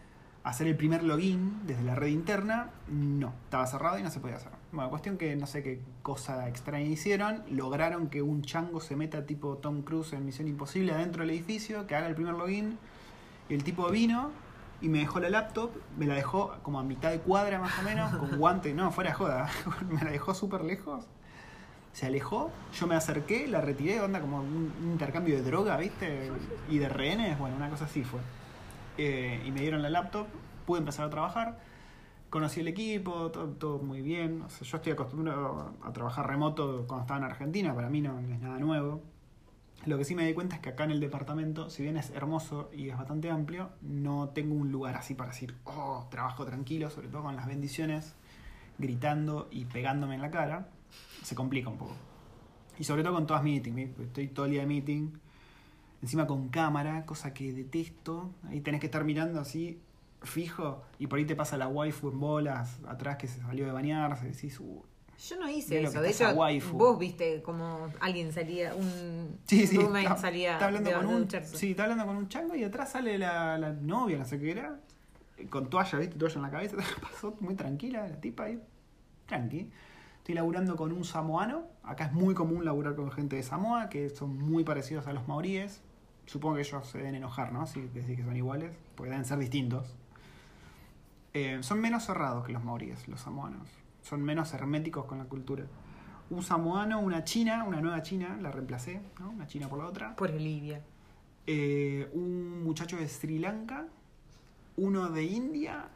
hacer 0.45 0.67
el 0.67 0.77
primer 0.77 1.03
login 1.03 1.61
desde 1.67 1.83
la 1.83 1.95
red 1.95 2.09
interna, 2.09 2.71
no, 2.89 3.33
estaba 3.45 3.67
cerrado 3.67 3.99
y 3.99 4.03
no 4.03 4.11
se 4.11 4.21
podía 4.21 4.37
hacer. 4.37 4.53
Bueno, 4.73 4.89
cuestión 4.89 5.19
que 5.19 5.37
no 5.37 5.47
sé 5.47 5.63
qué 5.63 5.83
cosa 6.01 6.49
extraña 6.49 6.87
hicieron, 6.87 7.43
lograron 7.51 8.09
que 8.09 8.23
un 8.23 8.41
chango 8.41 8.81
se 8.81 8.97
meta 8.97 9.27
tipo 9.27 9.59
Tom 9.59 9.83
Cruise 9.83 10.15
en 10.15 10.25
Misión 10.25 10.49
Imposible 10.49 10.93
adentro 10.93 11.21
del 11.21 11.31
edificio, 11.31 11.87
que 11.87 11.95
haga 11.95 12.07
el 12.07 12.15
primer 12.15 12.33
login, 12.33 12.79
y 13.51 13.55
el 13.55 13.65
tipo 13.65 13.91
vino 13.91 14.31
y 14.81 14.89
me 14.89 15.01
dejó 15.01 15.21
la 15.21 15.29
laptop, 15.29 15.73
me 15.99 16.07
la 16.07 16.15
dejó 16.15 16.57
como 16.63 16.81
a 16.81 16.85
mitad 16.85 17.11
de 17.11 17.19
cuadra 17.19 17.61
más 17.61 17.79
o 17.79 17.83
menos, 17.83 18.17
con 18.17 18.31
guante, 18.39 18.73
no, 18.73 18.91
fuera 18.93 19.11
de 19.11 19.15
joda, 19.15 19.51
me 19.91 20.03
la 20.03 20.11
dejó 20.11 20.35
súper 20.35 20.65
lejos. 20.65 21.05
Se 21.93 22.07
alejó, 22.07 22.51
yo 22.73 22.87
me 22.87 22.95
acerqué, 22.95 23.47
la 23.49 23.61
retiré, 23.61 24.01
onda 24.01 24.23
como 24.23 24.39
un, 24.39 24.73
un 24.81 24.93
intercambio 24.93 25.37
de 25.37 25.43
droga, 25.43 25.77
¿viste? 25.77 26.31
Y 26.71 26.79
de 26.79 26.89
rehenes, 26.89 27.39
bueno, 27.39 27.57
una 27.57 27.69
cosa 27.69 27.85
así 27.85 28.03
fue. 28.03 28.21
Eh, 28.97 29.43
y 29.45 29.51
me 29.51 29.61
dieron 29.61 29.83
la 29.83 29.91
laptop, 29.91 30.27
pude 30.65 30.79
empezar 30.79 31.05
a 31.05 31.11
trabajar, 31.11 31.59
conocí 32.33 32.61
el 32.61 32.69
equipo, 32.69 33.31
todo, 33.31 33.49
todo 33.49 33.79
muy 33.79 34.01
bien. 34.01 34.41
O 34.41 34.49
sea, 34.49 34.67
yo 34.67 34.79
estoy 34.79 34.95
acostumbrado 34.95 35.75
a 35.83 35.93
trabajar 35.93 36.27
remoto 36.27 36.87
cuando 36.89 37.03
estaba 37.03 37.19
en 37.19 37.25
Argentina, 37.25 37.75
para 37.75 37.91
mí 37.91 38.01
no 38.01 38.19
es 38.21 38.41
nada 38.41 38.59
nuevo. 38.59 39.03
Lo 39.85 39.99
que 39.99 40.05
sí 40.07 40.15
me 40.15 40.25
di 40.25 40.33
cuenta 40.33 40.57
es 40.57 40.63
que 40.63 40.71
acá 40.71 40.85
en 40.85 40.93
el 40.93 41.01
departamento, 41.01 41.69
si 41.69 41.83
bien 41.83 41.99
es 41.99 42.09
hermoso 42.11 42.71
y 42.73 42.89
es 42.89 42.97
bastante 42.97 43.31
amplio, 43.31 43.69
no 43.83 44.31
tengo 44.31 44.55
un 44.55 44.73
lugar 44.73 44.97
así 44.97 45.13
para 45.15 45.31
decir, 45.31 45.57
oh, 45.65 46.07
trabajo 46.11 46.47
tranquilo, 46.47 46.89
sobre 46.89 47.09
todo 47.09 47.23
con 47.23 47.37
las 47.37 47.47
bendiciones, 47.47 48.15
gritando 48.79 49.49
y 49.51 49.67
pegándome 49.67 50.15
en 50.15 50.23
la 50.23 50.31
cara. 50.31 50.69
Se 51.23 51.35
complica 51.35 51.69
un 51.69 51.77
poco. 51.77 51.97
Y 52.79 52.85
sobre 52.85 53.03
todo 53.03 53.13
con 53.13 53.27
todas 53.27 53.43
meetings, 53.43 54.01
estoy 54.01 54.29
todo 54.29 54.47
el 54.47 54.53
día 54.53 54.63
de 54.63 54.69
meeting, 54.69 55.11
encima 56.01 56.27
con 56.27 56.49
cámara, 56.49 57.05
cosa 57.05 57.35
que 57.35 57.53
detesto. 57.53 58.31
Ahí 58.49 58.63
tenés 58.63 58.81
que 58.81 58.87
estar 58.87 59.05
mirando 59.05 59.39
así, 59.39 59.79
fijo, 60.25 60.83
y 60.99 61.07
por 61.07 61.19
ahí 61.19 61.25
te 61.25 61.37
pasa 61.37 61.57
la 61.57 61.69
waifu 61.69 62.11
en 62.11 62.21
bolas, 62.21 62.79
atrás 62.87 63.17
que 63.17 63.27
se 63.27 63.41
salió 63.41 63.67
de 63.67 63.73
bañarse, 63.73 64.27
decís, 64.27 64.59
"Uh". 64.61 64.83
Yo 65.29 65.39
no 65.39 65.49
hice 65.49 65.83
eso. 65.83 66.01
De 66.01 66.11
hecho, 66.11 66.31
waifu. 66.31 66.77
vos 66.77 66.99
viste 66.99 67.43
como 67.43 67.89
alguien 68.01 68.33
salía, 68.33 68.75
un 68.75 69.39
Sí, 69.47 69.67
sí, 69.67 69.79
está, 69.79 70.17
salía 70.17 70.55
está 70.55 70.67
hablando 70.67 70.91
de, 70.91 70.97
con 70.97 71.07
un, 71.07 71.29
sí, 71.45 71.71
está 71.71 71.85
hablando 71.85 72.07
con 72.07 72.17
un 72.17 72.29
chango 72.29 72.57
y 72.57 72.65
atrás 72.65 72.91
sale 72.91 73.19
la, 73.19 73.57
la 73.57 73.73
novia, 73.73 74.19
no 74.19 74.25
sé 74.25 74.41
qué 74.41 74.51
era, 74.51 74.81
con 75.49 75.71
toalla, 75.71 75.99
¿viste? 75.99 76.17
Toalla 76.19 76.37
en 76.37 76.43
la 76.43 76.51
cabeza, 76.51 76.77
pasó 77.03 77.37
muy 77.41 77.55
tranquila 77.55 78.09
la 78.09 78.21
tipa 78.21 78.45
ahí, 78.45 78.61
tranqui. 79.27 79.71
Estoy 80.19 80.37
laburando 80.37 80.77
con 80.77 80.93
un 80.93 81.05
samoano, 81.05 81.65
acá 81.83 82.07
es 82.07 82.13
muy 82.13 82.35
común 82.35 82.65
laburar 82.65 82.95
con 82.95 83.11
gente 83.11 83.35
de 83.37 83.43
Samoa, 83.43 83.89
que 83.89 84.09
son 84.09 84.39
muy 84.39 84.63
parecidos 84.63 85.09
a 85.09 85.13
los 85.13 85.27
maoríes. 85.27 85.83
Supongo 86.27 86.55
que 86.55 86.61
ellos 86.61 86.87
se 86.87 86.99
deben 86.99 87.17
enojar, 87.17 87.53
¿no? 87.53 87.67
Si 87.67 87.81
decís 87.81 88.17
que 88.17 88.23
son 88.23 88.37
iguales, 88.37 88.71
porque 88.95 89.11
deben 89.11 89.25
ser 89.25 89.39
distintos. 89.39 89.97
Eh, 91.35 91.59
son 91.63 91.81
menos 91.81 92.05
cerrados 92.05 92.47
que 92.47 92.53
los 92.53 92.63
maoríes, 92.63 93.09
los 93.09 93.21
samoanos. 93.21 93.69
Son 94.03 94.23
menos 94.23 94.53
herméticos 94.53 95.07
con 95.07 95.19
la 95.19 95.25
cultura. 95.25 95.65
Un 96.31 96.43
samoano, 96.43 97.01
una 97.01 97.25
china, 97.25 97.65
una 97.65 97.81
nueva 97.81 98.03
china, 98.03 98.39
la 98.41 98.51
reemplacé, 98.51 99.01
¿no? 99.21 99.31
Una 99.31 99.47
china 99.47 99.69
por 99.69 99.79
la 99.79 99.87
otra. 99.87 100.17
Por 100.17 100.31
Olivia. 100.31 100.83
Eh, 101.47 102.11
un 102.13 102.63
muchacho 102.65 102.97
de 102.97 103.09
Sri 103.09 103.39
Lanka, 103.39 103.87
uno 104.77 105.11
de 105.11 105.25
India 105.25 105.89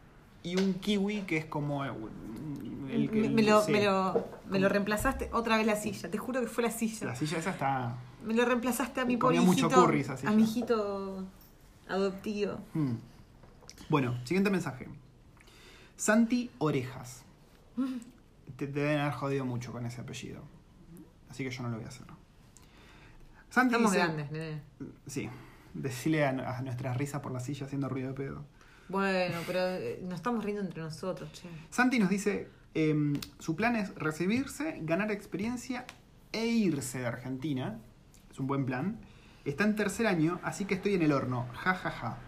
y 0.42 0.56
un 0.60 0.74
kiwi 0.74 1.22
que 1.22 1.38
es 1.38 1.44
como 1.46 1.84
el 1.84 3.10
que... 3.10 3.20
me, 3.20 3.28
me 3.30 3.42
lo, 3.42 3.62
sí. 3.62 3.72
me, 3.72 3.84
lo, 3.84 4.26
me 4.48 4.58
lo 4.58 4.68
reemplazaste 4.68 5.30
otra 5.32 5.56
vez 5.56 5.66
la 5.66 5.76
silla. 5.76 6.10
Te 6.10 6.18
juro 6.18 6.40
que 6.40 6.46
fue 6.46 6.64
la 6.64 6.70
silla. 6.70 7.06
La 7.06 7.14
silla 7.14 7.38
esa 7.38 7.50
está... 7.50 7.96
Me 8.24 8.34
lo 8.34 8.44
reemplazaste 8.44 9.00
a 9.00 9.04
mi 9.04 9.16
pobre 9.16 9.40
mucho 9.40 9.68
curry 9.68 10.00
esa 10.00 10.16
silla. 10.16 10.30
a 10.30 10.34
mi 10.34 10.42
hijito 10.42 11.24
adoptivo. 11.88 12.58
Hmm. 12.74 12.94
Bueno, 13.88 14.16
siguiente 14.24 14.50
mensaje. 14.50 14.88
Santi 15.96 16.50
Orejas. 16.58 17.24
Te, 18.56 18.66
te 18.66 18.72
deben 18.80 18.98
haber 19.00 19.14
jodido 19.14 19.44
mucho 19.44 19.72
con 19.72 19.84
ese 19.86 20.00
apellido. 20.00 20.42
Así 21.28 21.44
que 21.44 21.50
yo 21.50 21.62
no 21.62 21.68
lo 21.70 21.76
voy 21.76 21.84
a 21.84 21.88
hacer. 21.88 22.06
Santi 23.50 23.74
Estamos 23.74 23.92
dice- 23.92 24.04
grandes, 24.04 24.30
nene. 24.30 24.62
Sí. 25.06 25.28
Decirle 25.74 26.24
a, 26.24 26.30
a 26.58 26.62
nuestras 26.62 26.96
risas 26.96 27.20
por 27.20 27.32
la 27.32 27.40
silla 27.40 27.66
haciendo 27.66 27.88
ruido 27.88 28.08
de 28.08 28.14
pedo. 28.14 28.44
Bueno, 28.88 29.38
pero 29.46 29.60
eh, 29.60 30.00
nos 30.04 30.14
estamos 30.14 30.44
riendo 30.44 30.62
entre 30.62 30.82
nosotros, 30.82 31.30
che. 31.32 31.48
Santi 31.70 31.98
nos 31.98 32.08
dice, 32.08 32.48
em, 32.74 33.14
su 33.38 33.56
plan 33.56 33.74
es 33.76 33.94
recibirse, 33.96 34.78
ganar 34.82 35.10
experiencia 35.10 35.84
e 36.32 36.46
irse 36.46 37.00
de 37.00 37.06
Argentina. 37.06 37.78
Es 38.30 38.38
un 38.38 38.46
buen 38.46 38.64
plan. 38.64 39.00
Está 39.44 39.64
en 39.64 39.74
tercer 39.76 40.06
año, 40.06 40.40
así 40.42 40.64
que 40.64 40.74
estoy 40.74 40.94
en 40.94 41.02
el 41.02 41.12
horno. 41.12 41.46
Ja, 41.54 41.74
ja, 41.74 41.90
ja. 41.90 42.18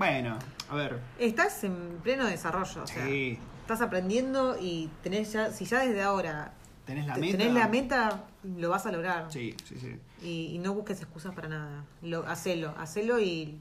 Bueno, 0.00 0.38
a 0.70 0.74
ver. 0.76 0.98
Estás 1.18 1.62
en 1.62 1.98
pleno 2.02 2.24
desarrollo, 2.24 2.84
o 2.84 2.86
sea, 2.86 3.04
Sí. 3.06 3.38
estás 3.60 3.82
aprendiendo 3.82 4.56
y 4.58 4.88
tenés 5.02 5.30
ya, 5.30 5.50
si 5.50 5.66
ya 5.66 5.80
desde 5.80 6.00
ahora 6.00 6.54
¿Tenés 6.86 7.06
la 7.06 7.16
meta? 7.16 7.36
tenés 7.36 7.52
la 7.52 7.68
meta, 7.68 8.24
lo 8.42 8.70
vas 8.70 8.86
a 8.86 8.92
lograr. 8.92 9.30
Sí, 9.30 9.54
sí, 9.62 9.76
sí. 9.78 10.00
Y, 10.22 10.54
y 10.54 10.58
no 10.58 10.72
busques 10.72 11.02
excusas 11.02 11.34
para 11.34 11.48
nada. 11.50 11.84
Lo, 12.00 12.26
hacelo, 12.26 12.72
hacelo 12.78 13.20
y 13.20 13.60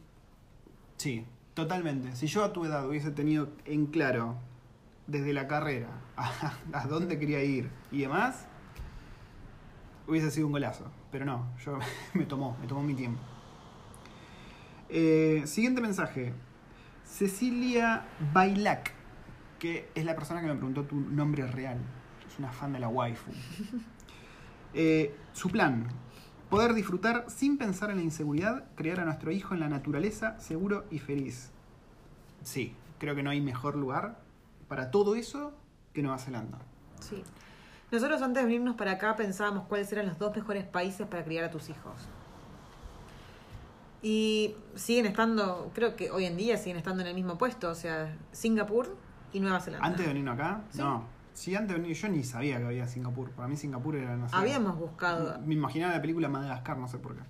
Sí, 0.96 1.26
totalmente. 1.56 2.16
Si 2.16 2.28
yo 2.28 2.46
a 2.46 2.54
tu 2.54 2.64
edad 2.64 2.88
hubiese 2.88 3.12
tenido 3.12 3.50
en 3.66 3.88
claro 3.88 4.38
desde 5.08 5.34
la 5.34 5.46
carrera 5.50 5.90
a, 6.16 6.54
a 6.72 6.88
dónde 6.88 7.20
quería 7.20 7.44
ir 7.44 7.70
y 7.92 8.00
demás, 8.00 8.46
hubiese 10.08 10.32
sido 10.32 10.48
un 10.48 10.54
golazo. 10.54 10.86
Pero 11.12 11.26
no, 11.26 11.52
yo 11.66 11.78
me 12.14 12.24
tomó, 12.24 12.56
me 12.62 12.68
tomó 12.68 12.82
mi 12.82 12.94
tiempo. 12.94 13.20
Eh, 14.90 15.44
siguiente 15.46 15.82
mensaje. 15.82 16.34
Cecilia 17.04 18.06
Bailac, 18.34 18.92
que 19.58 19.90
es 19.96 20.06
la 20.06 20.16
persona 20.16 20.42
que 20.42 20.48
me 20.48 20.56
preguntó 20.56 20.84
tu 20.84 20.96
nombre 20.96 21.46
real. 21.48 21.78
Es 22.28 22.38
una 22.40 22.52
fan 22.52 22.74
de 22.74 22.80
la 22.80 22.88
waifu. 22.88 23.32
Eh, 24.76 25.16
su 25.34 25.50
plan, 25.50 25.88
poder 26.48 26.76
disfrutar 26.76 27.26
sin 27.28 27.58
pensar 27.58 27.90
en 27.90 27.98
la 27.98 28.04
inseguridad, 28.04 28.66
criar 28.76 29.00
a 29.00 29.06
nuestro 29.06 29.32
hijo 29.32 29.56
en 29.56 29.62
la 29.62 29.68
naturaleza, 29.68 30.40
seguro 30.40 30.86
y 30.92 31.00
feliz. 31.00 31.50
Sí, 32.44 32.76
creo 33.00 33.16
que 33.16 33.24
no 33.24 33.32
hay 33.32 33.42
mejor 33.42 33.76
lugar 33.76 34.20
para 34.68 34.92
todo 34.92 35.16
eso 35.16 35.54
que 35.92 36.04
Nueva 36.04 36.20
Zelanda. 36.20 36.60
sí. 37.00 37.24
Nosotros 37.92 38.22
antes 38.22 38.44
de 38.44 38.48
venirnos 38.48 38.76
para 38.76 38.92
acá 38.92 39.16
pensábamos 39.16 39.66
cuáles 39.66 39.92
eran 39.92 40.06
los 40.06 40.20
dos 40.20 40.36
mejores 40.36 40.64
países 40.64 41.08
para 41.08 41.24
criar 41.24 41.46
a 41.46 41.50
tus 41.50 41.70
hijos. 41.70 42.08
Y 44.02 44.56
siguen 44.76 45.06
estando, 45.08 45.72
creo 45.74 45.96
que 45.96 46.10
hoy 46.12 46.26
en 46.26 46.38
día 46.38 46.58
siguen 46.58 46.78
estando 46.78 47.02
en 47.02 47.08
el 47.08 47.16
mismo 47.16 47.38
puesto, 47.38 47.70
o 47.70 47.76
sea, 47.76 48.16
Singapur 48.32 48.96
y 49.34 49.40
Nueva 49.42 49.60
Zelanda. 49.60 49.86
Antes 49.86 50.02
de 50.02 50.08
venirnos 50.08 50.36
acá, 50.36 50.62
Sí. 50.72 50.78
no. 50.80 51.04
Sí, 51.34 51.56
antes 51.56 51.76
de 51.76 51.82
venir, 51.82 51.96
yo 51.96 52.10
ni 52.10 52.24
sabía 52.24 52.58
que 52.58 52.66
había 52.66 52.88
Singapur. 52.88 53.30
Para 53.32 53.48
mí 53.48 53.56
Singapur 53.56 53.96
era, 53.96 54.16
no 54.18 54.28
sé. 54.28 54.36
Habíamos 54.36 54.78
buscado, 54.78 55.40
Me 55.46 55.54
imaginaba 55.56 55.94
la 55.94 56.02
película 56.02 56.28
Madagascar, 56.30 56.78
no 56.78 56.88
sé 56.88 56.98
por 56.98 57.16
qué. 57.16 57.22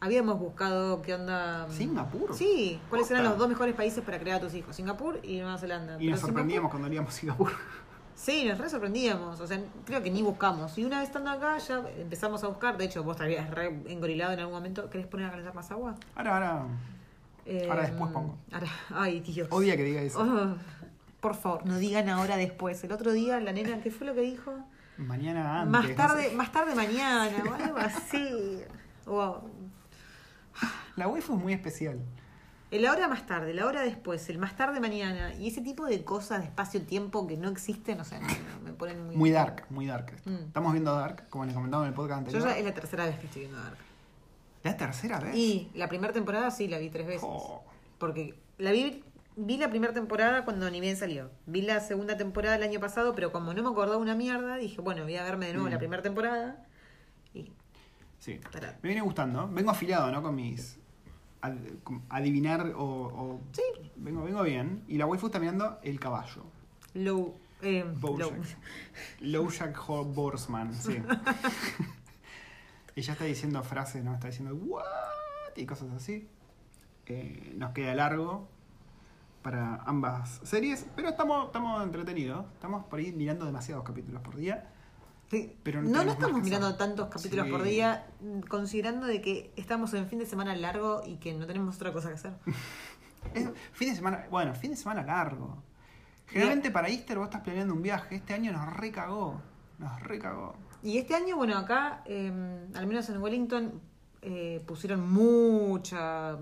habíamos 0.00 0.38
buscado 0.38 1.00
qué 1.02 1.14
onda. 1.14 1.66
¿Singapur? 1.70 2.34
Sí, 2.34 2.78
cuáles 2.90 3.10
eran 3.10 3.24
los 3.24 3.38
dos 3.38 3.48
mejores 3.48 3.74
países 3.74 4.04
para 4.04 4.18
criar 4.18 4.36
a 4.36 4.40
tus 4.40 4.52
hijos, 4.54 4.76
Singapur 4.76 5.18
y 5.22 5.38
Nueva 5.38 5.56
Zelanda. 5.56 5.96
Y 6.00 6.08
nos 6.08 6.20
sorprendíamos 6.20 6.68
Singapur- 6.68 6.70
cuando 6.72 6.88
veíamos 6.88 7.14
Singapur. 7.14 7.50
Sí, 8.14 8.44
nos 8.44 8.58
re 8.58 8.68
sorprendíamos. 8.70 9.40
O 9.40 9.46
sea, 9.46 9.60
creo 9.84 10.02
que 10.02 10.10
ni 10.10 10.22
buscamos. 10.22 10.76
Y 10.78 10.84
una 10.84 10.98
vez 11.00 11.08
estando 11.08 11.30
acá 11.30 11.58
ya 11.58 11.82
empezamos 11.98 12.42
a 12.44 12.48
buscar. 12.48 12.76
De 12.78 12.84
hecho, 12.84 13.02
vos 13.02 13.16
te 13.16 13.24
habías 13.24 13.50
re 13.50 13.66
engorilado 13.88 14.32
en 14.32 14.40
algún 14.40 14.54
momento. 14.54 14.88
¿Querés 14.88 15.06
poner 15.06 15.26
a 15.26 15.30
calentar 15.30 15.54
más 15.54 15.70
agua? 15.70 15.94
Ahora, 16.14 16.34
ahora. 16.34 16.66
Eh, 17.46 17.66
Ahora 17.68 17.82
después 17.82 18.10
pongo. 18.12 18.38
ahora- 18.52 18.66
ay, 18.94 19.20
Dios. 19.20 19.48
Odia 19.50 19.76
que 19.76 19.82
diga 19.82 20.00
eso. 20.00 20.20
Oh, 20.22 20.56
por 21.20 21.34
favor, 21.34 21.66
no 21.66 21.76
digan 21.78 22.08
ahora 22.08 22.36
después. 22.36 22.82
El 22.84 22.92
otro 22.92 23.12
día 23.12 23.38
la 23.40 23.52
nena, 23.52 23.80
¿qué 23.82 23.90
fue 23.90 24.06
lo 24.06 24.14
que 24.14 24.20
dijo? 24.22 24.54
Mañana 24.96 25.60
antes. 25.62 25.70
más 25.72 25.88
no 25.90 25.94
tarde, 25.96 26.28
sé. 26.30 26.34
más 26.36 26.52
tarde 26.52 26.74
mañana 26.74 27.36
o 27.50 27.54
algo 27.54 27.78
así. 27.78 28.60
Wow. 29.06 29.50
La 30.96 31.06
waifu 31.08 31.34
es 31.36 31.42
muy 31.42 31.52
especial. 31.52 31.98
El 32.74 32.86
hora 32.86 33.06
más 33.08 33.24
tarde, 33.26 33.54
la 33.54 33.66
hora 33.66 33.82
después, 33.82 34.28
el 34.30 34.38
más 34.38 34.56
tarde 34.56 34.80
mañana 34.80 35.32
y 35.34 35.46
ese 35.48 35.60
tipo 35.60 35.86
de 35.86 36.02
cosas 36.04 36.40
de 36.40 36.46
espacio-tiempo 36.46 37.26
que 37.26 37.36
no 37.36 37.48
existen, 37.48 38.00
o 38.00 38.04
sea, 38.04 38.18
me, 38.20 38.26
me 38.64 38.72
ponen 38.72 39.06
muy... 39.06 39.16
Muy 39.16 39.30
dark, 39.30 39.66
muy 39.70 39.86
dark. 39.86 40.12
esto. 40.14 40.28
Mm. 40.30 40.34
Estamos 40.46 40.72
viendo 40.72 40.92
Dark, 40.94 41.28
como 41.28 41.44
les 41.44 41.54
comentaba 41.54 41.84
en 41.84 41.88
el 41.90 41.94
podcast 41.94 42.22
Yo 42.22 42.26
anterior. 42.38 42.48
ya 42.48 42.58
es 42.58 42.64
la 42.64 42.74
tercera 42.74 43.06
vez 43.06 43.18
que 43.18 43.26
estoy 43.26 43.42
viendo 43.42 43.60
Dark. 43.62 43.76
¿La 44.64 44.76
tercera 44.76 45.20
vez? 45.20 45.36
Y 45.36 45.70
la 45.74 45.88
primera 45.88 46.12
temporada 46.12 46.50
sí 46.50 46.66
la 46.66 46.78
vi 46.78 46.90
tres 46.90 47.06
veces. 47.06 47.22
Oh. 47.24 47.62
Porque 47.98 48.34
la 48.58 48.72
vi, 48.72 49.04
vi 49.36 49.56
la 49.56 49.68
primera 49.70 49.92
temporada 49.92 50.44
cuando 50.44 50.68
ni 50.70 50.80
bien 50.80 50.96
salió. 50.96 51.30
Vi 51.46 51.62
la 51.62 51.78
segunda 51.80 52.16
temporada 52.16 52.56
el 52.56 52.62
año 52.64 52.80
pasado, 52.80 53.14
pero 53.14 53.30
como 53.30 53.54
no 53.54 53.62
me 53.62 53.68
acordaba 53.68 53.98
una 53.98 54.16
mierda, 54.16 54.56
dije, 54.56 54.80
bueno, 54.80 55.04
voy 55.04 55.16
a 55.16 55.22
verme 55.22 55.46
de 55.46 55.52
nuevo 55.52 55.68
Mm. 55.68 55.72
la 55.72 55.78
primera 55.78 56.02
temporada. 56.02 56.64
Y 57.34 57.52
Sí. 58.18 58.40
Tará. 58.50 58.78
Me 58.82 58.88
viene 58.88 59.02
gustando. 59.02 59.46
Vengo 59.48 59.70
afilado, 59.70 60.10
¿no? 60.10 60.22
Con 60.22 60.34
mis. 60.34 60.78
Ad- 61.46 62.04
adivinar 62.08 62.72
o. 62.76 62.84
o- 62.84 63.40
Sí. 63.52 63.62
Vengo, 63.96 64.22
vengo 64.24 64.42
bien. 64.42 64.82
Y 64.88 64.98
la 64.98 65.06
waifu 65.06 65.26
está 65.26 65.38
mirando 65.38 65.78
El 65.82 65.98
Caballo. 66.00 66.44
Low. 66.94 67.34
Eh, 67.62 67.84
Bojack. 67.98 68.32
low. 69.20 69.44
Lowjack 69.44 69.86
Borsman, 70.14 70.74
sí. 70.74 70.96
Ella 72.96 73.12
está 73.12 73.24
diciendo 73.24 73.62
frases, 73.62 74.04
¿no? 74.04 74.14
Está 74.14 74.28
diciendo 74.28 74.54
¿What? 74.54 74.84
y 75.56 75.66
cosas 75.66 75.90
así. 75.92 76.28
Eh, 77.06 77.52
nos 77.56 77.72
queda 77.72 77.94
largo 77.94 78.48
para 79.42 79.76
ambas 79.84 80.40
series, 80.44 80.86
pero 80.96 81.08
estamos, 81.10 81.46
estamos 81.46 81.82
entretenidos. 81.82 82.46
Estamos 82.54 82.84
por 82.86 82.98
ahí 82.98 83.12
mirando 83.12 83.44
demasiados 83.46 83.84
capítulos 83.84 84.22
por 84.22 84.36
día. 84.36 84.70
Pero 85.62 85.82
no 85.82 86.04
no, 86.04 86.12
estamos 86.12 86.42
mirando 86.42 86.76
tantos 86.76 87.08
capítulos 87.08 87.46
Sí. 87.46 87.50
por 87.50 87.62
día, 87.62 88.06
considerando 88.48 89.06
de 89.06 89.20
que 89.20 89.52
estamos 89.56 89.92
en 89.94 90.06
fin 90.08 90.18
de 90.18 90.26
semana 90.26 90.54
largo 90.54 91.02
y 91.04 91.16
que 91.16 91.34
no 91.34 91.46
tenemos 91.46 91.76
otra 91.76 91.92
cosa 91.92 92.08
que 92.08 92.14
hacer. 92.14 92.32
Es 93.34 93.48
fin 93.72 93.88
de 93.88 93.96
semana, 93.96 94.26
bueno, 94.30 94.54
fin 94.54 94.70
de 94.72 94.76
semana 94.76 95.02
largo. 95.02 95.62
Generalmente 96.26 96.70
para 96.70 96.88
Easter 96.88 97.16
vos 97.18 97.26
estás 97.28 97.40
planeando 97.40 97.72
un 97.72 97.80
viaje. 97.82 98.16
Este 98.16 98.34
año 98.34 98.52
nos 98.52 98.76
recagó. 98.76 99.40
Nos 99.78 100.00
recagó. 100.02 100.54
Y 100.82 100.98
este 100.98 101.14
año, 101.14 101.36
bueno, 101.36 101.56
acá, 101.56 102.02
eh, 102.04 102.30
al 102.74 102.86
menos 102.86 103.08
en 103.08 103.22
Wellington, 103.22 103.80
eh, 104.20 104.62
pusieron 104.66 105.10
mucha 105.10 106.36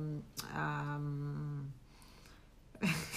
am, 0.55 1.71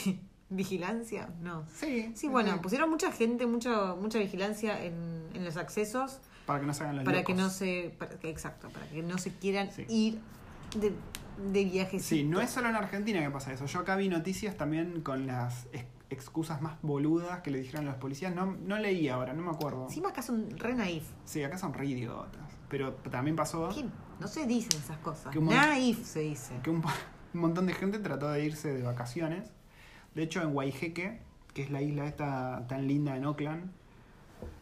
vigilancia, 0.50 1.30
no. 1.42 1.66
Sí. 1.74 2.12
Sí, 2.16 2.28
bueno, 2.28 2.62
pusieron 2.62 2.90
mucha 2.90 3.12
gente, 3.12 3.46
mucha 3.48 3.96
mucha 3.96 4.20
vigilancia 4.20 4.84
en, 4.84 5.24
en 5.34 5.44
los 5.44 5.58
accesos 5.58 6.20
Para 6.46 6.60
que 6.60 6.66
no 6.68 6.74
se 6.74 6.84
hagan 6.84 6.98
los 6.98 7.06
para 7.06 7.24
que 7.24 7.34
no 7.34 7.50
se, 7.50 7.94
para 7.98 8.20
que- 8.20 8.30
exacto, 8.30 8.70
para 8.70 8.88
que 8.88 9.02
no 9.02 9.18
se 9.18 9.32
quieran 9.34 9.72
Sí. 9.72 9.86
ir 9.90 10.20
de, 10.80 10.94
de 11.52 11.66
viajes. 11.66 12.04
Sí, 12.06 12.24
no 12.24 12.42
es 12.42 12.50
solo 12.52 12.70
en 12.70 12.76
Argentina 12.76 13.22
que 13.24 13.30
pasa 13.32 13.52
eso. 13.54 13.66
Yo 13.66 13.80
acá 13.80 13.96
vi 13.96 14.08
noticias 14.10 14.56
también 14.56 15.02
con 15.02 15.26
las 15.28 15.66
ex- 15.74 15.86
excusas 16.12 16.62
más 16.62 16.76
boludas 16.84 17.42
que 17.42 17.50
le 17.52 17.58
dijeron 17.60 17.86
los 17.86 17.96
policías. 17.96 18.34
No, 18.36 18.46
no 18.46 18.78
leí 18.78 19.10
ahora, 19.10 19.34
no 19.34 19.42
me 19.44 19.52
acuerdo. 19.52 19.86
Encima 19.86 20.10
acá 20.10 20.22
son 20.22 20.50
re 20.58 20.76
naif. 20.76 21.04
Sí, 21.26 21.44
acá 21.44 21.58
son 21.58 21.74
re 21.74 21.88
idiotas. 21.88 22.42
Pero 22.70 22.94
también 22.94 23.36
pasó. 23.36 23.70
No 24.20 24.28
se 24.28 24.46
dicen 24.46 24.80
esas 24.80 24.98
cosas. 25.00 25.36
Naif 25.36 26.06
se 26.06 26.20
dice. 26.20 26.54
que 26.64 26.70
un, 26.70 26.84
un 27.34 27.40
montón 27.42 27.66
de 27.66 27.74
gente 27.74 28.00
trató 28.00 28.30
de 28.30 28.46
irse 28.46 28.72
de 28.74 28.84
vacaciones. 28.84 29.50
De 30.16 30.24
hecho, 30.24 30.42
en 30.42 30.56
Waijeque, 30.56 31.20
que 31.54 31.62
es 31.62 31.70
la 31.70 31.82
isla 31.82 32.08
esta 32.08 32.66
tan 32.68 32.88
linda 32.88 33.16
en 33.16 33.26
Oakland, 33.26 33.72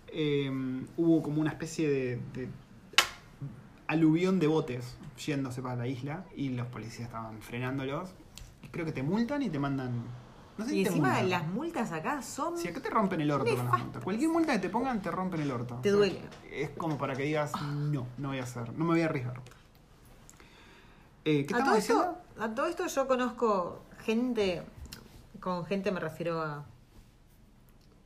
eh, 0.08 0.52
hubo 0.98 1.24
como 1.24 1.42
una 1.42 1.52
especie 1.52 1.90
de, 1.90 2.20
de 2.34 2.50
aluvión 3.88 4.40
de 4.40 4.48
botes 4.48 4.96
yéndose 5.18 5.62
para 5.62 5.76
la 5.76 5.88
isla 5.88 6.26
y 6.36 6.50
los 6.50 6.68
policías 6.68 7.08
estaban 7.08 7.42
frenándolos. 7.42 8.10
Y 8.62 8.68
creo 8.68 8.86
que 8.86 8.92
te 8.92 9.04
multan 9.04 9.42
y 9.42 9.50
te 9.50 9.60
mandan... 9.60 10.04
No 10.58 10.66
sé 10.66 10.72
si 10.72 10.78
Y 10.82 10.86
encima 10.86 11.22
las 11.24 11.48
multas 11.48 11.92
acá 11.92 12.22
son... 12.22 12.58
Si 12.58 12.68
acá 12.68 12.80
te 12.80 12.90
rompen 12.90 13.22
el 13.22 13.32
orto 13.32 13.56
con 13.56 13.66
las 13.66 13.80
multas. 13.80 14.04
Cualquier 14.04 14.30
multa 14.30 14.54
que 14.54 14.60
te 14.60 14.70
pongan 14.70 15.02
te 15.02 15.12
rompen 15.12 15.42
el 15.42 15.52
orto. 15.52 15.80
Te 15.82 15.90
duele. 15.90 16.22
Es 16.52 16.70
como 16.72 16.98
para 16.98 17.16
que 17.16 17.24
digas, 17.24 17.52
no, 17.62 18.08
no 18.18 18.30
voy 18.30 18.40
a 18.40 18.44
hacer, 18.44 18.72
no 18.74 18.86
me 18.86 18.92
voy 18.92 19.02
a 19.02 19.06
arriesgar. 19.06 19.42
Eh, 21.26 21.46
¿Qué 21.46 21.56
a 21.56 21.64
todo, 21.64 21.76
esto, 21.76 22.18
a 22.38 22.50
todo 22.54 22.66
esto 22.68 22.86
yo 22.86 23.08
conozco 23.08 23.82
gente, 24.00 24.62
con 25.44 25.66
gente 25.66 25.92
me 25.92 26.00
refiero 26.00 26.42
a 26.42 26.66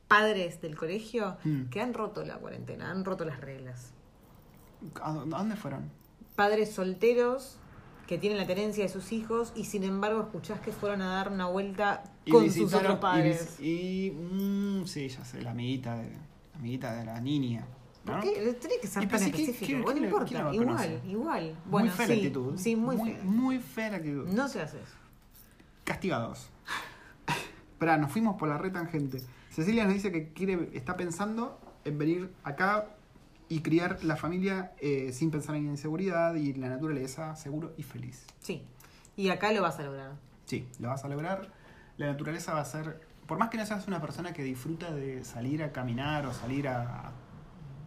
padres 0.08 0.60
del 0.60 0.74
colegio, 0.76 1.36
Mm. 1.44 1.64
que 1.70 1.80
han 1.80 1.94
roto 1.94 2.24
la 2.24 2.36
cuarentena, 2.38 2.90
han 2.90 3.04
roto 3.04 3.24
las 3.24 3.40
reglas. 3.40 3.92
¿A 5.02 5.12
dó- 5.12 5.22
a 5.22 5.38
dónde 5.38 5.54
fueron? 5.56 5.90
Padres 6.34 6.72
solteros 6.72 7.58
que 8.06 8.16
tienen 8.18 8.38
la 8.38 8.46
tenencia 8.46 8.82
de 8.84 8.88
sus 8.88 9.12
hijos 9.12 9.52
y 9.54 9.64
sin 9.66 9.84
embargo 9.84 10.20
escuchás 10.22 10.60
que 10.60 10.72
fueron 10.72 11.02
a 11.02 11.14
dar 11.14 11.30
una 11.30 11.46
vuelta 11.46 12.02
Y 12.24 12.30
con 12.32 12.50
sus 12.50 12.72
otros 12.74 12.98
padres. 12.98 13.56
Y, 13.60 14.10
vis- 14.10 14.16
y, 14.16 14.80
mm, 14.82 14.86
sí, 14.86 15.08
ya 15.08 15.24
sé, 15.24 15.42
la 15.42 15.50
amiguita 15.50 15.96
de 15.96 16.10
la, 16.10 16.18
amiguita 16.58 16.94
de 16.94 17.04
la 17.04 17.20
niña. 17.20 17.66
¿no? 18.06 18.12
¿Por 18.14 18.22
qué? 18.22 18.54
Tiene 18.58 18.76
que 18.80 18.86
ser 18.86 19.02
tan 19.02 19.10
pues 19.10 19.22
sí, 19.22 19.30
¿quién- 19.32 19.50
específico. 19.50 19.82
Bueno, 19.82 20.00
no 20.00 20.06
importa. 20.06 20.54
Igual, 20.54 21.00
igual. 21.06 21.44
muy 21.44 21.70
Bueno, 21.70 21.90
fea 21.92 22.06
sí, 22.06 22.12
la 22.12 22.16
actitud. 22.18 22.56
Sí, 22.58 22.76
muy, 22.76 22.96
muy, 22.96 23.10
fea. 23.12 23.22
muy 23.24 23.58
fea 23.58 23.90
la 23.90 23.96
actitud. 23.98 24.26
No 24.28 24.48
se 24.48 24.62
hace 24.62 24.78
eso. 24.78 24.96
Castigados. 25.84 26.48
Esperá, 27.78 27.96
nos 27.96 28.10
fuimos 28.10 28.34
por 28.36 28.48
la 28.48 28.58
red 28.58 28.72
tangente. 28.72 29.22
Cecilia 29.50 29.84
nos 29.84 29.94
dice 29.94 30.10
que 30.10 30.32
quiere, 30.32 30.68
está 30.72 30.96
pensando 30.96 31.60
en 31.84 31.96
venir 31.96 32.34
acá 32.42 32.86
y 33.48 33.60
criar 33.60 34.02
la 34.02 34.16
familia 34.16 34.72
eh, 34.80 35.12
sin 35.12 35.30
pensar 35.30 35.54
en 35.54 35.66
inseguridad 35.66 36.34
y 36.34 36.54
la 36.54 36.70
naturaleza, 36.70 37.36
seguro 37.36 37.72
y 37.76 37.84
feliz. 37.84 38.26
Sí. 38.40 38.64
Y 39.16 39.28
acá 39.28 39.52
lo 39.52 39.62
vas 39.62 39.78
a 39.78 39.84
lograr. 39.84 40.16
Sí, 40.46 40.66
lo 40.80 40.88
vas 40.88 41.04
a 41.04 41.08
lograr. 41.08 41.52
La 41.98 42.08
naturaleza 42.08 42.52
va 42.52 42.62
a 42.62 42.64
ser, 42.64 43.00
por 43.28 43.38
más 43.38 43.48
que 43.48 43.58
no 43.58 43.64
seas 43.64 43.86
una 43.86 44.00
persona 44.00 44.32
que 44.32 44.42
disfruta 44.42 44.90
de 44.92 45.22
salir 45.24 45.62
a 45.62 45.70
caminar 45.70 46.26
o 46.26 46.32
salir 46.34 46.66
a 46.66 47.12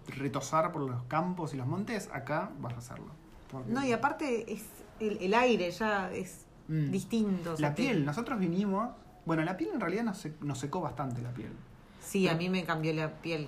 retosar 0.08 0.72
por 0.72 0.84
los 0.90 1.04
campos 1.04 1.54
y 1.54 1.58
los 1.58 1.68
montes, 1.68 2.10
acá 2.14 2.50
vas 2.62 2.76
a 2.76 2.78
hacerlo. 2.78 3.12
Porque- 3.52 3.70
No, 3.74 3.86
y 3.86 3.92
aparte 3.92 4.54
es 4.54 4.64
el, 5.02 5.18
el 5.18 5.34
aire 5.34 5.70
ya 5.70 6.10
es 6.14 6.46
Mm. 6.68 6.92
distinto. 6.92 7.54
o 7.54 7.58
sea, 7.58 7.70
La 7.70 7.76
piel, 7.76 8.06
nosotros 8.06 8.40
vinimos, 8.40 8.92
bueno, 9.26 9.44
la 9.44 9.58
piel 9.58 9.72
en 9.74 9.80
realidad 9.80 10.04
nos, 10.04 10.28
nos 10.42 10.58
secó 10.60 10.82
bastante 10.82 11.22
la 11.22 11.32
piel. 11.32 11.52
Sí, 12.00 12.28
a 12.28 12.34
mí 12.36 12.50
me 12.50 12.64
cambió 12.64 12.94
la 12.94 13.10
piel, 13.22 13.48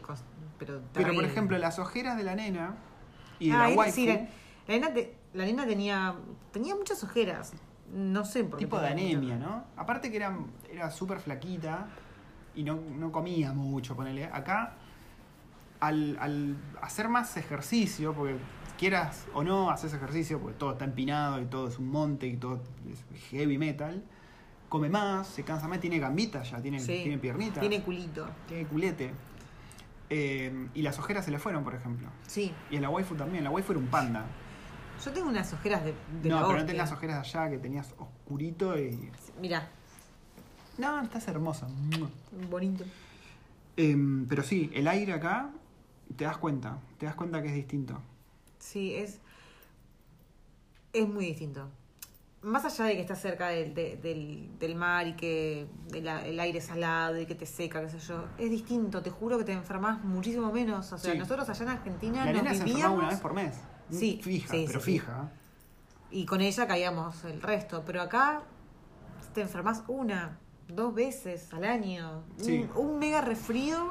pero 0.59 0.81
Pero 0.93 1.13
por 1.13 1.23
ejemplo, 1.25 1.57
las 1.57 1.79
ojeras 1.79 2.15
de 2.17 2.23
la 2.23 2.35
nena 2.35 2.75
y 3.39 3.49
de 3.49 3.55
Ah, 3.55 3.59
la 3.59 3.67
era- 3.69 3.77
waifu, 3.77 3.95
sí, 3.95 4.07
la, 4.07 4.13
la 4.13 4.27
nena 4.67 4.93
te- 4.93 5.17
la 5.33 5.45
nena 5.45 5.65
tenía 5.65 6.15
tenía 6.51 6.75
muchas 6.75 7.03
ojeras. 7.03 7.53
No 7.91 8.23
sé 8.25 8.43
por 8.43 8.59
qué. 8.59 8.65
tipo 8.65 8.79
de 8.79 8.87
anemia. 8.87 9.37
¿no? 9.37 9.63
Aparte 9.75 10.09
que 10.11 10.17
era 10.17 10.37
era 10.71 10.89
súper 10.91 11.19
flaquita 11.19 11.87
y 12.55 12.63
no, 12.63 12.75
no 12.75 13.11
comía 13.11 13.51
mucho, 13.53 13.95
ponele. 13.95 14.25
Acá, 14.25 14.75
al, 15.79 16.17
al 16.19 16.55
hacer 16.81 17.09
más 17.09 17.35
ejercicio, 17.37 18.13
porque 18.13 18.37
quieras 18.77 19.25
o 19.33 19.43
no 19.43 19.69
haces 19.69 19.93
ejercicio, 19.93 20.39
porque 20.39 20.57
todo 20.57 20.71
está 20.73 20.85
empinado 20.85 21.41
y 21.41 21.45
todo 21.45 21.67
es 21.67 21.77
un 21.79 21.89
monte 21.89 22.27
y 22.27 22.37
todo 22.37 22.61
es 22.91 23.03
heavy 23.29 23.57
metal, 23.57 24.03
come 24.73 24.89
más, 24.89 25.27
se 25.27 25.43
cansa 25.43 25.67
más, 25.67 25.79
tiene 25.79 25.99
gambitas 25.99 26.49
ya, 26.49 26.59
tiene, 26.59 26.79
Sí, 26.79 27.01
tiene 27.03 27.19
piernitas, 27.19 27.59
Tiene 27.59 27.83
culito. 27.83 28.27
tiene 28.47 28.65
culete. 28.65 29.11
Eh, 30.09 30.67
y 30.73 30.81
las 30.81 30.97
ojeras 30.97 31.25
se 31.25 31.29
le 31.29 31.37
fueron, 31.37 31.63
por 31.63 31.75
ejemplo. 31.75 32.07
Sí. 32.25 32.51
Y 32.71 32.77
en 32.77 32.81
la 32.81 32.89
waifu 32.89 33.13
también, 33.13 33.43
la 33.43 33.51
waifu 33.51 33.73
era 33.73 33.79
un 33.79 33.85
panda. 33.85 34.25
Yo 35.05 35.11
tengo 35.11 35.29
unas 35.29 35.53
ojeras 35.53 35.83
de, 35.85 35.93
de 36.23 36.27
no, 36.29 36.41
la 36.41 36.47
pero 36.47 36.59
no 36.61 36.65
tenías 36.65 36.91
ojeras 36.91 37.19
allá, 37.19 37.51
que 37.51 37.59
tenías 37.59 37.93
oscurito 37.99 38.75
y... 38.79 39.11
Mira, 39.39 39.69
No, 40.79 41.03
estás 41.03 41.27
hermosa. 41.27 41.67
Bonito. 42.49 42.83
Em, 43.77 44.25
pero 44.27 44.41
sí, 44.41 44.71
el 44.73 44.87
aire 44.87 45.13
acá, 45.13 45.51
te 46.17 46.23
das 46.25 46.37
cuenta, 46.37 46.79
te 46.97 47.05
das 47.05 47.13
cuenta 47.13 47.43
que 47.43 47.49
es 47.49 47.53
distinto. 47.53 48.01
Sí, 48.57 48.95
es. 48.95 49.19
Es 50.93 51.07
muy 51.07 51.25
distinto. 51.27 51.69
Más 52.43 52.65
allá 52.65 52.85
de 52.85 52.95
que 52.95 53.01
estás 53.01 53.21
cerca 53.21 53.47
del, 53.47 53.73
de- 53.73 53.95
del, 53.97 54.49
del 54.59 54.75
mar 54.75 55.07
y 55.07 55.13
que 55.13 55.65
el, 55.93 56.07
el 56.07 56.39
aire 56.39 56.57
es 56.59 56.65
salado 56.65 57.17
y 57.19 57.25
que 57.25 57.35
te 57.35 57.45
seca, 57.45 57.81
qué 57.81 57.89
sé 57.89 57.99
yo, 57.99 58.25
es 58.37 58.49
distinto. 58.49 59.01
Te 59.01 59.09
juro 59.09 59.37
que 59.37 59.45
te 59.45 59.53
enfermas 59.53 60.03
muchísimo 60.03 60.51
menos. 60.51 60.91
O 60.91 60.97
sea, 60.97 61.13
Sí. 61.13 61.17
nosotros 61.17 61.47
allá 61.47 61.63
en 61.63 61.69
Argentina 61.69 62.25
La 62.25 62.33
nos 62.33 62.43
nena 62.43 62.49
se 62.55 62.61
enfermaba 62.63 62.73
vivíamos 62.75 62.99
una 62.99 63.09
vez 63.09 63.19
por 63.21 63.33
mes. 63.33 63.55
Sí, 63.89 64.19
Fija, 64.21 64.51
sí, 64.51 64.63
pero 64.67 64.79
sí, 64.81 64.91
fija. 64.99 65.31
y 66.11 66.25
con 66.25 66.41
ella 66.41 66.67
caíamos 66.67 67.23
el 67.25 67.41
resto. 67.41 67.83
Pero 67.85 68.01
acá 68.01 68.41
te 69.33 69.41
enfermas 69.41 69.83
una, 69.87 70.37
dos 70.67 70.93
veces 70.93 71.53
al 71.53 71.63
año. 71.63 72.23
Sí. 72.37 72.67
Un, 72.75 72.87
un 72.91 72.99
mega 72.99 73.21
resfrío. 73.21 73.89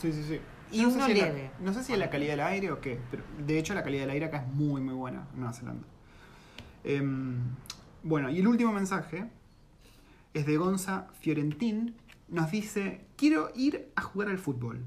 Sí, 0.00 0.12
sí, 0.12 0.24
sí. 0.24 0.40
Y 0.72 0.80
sé 0.80 0.86
uno 0.86 1.06
si 1.06 1.12
es 1.12 1.18
la- 1.18 1.24
leve. 1.26 1.50
no 1.60 1.72
sé 1.72 1.84
si 1.84 1.92
es 1.92 1.98
la 2.00 2.10
calidad 2.10 2.32
del 2.32 2.40
aire 2.40 2.72
o 2.72 2.80
qué, 2.80 2.98
pero 3.12 3.22
de 3.38 3.58
hecho 3.60 3.74
la 3.74 3.84
calidad 3.84 4.02
del 4.02 4.10
aire 4.10 4.26
acá 4.26 4.38
es 4.38 4.46
muy, 4.48 4.80
muy 4.80 4.94
buena 4.94 5.28
en 5.34 5.38
Nueva 5.40 5.52
Zelanda. 5.52 5.86
Em, 6.82 7.38
bueno, 8.02 8.30
y 8.30 8.38
el 8.40 8.46
último 8.46 8.72
mensaje 8.72 9.28
es 10.34 10.46
de 10.46 10.56
Gonza 10.56 11.08
Fiorentín. 11.20 11.96
Nos 12.28 12.50
dice, 12.50 13.04
quiero 13.16 13.50
ir 13.54 13.90
a 13.96 14.02
jugar 14.02 14.28
al 14.28 14.38
fútbol. 14.38 14.84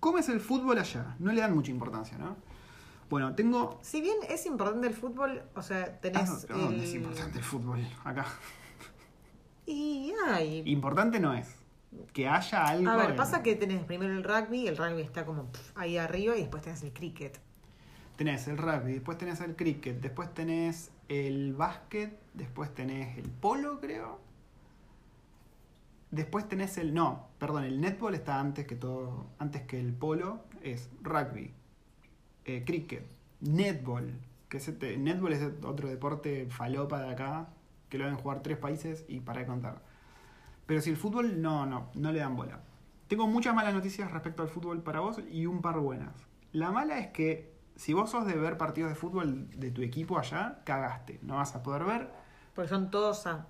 ¿Cómo 0.00 0.18
es 0.18 0.28
el 0.28 0.40
fútbol 0.40 0.78
allá? 0.78 1.16
No 1.18 1.32
le 1.32 1.40
dan 1.40 1.54
mucha 1.54 1.70
importancia, 1.70 2.18
¿no? 2.18 2.36
Bueno, 3.10 3.34
tengo... 3.34 3.78
Si 3.82 4.00
bien 4.00 4.16
es 4.28 4.44
importante 4.46 4.86
el 4.86 4.94
fútbol, 4.94 5.42
o 5.54 5.62
sea, 5.62 5.82
¿A 5.84 6.00
tenés. 6.00 6.28
dónde- 6.48 6.54
a 6.54 6.56
dónde 6.58 6.76
el- 6.76 6.84
es 6.84 6.94
importante 6.94 7.38
el 7.38 7.44
fútbol? 7.44 7.86
Acá. 8.04 8.26
Y 9.66 10.12
hay. 10.26 10.62
Importante 10.66 11.20
no 11.20 11.34
es. 11.34 11.54
Que 12.12 12.28
haya 12.28 12.66
algo. 12.66 12.90
A 12.90 12.96
ver, 12.96 13.10
en- 13.10 13.16
pasa 13.16 13.42
que 13.42 13.54
tenés 13.54 13.84
primero 13.84 14.12
el 14.12 14.24
rugby, 14.24 14.66
el 14.66 14.76
rugby 14.76 15.02
está 15.02 15.24
como 15.24 15.50
ahí 15.74 15.96
arriba 15.98 16.36
y 16.36 16.40
después 16.40 16.62
tenés 16.62 16.82
el 16.82 16.92
cricket. 16.92 17.38
Tenés 18.16 18.48
el 18.48 18.56
rugby, 18.58 18.94
después 18.94 19.16
tenés 19.18 19.40
el 19.40 19.54
cricket, 19.56 20.00
después 20.00 20.32
tenés 20.34 20.90
el 21.08 21.54
básquet, 21.54 22.18
después 22.34 22.74
tenés 22.74 23.16
el 23.18 23.30
polo, 23.30 23.80
creo. 23.80 24.20
Después 26.10 26.48
tenés 26.48 26.78
el. 26.78 26.94
No, 26.94 27.28
perdón, 27.38 27.64
el 27.64 27.80
netball 27.80 28.14
está 28.14 28.40
antes 28.40 28.66
que 28.66 28.76
todo. 28.76 29.26
Antes 29.38 29.62
que 29.62 29.78
el 29.78 29.92
polo. 29.92 30.40
Es 30.62 30.90
rugby, 31.02 31.52
eh, 32.44 32.64
cricket, 32.66 33.06
netball. 33.40 34.12
Que 34.48 34.56
ese 34.56 34.72
te- 34.72 34.96
netball 34.96 35.32
es 35.34 35.42
otro 35.62 35.88
deporte 35.88 36.46
falopa 36.50 37.00
de 37.02 37.10
acá. 37.10 37.48
Que 37.90 37.98
lo 37.98 38.04
deben 38.04 38.18
jugar 38.18 38.42
tres 38.42 38.56
países 38.58 39.04
y 39.08 39.20
para 39.20 39.40
de 39.40 39.46
contar. 39.46 39.82
Pero 40.66 40.80
si 40.80 40.90
el 40.90 40.96
fútbol, 40.96 41.40
no, 41.40 41.64
no, 41.66 41.90
no 41.94 42.12
le 42.12 42.18
dan 42.20 42.36
bola. 42.36 42.60
Tengo 43.08 43.26
muchas 43.26 43.54
malas 43.54 43.72
noticias 43.72 44.10
respecto 44.10 44.42
al 44.42 44.48
fútbol 44.48 44.82
para 44.82 45.00
vos 45.00 45.20
y 45.30 45.46
un 45.46 45.62
par 45.62 45.78
buenas. 45.78 46.12
La 46.52 46.70
mala 46.70 46.98
es 46.98 47.08
que 47.08 47.52
si 47.78 47.92
vos 47.92 48.10
sos 48.10 48.26
de 48.26 48.34
ver 48.34 48.58
partidos 48.58 48.90
de 48.90 48.96
fútbol 48.96 49.48
de 49.50 49.70
tu 49.70 49.82
equipo 49.82 50.18
allá, 50.18 50.62
cagaste. 50.64 51.20
No 51.22 51.36
vas 51.36 51.54
a 51.54 51.62
poder 51.62 51.84
ver. 51.84 52.10
Porque 52.54 52.68
son 52.68 52.90
todos 52.90 53.24
a- 53.28 53.46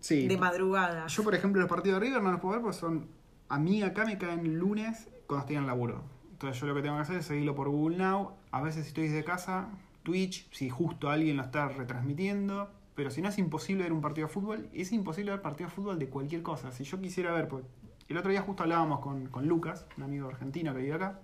Sí. 0.00 0.26
de 0.26 0.36
madrugada. 0.36 1.06
Yo, 1.06 1.22
por 1.22 1.34
ejemplo, 1.36 1.60
los 1.62 1.70
partidos 1.70 2.00
de 2.00 2.06
River 2.06 2.20
no 2.22 2.32
los 2.32 2.40
puedo 2.40 2.54
ver 2.54 2.62
porque 2.62 2.76
son. 2.76 3.08
A 3.48 3.58
mí 3.60 3.80
acá 3.82 4.04
me 4.04 4.18
caen 4.18 4.58
lunes 4.58 5.08
cuando 5.28 5.42
estoy 5.42 5.56
en 5.56 5.66
laburo. 5.66 6.02
Entonces, 6.32 6.60
yo 6.60 6.66
lo 6.66 6.74
que 6.74 6.82
tengo 6.82 6.96
que 6.96 7.02
hacer 7.02 7.16
es 7.16 7.26
seguirlo 7.26 7.54
por 7.54 7.68
Google 7.68 7.96
Now. 7.96 8.32
A 8.50 8.60
veces, 8.60 8.82
si 8.82 8.88
estoy 8.88 9.04
desde 9.08 9.22
casa, 9.24 9.68
Twitch, 10.02 10.50
si 10.52 10.68
justo 10.68 11.08
alguien 11.08 11.36
lo 11.36 11.44
está 11.44 11.68
retransmitiendo. 11.68 12.70
Pero 12.96 13.10
si 13.10 13.22
no, 13.22 13.28
es 13.28 13.38
imposible 13.38 13.84
ver 13.84 13.92
un 13.92 14.00
partido 14.00 14.26
de 14.26 14.32
fútbol. 14.34 14.68
Es 14.72 14.92
imposible 14.92 15.30
ver 15.30 15.42
partido 15.42 15.68
de 15.70 15.74
fútbol 15.74 15.98
de 15.98 16.08
cualquier 16.08 16.42
cosa. 16.42 16.72
Si 16.72 16.82
yo 16.84 17.00
quisiera 17.00 17.32
ver. 17.32 17.46
Pues, 17.48 17.64
el 18.08 18.16
otro 18.18 18.30
día 18.30 18.42
justo 18.42 18.62
hablábamos 18.64 19.00
con, 19.00 19.26
con 19.28 19.46
Lucas, 19.46 19.86
un 19.96 20.02
amigo 20.02 20.28
argentino 20.28 20.74
que 20.74 20.80
vive 20.80 20.94
acá. 20.94 21.20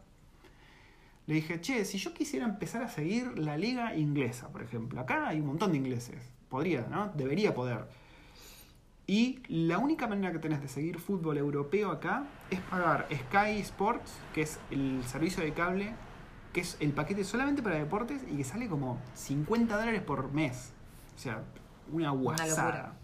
Le 1.31 1.37
dije, 1.37 1.61
che, 1.61 1.85
si 1.85 1.97
yo 1.97 2.13
quisiera 2.13 2.45
empezar 2.45 2.83
a 2.83 2.89
seguir 2.89 3.39
la 3.39 3.57
liga 3.57 3.95
inglesa, 3.95 4.49
por 4.49 4.63
ejemplo. 4.63 5.01
Acá 5.01 5.29
hay 5.29 5.39
un 5.39 5.47
montón 5.47 5.71
de 5.71 5.79
ingleses. 5.79 6.29
Podría, 6.49 6.89
¿no? 6.91 7.13
Debería 7.15 7.55
poder. 7.55 7.87
Y 9.07 9.41
la 9.47 9.79
única 9.79 10.09
manera 10.09 10.33
que 10.33 10.41
tenés 10.41 10.61
de 10.61 10.67
seguir 10.67 10.99
fútbol 10.99 11.39
europeo 11.39 11.93
acá 11.93 12.25
es 12.51 12.59
pagar 12.63 13.07
Sky 13.13 13.61
Sports, 13.61 14.11
que 14.35 14.43
es 14.43 14.59
el 14.73 15.05
servicio 15.05 15.45
de 15.45 15.53
cable, 15.53 15.93
que 16.53 16.63
es 16.63 16.77
el 16.81 16.91
paquete 16.91 17.23
solamente 17.23 17.63
para 17.63 17.77
deportes 17.77 18.23
y 18.29 18.37
que 18.37 18.43
sale 18.43 18.67
como 18.67 18.99
50 19.15 19.79
dólares 19.79 20.03
por 20.03 20.33
mes. 20.33 20.73
O 21.15 21.19
sea, 21.21 21.45
una 21.93 22.11
guasada. 22.11 22.97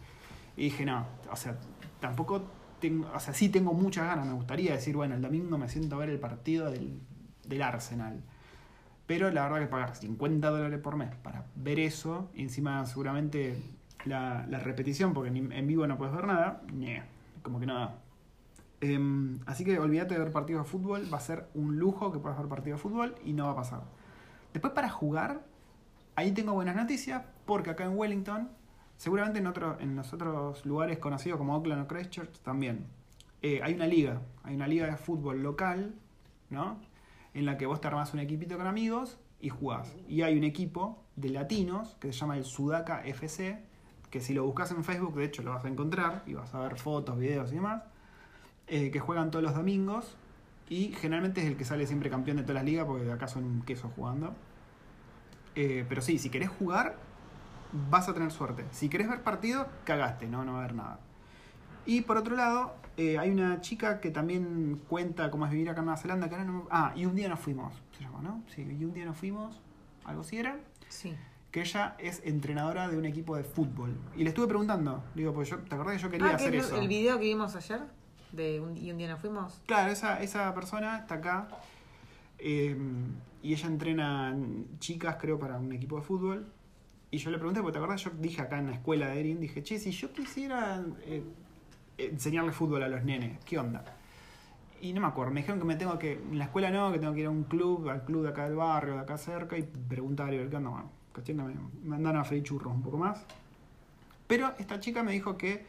y 0.57 0.65
dije, 0.65 0.85
no, 0.85 1.07
o 1.31 1.37
sea, 1.37 1.61
tampoco 2.01 2.43
tengo, 2.81 3.09
o 3.15 3.21
sea, 3.21 3.33
sí 3.35 3.51
tengo 3.51 3.73
muchas 3.73 4.05
ganas, 4.05 4.27
me 4.27 4.33
gustaría 4.33 4.73
decir, 4.73 4.97
bueno, 4.97 5.15
el 5.15 5.23
domingo 5.23 5.57
me 5.59 5.69
siento 5.69 5.95
a 5.95 5.99
ver 6.01 6.11
el 6.11 6.19
partido 6.19 6.73
del, 6.73 7.01
del 7.49 7.63
Arsenal. 7.63 8.23
Pero 9.07 9.31
la 9.31 9.45
verdad 9.45 9.61
que 9.61 9.67
pagar 9.67 9.95
50 9.95 10.51
dólares 10.51 10.81
por 10.81 10.97
mes 10.97 11.15
para 11.23 11.47
ver 11.55 11.79
eso, 11.79 12.31
encima 12.35 12.85
seguramente 12.87 13.63
la, 14.05 14.45
repetición, 14.59 15.15
porque 15.15 15.31
en 15.31 15.67
vivo 15.67 15.87
no 15.87 15.97
puedes 15.97 16.15
ver 16.15 16.27
nada, 16.27 16.63
ñe, 16.73 17.03
como 17.43 17.61
que 17.61 17.67
nada. 17.67 18.01
Em, 18.81 19.39
así 19.47 19.65
que 19.65 19.79
olvídate 19.79 20.15
de 20.15 20.21
ver 20.21 20.33
partidos 20.33 20.65
de 20.65 20.71
fútbol, 20.71 21.13
va 21.13 21.17
a 21.17 21.21
ser 21.21 21.49
un 21.55 21.79
lujo 21.79 22.13
que 22.13 22.19
puedas 22.19 22.39
ver 22.39 22.49
partidos 22.49 22.79
de 22.79 22.83
fútbol 22.83 23.15
y 23.25 23.33
no 23.33 23.47
va 23.47 23.53
a 23.53 23.57
pasar. 23.57 23.83
Después 24.53 24.73
para 24.75 24.91
jugar, 24.91 25.45
ahí 26.15 26.33
tengo 26.33 26.53
buenas 26.53 26.77
noticias, 26.77 27.23
porque 27.47 27.71
acá 27.71 27.85
en 27.85 27.97
Wellington, 27.97 28.51
seguramente 28.97 29.39
en, 29.39 29.47
otro, 29.47 29.79
en 29.81 29.97
los 29.97 30.13
otros 30.13 30.65
lugares 30.67 30.99
conocidos 30.99 31.39
como 31.39 31.55
Auckland 31.55 31.83
o 31.83 31.89
Christchurch 31.89 32.39
también, 32.41 32.87
eh, 33.43 33.61
hay 33.63 33.75
una 33.75 33.87
liga, 33.87 34.21
hay 34.43 34.55
una 34.55 34.69
liga 34.69 34.87
de 34.87 34.97
fútbol 34.97 35.43
local, 35.43 35.95
¿no? 36.51 36.79
En 37.37 37.45
la 37.45 37.59
que 37.59 37.67
vos 37.67 37.83
te 37.83 37.89
armás 37.89 38.15
un 38.15 38.21
equipito 38.21 38.57
con 38.57 38.67
amigos 38.67 39.19
y 39.41 39.51
jugás. 39.51 39.95
Y 40.09 40.23
hay 40.23 40.39
un 40.39 40.45
equipo 40.45 41.05
de 41.17 41.29
latinos 41.29 41.95
que 42.01 42.11
se 42.11 42.19
llama 42.19 42.39
el 42.39 42.45
Sudaka 42.45 43.05
FC, 43.05 43.63
que 44.11 44.23
si 44.23 44.33
lo 44.33 44.45
buscas 44.45 44.71
en 44.71 44.83
Facebook, 44.85 45.15
de 45.17 45.27
hecho 45.27 45.43
lo 45.43 45.51
vas 45.51 45.67
a 45.67 45.69
encontrar 45.69 46.23
y 46.27 46.33
vas 46.33 46.55
a 46.55 46.61
ver 46.61 46.79
fotos, 46.79 47.19
videos 47.19 47.53
y 47.53 47.57
demás, 47.57 47.83
eh, 48.69 48.91
que 48.91 49.01
juegan 49.01 49.31
todos 49.31 49.45
los 49.45 49.55
domingos 49.55 50.17
y 50.71 50.95
generalmente 50.95 51.43
es 51.43 51.47
el 51.47 51.59
que 51.59 51.67
sale 51.67 51.87
siempre 51.87 52.09
campeón 52.09 52.39
de 52.39 52.43
todas 52.43 52.55
las 52.55 52.65
ligas 52.65 52.87
porque 52.87 53.13
acá 53.13 53.29
son 53.29 53.45
un 53.45 53.61
queso 53.63 53.93
jugando. 53.95 54.35
Eh, 55.57 55.85
pero 55.87 56.01
sí, 56.01 56.19
si 56.19 56.31
querés 56.31 56.49
jugar, 56.49 56.97
vas 57.91 58.09
a 58.09 58.15
tener 58.15 58.31
suerte. 58.31 58.65
Si 58.71 58.89
querés 58.89 59.11
ver 59.11 59.23
partido, 59.23 59.69
cagaste, 59.85 60.27
no, 60.27 60.43
no 60.43 60.53
va 60.55 60.61
a 60.61 60.65
haber 60.65 60.75
nada. 60.75 61.01
Y 61.87 62.01
por 62.03 62.17
otro 62.17 62.35
lado, 62.37 62.75
eh, 62.97 63.19
hay 63.19 63.31
una 63.31 63.61
chica 63.61 64.01
que 64.01 64.11
también 64.11 64.81
cuenta 64.89 65.31
cómo 65.31 65.47
es 65.47 65.53
vivir 65.53 65.71
acá 65.71 65.81
en 65.81 65.87
Nueva 65.87 66.01
Zelanda. 66.01 66.29
Que 66.29 66.35
ahora 66.35 66.47
no 66.47 66.67
Ah, 66.71 66.93
y 66.97 67.07
un 67.07 67.15
día 67.15 67.29
nos 67.29 67.41
fuimos, 67.41 67.73
se 67.97 68.05
llama, 68.05 68.21
¿no? 68.23 68.43
Sí, 68.55 68.63
y 68.63 68.85
un 68.85 68.93
día 68.93 69.05
nos 69.05 69.17
fuimos, 69.17 69.61
algo 70.05 70.23
así 70.23 70.37
era. 70.39 70.59
Sí. 70.89 71.15
Que 71.51 71.61
ella 71.61 71.95
es 71.99 72.21
entrenadora 72.25 72.89
de 72.89 72.99
un 72.99 73.05
equipo 73.07 73.37
de 73.37 73.45
fútbol. 73.45 73.97
Y 74.17 74.25
le 74.25 74.31
estuve 74.31 74.47
preguntando, 74.49 75.03
digo, 75.15 75.33
pues 75.33 75.49
yo, 75.49 75.59
¿te 75.59 75.75
acordás 75.75 75.97
que 75.97 76.03
yo 76.03 76.11
quería 76.11 76.27
Ah, 76.27 76.31
que 76.31 76.35
hacer 76.37 76.55
el, 76.55 76.61
eso? 76.61 76.77
el 76.81 76.89
video 76.89 77.19
que 77.19 77.25
vimos 77.25 77.55
ayer 77.57 77.81
de 78.33 78.61
un, 78.61 78.77
y 78.77 78.91
un 78.91 78.99
día 78.99 79.09
nos 79.09 79.21
fuimos. 79.21 79.63
Claro, 79.67 79.91
esa, 79.93 80.21
esa 80.23 80.53
persona 80.55 80.99
está 80.99 81.15
acá 81.17 81.49
eh, 82.39 82.77
y 83.43 83.53
ella 83.53 83.69
entrena 83.69 84.37
chicas, 84.81 85.17
creo, 85.21 85.39
para 85.39 85.59
un 85.59 85.73
equipo 85.73 85.97
de 85.97 86.03
fútbol. 86.03 86.47
Y 87.11 87.19
yo 87.19 87.31
le 87.31 87.39
pregunté, 87.39 87.61
porque 87.61 87.73
te 87.73 87.79
acordás, 87.79 88.03
yo 88.03 88.11
dije 88.19 88.43
acá 88.43 88.59
en 88.59 88.67
la 88.67 88.73
escuela 88.75 89.09
de 89.09 89.21
Erin, 89.21 89.41
dije, 89.41 89.63
che, 89.63 89.79
si 89.79 89.93
yo 89.93 90.13
quisiera 90.13 90.85
eh, 91.07 91.23
enseñarle 91.99 92.53
fútbol 92.53 92.83
a 92.83 92.89
los 92.89 93.05
nenes, 93.05 93.39
¿qué 93.45 93.59
onda? 93.59 93.85
Y 94.81 94.93
no 94.93 95.01
me 95.01 95.07
acuerdo, 95.07 95.33
me 95.33 95.41
dijeron 95.41 95.59
que 95.59 95.67
me 95.67 95.77
tengo 95.77 95.99
que, 95.99 96.13
en 96.13 96.39
la 96.39 96.45
escuela 96.45 96.71
no, 96.71 96.93
que 96.93 96.99
tengo 96.99 97.15
que 97.15 97.21
ir 97.21 97.27
a 97.27 97.31
un 97.31 97.45
club, 97.45 97.89
al 97.89 98.05
club 98.05 98.23
de 98.25 98.29
acá 98.29 98.45
del 98.45 98.57
barrio, 98.57 98.95
de 98.95 99.01
acá 99.01 99.17
cerca, 99.17 99.57
y 99.57 99.63
preguntar 99.63 100.33
y 100.35 100.39
ver 100.39 100.51
qué 100.51 100.57
onda. 100.57 100.71
Bueno, 100.71 100.91
cuestión 101.13 101.39
que 101.39 101.45
me 101.45 101.89
mandaron 101.89 102.21
a 102.21 102.25
freír 102.25 102.43
churros 102.43 102.75
un 102.75 102.83
poco 102.83 102.99
más. 102.99 103.25
Pero 104.27 104.53
esta 104.59 104.81
chica 104.81 105.03
me 105.03 105.13
dijo 105.13 105.37
que 105.37 105.65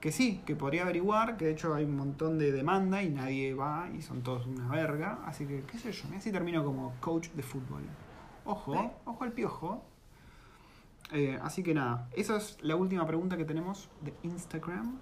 que 0.00 0.12
sí, 0.12 0.40
que 0.46 0.56
podría 0.56 0.82
averiguar, 0.82 1.36
que 1.36 1.44
de 1.44 1.52
hecho 1.52 1.74
hay 1.74 1.84
un 1.84 1.96
montón 1.96 2.38
de 2.38 2.52
demanda 2.52 3.02
y 3.02 3.10
nadie 3.10 3.54
va 3.54 3.88
y 3.94 4.00
son 4.00 4.22
todos 4.22 4.46
una 4.46 4.68
verga. 4.68 5.18
Así 5.26 5.46
que, 5.46 5.62
qué 5.64 5.78
sé 5.78 5.92
yo, 5.92 6.04
mira 6.08 6.20
si 6.20 6.32
termino 6.32 6.64
como 6.64 6.94
coach 7.00 7.28
de 7.30 7.42
fútbol. 7.42 7.82
Ojo, 8.46 8.74
¿Eh? 8.74 8.90
ojo 9.04 9.24
al 9.24 9.32
piojo. 9.32 9.84
Eh, 11.12 11.38
así 11.42 11.62
que 11.62 11.74
nada, 11.74 12.08
esa 12.16 12.36
es 12.36 12.56
la 12.62 12.76
última 12.76 13.06
pregunta 13.06 13.36
que 13.36 13.44
tenemos 13.44 13.90
de 14.00 14.14
Instagram. 14.22 14.98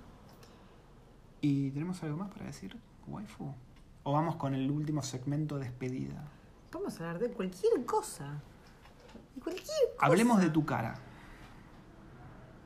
¿Y 1.41 1.71
tenemos 1.71 2.03
algo 2.03 2.17
más 2.17 2.31
para 2.31 2.47
decir, 2.47 2.77
waifu? 3.07 3.53
¿O 4.03 4.13
vamos 4.13 4.37
con 4.37 4.55
el 4.55 4.71
último 4.71 5.03
segmento 5.03 5.59
despedida? 5.59 6.25
Vamos 6.73 7.01
a 7.01 7.05
hablar 7.07 7.19
de 7.21 7.31
cualquier 7.31 7.85
cosa. 7.87 8.41
De 9.35 9.41
cualquier 9.41 9.67
cosa. 9.67 10.07
Hablemos 10.07 10.41
de 10.41 10.51
tu 10.51 10.65
cara. 10.65 10.97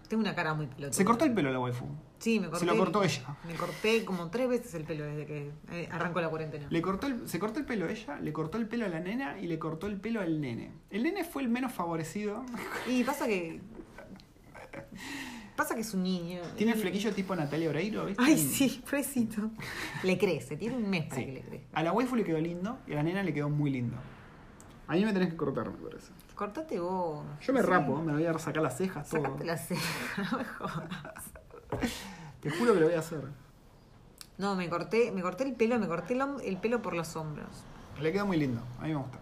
Tengo 0.08 0.22
una 0.22 0.34
cara 0.34 0.54
muy 0.54 0.66
pelotuda. 0.66 0.92
Se 0.92 1.04
cortó 1.04 1.24
el 1.24 1.32
pelo 1.32 1.50
la 1.50 1.58
waifu. 1.58 1.86
Sí, 2.18 2.38
me 2.38 2.46
corté. 2.48 2.60
Se 2.60 2.66
lo 2.66 2.76
cortó 2.76 3.02
el- 3.02 3.08
ella. 3.10 3.36
Me 3.46 3.54
corté 3.54 4.04
como 4.04 4.30
tres 4.30 4.48
veces 4.48 4.74
el 4.74 4.84
pelo 4.84 5.04
desde 5.04 5.26
que 5.26 5.50
eh, 5.70 5.88
arrancó 5.90 6.20
la 6.20 6.28
cuarentena. 6.28 6.66
Le 6.70 6.82
cortó 6.82 7.06
el- 7.08 7.28
se 7.28 7.38
cortó 7.38 7.58
el 7.60 7.66
pelo 7.66 7.88
ella, 7.88 8.20
le 8.20 8.32
cortó 8.32 8.58
el 8.58 8.68
pelo 8.68 8.84
a 8.84 8.88
la 8.88 9.00
nena 9.00 9.38
y 9.40 9.46
le 9.46 9.58
cortó 9.58 9.86
el 9.86 9.98
pelo 10.00 10.20
al 10.20 10.40
nene. 10.40 10.72
El 10.90 11.02
nene 11.02 11.24
fue 11.24 11.42
el 11.42 11.48
menos 11.48 11.72
favorecido. 11.72 12.44
Y 12.88 13.02
pasa 13.04 13.26
que. 13.26 13.60
Pasa 15.62 15.76
que 15.76 15.82
es 15.82 15.94
un 15.94 16.02
niño. 16.02 16.40
Tiene 16.56 16.72
Y- 16.72 16.74
el 16.74 16.80
flequillo 16.80 17.14
tipo 17.14 17.36
Natalia 17.36 17.70
Oreiro, 17.70 18.04
¿viste? 18.04 18.20
Ay, 18.20 18.36
sí, 18.36 18.82
pobrecito. 18.84 19.48
Le 20.02 20.18
crece, 20.18 20.56
tiene 20.56 20.74
un 20.76 20.90
mes 20.90 21.04
para 21.04 21.20
Sí. 21.20 21.26
que 21.26 21.32
le 21.34 21.40
crezca. 21.42 21.78
A 21.78 21.84
la 21.84 21.92
waifu 21.92 22.16
le 22.16 22.24
quedó 22.24 22.38
lindo 22.40 22.80
y 22.88 22.94
a 22.94 22.96
la 22.96 23.04
nena 23.04 23.22
le 23.22 23.32
quedó 23.32 23.48
muy 23.48 23.70
lindo. 23.70 23.96
A 24.88 24.94
mí 24.94 25.04
me 25.04 25.12
tenés 25.12 25.28
que 25.30 25.36
cortar, 25.36 25.70
me 25.70 25.76
parece. 25.76 26.10
Cortate 26.34 26.80
vos. 26.80 27.24
Yo 27.42 27.52
me 27.52 27.60
Sí. 27.60 27.66
rapo, 27.66 28.02
me 28.02 28.12
voy 28.12 28.26
a 28.26 28.36
sacar 28.40 28.60
las 28.60 28.76
cejas, 28.76 29.08
todo. 29.08 29.22
Sacate 29.22 29.44
la 29.44 29.56
ceja, 29.56 30.22
no 30.32 30.38
me 30.38 30.44
jodas. 30.44 31.24
Te 32.40 32.50
juro 32.50 32.74
que 32.74 32.80
lo 32.80 32.86
voy 32.86 32.96
a 32.96 32.98
hacer. 32.98 33.22
No, 34.38 34.56
me 34.56 34.68
corté, 34.68 35.12
me 35.12 35.22
corté 35.22 35.44
el 35.44 35.54
pelo, 35.54 35.78
me 35.78 35.86
corté 35.86 36.18
el, 36.44 36.56
pelo 36.56 36.82
por 36.82 36.94
los 36.94 37.14
hombros. 37.14 37.62
Le 38.00 38.10
quedó 38.12 38.26
muy 38.26 38.36
lindo, 38.36 38.60
a 38.80 38.82
mí 38.82 38.88
me 38.88 38.96
gusta. 38.96 39.20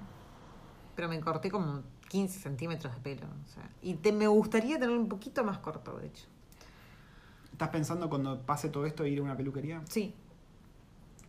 Pero 0.97 1.11
me 1.11 1.20
corté 1.20 1.51
como 1.51 1.82
15 2.11 2.41
centímetros 2.41 2.93
de 2.93 3.01
pelo. 3.01 3.27
o 3.27 3.49
sea, 3.49 3.71
y 3.83 3.95
te, 3.95 4.11
me 4.11 4.27
gustaría 4.27 4.81
tener 4.81 4.97
un 4.97 5.09
poquito 5.09 5.45
más 5.45 5.59
corto, 5.59 5.97
de 5.99 6.09
hecho. 6.09 6.25
¿Estás 7.53 7.69
pensando 7.69 8.11
cuando 8.11 8.41
pase 8.41 8.69
todo 8.69 8.85
esto 8.85 9.07
ir 9.07 9.21
a 9.21 9.23
una 9.23 9.37
peluquería? 9.37 9.81
Sí. 9.89 10.13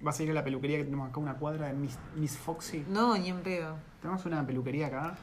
¿Vas 0.02 0.20
a 0.20 0.24
ir 0.24 0.32
a 0.32 0.34
la 0.34 0.44
peluquería 0.44 0.80
que 0.80 0.86
tenemos 0.86 1.08
acá, 1.08 1.20
una 1.20 1.36
cuadra 1.36 1.68
de 1.68 1.74
Miss, 1.74 2.00
Miss 2.16 2.36
Foxy? 2.36 2.84
No, 2.90 3.16
ni 3.16 3.30
en 3.30 3.44
pedo. 3.44 3.76
Tenemos 4.02 4.26
una 4.26 4.44
peluquería 4.46 4.88
acá 4.88 5.16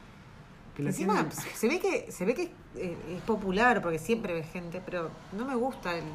que 0.77 0.83
la 0.83 0.91
Encima, 0.91 1.29
se 1.29 1.67
ve 1.67 1.79
que, 1.81 2.09
se 2.09 2.23
ve 2.23 2.33
que 2.33 2.53
eh, 2.75 2.97
es 3.17 3.21
popular 3.23 3.81
porque 3.81 3.99
siempre 3.99 4.33
ve 4.33 4.43
gente, 4.43 4.81
pero 4.85 5.11
no 5.33 5.43
me 5.43 5.55
gusta 5.55 5.97
el. 5.97 6.05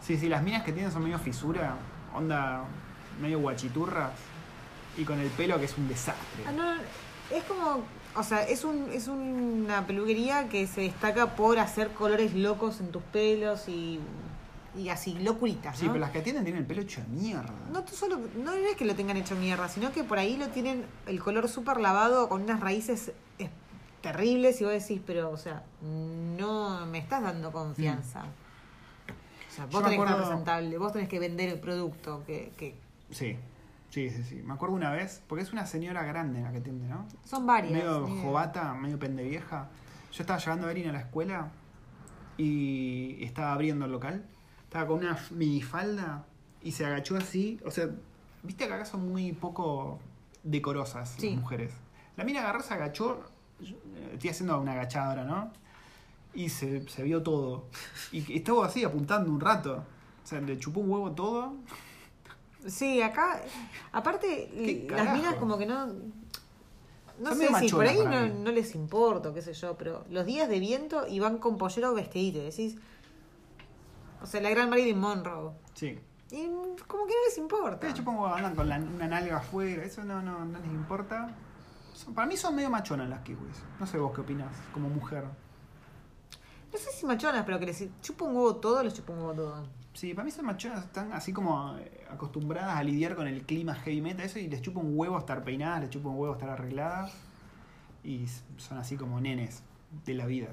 Sí, 0.00 0.16
sí, 0.16 0.30
las 0.30 0.42
minas 0.42 0.62
que 0.62 0.72
tienen 0.72 0.90
son 0.90 1.04
medio 1.04 1.18
fisura, 1.18 1.76
onda 2.14 2.64
medio 3.20 3.38
guachiturras 3.40 4.12
y 4.96 5.04
con 5.04 5.18
el 5.18 5.28
pelo 5.28 5.58
que 5.58 5.66
es 5.66 5.76
un 5.76 5.88
desastre. 5.88 6.44
Ah, 6.46 6.52
no, 6.52 6.72
es 7.36 7.44
como. 7.44 7.82
O 8.14 8.22
sea, 8.22 8.42
es, 8.42 8.64
un, 8.64 8.90
es 8.92 9.08
una 9.08 9.86
peluquería 9.86 10.48
que 10.48 10.66
se 10.66 10.82
destaca 10.82 11.34
por 11.34 11.58
hacer 11.58 11.88
colores 11.92 12.34
locos 12.34 12.80
en 12.80 12.90
tus 12.90 13.02
pelos 13.04 13.68
y 13.68 14.00
y 14.74 14.88
así, 14.88 15.18
locuritas, 15.18 15.76
Sí, 15.76 15.86
pero 15.86 15.98
las 15.98 16.10
que 16.10 16.18
atienden 16.20 16.44
tienen 16.44 16.62
el 16.62 16.66
pelo 16.66 16.80
hecho 16.80 17.02
mierda. 17.10 17.52
No 17.70 17.84
tú 17.84 17.94
solo, 17.94 18.18
no 18.36 18.52
es 18.54 18.74
que 18.76 18.86
lo 18.86 18.94
tengan 18.94 19.18
hecho 19.18 19.36
mierda, 19.36 19.68
sino 19.68 19.92
que 19.92 20.02
por 20.02 20.18
ahí 20.18 20.36
lo 20.36 20.48
tienen 20.48 20.86
el 21.06 21.20
color 21.20 21.48
súper 21.48 21.78
lavado 21.78 22.28
con 22.28 22.42
unas 22.42 22.60
raíces 22.60 23.12
terribles 24.00 24.60
y 24.60 24.64
vos 24.64 24.72
decís, 24.72 25.00
pero, 25.06 25.30
o 25.30 25.36
sea, 25.36 25.62
no 25.82 26.86
me 26.86 26.98
estás 26.98 27.22
dando 27.22 27.52
confianza. 27.52 28.24
O 29.50 29.54
sea, 29.54 29.66
vos 29.66 29.82
tenés 29.82 29.98
que 29.98 30.04
estar 30.04 30.16
presentable, 30.16 30.78
vos 30.78 30.92
tenés 30.92 31.08
que 31.08 31.18
vender 31.18 31.50
el 31.50 31.60
producto, 31.60 32.22
que, 32.26 32.52
que 32.56 32.74
Sí, 33.10 33.36
sí, 33.92 34.10
sí, 34.10 34.24
sí. 34.24 34.42
Me 34.44 34.54
acuerdo 34.54 34.74
una 34.74 34.90
vez, 34.90 35.22
porque 35.28 35.44
es 35.44 35.52
una 35.52 35.64
señora 35.66 36.02
grande 36.04 36.40
la 36.42 36.50
que 36.50 36.58
atiende, 36.58 36.88
¿no? 36.88 37.06
son 37.24 37.46
varias. 37.46 37.72
medio 37.72 38.08
jovata, 38.22 38.74
medio 38.74 38.98
pendevieja. 38.98 39.68
Yo 40.12 40.22
estaba 40.24 40.38
llevando 40.40 40.66
a 40.66 40.70
Erin 40.72 40.88
a 40.88 40.92
la 40.92 41.00
escuela 41.00 41.50
y 42.36 43.22
estaba 43.24 43.52
abriendo 43.52 43.84
el 43.86 43.92
local. 43.92 44.24
Estaba 44.64 44.86
con 44.86 44.98
una 44.98 45.18
minifalda 45.30 46.24
y 46.62 46.72
se 46.72 46.84
agachó 46.86 47.16
así. 47.16 47.60
O 47.64 47.70
sea, 47.70 47.88
viste 48.42 48.66
que 48.66 48.72
acá 48.72 48.84
son 48.84 49.08
muy 49.10 49.32
poco 49.32 50.00
decorosas 50.42 51.10
Sí. 51.18 51.30
las 51.30 51.40
mujeres. 51.40 51.72
La 52.16 52.24
mina 52.24 52.40
agarró, 52.40 52.60
se 52.62 52.74
agachó. 52.74 53.22
eh, 53.60 54.10
Estoy 54.14 54.30
haciendo 54.30 54.60
una 54.60 54.72
agachada 54.72 55.10
ahora, 55.10 55.24
¿no? 55.24 55.52
Y 56.34 56.48
se, 56.48 56.88
se 56.88 57.02
vio 57.02 57.22
todo. 57.22 57.66
Y 58.10 58.36
estuvo 58.36 58.64
así 58.64 58.84
apuntando 58.84 59.30
un 59.30 59.40
rato. 59.40 59.84
O 60.24 60.26
sea, 60.26 60.40
le 60.40 60.58
chupó 60.58 60.80
un 60.80 60.90
huevo 60.90 61.12
todo. 61.12 61.54
Sí, 62.66 63.02
acá, 63.02 63.42
aparte, 63.92 64.48
¿Qué 64.54 64.86
las 64.90 65.12
minas 65.16 65.34
como 65.36 65.58
que 65.58 65.66
no... 65.66 65.86
No 67.18 67.28
Son 67.30 67.38
sé 67.38 67.48
si 67.60 67.68
por 67.70 67.86
ahí 67.86 67.98
no, 68.04 68.50
les 68.50 68.74
importa, 68.74 69.32
qué 69.34 69.42
sé 69.42 69.52
yo, 69.52 69.76
pero 69.76 70.04
los 70.10 70.24
días 70.26 70.48
de 70.48 70.58
viento 70.60 71.06
y 71.06 71.20
van 71.20 71.38
con 71.38 71.58
pollero 71.58 71.94
vestidito, 71.94 72.38
decís... 72.40 72.76
O 74.22 74.26
sea, 74.26 74.40
la 74.40 74.50
gran 74.50 74.70
Marilyn 74.70 74.98
Monroe. 74.98 75.52
Sí. 75.74 75.98
Y 76.30 76.46
como 76.86 77.06
que 77.06 77.12
no 77.12 77.24
les 77.26 77.38
importa. 77.38 77.86
De 77.86 77.92
hecho, 77.92 78.04
pongo 78.04 78.26
andan 78.26 78.54
con 78.54 78.68
la- 78.68 78.78
una 78.78 79.06
nalga 79.08 79.38
afuera, 79.38 79.84
eso 79.84 80.04
no, 80.04 80.22
no, 80.22 80.44
no 80.44 80.58
les 80.58 80.68
importa. 80.68 81.34
Son- 81.92 82.14
para 82.14 82.26
mí 82.26 82.36
son 82.36 82.54
medio 82.54 82.70
machonas 82.70 83.08
las 83.08 83.20
kiwis. 83.20 83.56
No 83.80 83.86
sé 83.86 83.98
vos 83.98 84.12
qué 84.14 84.20
opinás, 84.22 84.54
como 84.72 84.88
mujer. 84.88 85.24
No 86.72 86.78
sé 86.78 86.90
si 86.92 87.04
machonas, 87.04 87.44
pero 87.44 87.58
que 87.58 87.66
les 87.66 87.84
chupa 88.00 88.24
un 88.24 88.34
huevo 88.36 88.56
todo, 88.56 88.82
les 88.82 88.94
chupa 88.94 89.12
un 89.12 89.18
huevo 89.18 89.34
todo. 89.34 89.66
Sí, 89.94 90.14
para 90.14 90.24
mí 90.24 90.30
son 90.30 90.46
machonas, 90.46 90.84
están 90.84 91.12
así 91.12 91.32
como 91.32 91.76
eh, 91.76 92.06
acostumbradas 92.10 92.76
a 92.76 92.82
lidiar 92.82 93.14
con 93.14 93.26
el 93.26 93.42
clima 93.42 93.74
heavy 93.74 94.00
metal, 94.00 94.24
eso, 94.24 94.38
y 94.38 94.48
les 94.48 94.62
chupa 94.62 94.80
un 94.80 94.98
huevo 94.98 95.18
estar 95.18 95.44
peinadas, 95.44 95.82
les 95.82 95.90
chupa 95.90 96.08
un 96.08 96.16
huevo 96.16 96.32
estar 96.32 96.48
arregladas. 96.48 97.12
Y 98.04 98.26
son 98.56 98.78
así 98.78 98.96
como 98.96 99.20
nenes 99.20 99.62
de 100.04 100.14
la 100.14 100.26
vida. 100.26 100.48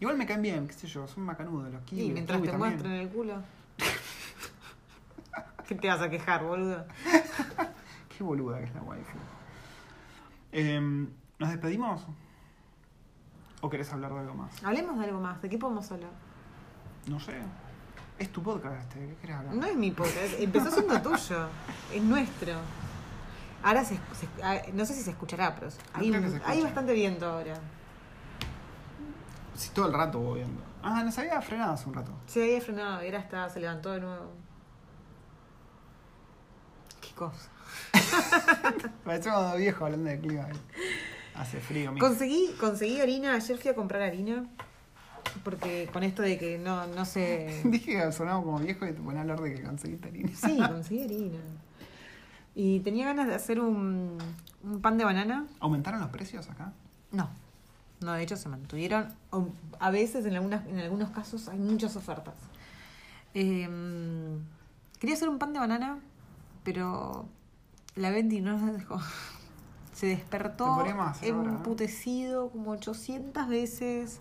Igual 0.00 0.16
me 0.16 0.26
caen 0.26 0.42
bien, 0.42 0.66
qué 0.66 0.72
sé 0.72 0.86
yo, 0.86 1.06
son 1.06 1.24
macanudos 1.24 1.72
los 1.72 1.82
kiwis. 1.82 2.04
Y 2.06 2.10
mientras 2.12 2.40
te 2.40 2.48
también. 2.48 2.70
muestran 2.70 2.92
el 2.94 3.08
culo. 3.08 3.42
¿Qué 5.68 5.74
te 5.74 5.88
vas 5.88 6.00
a 6.00 6.08
quejar, 6.08 6.44
boludo? 6.44 6.86
Qué 8.16 8.24
boluda 8.24 8.58
que 8.58 8.64
es 8.64 8.74
la 8.74 8.82
wifi. 8.82 9.18
Em, 10.52 11.08
¿Nos 11.38 11.50
despedimos? 11.50 12.06
¿O 13.60 13.70
querés 13.70 13.92
hablar 13.92 14.12
de 14.12 14.20
algo 14.20 14.34
más? 14.34 14.62
Hablemos 14.64 14.98
de 14.98 15.04
algo 15.04 15.20
más. 15.20 15.40
¿De 15.40 15.48
qué 15.48 15.58
podemos 15.58 15.90
hablar? 15.92 16.10
No 17.08 17.20
sé. 17.20 17.40
Es 18.22 18.30
tu 18.32 18.40
podcast 18.40 18.76
este, 18.82 19.00
¿qué 19.00 19.14
querés 19.20 19.36
hablar? 19.36 19.54
No 19.54 19.66
es 19.66 19.74
mi 19.76 19.90
podcast. 19.90 20.34
Empezó 20.38 20.70
siendo 20.70 21.02
tuyo. 21.02 21.48
Es 21.92 22.02
nuestro. 22.02 22.52
Ahora 23.64 23.84
se, 23.84 23.94
se- 23.96 24.42
ah, 24.44 24.60
no 24.72 24.84
sé 24.86 24.94
si 24.94 25.02
se 25.02 25.10
escuchará, 25.10 25.54
pero 25.56 25.70
hay, 25.92 26.08
creo 26.10 26.20
que 26.20 26.26
un- 26.26 26.30
se 26.32 26.36
escucha. 26.36 26.52
hay 26.52 26.62
bastante 26.62 26.92
viento 26.92 27.26
ahora. 27.26 27.54
Sí, 29.56 29.70
todo 29.74 29.86
el 29.88 29.92
rato 29.92 30.20
voy 30.20 30.38
viendo. 30.40 30.62
Ah, 30.84 31.02
nos 31.02 31.18
había 31.18 31.40
frenado 31.42 31.72
hace 31.72 31.88
un 31.88 31.94
rato. 31.94 32.12
Se 32.26 32.42
había 32.44 32.60
frenado 32.60 33.02
y 33.02 33.06
ahora 33.06 33.18
está, 33.18 33.48
se 33.48 33.58
levantó 33.60 33.90
de 33.90 34.00
nuevo. 34.00 34.30
Qué 37.00 37.12
cosa. 37.16 37.48
Parecemos 39.04 39.56
viejos 39.56 39.82
hablando 39.82 40.10
de 40.10 40.20
clima. 40.20 40.46
Hace 41.34 41.58
frío, 41.60 41.90
mijo. 41.92 42.06
Conseguí, 42.06 42.54
conseguí 42.60 43.00
harina. 43.00 43.34
Ayer 43.34 43.58
fui 43.58 43.70
a 43.70 43.74
comprar 43.74 44.02
harina. 44.02 44.44
Porque 45.44 45.88
con 45.92 46.02
esto 46.02 46.22
de 46.22 46.38
que 46.38 46.58
no, 46.58 46.86
no 46.86 47.04
sé. 47.04 47.62
Dije 47.64 47.92
que 47.92 48.12
sonaba 48.12 48.42
como 48.42 48.58
viejo 48.58 48.86
y 48.86 48.92
te 48.92 49.00
pones 49.00 49.18
a 49.18 49.20
hablar 49.22 49.40
de 49.40 49.54
que 49.54 49.62
conseguiste 49.62 50.08
harina. 50.08 50.30
Sí, 50.34 50.58
conseguí 50.58 51.02
harina. 51.04 51.38
Y 52.54 52.80
tenía 52.80 53.06
ganas 53.06 53.26
de 53.28 53.34
hacer 53.34 53.60
un, 53.60 54.18
un 54.62 54.80
pan 54.80 54.98
de 54.98 55.04
banana. 55.04 55.46
¿Aumentaron 55.60 56.00
los 56.00 56.10
precios 56.10 56.50
acá? 56.50 56.72
No. 57.10 57.28
No, 58.00 58.12
de 58.12 58.22
hecho 58.22 58.36
se 58.36 58.48
mantuvieron. 58.48 59.08
A 59.78 59.90
veces, 59.90 60.26
en, 60.26 60.34
algunas, 60.34 60.66
en 60.66 60.78
algunos 60.78 61.10
casos, 61.10 61.48
hay 61.48 61.58
muchas 61.58 61.96
ofertas. 61.96 62.34
Eh, 63.34 63.68
quería 64.98 65.14
hacer 65.14 65.28
un 65.28 65.38
pan 65.38 65.52
de 65.52 65.60
banana, 65.60 65.98
pero 66.64 67.26
la 67.94 68.10
Bendy 68.10 68.40
no 68.40 68.58
nos 68.58 68.76
dejó. 68.76 69.00
Se 69.92 70.06
despertó 70.06 70.84
emputecido 71.22 72.50
como 72.50 72.72
800 72.72 73.48
veces. 73.48 74.20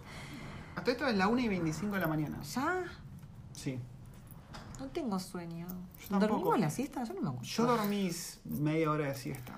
Hasta 0.76 0.92
esto 0.92 1.08
es 1.08 1.16
la 1.16 1.28
1 1.28 1.42
y 1.42 1.48
25 1.48 1.96
de 1.96 2.02
la 2.02 2.08
mañana. 2.08 2.40
¿Ya? 2.42 2.84
Sí. 3.54 3.80
No 4.80 4.88
tengo 4.88 5.20
sueño. 5.20 5.68
Yo. 6.10 6.20
¿Dormimos 6.20 6.60
la 6.60 6.70
siesta? 6.70 7.04
Yo 7.04 7.14
no 7.14 7.22
me 7.22 7.28
acuerdo. 7.30 7.46
Yo 7.48 7.66
dormí 7.66 8.10
media 8.46 8.90
hora 8.90 9.06
de 9.06 9.16
siesta. 9.16 9.54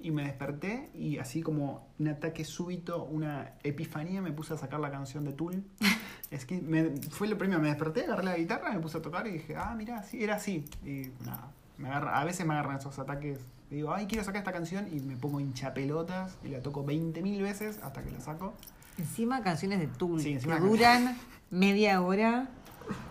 Y 0.00 0.10
me 0.10 0.24
desperté 0.24 0.90
y 0.94 1.18
así 1.18 1.42
como 1.42 1.86
un 1.98 2.08
ataque 2.08 2.44
súbito, 2.44 3.04
una 3.04 3.52
epifanía, 3.62 4.20
me 4.20 4.32
puse 4.32 4.54
a 4.54 4.56
sacar 4.56 4.80
la 4.80 4.90
canción 4.90 5.24
de 5.24 5.32
Tool. 5.32 5.62
Es 6.32 6.46
que 6.46 6.62
me- 6.62 6.96
fue 7.10 7.28
lo 7.28 7.36
primero, 7.36 7.60
me 7.60 7.68
desperté, 7.68 8.04
agarré 8.06 8.24
la 8.24 8.36
guitarra, 8.38 8.72
me 8.72 8.80
puse 8.80 8.96
a 8.96 9.02
tocar 9.02 9.26
y 9.26 9.32
dije, 9.32 9.54
ah, 9.54 9.74
mira, 9.76 10.02
sí, 10.02 10.24
era 10.24 10.36
así. 10.36 10.64
Y 10.82 11.10
nada, 11.26 11.50
me 11.76 11.88
agarra, 11.90 12.18
a 12.18 12.24
veces 12.24 12.46
me 12.46 12.54
agarran 12.54 12.78
esos 12.78 12.98
ataques. 12.98 13.38
Digo, 13.68 13.92
ay, 13.92 14.06
quiero 14.06 14.24
sacar 14.24 14.38
esta 14.38 14.50
canción 14.52 14.88
y 14.90 15.00
me 15.00 15.14
pongo 15.18 15.40
hinchapelotas 15.40 16.38
y 16.42 16.48
la 16.48 16.62
toco 16.62 16.86
20.000 16.86 17.42
veces 17.42 17.78
hasta 17.82 18.02
que 18.02 18.10
la 18.12 18.20
saco. 18.22 18.54
Encima 18.98 19.42
canciones 19.42 19.78
de 19.80 19.86
Tool 19.86 20.20
Sí, 20.20 20.36
que 20.38 20.58
duran 20.58 21.16
media 21.50 22.00
hora. 22.02 22.48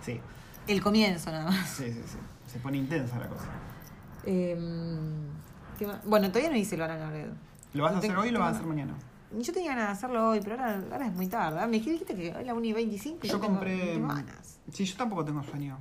Sí, 0.01 0.19
El 0.67 0.82
comienzo 0.82 1.32
nada 1.32 1.45
más. 1.51 1.69
sí, 1.69 1.91
sí, 1.91 2.01
sí. 2.05 2.17
Se 2.47 2.59
pone 2.59 2.77
intensa 2.77 3.17
la 3.19 3.27
cosa. 3.27 3.45
Em. 4.25 5.27
Bueno, 6.05 6.27
todavía 6.29 6.49
no 6.51 6.57
hice 6.57 6.75
el 6.75 6.82
banana 6.82 7.09
bread. 7.09 7.29
¿Lo 7.73 7.84
vas 7.84 7.95
a 7.95 7.97
hacer 7.97 8.15
hoy 8.15 8.29
o 8.29 8.32
lo 8.34 8.39
vas 8.39 8.49
a 8.53 8.55
hacer 8.57 8.67
mañana? 8.67 8.93
Yo 9.39 9.53
tenía 9.53 9.69
ganas 9.71 9.88
de 9.88 9.91
hacerlo 9.93 10.29
hoy, 10.29 10.41
pero 10.41 10.55
ahora, 10.61 10.82
ahora 10.91 11.07
es 11.07 11.13
muy 11.13 11.27
tarde. 11.27 11.59
Ah, 11.61 11.65
Me 11.65 11.79
dijiste 11.79 12.13
que 12.13 12.36
hoy 12.36 12.43
la 12.43 12.53
1 12.53 12.65
y 12.65 12.73
25 12.73 13.19
y 13.25 13.29
Yo 13.29 13.39
tengo- 13.39 13.53
compré. 13.53 13.97
ganas. 13.99 14.59
Sí, 14.71 14.84
yo 14.86 14.95
tampoco 14.97 15.23
tengo 15.25 15.41
sueño. 15.43 15.77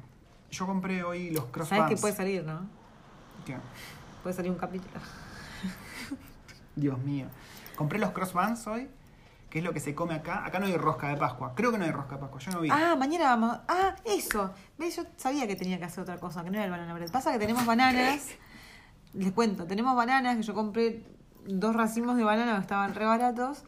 Yo 0.51 0.67
compré 0.67 1.03
hoy 1.03 1.31
los 1.31 1.41
Sabes 1.41 1.53
crossbands. 1.53 1.89
que 1.95 1.97
puede 2.01 2.15
salir, 2.15 2.45
¿no? 2.45 2.61
¿Qué? 3.45 3.57
Puede 4.23 4.35
salir 4.37 4.51
un 4.53 4.57
capítulo. 4.59 5.01
Dios 6.77 6.99
mío. 7.01 7.27
Compré 7.77 7.99
los 7.99 8.11
crossbands 8.13 8.67
hoy, 8.69 8.89
que 9.51 9.59
es 9.59 9.65
lo 9.65 9.73
que 9.73 9.81
se 9.81 9.95
come 9.95 10.15
acá. 10.15 10.47
Acá 10.47 10.59
no 10.61 10.67
hay 10.67 10.77
rosca 10.77 11.09
de 11.09 11.17
Pascua. 11.17 11.53
Creo 11.55 11.73
que 11.73 11.79
no 11.79 11.85
hay 11.85 11.91
rosca 11.91 12.15
de 12.15 12.21
Pascua. 12.21 12.41
Yo 12.41 12.53
no 12.53 12.61
vi. 12.61 12.71
Ah, 12.71 12.95
mañana 12.97 13.25
vamos. 13.25 13.59
Ah, 13.69 13.97
eso. 14.05 14.53
¿Ves? 14.79 14.97
Yo 14.97 15.03
sabía 15.17 15.47
que 15.47 15.57
tenía 15.57 15.79
que 15.79 15.85
hacer 15.85 16.01
otra 16.03 16.19
cosa, 16.19 16.43
que 16.45 16.51
no 16.51 16.57
era 16.57 16.65
el 16.67 16.71
banana 16.71 16.95
bread. 16.95 17.11
Pasa 17.11 17.33
que 17.33 17.39
tenemos 17.39 17.67
bananas. 17.67 18.29
Les 19.13 19.33
cuento, 19.33 19.67
tenemos 19.67 19.97
bananas 19.97 20.37
que 20.37 20.43
yo 20.45 20.55
compré 20.55 21.05
dos 21.47 21.75
racimos 21.75 22.17
de 22.17 22.23
banana 22.23 22.55
que 22.55 22.61
estaban 22.61 22.95
re 22.95 23.05
baratos. 23.07 23.65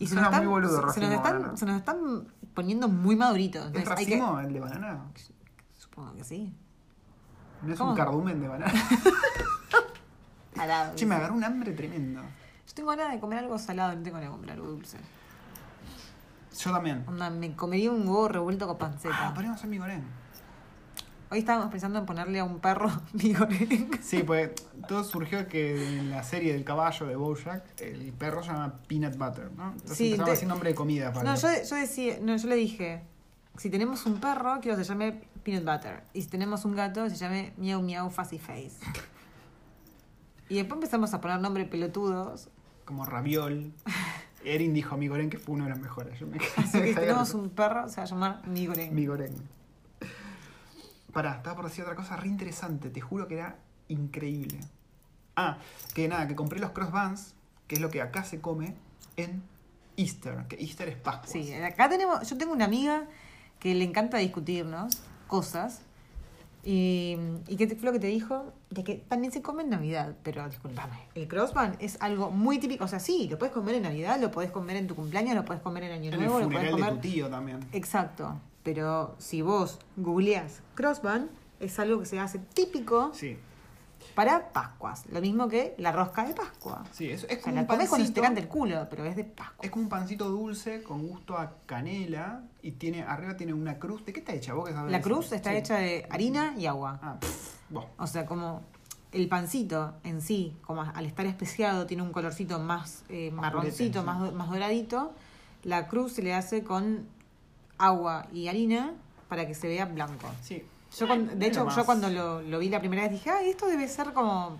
Y 0.00 0.06
se 0.08 0.14
nos, 0.16 0.24
Suena 0.24 0.28
están, 0.28 0.44
muy 0.44 0.52
boludo, 0.52 0.92
se- 0.92 1.00
nos 1.00 1.10
de 1.10 1.14
están, 1.16 1.56
se 1.56 1.66
nos 1.66 1.76
están 1.76 2.26
poniendo 2.54 2.88
muy 2.88 3.14
maduritos. 3.14 3.66
¿Es 3.66 3.72
que- 3.72 3.84
racimo 3.84 4.40
el 4.40 4.52
de 4.52 4.58
banana? 4.60 5.04
Supongo 5.78 6.14
que 6.14 6.24
sí. 6.24 6.52
¿No 7.62 7.72
es 7.72 7.78
¿Cómo? 7.78 7.90
un 7.90 7.96
cardumen 7.96 8.40
de 8.40 8.48
banana? 8.48 8.72
Salado. 10.56 10.94
che, 10.96 11.06
me 11.06 11.14
agarró 11.14 11.34
un 11.34 11.44
hambre 11.44 11.72
tremendo. 11.72 12.20
Yo 12.66 12.74
tengo 12.74 12.90
ganas 12.90 13.12
de 13.12 13.20
comer 13.20 13.38
algo 13.38 13.58
salado, 13.58 13.94
no 13.96 14.02
tengo 14.02 14.16
ganas 14.16 14.30
de 14.30 14.36
comer 14.36 14.50
algo 14.52 14.66
dulce. 14.68 14.98
Yo 16.58 16.72
también. 16.72 17.04
Onda, 17.06 17.30
me 17.30 17.54
comería 17.54 17.90
un 17.90 18.02
huevo 18.06 18.28
revuelto 18.28 18.66
con 18.66 18.78
panceta. 18.78 19.28
Ah, 19.28 19.32
podríamos 19.34 19.58
hacer 19.58 19.70
migorén. 19.70 20.02
Hoy 21.32 21.38
estábamos 21.38 21.70
pensando 21.70 22.00
en 22.00 22.06
ponerle 22.06 22.40
a 22.40 22.44
un 22.44 22.58
perro 22.58 22.90
vigorén. 23.12 23.90
Sí, 24.02 24.24
pues 24.24 24.50
todo 24.88 25.04
surgió 25.04 25.46
que 25.46 25.98
en 25.98 26.10
la 26.10 26.24
serie 26.24 26.52
del 26.52 26.64
caballo 26.64 27.06
de 27.06 27.14
Bojack, 27.14 27.80
el 27.80 28.12
perro 28.12 28.42
se 28.42 28.48
llama 28.50 28.74
Peanut 28.88 29.16
Butter, 29.16 29.52
¿no? 29.52 29.70
Entonces 29.72 29.96
Sí, 29.96 30.06
empezamos 30.06 30.24
te- 30.26 30.30
a 30.30 30.34
decir 30.34 30.48
nombre 30.48 30.68
de 30.70 30.74
comida 30.74 31.12
para 31.12 31.30
No, 31.30 31.36
yo, 31.38 31.48
yo 31.68 31.76
decía, 31.76 32.18
no, 32.20 32.36
yo 32.36 32.48
le 32.48 32.56
dije, 32.56 33.02
si 33.56 33.70
tenemos 33.70 34.04
un 34.06 34.18
perro, 34.20 34.58
quiero 34.60 34.76
que 34.76 34.82
se 34.84 34.88
llame 34.90 35.22
Peanut 35.44 35.64
Butter. 35.64 36.02
Y 36.14 36.22
si 36.22 36.28
tenemos 36.28 36.64
un 36.64 36.74
gato, 36.74 37.08
se 37.08 37.14
llame 37.14 37.52
Miau 37.58 37.80
Miau 37.80 38.10
Fuzzy 38.10 38.38
Face. 38.38 38.72
Y 40.48 40.56
después 40.56 40.78
empezamos 40.78 41.14
a 41.14 41.20
poner 41.20 41.38
nombres 41.40 41.68
pelotudos. 41.68 42.48
como 42.84 43.04
raviol. 43.06 43.72
Erin 44.44 44.72
dijo 44.72 44.96
migorén 44.96 45.30
que 45.30 45.38
fue 45.38 45.54
uno 45.54 45.64
de 45.64 45.70
los 45.70 45.78
mejores. 45.78 46.18
Yo 46.18 46.26
me 46.26 46.38
quedé 46.38 46.50
Así 46.56 46.80
que 46.80 46.94
tenemos 47.00 47.34
un 47.34 47.50
perro, 47.50 47.88
se 47.88 47.96
va 47.96 48.02
a 48.02 48.06
llamar 48.06 48.46
Migorén. 48.46 48.94
Migorén. 48.94 49.34
Pará, 51.12 51.36
estaba 51.36 51.56
por 51.56 51.64
decir 51.66 51.82
otra 51.82 51.96
cosa 51.96 52.16
re 52.16 52.28
interesante. 52.28 52.90
Te 52.90 53.00
juro 53.00 53.26
que 53.26 53.34
era 53.34 53.56
increíble. 53.88 54.60
Ah, 55.36 55.58
que 55.94 56.06
nada, 56.08 56.28
que 56.28 56.34
compré 56.34 56.60
los 56.60 56.70
crossbands, 56.70 57.34
que 57.66 57.76
es 57.76 57.80
lo 57.80 57.90
que 57.90 58.00
acá 58.00 58.24
se 58.24 58.40
come 58.40 58.74
en 59.16 59.42
Easter. 59.96 60.46
Que 60.48 60.56
Easter 60.56 60.88
es 60.88 60.96
Pascua. 60.96 61.26
Sí, 61.26 61.52
acá 61.54 61.88
tenemos, 61.88 62.28
yo 62.28 62.38
tengo 62.38 62.52
una 62.52 62.64
amiga 62.64 63.06
que 63.58 63.74
le 63.74 63.84
encanta 63.84 64.18
discutirnos 64.18 65.02
cosas. 65.26 65.82
¿Y, 66.62 67.16
y 67.48 67.56
qué 67.56 67.66
fue 67.68 67.86
lo 67.86 67.92
que 67.92 67.98
te 68.00 68.06
dijo? 68.08 68.52
De 68.70 68.84
que 68.84 68.96
también 69.08 69.32
se 69.32 69.40
come 69.42 69.62
en 69.62 69.70
Navidad, 69.70 70.14
pero 70.22 70.46
discúlpame. 70.48 70.98
El 71.14 71.26
crossbun 71.26 71.76
es 71.78 71.96
algo 72.00 72.30
muy 72.30 72.58
típico. 72.58 72.84
O 72.84 72.88
sea, 72.88 73.00
sí, 73.00 73.28
lo 73.30 73.38
puedes 73.38 73.54
comer 73.54 73.76
en 73.76 73.82
Navidad, 73.84 74.20
lo 74.20 74.30
puedes 74.30 74.50
comer 74.50 74.76
en 74.76 74.86
tu 74.86 74.94
cumpleaños, 74.94 75.34
lo 75.34 75.44
puedes 75.44 75.62
comer 75.62 75.84
en 75.84 75.92
Año 75.92 76.08
En 76.08 76.14
el 76.14 76.20
Nuevo, 76.20 76.40
lo 76.40 76.48
puedes 76.48 76.70
funeral 76.70 76.76
de 76.76 76.80
comer. 76.86 76.94
tu 77.02 77.08
tío 77.08 77.28
también. 77.28 77.60
Exacto. 77.72 78.40
Pero 78.62 79.14
si 79.18 79.40
vos 79.42 79.78
googleás 79.96 80.62
crossbun, 80.74 81.30
es 81.60 81.78
algo 81.78 82.00
que 82.00 82.06
se 82.06 82.18
hace 82.18 82.38
típico 82.38 83.10
Sí, 83.14 83.36
para 84.20 84.52
Pascuas. 84.52 85.06
Lo 85.10 85.20
mismo 85.22 85.48
que 85.48 85.74
la 85.78 85.92
rosca 85.92 86.24
de 86.26 86.34
Pascua. 86.34 86.84
sí, 86.92 87.08
es, 87.10 87.24
es 87.24 87.24
O 87.24 87.28
sea, 87.28 87.40
como 87.42 87.54
la 87.56 87.60
un 87.62 87.66
comes 87.66 87.88
cuando 87.88 88.06
te 88.06 88.12
pancito. 88.12 88.20
canta 88.22 88.40
el 88.40 88.48
culo, 88.48 88.86
pero 88.90 89.04
es 89.06 89.16
de 89.16 89.24
Pascua. 89.24 89.64
Es 89.64 89.70
como 89.70 89.84
un 89.84 89.88
pancito 89.88 90.28
dulce 90.28 90.82
con 90.82 91.06
gusto 91.08 91.38
a 91.38 91.54
canela 91.64 92.42
y 92.60 92.72
tiene 92.72 93.02
arriba 93.02 93.36
tiene 93.38 93.54
una 93.54 93.78
cruz. 93.78 94.04
¿De 94.04 94.12
qué 94.12 94.20
está 94.20 94.34
hecha? 94.34 94.52
¿Vos 94.52 94.66
que 94.68 94.74
sabés 94.74 94.92
La 94.92 95.00
cruz 95.00 95.32
está 95.32 95.52
Sí. 95.52 95.56
hecha 95.56 95.76
de 95.78 96.06
harina 96.10 96.54
y 96.58 96.66
agua. 96.66 96.98
Ah, 97.02 97.16
pff. 97.18 97.54
O 97.98 98.06
sea, 98.06 98.26
como 98.26 98.60
el 99.12 99.26
pancito 99.28 99.94
en 100.04 100.20
sí, 100.20 100.54
como 100.66 100.82
al 100.82 101.06
estar 101.06 101.24
especiado, 101.24 101.86
tiene 101.86 102.02
un 102.02 102.12
colorcito 102.12 102.58
más 102.58 103.04
eh, 103.08 103.30
Más 103.32 103.40
marroncito, 103.42 104.02
purete, 104.02 104.18
más, 104.20 104.28
sí. 104.28 104.34
más 104.34 104.50
doradito. 104.50 105.14
La 105.62 105.88
cruz 105.88 106.12
se 106.12 106.22
le 106.22 106.34
hace 106.34 106.62
con 106.62 107.06
agua 107.78 108.26
y 108.32 108.48
harina 108.48 108.92
para 109.30 109.46
que 109.46 109.54
se 109.54 109.66
vea 109.66 109.86
blanco. 109.86 110.28
Sí. 110.42 110.62
Yo 110.98 111.06
cuando- 111.06 111.34
de 111.34 111.46
hecho, 111.46 111.68
yo 111.68 111.84
cuando 111.86 112.08
lo, 112.10 112.42
lo 112.42 112.58
vi 112.58 112.68
la 112.68 112.80
primera 112.80 113.02
vez 113.02 113.12
dije, 113.12 113.30
ay, 113.30 113.50
esto 113.50 113.66
debe 113.66 113.86
ser 113.88 114.12
como 114.12 114.58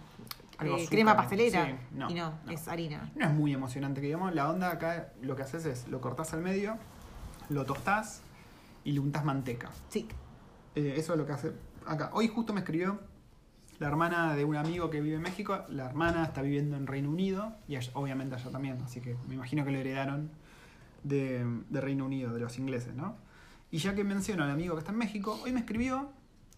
eh, 0.61 0.87
crema 0.89 1.17
pastelera. 1.17 1.67
Sí, 1.67 1.73
no, 1.93 2.11
y 2.11 2.15
no, 2.15 2.35
no. 2.45 2.53
es 2.53 2.69
harina. 2.69 3.11
No 3.17 3.27
es 3.27 3.33
muy 3.33 3.53
emocionante 3.53 4.01
que 4.01 4.07
digamos. 4.09 4.35
La 4.35 4.49
onda 4.51 4.71
acá 4.71 5.13
lo 5.23 5.35
que 5.37 5.43
haces 5.43 5.65
es 5.65 5.89
lo 5.89 6.01
cortás 6.01 6.33
al 6.35 6.43
medio, 6.43 6.77
lo 7.49 7.65
tostás 7.65 8.23
y 8.85 8.93
le 8.93 9.01
untás 9.01 9.25
manteca. 9.25 9.71
Sí. 9.89 10.07
Eh, 10.75 10.95
eso 10.97 11.13
es 11.15 11.19
lo 11.19 11.27
que 11.27 11.33
hace 11.33 11.53
acá. 11.87 12.11
Hoy 12.13 12.29
justo 12.29 12.53
me 12.53 12.61
escribió 12.61 13.01
la 13.79 13.89
hermana 13.89 14.37
de 14.37 14.45
un 14.45 14.55
amigo 14.57 14.91
que 14.91 15.01
vive 15.01 15.17
en 15.17 15.23
México. 15.23 15.65
La 15.69 15.87
hermana 15.87 16.23
está 16.25 16.43
viviendo 16.43 16.77
en 16.77 16.87
Reino 16.87 17.09
Unido 17.11 17.53
y 17.67 17.77
allá- 17.77 17.91
obviamente 17.95 18.35
allá 18.37 18.51
también. 18.51 18.81
Así 18.83 19.01
que 19.01 19.17
me 19.27 19.35
imagino 19.35 19.65
que 19.65 19.71
lo 19.73 19.79
heredaron 19.79 20.31
de, 21.03 21.45
de 21.71 21.81
Reino 21.81 22.05
Unido, 22.05 22.33
de 22.35 22.41
los 22.41 22.59
ingleses, 22.59 22.95
¿no? 22.95 23.17
Y 23.71 23.79
ya 23.79 23.95
que 23.95 24.05
menciono 24.05 24.45
al 24.45 24.51
amigo 24.51 24.75
que 24.75 24.81
está 24.81 24.93
en 24.93 24.99
México, 24.99 25.41
hoy 25.43 25.53
me 25.53 25.61
escribió. 25.61 26.13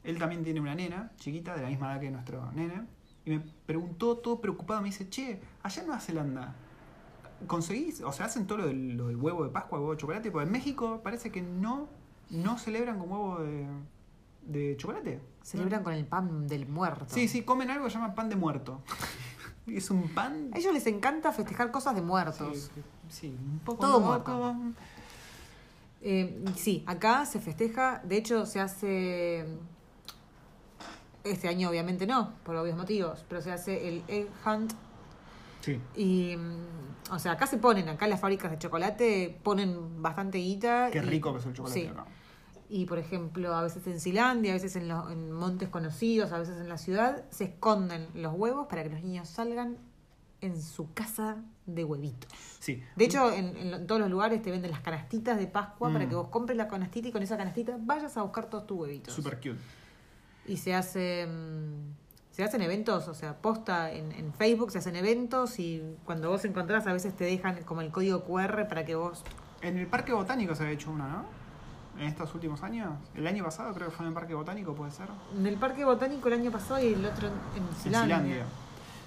Él 0.05 0.18
también 0.18 0.42
tiene 0.42 0.61
una 0.61 0.74
nena 0.74 1.12
chiquita, 1.16 1.55
de 1.55 1.62
la 1.62 1.68
misma 1.68 1.92
edad 1.92 2.00
que 2.00 2.11
nuestro 2.11 2.50
nene. 2.53 2.86
Y 3.24 3.30
me 3.30 3.40
preguntó 3.66 4.18
todo 4.18 4.40
preocupado. 4.40 4.80
Me 4.80 4.88
dice, 4.88 5.09
che, 5.09 5.40
allá 5.62 5.80
en 5.80 5.86
Nueva 5.86 6.00
Zelanda. 6.00 6.55
¿Conseguís? 7.46 8.00
O 8.03 8.12
sea, 8.12 8.26
hacen 8.26 8.46
todo 8.46 8.59
lo 8.59 8.66
del, 8.66 8.96
lo 8.96 9.09
del 9.09 9.16
huevo 9.16 9.44
de 9.44 9.50
Pascua, 9.50 9.78
huevo 9.78 9.92
de 9.92 9.98
chocolate. 9.98 10.30
Porque 10.30 10.46
en 10.46 10.53
México 10.53 11.00
parece 11.03 11.30
que 11.30 11.42
no, 11.42 11.88
no 12.30 12.59
celebran 12.59 12.98
con 12.98 13.11
huevo 13.11 13.38
de, 13.40 13.66
de 14.46 14.76
chocolate. 14.76 15.20
Celebran 15.42 15.82
con 15.82 15.92
el 15.92 16.05
pan 16.05 16.46
del 16.46 16.66
muerto. 16.66 17.07
Sí, 17.09 17.28
sí, 17.28 17.42
comen 17.42 17.70
algo 17.70 17.84
que 17.84 17.90
se 17.90 17.98
llama 17.98 18.14
pan 18.14 18.28
de 18.28 18.36
muerto. 18.36 18.82
es 19.66 19.90
un 19.90 20.09
pan. 20.09 20.50
A 20.53 20.59
ellos 20.59 20.72
les 20.72 20.86
encanta 20.86 21.32
festejar 21.32 21.70
cosas 21.70 21.94
de 21.94 22.03
muertos. 22.03 22.70
sí, 23.09 23.28
un 23.28 23.61
poco 23.61 23.80
Todo 23.80 24.18
loco. 24.18 24.57
Eh, 26.05 26.44
sí, 26.57 26.82
acá 26.86 27.24
se 27.26 27.38
festeja, 27.38 28.00
de 28.05 28.16
hecho 28.16 28.44
se 28.44 28.59
hace, 28.59 29.46
este 31.25 31.49
año 31.49 31.68
obviamente 31.70 32.07
no, 32.07 32.33
por 32.45 32.57
obvios 32.57 32.77
motivos, 32.77 33.25
pero 33.29 33.41
se 33.43 33.53
hace 33.53 33.89
el 33.89 34.03
Egg 34.09 34.29
Hunt 34.47 34.73
Sí. 35.61 35.81
y, 35.97 36.37
mm, 36.37 37.12
o 37.12 37.18
sea, 37.20 37.33
acá 37.33 37.47
se 37.47 37.57
ponen, 37.59 37.89
acá 37.89 38.07
las 38.09 38.20
fábricas 38.20 38.51
de 38.51 38.59
chocolate 38.59 39.39
ponen 39.45 40.03
bastante 40.03 40.39
guita. 40.39 40.91
Qué 40.91 40.99
y- 40.99 41.03
rico 41.03 41.33
que 41.33 41.39
es 41.39 41.47
el 41.47 41.53
chocolate 41.53 41.81
sí. 41.81 41.87
acá. 41.87 42.05
Y 42.68 42.87
por 42.87 42.99
ejemplo, 42.99 43.55
a 43.55 43.62
veces 43.62 43.87
en 43.87 44.01
Silandia, 44.01 44.53
a 44.53 44.55
veces 44.55 44.75
en, 44.77 44.89
los, 44.89 45.11
en 45.12 45.31
montes 45.31 45.68
conocidos, 45.68 46.33
a 46.33 46.39
veces 46.39 46.57
en 46.59 46.68
la 46.68 46.79
ciudad, 46.79 47.25
se 47.31 47.45
esconden 47.45 48.09
los 48.14 48.33
huevos 48.35 48.66
para 48.66 48.83
que 48.83 48.89
los 48.91 49.03
niños 49.03 49.29
salgan 49.29 49.77
en 50.41 50.61
su 50.61 50.93
casa 50.93 51.37
de 51.66 51.85
huevitos. 51.85 52.33
Sí. 52.59 52.83
De 52.97 53.05
hecho, 53.05 53.31
en, 53.33 53.57
en 53.57 53.87
todos 53.87 54.01
los 54.01 54.11
lugares 54.11 54.43
te 54.43 54.51
venden 54.51 54.70
las 54.73 54.81
canastitas 54.81 55.39
de 55.39 55.47
Pascua 55.47 55.91
Mm. 55.91 55.93
para 55.93 56.09
que 56.09 56.14
vos 56.16 56.29
compres 56.29 56.57
la 56.57 56.66
canastita 56.66 57.09
y 57.09 57.12
con 57.12 57.23
esa 57.23 57.37
canastita 57.37 57.77
vayas 57.79 58.16
a 58.16 58.23
buscar 58.23 58.47
todos 58.47 58.66
tus 58.66 58.79
huevitos. 58.81 59.14
Super 59.14 59.37
cute. 59.37 59.59
Y 60.47 60.57
se 60.57 60.74
hace 60.74 61.28
se 62.32 62.43
hacen 62.43 62.62
eventos, 62.62 63.09
o 63.09 63.14
sea, 63.14 63.36
posta 63.36 63.93
en, 63.93 64.11
en 64.12 64.32
Facebook 64.32 64.70
se 64.70 64.78
hacen 64.78 64.97
eventos 64.97 65.59
y 65.59 65.82
cuando 66.07 66.30
vos 66.30 66.45
encontrás 66.47 66.86
a 66.86 66.93
veces 66.93 67.14
te 67.14 67.24
dejan 67.24 67.62
como 67.64 67.82
el 67.82 67.90
código 67.90 68.24
QR 68.24 68.66
para 68.68 68.86
que 68.86 68.95
vos... 68.95 69.22
En 69.61 69.78
el 69.78 69.86
Parque 69.86 70.14
Botánico 70.14 70.55
se 70.55 70.62
había 70.62 70.74
hecho 70.74 70.90
uno, 70.90 71.07
¿no? 71.07 71.24
En 72.01 72.09
estos 72.09 72.34
últimos 72.34 72.62
años. 72.62 72.95
El 73.14 73.26
año 73.26 73.45
pasado 73.45 73.74
creo 73.74 73.90
que 73.90 73.95
fue 73.95 74.07
en 74.07 74.09
el 74.09 74.14
Parque 74.14 74.34
Botánico, 74.34 74.74
puede 74.74 74.90
ser. 74.93 75.09
En 75.36 75.47
el 75.47 75.57
Parque 75.57 75.84
Botánico 75.84 76.28
el 76.28 76.34
año 76.34 76.51
pasado 76.51 76.82
y 76.82 76.95
el 76.95 77.05
otro 77.05 77.28
en, 77.28 77.95
en 77.95 78.11
En. 78.11 78.45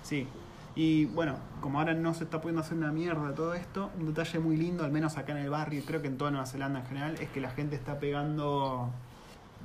Sí. 0.03 0.27
Y 0.75 1.05
bueno, 1.05 1.37
como 1.61 1.79
ahora 1.79 1.95
no 1.95 2.13
se 2.13 2.25
está 2.25 2.41
pudiendo 2.41 2.61
hacer 2.61 2.77
una 2.77 2.91
mierda 2.91 3.33
todo 3.33 3.55
esto, 3.55 3.89
un 3.99 4.05
detalle 4.05 4.37
muy 4.37 4.55
lindo, 4.55 4.83
al 4.83 4.91
menos 4.91 5.17
acá 5.17 5.31
en 5.31 5.39
el 5.39 5.49
barrio, 5.49 5.79
y 5.79 5.83
creo 5.83 6.01
que 6.01 6.09
en 6.09 6.17
toda 6.17 6.29
Nueva 6.29 6.45
Zelanda 6.45 6.81
en 6.81 6.85
general, 6.85 7.15
es 7.19 7.29
que 7.29 7.41
la 7.41 7.49
gente 7.49 7.75
está 7.75 7.97
pegando 7.97 8.91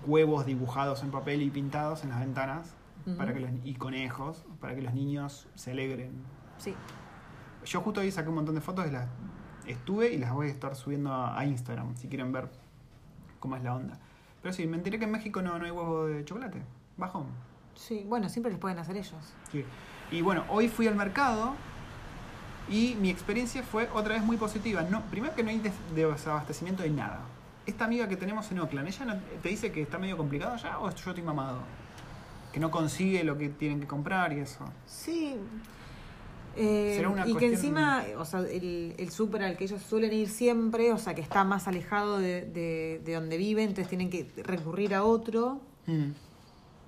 huevos 0.06 0.46
dibujados 0.46 1.02
en 1.02 1.10
papel 1.10 1.42
y 1.42 1.50
pintados 1.50 2.02
en 2.04 2.10
las 2.10 2.20
ventanas 2.20 2.74
para 3.16 3.32
que 3.32 3.40
los, 3.40 3.50
y 3.64 3.74
conejos 3.74 4.44
para 4.60 4.74
que 4.74 4.82
los 4.82 4.94
niños 4.94 5.48
se 5.54 5.72
alegren. 5.72 6.12
Sí. 6.58 6.74
Yo 7.64 7.80
justo 7.80 8.00
ahí 8.00 8.10
saqué 8.10 8.28
un 8.28 8.36
montón 8.36 8.54
de 8.54 8.60
fotos 8.60 8.86
y 8.86 8.90
las 8.90 9.06
estuve 9.66 10.12
y 10.12 10.18
las 10.18 10.32
voy 10.32 10.48
a 10.48 10.50
estar 10.50 10.74
subiendo 10.76 11.12
a, 11.12 11.38
a 11.38 11.44
Instagram 11.44 11.96
si 11.96 12.08
quieren 12.08 12.32
ver 12.32 12.48
cómo 13.38 13.56
es 13.56 13.62
la 13.62 13.74
onda. 13.74 13.98
Pero 14.42 14.54
sí, 14.54 14.66
me 14.66 14.76
enteré 14.76 14.98
que 14.98 15.04
en 15.04 15.10
México 15.10 15.42
no, 15.42 15.58
no 15.58 15.64
hay 15.64 15.70
huevo 15.70 16.06
de 16.06 16.24
chocolate. 16.24 16.62
Bajón. 16.96 17.26
Sí, 17.74 18.04
bueno, 18.08 18.28
siempre 18.28 18.50
les 18.52 18.60
pueden 18.60 18.78
hacer 18.78 18.96
ellos. 18.96 19.14
Sí. 19.50 19.64
Y 20.10 20.22
bueno, 20.22 20.44
hoy 20.48 20.68
fui 20.68 20.86
al 20.86 20.94
mercado 20.96 21.54
y 22.68 22.96
mi 23.00 23.10
experiencia 23.10 23.62
fue 23.62 23.88
otra 23.94 24.14
vez 24.14 24.22
muy 24.24 24.36
positiva. 24.36 24.82
No, 24.82 25.02
primero 25.02 25.34
que 25.34 25.42
no 25.42 25.50
hay 25.50 25.58
des- 25.58 25.72
desabastecimiento 25.94 26.82
de 26.82 26.90
nada. 26.90 27.20
Esta 27.66 27.84
amiga 27.84 28.08
que 28.08 28.16
tenemos 28.16 28.50
en 28.50 28.58
Oakland, 28.60 28.88
¿ella 28.88 29.04
no- 29.04 29.20
te 29.42 29.48
dice 29.48 29.70
que 29.70 29.82
está 29.82 29.98
medio 29.98 30.16
complicado 30.16 30.54
allá 30.54 30.78
o 30.80 30.90
yo 30.90 31.10
estoy 31.10 31.22
mamado? 31.22 31.58
Que 32.52 32.58
no 32.60 32.70
consigue 32.70 33.22
lo 33.22 33.38
que 33.38 33.48
tienen 33.48 33.80
que 33.80 33.86
comprar 33.86 34.32
y 34.32 34.40
eso. 34.40 34.64
Sí. 34.86 35.36
Eh, 36.56 36.94
Será 36.96 37.10
una 37.10 37.28
y 37.28 37.36
que 37.36 37.46
encima, 37.46 38.02
o 38.18 38.24
sea, 38.24 38.40
el, 38.40 38.94
el 38.98 39.10
súper 39.10 39.44
al 39.44 39.56
que 39.56 39.64
ellos 39.64 39.80
suelen 39.82 40.12
ir 40.12 40.28
siempre, 40.28 40.92
o 40.92 40.98
sea, 40.98 41.14
que 41.14 41.20
está 41.20 41.44
más 41.44 41.68
alejado 41.68 42.18
de, 42.18 42.42
de, 42.42 43.00
de 43.04 43.14
donde 43.14 43.36
viven, 43.36 43.68
entonces 43.68 43.88
tienen 43.88 44.10
que 44.10 44.28
recurrir 44.42 44.94
a 44.94 45.04
otro. 45.04 45.60
Mm. 45.86 46.10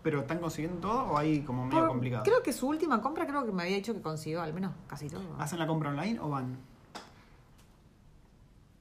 ¿Pero 0.02 0.22
están 0.22 0.38
consiguiendo 0.40 0.80
todo 0.80 1.02
o 1.12 1.16
hay 1.18 1.42
como 1.42 1.64
medio 1.66 1.78
Por- 1.78 1.88
complicado? 1.90 2.24
Creo 2.24 2.42
que 2.42 2.52
su 2.52 2.66
última 2.66 3.00
compra, 3.00 3.24
creo 3.24 3.46
que 3.46 3.52
me 3.52 3.62
había 3.62 3.76
dicho 3.76 3.94
que 3.94 4.00
consiguió 4.00 4.42
al 4.42 4.52
menos 4.52 4.72
casi 4.88 5.08
todo. 5.08 5.22
¿Hacen 5.38 5.60
la 5.60 5.66
compra 5.68 5.90
online 5.90 6.18
o 6.18 6.28
van? 6.28 6.56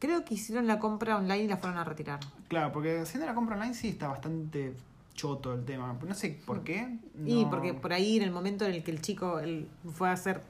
Creo 0.02 0.26
que 0.26 0.34
hicieron 0.34 0.66
la 0.66 0.80
compra 0.80 1.16
online 1.18 1.44
y 1.44 1.48
la 1.48 1.58
fueron 1.58 1.78
a 1.78 1.84
retirar. 1.84 2.20
Claro, 2.48 2.72
porque 2.72 3.00
haciendo 3.00 3.28
la 3.28 3.36
compra 3.36 3.56
online 3.56 3.76
sí 3.76 3.90
está 3.90 4.08
bastante 4.08 4.76
choto 5.14 5.54
el 5.54 5.64
tema. 5.64 5.96
No 6.08 6.16
sé 6.16 6.42
por 6.44 6.64
qué. 6.64 6.98
Y 7.24 7.44
no- 7.44 7.50
porque 7.52 7.76
por 7.76 7.94
ahí 7.94 8.18
en 8.18 8.24
el 8.24 8.32
momento 8.32 8.66
en 8.66 8.74
el 8.74 8.84
que 8.84 8.90
el 8.90 9.00
chico 9.00 9.40
él 9.40 9.70
fue 9.94 10.10
a 10.10 10.14
hacer 10.14 10.42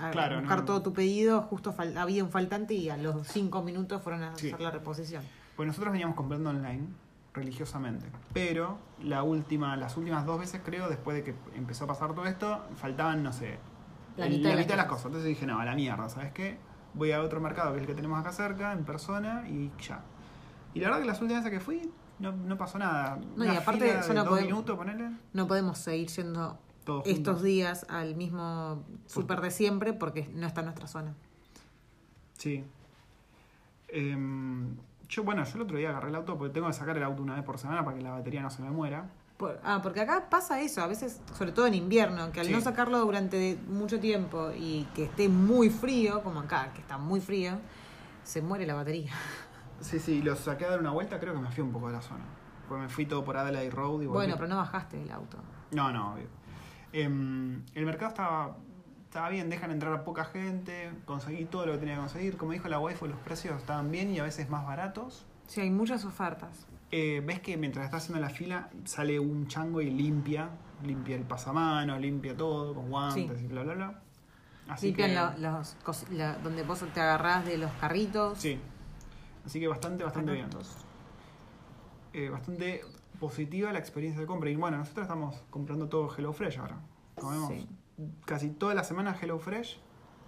a 0.00 0.12
Claro, 0.12 0.38
buscar 0.38 0.60
no. 0.60 0.64
todo 0.66 0.82
tu 0.82 0.92
pedido, 0.92 1.42
justo 1.42 1.74
fal- 1.74 1.96
había 1.98 2.22
un 2.22 2.30
faltante 2.30 2.74
y 2.74 2.90
a 2.90 2.96
los 2.96 3.26
cinco 3.26 3.60
minutos 3.62 4.00
fueron 4.02 4.22
a 4.22 4.38
Sí. 4.38 4.46
hacer 4.46 4.60
la 4.60 4.70
reposición. 4.70 5.24
Pues 5.56 5.66
nosotros 5.66 5.90
veníamos 5.92 6.14
comprando 6.14 6.50
online 6.50 6.86
religiosamente. 7.34 8.06
Pero 8.32 8.78
la 9.02 9.24
última, 9.24 9.76
las 9.76 9.96
últimas 9.96 10.24
dos 10.26 10.38
veces 10.38 10.60
creo, 10.64 10.88
después 10.88 11.16
de 11.16 11.24
que 11.24 11.34
empezó 11.56 11.84
a 11.84 11.88
pasar 11.88 12.14
todo 12.14 12.26
esto, 12.26 12.64
faltaban, 12.76 13.22
no 13.24 13.32
sé, 13.32 13.58
La 14.16 14.26
el- 14.26 14.36
mitad 14.38 14.56
de 14.56 14.76
las 14.76 14.86
cosas. 14.86 15.06
Entonces 15.06 15.28
dije, 15.28 15.44
no, 15.46 15.58
a 15.58 15.64
la 15.64 15.74
mierda, 15.74 16.08
¿sabes 16.08 16.30
qué? 16.32 16.56
Voy 16.94 17.12
a 17.12 17.22
otro 17.22 17.40
mercado 17.40 17.70
que 17.72 17.76
es 17.78 17.80
el 17.82 17.86
que 17.86 17.94
tenemos 17.94 18.20
acá 18.20 18.32
cerca, 18.32 18.72
en 18.72 18.84
persona, 18.84 19.48
y 19.48 19.70
ya. 19.86 20.02
Y 20.74 20.80
la 20.80 20.88
verdad 20.88 21.00
que 21.02 21.06
las 21.06 21.20
últimas 21.22 21.44
veces 21.44 21.58
que 21.58 21.64
fui, 21.64 21.90
no, 22.18 22.32
no 22.32 22.56
pasó 22.58 22.78
nada. 22.78 23.18
No, 23.36 23.44
y 23.44 23.48
aparte, 23.56 23.80
fila 23.88 24.00
ya 24.02 24.08
de 24.08 24.14
no 24.14 24.20
dos 24.20 24.28
podemos- 24.30 24.50
minutos, 24.52 24.76
ponele, 24.76 25.10
No 25.32 25.46
podemos 25.46 25.78
seguir 25.78 26.08
yendo 26.08 26.58
todos 26.84 27.06
estos 27.06 27.14
juntos. 27.34 27.42
días 27.42 27.86
al 27.88 28.14
mismo 28.16 28.82
súper 29.06 29.40
de 29.40 29.50
siempre 29.50 29.92
porque 29.92 30.28
no 30.34 30.46
está 30.46 30.60
en 30.60 30.66
nuestra 30.66 30.86
zona. 30.86 31.14
Sí. 32.38 32.64
Em, 33.88 34.76
yo, 35.08 35.22
bueno, 35.24 35.44
yo 35.44 35.54
el 35.56 35.62
otro 35.62 35.76
día 35.76 35.90
agarré 35.90 36.08
el 36.08 36.14
auto 36.16 36.36
porque 36.38 36.52
tengo 36.54 36.66
que 36.66 36.72
sacar 36.72 36.96
el 36.96 37.02
auto 37.02 37.22
una 37.22 37.34
vez 37.34 37.44
por 37.44 37.58
semana 37.58 37.84
para 37.84 37.96
que 37.96 38.02
la 38.02 38.10
batería 38.12 38.42
no 38.42 38.50
se 38.50 38.62
me 38.62 38.70
muera. 38.70 39.10
Por- 39.42 39.58
ah, 39.64 39.80
porque 39.82 40.00
acá 40.00 40.26
pasa 40.30 40.60
eso, 40.60 40.82
a 40.82 40.86
veces, 40.86 41.20
sobre 41.36 41.50
todo 41.50 41.66
en 41.66 41.74
invierno, 41.74 42.30
que 42.30 42.38
al 42.38 42.46
Sí. 42.46 42.52
no 42.52 42.60
sacarlo 42.60 43.00
durante 43.00 43.58
mucho 43.66 43.98
tiempo 43.98 44.52
y 44.56 44.84
que 44.94 45.02
esté 45.06 45.28
muy 45.28 45.68
frío, 45.68 46.22
como 46.22 46.38
acá, 46.38 46.70
que 46.72 46.80
está 46.80 46.96
muy 46.96 47.20
frío, 47.20 47.54
se 48.22 48.40
muere 48.40 48.66
la 48.66 48.74
batería. 48.74 49.10
Sí, 49.80 49.98
sí, 49.98 50.22
lo 50.22 50.36
saqué 50.36 50.64
a 50.64 50.70
dar 50.70 50.78
una 50.78 50.92
vuelta, 50.92 51.18
creo 51.18 51.34
que 51.34 51.40
me 51.40 51.50
fui 51.50 51.64
un 51.64 51.72
poco 51.72 51.88
de 51.88 51.94
la 51.94 52.02
zona. 52.02 52.22
Porque 52.68 52.84
me 52.84 52.88
fui 52.88 53.04
todo 53.04 53.24
por 53.24 53.36
Adelaide 53.36 53.70
Road 53.72 53.94
y 54.02 54.06
volví. 54.06 54.12
Bueno, 54.12 54.34
pero 54.36 54.46
no 54.46 54.56
bajaste 54.58 54.96
del 54.96 55.10
auto. 55.10 55.38
No, 55.72 55.90
no, 55.90 56.12
obvio. 56.14 56.28
Em, 56.92 57.64
el 57.74 57.84
mercado 57.84 58.10
estaba, 58.10 58.56
estaba 59.06 59.28
bien, 59.30 59.50
dejan 59.50 59.72
entrar 59.72 59.92
a 59.92 60.04
poca 60.04 60.24
gente, 60.24 60.92
conseguí 61.04 61.46
todo 61.46 61.66
lo 61.66 61.72
que 61.72 61.78
tenía 61.78 61.94
que 61.94 62.00
conseguir. 62.00 62.36
Como 62.36 62.52
dijo 62.52 62.68
la 62.68 62.78
waifu, 62.78 63.08
los 63.08 63.18
precios 63.18 63.56
estaban 63.56 63.90
bien 63.90 64.10
y 64.12 64.20
a 64.20 64.22
veces 64.22 64.48
más 64.48 64.64
baratos. 64.64 65.26
Sí, 65.48 65.60
hay 65.62 65.70
muchas 65.70 66.04
ofertas. 66.04 66.64
Eh, 66.92 67.22
ves 67.24 67.40
que 67.40 67.56
mientras 67.56 67.84
estás 67.86 68.04
haciendo 68.04 68.20
la 68.20 68.30
fila 68.30 68.68
sale 68.84 69.18
un 69.18 69.46
chango 69.48 69.80
y 69.80 69.90
limpia, 69.90 70.50
limpia 70.84 71.16
el 71.16 71.22
pasamano, 71.24 71.98
limpia 71.98 72.36
todo 72.36 72.74
con 72.74 72.90
guantes 72.90 73.38
Sí. 73.38 73.44
y 73.44 73.48
bla, 73.48 73.62
bla, 73.62 73.74
bla. 73.74 74.02
Así 74.68 74.86
Limpian 74.88 75.34
que, 75.34 75.40
lo- 75.40 75.50
los 75.50 76.10
la- 76.10 76.36
donde 76.36 76.62
vos 76.62 76.84
te 76.94 77.00
agarrás 77.00 77.44
de 77.44 77.58
los 77.58 77.70
carritos. 77.72 78.38
Sí. 78.38 78.60
Así 79.44 79.58
que 79.58 79.66
bastante, 79.68 80.04
bastante 80.04 80.32
bien. 80.32 80.48
Eh, 82.12 82.28
bastante 82.28 82.82
positiva 83.18 83.72
la 83.72 83.78
experiencia 83.78 84.20
de 84.20 84.26
compra. 84.26 84.50
Y 84.50 84.56
bueno, 84.56 84.76
nosotros 84.76 85.04
estamos 85.04 85.36
comprando 85.50 85.88
todo 85.88 86.08
HelloFresh 86.14 86.58
ahora. 86.58 86.76
Comemos 87.16 87.48
Sí. 87.48 87.68
casi 88.26 88.50
toda 88.50 88.74
la 88.74 88.84
semana 88.84 89.16
HelloFresh 89.20 89.78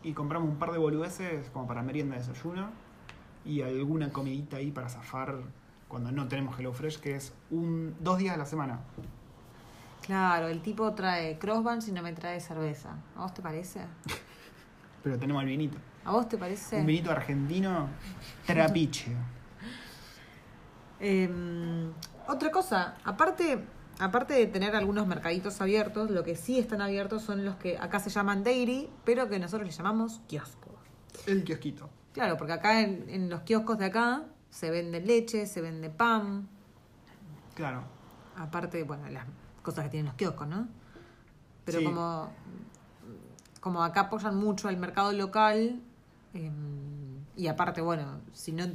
y 0.03 0.13
compramos 0.13 0.49
un 0.49 0.57
par 0.59 0.73
de 0.73 0.79
boludeces 0.79 1.51
como 1.51 1.67
para 1.67 1.83
merienda 1.83 2.17
de 2.17 2.23
desayuno 2.27 2.71
y 3.45 3.61
alguna 3.63 4.11
comidita 4.11 4.57
ahí 4.57 4.71
para 4.71 4.89
zafar 4.89 5.43
cuando 5.95 6.11
no 6.11 6.27
tenemos 6.27 6.59
HelloFresh, 6.59 6.99
que 6.99 7.15
es 7.15 7.33
un 7.53 7.95
dos 8.01 8.19
días 8.19 8.35
a 8.35 8.37
la 8.37 8.47
semana. 8.47 8.81
Claro, 10.05 10.49
el 10.49 10.61
tipo 10.61 10.93
trae 10.93 11.39
crossbuns 11.39 11.87
y 11.87 11.93
no 11.93 12.03
me 12.03 12.13
trae 12.13 12.41
cerveza. 12.41 12.97
¿A 13.15 13.21
vos 13.21 13.33
te 13.33 13.43
parece? 13.43 13.83
Pero 15.05 15.17
tenemos 15.21 15.41
el 15.45 15.51
vinito. 15.51 15.79
¿A 16.05 16.11
vos 16.11 16.29
te 16.29 16.37
parece? 16.37 16.81
Un 16.81 16.87
vinito 16.87 17.13
argentino 17.13 17.87
trapiche. 18.45 19.13
Eh, 20.99 21.93
otra 22.27 22.51
cosa, 22.51 22.97
aparte, 23.05 23.61
aparte 24.01 24.35
de 24.35 24.49
tener 24.49 24.75
algunos 24.75 25.07
mercaditos 25.07 25.61
abiertos, 25.61 26.11
lo 26.11 26.25
que 26.25 26.35
sí 26.35 26.59
están 26.59 26.81
abiertos 26.81 27.23
son 27.23 27.45
los 27.45 27.55
que 27.55 27.79
acá 27.79 28.01
se 28.01 28.11
llaman 28.11 28.43
dairy, 28.43 28.91
pero 29.05 29.29
que 29.29 29.39
nosotros 29.39 29.69
les 29.69 29.77
llamamos 29.77 30.21
kiosco. 30.27 30.75
El 31.29 31.45
kiosquito. 31.45 31.89
Claro, 32.13 32.37
porque 32.37 32.55
acá 32.55 32.81
en, 32.81 33.09
en 33.09 33.31
los 33.31 33.43
kioscos 33.43 33.79
de 33.79 33.85
acá 33.85 34.25
se 34.55 34.71
vende 34.71 35.01
leche, 35.01 35.47
se 35.47 35.61
vende 35.61 35.91
pan, 35.91 36.47
Claro. 37.55 37.83
aparte, 38.37 38.85
bueno, 38.85 39.09
las 39.11 39.27
cosas 39.63 39.85
que 39.85 39.91
tienen 39.91 40.07
los 40.07 40.15
kioscos, 40.15 40.47
¿no? 40.47 40.69
Pero 41.65 41.79
Sí. 41.81 41.85
como, 41.85 42.31
como 43.61 43.83
acá 43.83 44.03
apoyan 44.03 44.37
mucho 44.37 44.69
al 44.69 44.77
mercado 44.77 45.11
local, 45.13 45.81
eh, 46.35 46.51
y 47.37 47.49
aparte, 47.49 47.81
bueno, 47.81 48.21
si 48.33 48.53
no 48.53 48.67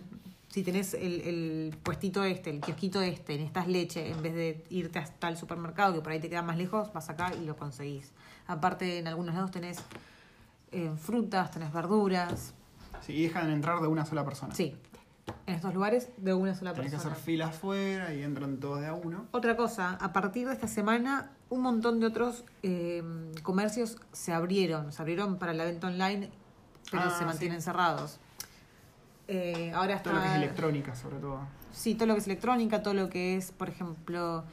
si 0.50 0.64
tenés 0.64 0.96
el, 0.96 1.22
el 1.22 1.78
puestito 1.84 2.24
este, 2.24 2.50
el 2.50 2.60
kiosquito 2.60 3.02
este, 3.04 3.34
necesitas 3.34 3.68
leche, 3.68 4.10
en 4.12 4.22
vez 4.24 4.34
de 4.34 4.66
irte 4.72 4.98
hasta 4.98 5.30
el 5.30 5.38
supermercado, 5.38 5.94
que 5.94 6.02
por 6.02 6.12
ahí 6.12 6.20
te 6.20 6.28
queda 6.28 6.42
más 6.42 6.58
lejos, 6.58 6.92
vas 6.92 7.08
acá 7.08 7.32
y 7.36 7.46
lo 7.46 7.56
conseguís. 7.56 8.12
Aparte, 8.48 8.98
en 8.98 9.08
algunos 9.08 9.36
lados 9.36 9.52
tenés 9.52 9.78
eh, 10.72 10.92
frutas, 10.98 11.52
tenés 11.52 11.72
verduras. 11.72 12.56
Sí, 13.06 13.14
y 13.14 13.24
dejan 13.28 13.52
entrar 13.52 13.80
de 13.80 13.88
una 13.88 14.06
sola 14.08 14.26
persona. 14.26 14.56
Sí, 14.56 14.76
en 15.48 15.56
estos 15.56 15.74
lugares 15.74 16.10
de 16.18 16.34
una 16.34 16.56
sola 16.56 16.74
Tenés 16.74 16.92
que 16.92 16.98
persona. 16.98 17.14
hacer 17.14 17.24
filas 17.26 17.50
afuera 17.50 18.14
y 18.14 18.24
entran 18.24 18.60
todos 18.60 18.82
de 18.82 18.88
a 18.88 18.94
uno. 18.94 19.26
Otra 19.32 19.56
cosa, 19.56 19.98
a 20.02 20.14
partir 20.14 20.48
de 20.48 20.54
esta 20.54 20.68
semana, 20.68 21.32
un 21.50 21.62
montón 21.62 22.00
de 22.00 22.06
otros 22.08 22.44
eh, 22.64 23.04
comercios 23.44 23.98
se 24.12 24.34
abrieron. 24.34 24.92
Se 24.94 25.02
abrieron 25.02 25.38
para 25.40 25.54
la 25.54 25.64
venta 25.66 25.88
online, 25.88 26.30
pero 26.92 27.04
Ah, 27.06 27.16
se 27.18 27.26
mantienen 27.26 27.60
sí. 27.62 27.66
cerrados. 27.66 28.20
Eh, 29.28 29.72
ahora 29.76 29.96
está. 29.96 30.10
Todo 30.12 30.16
lo 30.16 30.22
que 30.22 30.30
es 30.30 30.36
electrónica, 30.36 30.96
sobre 30.96 31.18
todo. 31.18 31.40
Sí, 31.72 31.96
todo 31.96 32.08
lo 32.08 32.14
que 32.16 32.20
es 32.22 32.28
electrónica, 32.28 32.82
todo 32.82 32.94
lo 32.96 33.10
que 33.10 33.36
es, 33.38 33.52
por 33.52 33.70
ejemplo, 33.70 34.44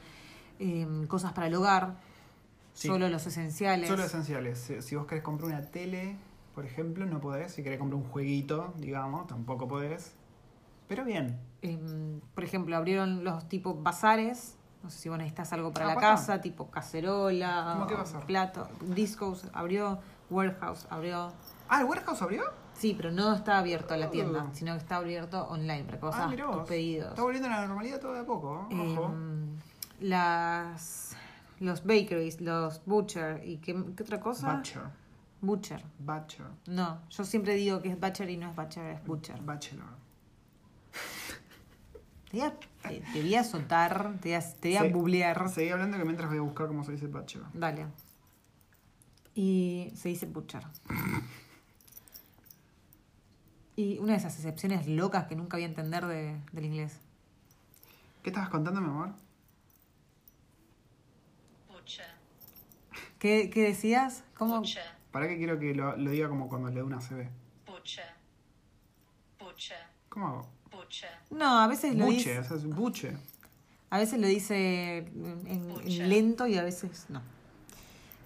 eh, 0.59 0.87
cosas 1.07 1.33
para 1.33 1.47
el 1.47 1.55
hogar, 1.55 1.95
Sí. 2.73 2.87
solo 2.87 3.09
los 3.09 3.25
esenciales. 3.25 3.89
Solo 3.89 4.03
esenciales. 4.03 4.71
Si 4.81 4.95
vos 4.95 5.07
querés 5.07 5.23
comprar 5.23 5.49
una 5.49 5.61
tele, 5.63 6.15
por 6.53 6.63
ejemplo, 6.65 7.07
no 7.07 7.19
podés. 7.19 7.51
Si 7.53 7.63
querés 7.63 7.79
comprar 7.79 7.99
un 7.99 8.07
jueguito, 8.07 8.73
digamos, 8.77 9.25
tampoco 9.25 9.67
podés. 9.67 10.13
Pero 10.87 11.03
bien. 11.05 11.39
Eh, 11.61 11.77
por 12.33 12.43
ejemplo, 12.43 12.75
abrieron 12.77 13.23
los 13.23 13.47
tipos 13.49 13.81
bazares. 13.81 14.55
No 14.83 14.89
sé 14.89 14.99
si 14.99 15.09
vos 15.09 15.17
necesitas 15.17 15.51
algo 15.53 15.73
para 15.73 15.91
Ah, 15.91 15.95
la 15.95 15.99
casa, 16.01 16.39
tipo 16.39 16.69
cacerola, 16.69 17.71
¿Cómo 17.73 17.87
qué 17.87 17.95
bazar? 17.95 18.25
plato. 18.25 18.67
Discos 18.81 19.45
abrió, 19.53 19.99
Warehouse 20.29 20.87
abrió. 20.89 21.33
Ah, 21.67 21.81
¿el 21.81 21.85
warehouse 21.87 22.21
abrió? 22.21 22.43
Sí, 22.73 22.93
pero 22.95 23.11
no 23.11 23.33
está 23.33 23.57
abierto 23.57 23.95
a 23.95 23.97
la 23.97 24.09
tienda, 24.11 24.45
Oh. 24.49 24.53
sino 24.55 24.73
que 24.73 24.77
está 24.77 24.97
abierto 24.97 25.45
online 25.47 25.83
para 25.83 25.97
vos 25.97 26.15
Ah, 26.17 26.29
tus 26.53 26.67
pedidos. 26.67 27.09
Está 27.09 27.23
volviendo 27.23 27.49
a 27.49 27.51
la 27.61 27.65
normalidad 27.67 27.99
todo 27.99 28.13
de 28.13 28.19
a 28.19 28.25
poco. 28.25 28.67
¿eh? 28.69 28.75
Ojo. 28.79 29.05
Em, 29.07 29.57
las 29.99 31.15
los 31.59 31.83
bakeries, 31.83 32.39
los 32.39 32.85
butcher 32.85 33.41
y 33.43 33.57
qué, 33.57 33.73
qué 33.95 34.03
otra 34.03 34.19
cosa? 34.19 34.53
Butcher. 34.57 34.83
Butcher. 35.41 35.83
Butcher. 35.97 36.45
No, 36.67 36.99
yo 37.09 37.23
siempre 37.23 37.55
digo 37.55 37.81
que 37.81 37.89
es 37.89 37.99
butcher 37.99 38.29
y 38.29 38.37
no 38.37 38.49
es 38.51 38.55
butcher, 38.55 38.85
es 38.91 39.03
butcher. 39.05 39.41
Bachelor. 39.41 39.87
Te 42.29 42.37
voy 42.37 42.41
a, 42.47 42.53
te, 42.81 42.99
te 43.13 43.21
voy 43.21 43.35
a 43.35 43.43
soltar, 43.43 44.17
te 44.21 44.29
voy 44.29 44.33
a, 44.35 44.41
te 44.53 44.67
voy 44.69 44.77
a 44.77 44.81
Sí. 44.83 44.89
googlear. 44.91 45.49
Seguí 45.49 45.69
hablando 45.69 45.97
que 45.97 46.03
mientras 46.03 46.29
voy 46.29 46.39
a 46.39 46.41
buscar 46.41 46.67
cómo 46.67 46.83
se 46.83 46.91
dice 46.91 47.07
bachelor. 47.07 47.47
Dale. 47.53 47.85
Y 49.33 49.91
se 49.95 50.09
dice 50.09 50.25
butcher. 50.25 50.63
Y 53.75 53.99
una 53.99 54.13
de 54.13 54.17
esas 54.17 54.35
excepciones 54.35 54.87
locas 54.87 55.25
que 55.27 55.35
nunca 55.35 55.57
voy 55.57 55.63
a 55.63 55.67
entender 55.67 56.05
de- 56.07 56.39
del 56.51 56.65
inglés. 56.65 56.99
¿Qué 58.23 58.31
estabas 58.31 58.49
contando, 58.49 58.81
mi 58.81 58.87
amor? 58.87 59.11
Butcher. 61.71 62.07
¿Qué, 63.19 63.49
qué 63.51 63.61
decías? 63.61 64.23
¿Cómo? 64.35 64.57
Butcher. 64.59 64.83
¿Para 65.11 65.27
qué 65.27 65.37
quiero 65.37 65.59
que 65.59 65.73
lo, 65.75 65.95
lo 65.95 66.09
diga 66.11 66.27
como 66.27 66.49
cuando 66.49 66.69
le 66.69 66.75
da 66.79 66.83
una 66.85 66.99
CB? 66.99 67.29
Butcher. 67.67 68.05
Butcher. 69.39 69.77
¿Cómo 70.09 70.27
hago? 70.27 70.49
No, 71.31 71.59
a 71.59 71.67
veces 71.67 71.95
lo 71.95 72.05
Buche, 72.05 72.17
dice, 72.17 72.39
o 72.39 72.43
sea, 72.43 72.57
es 72.57 72.63
un 72.63 72.75
buche. 72.75 73.17
a 73.89 73.97
veces 73.97 74.19
lo 74.19 74.27
dice 74.27 74.97
en, 74.97 76.09
lento 76.09 76.47
y 76.47 76.57
a 76.57 76.63
veces 76.63 77.05
no. 77.09 77.21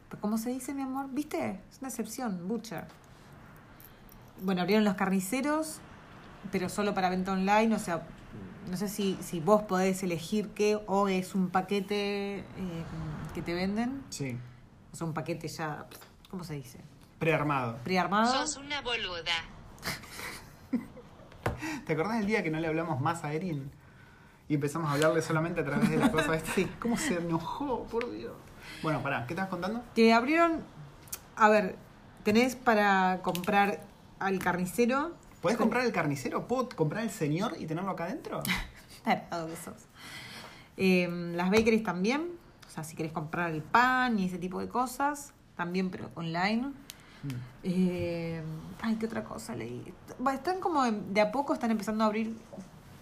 Pero 0.10 0.22
¿Cómo 0.22 0.38
se 0.38 0.50
dice, 0.50 0.74
mi 0.74 0.82
amor? 0.82 1.08
¿Viste? 1.12 1.60
Es 1.72 1.80
una 1.80 1.88
excepción, 1.90 2.48
butcher. 2.48 2.86
Bueno, 4.42 4.62
abrieron 4.62 4.84
los 4.84 4.96
carniceros, 4.96 5.80
pero 6.52 6.68
solo 6.68 6.94
para 6.94 7.10
venta 7.10 7.32
online, 7.32 7.74
o 7.76 7.80
sea, 7.80 8.04
no 8.70 8.76
sé 8.78 8.88
si, 8.90 9.18
si 9.22 9.40
vos 9.40 9.62
podés 9.64 10.02
elegir 10.04 10.50
qué 10.50 10.80
o 10.88 11.08
es 11.08 11.36
un 11.36 11.50
paquete 11.50 12.40
eh, 12.40 12.44
que 13.34 13.42
te 13.42 13.54
venden, 13.54 14.04
Sí. 14.10 14.38
o 14.92 14.96
sea, 14.96 15.08
un 15.08 15.14
paquete 15.14 15.48
ya, 15.48 15.86
¿cómo 16.30 16.44
se 16.44 16.56
dice? 16.56 16.80
Prearmado. 17.20 17.78
Prearmado. 17.84 18.34
Sos 18.34 18.58
una 18.58 18.82
boluda. 18.82 19.32
¿Te 21.86 21.94
acordás 21.94 22.18
del 22.18 22.28
día 22.28 22.44
que 22.44 22.52
no 22.52 22.60
le 22.60 22.68
hablamos 22.68 23.00
más 23.02 23.24
a 23.24 23.34
Erin? 23.34 23.72
Y 24.48 24.56
empezamos 24.56 24.90
a 24.90 24.94
hablarle 24.94 25.22
solamente 25.22 25.62
a 25.62 25.66
través 25.66 25.90
de 25.90 25.98
la 25.98 26.12
cosa 26.12 26.36
esta. 26.36 26.52
Sí. 26.54 26.70
¿Cómo 26.80 26.98
se 26.98 27.18
enojó, 27.18 27.84
por 27.86 28.12
Dios? 28.12 28.34
Bueno, 28.84 29.02
pará, 29.02 29.26
¿qué 29.26 29.34
estabas 29.34 29.50
contando? 29.50 29.84
Que 29.96 30.14
abrieron, 30.14 30.62
a 31.36 31.50
ver, 31.50 31.76
tenés 32.24 32.56
para 32.56 33.20
comprar 33.22 33.82
al 34.20 34.40
carnicero. 34.40 35.14
¿Puedes 35.42 35.58
comprar 35.58 35.86
el 35.86 35.92
carnicero? 35.92 36.48
¿Puedo 36.48 36.70
comprar 36.70 37.04
el 37.04 37.10
señor 37.10 37.56
y 37.60 37.66
tenerlo 37.66 37.92
acá 37.92 38.06
adentro? 38.06 38.44
Tarado 39.04 39.48
que 39.48 39.56
sos. 39.56 39.88
Eh, 40.78 41.08
las 41.36 41.50
bakeries 41.50 41.84
también, 41.84 42.28
o 42.68 42.70
sea, 42.70 42.84
si 42.84 42.96
querés 42.96 43.12
comprar 43.12 43.52
el 43.52 43.62
pan 43.62 44.20
y 44.20 44.26
ese 44.26 44.38
tipo 44.38 44.60
de 44.60 44.68
cosas, 44.68 45.34
también, 45.56 45.90
pero 45.90 46.10
online. 46.16 46.74
Mm. 47.24 47.30
Eh, 47.64 48.42
ay, 48.82 48.96
¿qué 48.96 49.06
otra 49.06 49.24
cosa 49.24 49.56
leí? 49.56 49.94
Están 50.34 50.60
como 50.60 50.84
de 50.84 51.22
a 51.22 51.32
poco 51.32 51.54
están 51.54 51.72
empezando 51.72 52.04
a 52.04 52.08
abrir 52.08 52.36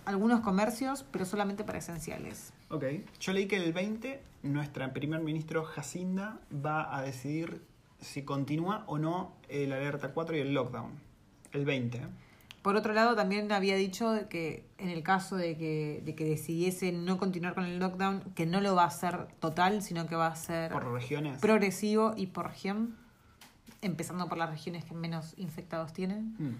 algunos 0.06 0.42
comercios, 0.42 1.06
pero 1.12 1.26
solamente 1.26 1.64
para 1.64 1.80
esenciales. 1.80 2.52
Ok. 2.70 2.84
Yo 3.20 3.34
leí 3.34 3.48
que 3.48 3.58
el 3.58 3.74
20 3.74 4.22
nuestra 4.44 4.94
primer 4.94 5.22
ministro 5.22 5.64
Jacinda 5.64 6.40
va 6.54 6.96
a 6.96 7.02
decidir 7.02 7.62
si 8.00 8.24
continúa 8.24 8.84
o 8.88 8.98
no 8.98 9.34
el 9.50 9.72
alerta 9.74 10.14
4 10.14 10.38
y 10.38 10.40
el 10.40 10.54
lockdown. 10.54 10.92
El 11.52 11.66
20. 11.66 11.98
¿eh? 11.98 12.02
Por 12.62 12.76
otro 12.76 12.94
lado, 12.94 13.16
también 13.16 13.52
había 13.52 13.76
dicho 13.76 14.28
que 14.30 14.66
en 14.78 14.90
el 14.90 15.02
caso 15.02 15.36
de 15.36 15.58
que, 15.58 16.02
de 16.06 16.16
que 16.16 16.26
decidiese 16.26 16.92
no 16.92 17.18
continuar 17.18 17.56
con 17.56 17.66
el 17.66 17.80
lockdown, 17.80 18.22
que 18.36 18.46
no 18.46 18.62
lo 18.62 18.76
va 18.76 18.84
a 18.84 18.88
hacer 18.88 19.28
total, 19.40 19.82
sino 19.82 20.08
que 20.08 20.16
va 20.16 20.28
a 20.28 20.36
ser 20.36 20.72
Por 20.72 20.92
regiones. 20.92 21.40
progresivo 21.40 22.14
y 22.18 22.28
por 22.28 22.48
región, 22.48 22.96
empezando 23.82 24.28
por 24.28 24.38
las 24.38 24.50
regiones 24.50 24.86
que 24.86 24.94
menos 24.94 25.34
infectados 25.38 25.94
tienen. 25.94 26.36
Mm. 26.38 26.56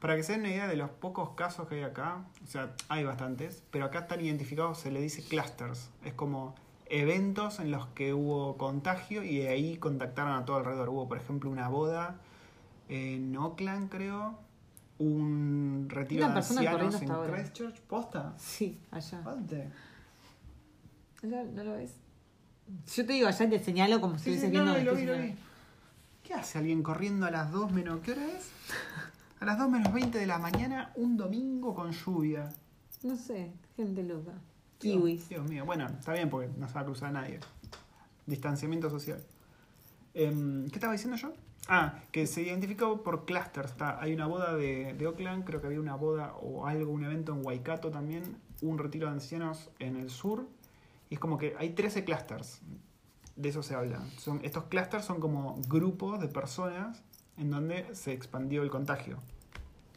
Para 0.00 0.14
que 0.16 0.22
se 0.22 0.32
den 0.32 0.42
una 0.42 0.50
idea 0.50 0.68
de 0.68 0.76
los 0.76 0.90
pocos 0.90 1.30
casos 1.30 1.68
que 1.68 1.76
hay 1.76 1.82
acá, 1.82 2.24
o 2.44 2.46
sea, 2.46 2.74
hay 2.88 3.04
bastantes, 3.04 3.62
pero 3.70 3.86
acá 3.86 4.00
están 4.00 4.20
identificados, 4.20 4.78
se 4.78 4.90
le 4.90 5.00
dice 5.00 5.22
clusters. 5.22 5.90
Es 6.04 6.12
como 6.12 6.54
eventos 6.88 7.60
en 7.60 7.70
los 7.70 7.86
que 7.88 8.12
hubo 8.12 8.56
contagio 8.56 9.24
y 9.24 9.38
de 9.38 9.48
ahí 9.48 9.76
contactaron 9.78 10.34
a 10.34 10.44
todo 10.44 10.58
alrededor. 10.58 10.90
Hubo, 10.90 11.08
por 11.08 11.18
ejemplo, 11.18 11.50
una 11.50 11.68
boda 11.68 12.16
en 12.88 13.36
Oakland, 13.36 13.90
creo, 13.90 14.38
un 14.98 15.86
retiro 15.88 16.26
Una 16.26 16.34
de 16.34 16.40
ancianos 16.40 17.02
en. 17.02 17.08
Christchurch. 17.32 17.80
¿Posta? 17.80 18.34
Sí, 18.36 18.78
allá. 18.90 19.20
¿Dónde? 19.22 19.70
¿Allá 21.22 21.42
no 21.44 21.64
lo 21.64 21.72
ves? 21.72 21.92
Yo 22.94 23.06
te 23.06 23.12
digo, 23.12 23.28
allá 23.28 23.48
te 23.48 23.58
señalo 23.58 24.00
como 24.00 24.18
si 24.18 24.24
Sí, 24.24 24.38
sí, 24.38 24.46
estuvieses 24.46 24.64
no, 24.66 24.72
viendo. 24.74 24.92
no, 24.92 24.92
lo 24.92 24.96
vi, 24.96 25.06
lo 25.06 25.18
vi. 25.18 25.34
¿Qué 26.26 26.34
hace 26.34 26.58
alguien 26.58 26.82
corriendo 26.82 27.24
a 27.26 27.30
las 27.30 27.52
2 27.52 27.70
menos? 27.70 28.00
¿Qué 28.00 28.10
hora 28.10 28.26
es? 28.26 28.50
A 29.38 29.44
las 29.44 29.58
2 29.58 29.70
menos 29.70 29.92
20 29.92 30.18
de 30.18 30.26
la 30.26 30.38
mañana, 30.38 30.90
un 30.96 31.16
domingo 31.16 31.72
con 31.72 31.92
lluvia. 31.92 32.52
No 33.04 33.14
sé, 33.14 33.52
gente 33.76 34.02
loca. 34.02 34.32
Kiwis. 34.78 35.28
Dios 35.28 35.48
mío, 35.48 35.64
bueno, 35.64 35.86
está 35.86 36.14
bien 36.14 36.28
porque 36.28 36.50
no 36.58 36.66
se 36.66 36.74
va 36.74 36.80
a 36.80 36.84
cruzar 36.84 37.12
nadie. 37.12 37.38
Distanciamiento 38.26 38.90
social. 38.90 39.22
Em, 40.14 40.68
¿Qué 40.68 40.74
estaba 40.74 40.94
diciendo 40.94 41.16
yo? 41.16 41.32
Ah, 41.68 42.00
que 42.10 42.26
se 42.26 42.42
identificó 42.42 43.04
por 43.04 43.24
clusters. 43.24 43.70
Está, 43.70 44.02
hay 44.02 44.12
una 44.12 44.26
boda 44.26 44.56
de, 44.56 44.94
de 44.94 45.06
Oakland, 45.06 45.44
creo 45.44 45.60
que 45.60 45.68
había 45.68 45.80
una 45.80 45.94
boda 45.94 46.34
o 46.40 46.66
algo, 46.66 46.90
un 46.90 47.04
evento 47.04 47.34
en 47.34 47.46
Waikato 47.46 47.92
también, 47.92 48.36
un 48.62 48.78
retiro 48.78 49.06
de 49.06 49.12
ancianos 49.12 49.70
en 49.78 49.94
el 49.94 50.10
sur. 50.10 50.48
Y 51.08 51.14
es 51.14 51.20
como 51.20 51.38
que 51.38 51.54
hay 51.56 51.70
13 51.70 52.04
clusters. 52.04 52.62
De 53.36 53.50
eso 53.50 53.62
se 53.62 53.74
habla. 53.74 54.00
Son, 54.18 54.40
estos 54.42 54.64
clusters 54.64 55.04
son 55.04 55.20
como 55.20 55.60
grupos 55.68 56.20
de 56.20 56.28
personas 56.28 57.02
en 57.36 57.50
donde 57.50 57.94
se 57.94 58.12
expandió 58.12 58.62
el 58.62 58.70
contagio. 58.70 59.18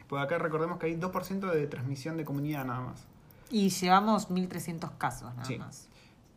Pues 0.08 0.22
acá 0.24 0.38
recordemos 0.40 0.78
que 0.80 0.88
hay 0.88 0.96
2% 0.96 1.52
de 1.52 1.68
transmisión 1.68 2.18
de 2.18 2.26
comunidad 2.26 2.66
nada 2.66 2.82
más. 2.82 3.04
Y 3.50 3.70
llevamos 3.70 4.30
1300 4.30 4.92
casos 4.92 5.34
nada 5.36 5.46
Sí. 5.46 5.58
más. 5.58 5.88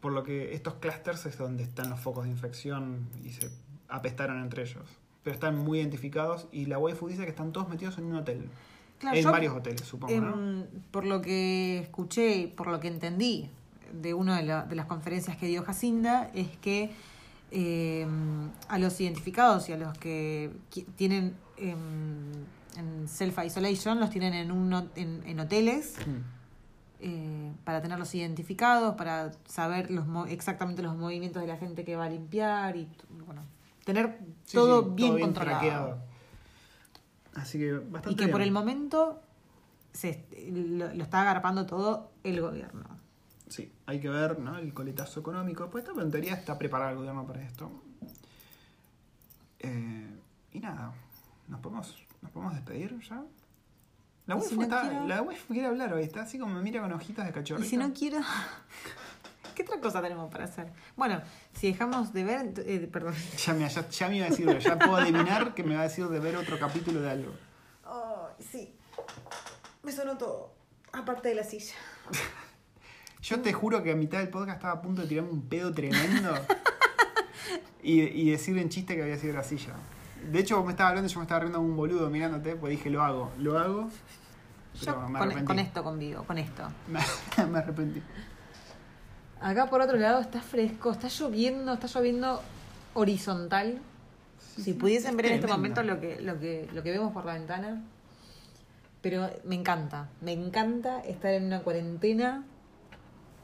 Por 0.01 0.13
lo 0.13 0.23
que 0.25 0.55
estos 0.55 0.75
clusters 0.75 1.27
es 1.27 1.39
donde 1.39 1.63
están 1.63 1.91
los 1.91 1.99
focos 2.01 2.25
de 2.25 2.31
infección 2.31 3.09
y 3.25 3.31
se 3.31 3.51
apestaron 3.89 4.41
entre 4.43 4.63
ellos. 4.63 4.85
Pero 5.23 5.35
están 5.35 5.57
muy 5.59 5.79
identificados 5.79 6.47
y 6.53 6.67
la 6.67 6.79
waifu 6.79 7.09
dice 7.09 7.25
que 7.25 7.31
están 7.31 7.53
todos 7.53 7.69
metidos 7.69 7.99
en 7.99 8.05
un 8.07 8.17
hotel. 8.17 8.49
Claro, 8.99 9.17
en 9.17 9.25
yo, 9.25 9.31
varios 9.33 9.57
hoteles, 9.57 9.81
supongo, 9.83 10.21
¿no? 10.21 10.35
em, 10.35 10.67
Por 10.91 11.05
lo 11.05 11.21
que 11.21 11.79
escuché 11.81 12.37
y 12.37 12.47
por 12.47 12.69
lo 12.69 12.79
que 12.81 12.89
entendí 12.89 13.51
de 13.93 14.15
una 14.15 14.37
de, 14.39 14.43
la- 14.45 14.65
de 14.65 14.75
las 14.75 14.87
conferencias 14.87 15.37
que 15.37 15.47
dio 15.47 15.63
Jacinda, 15.65 16.31
es 16.35 16.49
que 16.59 16.91
em, 17.51 18.51
a 18.69 18.79
los 18.79 18.99
identificados 19.01 19.69
y 19.69 19.73
a 19.73 19.77
los 19.77 19.97
que 19.99 20.51
tienen 20.97 21.35
em, 21.59 21.77
en 22.77 23.07
self-isolation, 23.09 24.01
los 24.01 24.09
tienen 24.11 24.33
en, 24.35 24.51
un, 24.51 24.73
en, 24.97 25.23
en 25.27 25.41
hoteles 25.41 25.97
Mm. 26.07 26.41
eh, 27.01 27.53
para 27.65 27.83
tenerlos 27.83 28.15
identificados, 28.15 28.95
para 28.95 29.33
saber 29.47 29.91
los 29.91 30.07
exactamente 30.31 30.83
los 30.83 30.97
movimientos 30.97 31.43
de 31.43 31.49
la 31.49 31.57
gente 31.59 31.85
que 31.85 31.97
va 31.97 32.05
a 32.05 32.09
limpiar 32.11 32.77
y 32.77 32.89
bueno, 33.27 33.43
tener 33.85 34.19
Sí, 34.45 34.55
todo, 34.57 34.85
sí, 34.85 34.91
bien 34.95 35.19
controlado. 35.21 35.59
traqueado. 35.61 35.99
Así 37.35 37.59
que 37.59 37.73
bastante 37.73 38.11
Y 38.11 38.15
que 38.17 38.29
por 38.29 38.41
el 38.41 38.53
momento 38.53 39.21
se, 39.93 40.25
lo, 40.51 40.93
lo 40.95 41.03
está 41.03 41.23
agarpando 41.23 41.67
todo 41.67 42.11
el 42.25 42.41
gobierno. 42.41 42.85
Hay 43.93 44.01
que 44.01 44.09
ver 44.09 44.39
¿no? 44.39 44.57
el 44.57 44.73
coletazo 44.73 45.21
económico. 45.21 45.69
Pues 45.69 45.85
esta 45.87 46.01
en 46.01 46.11
teoría 46.11 46.33
está 46.33 46.57
preparado 46.57 46.93
el 46.93 46.97
gobierno 46.97 47.27
para 47.27 47.43
esto. 47.43 47.71
Eh, 49.59 50.09
y 50.55 50.61
nada, 50.61 50.95
¿nos 51.49 51.61
podemos, 51.61 51.95
¿nos 52.23 52.31
podemos 52.33 52.55
despedir 52.55 52.99
ya? 53.01 53.23
La 54.27 54.37
waifu, 54.37 54.49
si 54.49 54.57
no 54.57 54.67
quiero- 54.67 55.29
quiere 55.49 55.67
hablar 55.67 55.93
hoy, 55.93 56.05
está 56.05 56.23
así 56.23 56.39
como 56.39 56.55
me 56.55 56.63
mira 56.63 56.81
con 56.81 56.91
hojitas 56.93 57.27
de 57.27 57.33
cachorrito. 57.33 57.67
Y 57.67 57.69
si 57.69 57.77
no 57.77 57.93
quiero... 57.93 58.21
¿Qué 59.55 59.63
otra 59.63 59.79
cosa 59.79 60.01
tenemos 60.01 60.33
para 60.33 60.45
hacer? 60.45 60.73
Bueno, 60.97 61.21
si 61.53 61.67
dejamos 61.67 62.15
de 62.15 62.25
ver... 62.25 62.55
eh, 62.65 62.89
perdón. 62.91 63.15
Ya 63.47 63.53
me, 63.53 63.69
ya, 63.69 63.89
ya 63.91 64.09
me 64.09 64.17
iba 64.17 64.27
a 64.27 64.31
decir, 64.31 64.59
ya 64.59 64.79
puedo 64.79 64.97
adivinar 64.97 65.53
que 65.53 65.65
me 65.65 65.75
va 65.75 65.81
a 65.83 65.85
decir 65.85 66.09
de 66.09 66.19
ver 66.19 66.37
otro 66.37 66.59
capítulo 66.59 67.03
de 67.03 67.11
algo. 67.11 67.33
sí. 68.39 68.75
Me 69.83 69.93
sonó 69.93 70.17
todo. 70.17 70.55
Aparte 70.95 71.29
de 71.29 71.35
la 71.35 71.45
silla. 71.45 71.75
Yo 73.23 73.41
te 73.41 73.53
juro 73.53 73.83
que 73.85 73.93
a 73.93 73.97
mitad 73.97 74.19
del 74.19 74.29
podcast 74.29 74.57
estaba 74.57 74.75
a 74.75 74.83
punto 74.83 75.03
de 75.03 75.09
tirarme 75.09 75.31
un 75.31 75.43
pedo 75.43 75.73
tremendo 75.73 76.35
y, 77.83 78.01
y 78.01 78.31
decir 78.31 78.59
en 78.59 78.69
chiste 78.69 78.97
que 78.97 79.03
había 79.03 79.17
sido 79.17 79.35
la 79.35 79.45
silla. 79.45 79.75
De 80.31 80.41
hecho, 80.41 80.57
vos 80.57 80.67
me 80.67 80.73
estaba 80.73 80.91
hablando 80.91 81.09
y 81.09 81.13
yo 81.13 81.21
me 81.21 81.25
estaba 81.25 81.41
riendo 81.41 81.59
como 81.59 81.71
un 81.71 81.77
boludo 81.77 82.11
mirándote, 82.11 82.57
pues 82.57 82.73
dije, 82.73 82.91
lo 82.91 83.03
hago, 83.03 83.31
lo 83.39 83.59
hago. 83.59 83.89
Pero 84.81 84.93
Yo 84.93 85.09
me 85.09 85.19
con, 85.19 85.45
con 85.45 85.59
esto 85.59 85.85
convivo, 85.85 86.25
con 86.25 86.39
esto. 86.39 86.69
Me, 86.89 87.59
arrepentí. 87.59 88.03
Acá 89.41 89.69
por 89.69 89.81
otro 89.81 89.99
lado 89.99 90.21
está 90.21 90.41
fresco, 90.41 90.91
está 90.93 91.09
lloviendo, 91.09 91.75
está 91.75 91.87
lloviendo 91.87 92.41
horizontal. 92.95 93.81
Sí, 94.39 94.63
si 94.63 94.73
pudiesen 94.73 95.11
es 95.11 95.17
ver 95.17 95.27
en 95.27 95.33
este 95.35 95.47
momento 95.47 95.83
lo 95.83 96.01
que, 96.01 96.21
lo 96.21 96.39
que, 96.41 96.69
lo 96.73 96.83
que 96.83 96.91
vemos 96.91 97.13
por 97.13 97.25
la 97.25 97.35
ventana. 97.35 97.83
Pero 99.01 99.29
me 99.45 99.57
encanta, 99.57 100.09
me 100.21 100.33
encanta 100.33 101.01
estar 101.01 101.33
en 101.33 101.45
una 101.45 101.61
cuarentena 101.61 102.45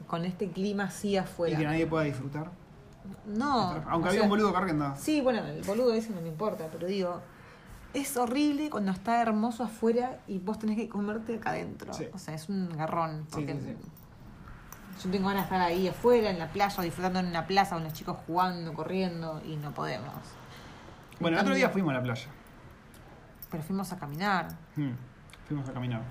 con 0.09 0.25
este 0.25 0.49
clima 0.49 0.85
así 0.85 1.09
Y 1.09 1.17
afuera. 1.17 1.57
que 1.57 1.63
nadie 1.63 1.85
pueda 1.87 2.03
disfrutar. 2.03 2.49
No. 3.25 3.71
Aunque 3.87 4.09
había 4.09 4.21
sea, 4.21 4.23
un 4.23 4.29
boludo 4.29 4.51
cargando. 4.51 4.93
Sí, 4.97 5.21
bueno, 5.21 5.43
el 5.45 5.61
boludo 5.63 5.93
ese 5.93 6.09
no 6.09 6.19
me 6.21 6.27
importa, 6.27 6.67
pero 6.71 6.87
digo, 6.87 7.21
es 7.93 8.17
horrible 8.17 8.69
cuando 8.69 8.91
está 8.91 9.21
hermoso 9.21 9.63
afuera 9.63 10.19
y 10.27 10.39
vos 10.39 10.59
tenés 10.59 10.75
que 10.75 10.89
comerte 10.89 11.35
acá 11.35 11.51
adentro. 11.51 11.93
Sí. 11.93 12.07
O 12.13 12.17
sea, 12.19 12.33
es 12.33 12.49
un 12.49 12.69
garrón. 12.75 13.25
Porque 13.31 13.53
sí, 13.53 13.59
sí. 13.61 13.75
Yo 15.03 15.11
tengo 15.11 15.27
ganas 15.29 15.43
de 15.43 15.55
estar 15.55 15.61
ahí 15.61 15.87
afuera, 15.87 16.29
en 16.29 16.39
la 16.39 16.49
playa, 16.51 16.83
disfrutando 16.83 17.19
en 17.19 17.27
una 17.27 17.47
plaza 17.47 17.75
con 17.75 17.83
los 17.85 17.93
chicos 17.93 18.17
jugando, 18.27 18.73
corriendo 18.73 19.41
y 19.45 19.55
no 19.55 19.71
podemos. 19.73 20.11
Bueno, 21.19 21.37
el 21.37 21.43
otro 21.43 21.55
día 21.55 21.69
fuimos 21.69 21.91
a 21.91 21.97
la 21.97 22.03
playa. 22.03 22.27
Pero 23.49 23.63
fuimos 23.63 23.91
a 23.93 23.97
caminar. 23.97 24.47
Hmm, 24.75 24.91
Fuimos 25.47 25.67
a 25.69 25.73
caminar. 25.73 26.01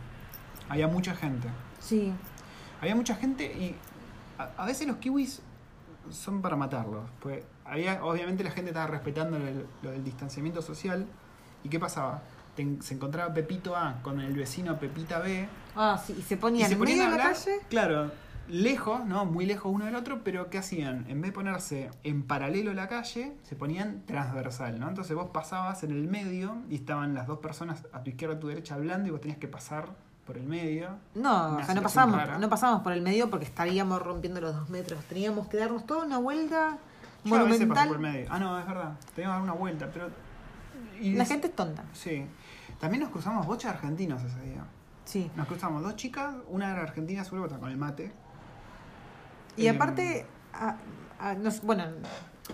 Había 0.69 0.89
mucha 0.89 1.15
gente. 1.15 1.49
Sí. 1.81 2.13
Había 2.81 2.95
mucha 2.97 3.15
gente 3.15 3.45
y 3.45 3.77
a, 4.39 4.63
a 4.63 4.67
veces 4.67 4.87
los 4.87 4.97
kiwis 4.97 5.43
son 6.11 6.41
para 6.41 6.57
matarlos. 6.57 7.05
Pues 7.21 7.45
había, 7.65 8.03
obviamente 8.05 8.43
la 8.45 8.51
gente 8.51 8.71
estaba 8.71 8.87
respetando 8.87 9.37
el- 9.37 9.67
lo 9.83 9.91
del 9.91 10.03
distanciamiento 10.05 10.63
social. 10.63 11.07
¿Y 11.65 11.69
qué 11.69 11.79
pasaba? 11.79 12.23
Se 12.81 12.95
encontraba 12.95 13.33
Pepito 13.35 13.77
A 13.77 14.01
con 14.03 14.21
el 14.21 14.35
vecino 14.35 14.79
Pepita 14.79 15.21
B. 15.21 15.49
Ah, 15.77 16.01
sí, 16.05 16.17
y 16.19 16.23
se 16.23 16.35
Y 16.35 16.37
ponían 16.39 16.69
se 16.69 16.75
en 16.75 16.81
medio 16.81 16.95
ponían 16.97 17.09
a 17.09 17.13
de 17.13 17.19
la 17.19 17.25
calle. 17.33 17.61
claro, 17.69 18.11
lejos, 18.49 19.05
¿no? 19.05 19.27
Muy 19.27 19.47
lejos 19.47 19.71
uno 19.73 19.85
del 19.85 19.95
otro, 19.95 20.25
pero 20.25 20.51
¿qué 20.51 20.59
hacían? 20.59 21.05
En 21.09 21.21
vez 21.21 21.31
de 21.31 21.35
ponerse 21.35 21.91
en 22.03 22.23
paralelo 22.25 22.71
a 22.73 22.75
la 22.75 22.89
calle, 22.89 23.37
se 23.45 23.55
ponían 23.55 24.03
transversal, 24.07 24.81
¿no? 24.81 24.89
Entonces 24.89 25.15
vos 25.15 25.29
pasabas 25.33 25.85
en 25.85 25.93
el 25.93 26.09
medio 26.09 26.57
y 26.69 26.77
estaban 26.77 27.15
las 27.15 27.27
dos 27.29 27.39
personas 27.39 27.85
a 27.93 28.03
tu 28.03 28.11
izquierda 28.11 28.35
y 28.35 28.39
a 28.39 28.41
tu 28.41 28.49
derecha 28.49 28.75
hablando 28.75 29.07
y 29.09 29.11
vos 29.13 29.21
tenías 29.21 29.39
que 29.39 29.49
pasar 29.49 29.91
por 30.29 30.37
el 30.37 30.45
medio. 30.45 30.91
No, 31.15 31.57
o 31.57 31.65
sea, 31.65 31.75
no 31.75 31.81
pasamos, 31.83 32.17
rara. 32.17 32.39
no 32.39 32.49
pasamos 32.51 32.83
por 32.83 32.93
el 32.93 33.01
medio 33.01 33.31
porque 33.31 33.47
estaríamos 33.47 34.01
rompiendo 34.03 34.41
los 34.43 34.55
dos 34.55 34.69
metros. 34.69 35.03
Teníamos 35.07 35.49
que 35.49 35.57
darnos 35.57 35.87
toda 35.87 36.05
una 36.05 36.19
vuelta 36.19 36.77
Yo 37.25 37.35
a 37.35 37.43
veces 37.45 37.67
pasé 37.67 37.67
monumental. 37.67 37.89
por 37.89 37.97
el 37.97 38.03
medio. 38.03 38.27
Ah, 38.31 38.39
no, 38.39 38.59
es 38.59 38.67
verdad. 38.67 38.93
Teníamos 39.15 39.37
que 39.37 39.41
dar 39.41 39.43
una 39.43 39.53
vuelta, 39.55 39.89
pero... 39.93 40.11
y 41.01 41.15
La 41.15 41.23
es- 41.23 41.29
gente 41.31 41.47
es 41.49 41.57
tonta. 41.57 41.83
Sí. 41.95 42.27
También 42.79 43.03
nos 43.03 43.11
cruzamos 43.11 43.47
bocha 43.47 43.71
argentinos 43.71 44.23
ese 44.23 44.41
día. 44.43 44.63
Sí. 45.07 45.31
Nos 45.35 45.47
cruzamos 45.49 45.83
dos 45.83 45.97
chicas, 45.97 46.35
una 46.49 46.71
era 46.73 46.83
argentina, 46.83 47.23
que 47.25 47.37
está 47.45 47.59
con 47.59 47.71
el 47.71 47.79
mate. 47.79 48.13
Y 49.57 49.67
Eh, 49.67 49.71
aparte, 49.71 50.27
a- 50.53 50.77
a- 51.19 51.35
no 51.35 51.51
sé, 51.51 51.61
bueno, 51.65 51.85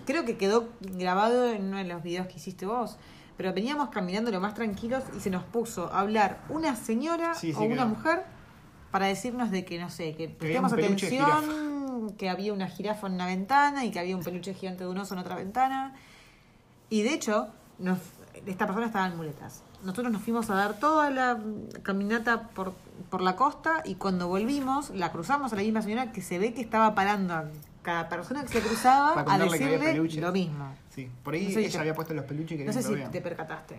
creo 0.06 0.24
que 0.24 0.36
quedó 0.38 0.68
grabado 0.80 1.48
en 1.50 1.64
uno 1.64 1.78
de 1.78 1.84
los 1.84 2.02
videos 2.04 2.28
que 2.28 2.34
hiciste 2.36 2.66
vos. 2.66 2.96
Pero 3.36 3.52
veníamos 3.52 3.88
caminando 3.88 4.30
lo 4.30 4.40
más 4.40 4.54
tranquilos 4.54 5.02
y 5.16 5.20
se 5.20 5.30
nos 5.30 5.42
puso 5.42 5.92
a 5.92 6.00
hablar 6.00 6.40
una 6.48 6.76
señora 6.76 7.34
Sí, 7.34 7.52
sí, 7.52 7.58
o 7.58 7.62
una 7.62 7.84
mujer 7.84 8.24
para 8.90 9.06
decirnos 9.06 9.50
de 9.50 9.64
que, 9.64 9.78
no 9.78 9.90
sé, 9.90 10.14
que 10.14 10.28
prestemos 10.28 10.72
atención, 10.72 12.14
que 12.16 12.30
había 12.30 12.52
una 12.52 12.68
jirafa 12.68 13.08
en 13.08 13.14
una 13.14 13.26
ventana 13.26 13.84
y 13.84 13.90
que 13.90 13.98
había 13.98 14.16
un 14.16 14.22
peluche 14.22 14.54
gigante 14.54 14.84
de 14.84 14.90
un 14.90 14.98
oso 14.98 15.14
en 15.14 15.20
otra 15.20 15.34
ventana. 15.34 15.94
Y 16.90 17.02
de 17.02 17.12
hecho, 17.12 17.48
nos, 17.80 17.98
esta 18.46 18.66
persona 18.66 18.86
estaba 18.86 19.08
en 19.08 19.16
muletas. 19.16 19.64
Nosotros 19.82 20.12
nos 20.12 20.22
fuimos 20.22 20.48
a 20.48 20.54
dar 20.54 20.78
toda 20.78 21.10
la 21.10 21.38
caminata 21.82 22.48
por, 22.50 22.74
por 23.10 23.20
la 23.20 23.34
costa 23.34 23.82
y 23.84 23.96
cuando 23.96 24.28
volvimos 24.28 24.90
la 24.90 25.10
cruzamos 25.10 25.52
a 25.52 25.56
la 25.56 25.62
misma 25.62 25.82
señora 25.82 26.12
que 26.12 26.22
se 26.22 26.38
ve 26.38 26.54
que 26.54 26.60
estaba 26.60 26.94
parando 26.94 27.34
a 27.34 27.44
cada 27.82 28.08
persona 28.08 28.42
que 28.42 28.48
se 28.48 28.60
cruzaba 28.60 29.24
a 29.26 29.38
decirle 29.38 29.94
lo 30.20 30.32
mismo. 30.32 30.74
Sí, 30.94 31.10
por 31.24 31.34
ahí 31.34 31.42
No 31.42 31.48
sé 31.48 31.54
si 31.54 31.60
ella 31.60 31.70
te- 31.72 31.78
había 31.78 31.94
puesto 31.94 32.14
los 32.14 32.24
peluches 32.24 32.52
y 32.52 32.56
quería 32.58 32.66
No 32.66 32.72
sé 32.72 32.78
que 32.80 32.84
si 32.86 32.94
vean. 32.94 33.10
te 33.10 33.20
percataste. 33.20 33.76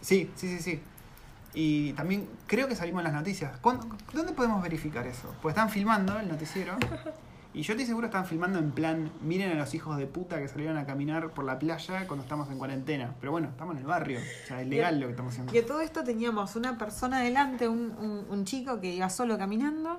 Sí, 0.00 0.30
sí, 0.34 0.48
sí, 0.48 0.58
sí. 0.62 0.80
Y 1.54 1.92
también 1.94 2.28
creo 2.46 2.66
que 2.68 2.74
salimos 2.76 3.00
en 3.00 3.04
las 3.04 3.12
noticias. 3.12 3.56
¿Cuándo- 3.60 3.86
¿Dónde 4.12 4.32
podemos 4.32 4.62
verificar 4.62 5.06
eso? 5.06 5.34
Pues 5.42 5.52
están 5.54 5.70
filmando 5.70 6.18
el 6.18 6.28
noticiero. 6.28 6.76
Y 7.52 7.62
yo 7.62 7.72
estoy 7.72 7.84
seguro 7.84 8.06
están 8.06 8.26
filmando 8.26 8.60
en 8.60 8.70
plan, 8.70 9.10
miren 9.22 9.50
a 9.50 9.54
los 9.56 9.74
hijos 9.74 9.96
de 9.98 10.06
puta 10.06 10.38
que 10.38 10.46
salieron 10.46 10.76
a 10.76 10.86
caminar 10.86 11.30
por 11.30 11.44
la 11.44 11.58
playa 11.58 12.06
cuando 12.06 12.22
estamos 12.22 12.48
en 12.48 12.58
cuarentena. 12.58 13.14
Pero 13.18 13.32
bueno, 13.32 13.48
estamos 13.48 13.74
en 13.74 13.80
el 13.80 13.86
barrio. 13.88 14.20
O 14.20 14.46
sea, 14.46 14.62
es 14.62 14.68
legal 14.68 15.00
lo 15.00 15.06
que 15.06 15.10
estamos 15.12 15.32
haciendo. 15.32 15.52
Y 15.52 15.58
a 15.58 15.66
todo 15.66 15.80
esto 15.80 16.04
teníamos 16.04 16.54
una 16.54 16.78
persona 16.78 17.18
adelante, 17.18 17.66
un, 17.66 17.92
un- 17.98 18.24
un 18.30 18.44
chico 18.44 18.80
que 18.80 18.94
iba 18.94 19.10
solo 19.10 19.36
caminando. 19.36 19.98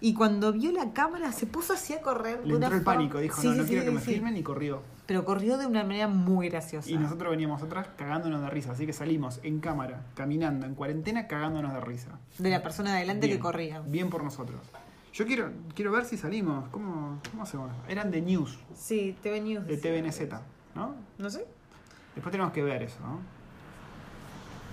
Y 0.00 0.14
cuando 0.14 0.50
vio 0.54 0.72
la 0.72 0.92
cámara 0.94 1.30
se 1.32 1.44
puso 1.46 1.74
así 1.74 1.92
a 1.92 2.00
correr. 2.00 2.40
le 2.46 2.54
entró 2.54 2.74
el 2.74 2.82
pánico, 2.82 3.18
dijo, 3.18 3.38
Sí, 3.42 3.48
no, 3.48 3.52
sí, 3.52 3.58
no 3.58 3.64
sí, 3.64 3.68
quiero 3.70 3.84
que 3.84 3.90
me 3.90 4.00
filmen 4.00 4.34
y 4.38 4.42
corrió. 4.42 4.80
Pero 5.04 5.26
corrió 5.26 5.58
de 5.58 5.66
una 5.66 5.82
manera 5.84 6.08
muy 6.08 6.48
graciosa. 6.48 6.88
Y 6.88 6.96
nosotros 6.96 7.30
veníamos 7.32 7.62
atrás 7.62 7.88
cagándonos 7.98 8.40
de 8.40 8.48
risa. 8.48 8.72
Así 8.72 8.86
que 8.86 8.94
salimos 8.94 9.40
en 9.42 9.60
cámara, 9.60 10.00
caminando, 10.14 10.64
en 10.64 10.74
cuarentena, 10.74 11.26
cagándonos 11.26 11.74
de 11.74 11.80
risa. 11.80 12.18
De 12.38 12.48
la 12.48 12.62
persona 12.62 12.92
de 12.92 12.96
adelante 12.98 13.26
Bien, 13.26 13.36
que 13.36 13.42
corría. 13.42 13.80
Bien 13.80 14.08
por 14.08 14.24
nosotros. 14.24 14.58
Yo 15.12 15.26
quiero, 15.26 15.50
quiero 15.74 15.92
ver 15.92 16.04
si 16.06 16.16
salimos. 16.16 16.68
¿Cómo, 16.70 17.20
cómo 17.30 17.42
hacemos? 17.42 17.70
Eran 17.88 18.10
de 18.10 18.22
News, 18.22 18.58
Sí, 18.74 19.16
TV 19.22 19.40
News. 19.40 19.66
de. 19.66 19.76
TVNZ, 19.76 20.20
¿no? 20.74 20.94
No 21.18 21.30
sé. 21.30 21.44
Después 22.14 22.30
tenemos 22.32 22.52
que 22.52 22.62
ver 22.62 22.82
eso, 22.82 22.98
¿no? 23.00 23.20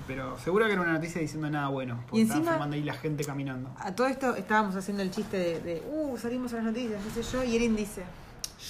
Pero 0.08 0.40
seguro 0.40 0.66
que 0.66 0.72
era 0.74 0.82
una 0.82 0.94
noticia 0.94 1.22
diciendo 1.22 1.50
nada 1.50 1.68
bueno. 1.68 2.00
Porque 2.04 2.18
Y 2.18 2.22
estaban 2.22 2.42
encima- 2.42 2.54
filmando 2.54 2.76
ahí 2.76 2.84
la 2.84 2.94
gente 2.96 3.24
caminando. 3.24 3.70
A 3.78 3.94
todo 3.94 4.08
esto 4.08 4.36
estábamos 4.36 4.76
haciendo 4.76 5.04
el 5.04 5.12
chiste 5.12 5.38
de, 5.38 5.60
de, 5.62 5.84
uh, 5.92 6.18
salimos 6.18 6.52
a 6.54 6.58
las 6.58 6.66
noticias, 6.66 7.02
qué 7.04 7.22
sé 7.24 7.32
yo, 7.32 7.44
y 7.44 7.56
Erin 7.56 7.76
dice, 7.76 8.04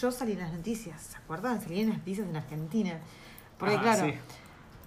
yo 0.01 0.11
salí 0.11 0.33
en 0.33 0.39
las 0.39 0.51
noticias, 0.51 1.01
¿se 1.01 1.17
acuerdan? 1.17 1.61
Salí 1.61 1.79
en 1.81 1.89
las 1.89 1.97
noticias 1.99 2.27
en 2.27 2.35
Argentina. 2.35 2.99
Porque 3.57 3.75
Ah, 3.75 3.81
claro, 3.81 4.05
sí. 4.05 4.13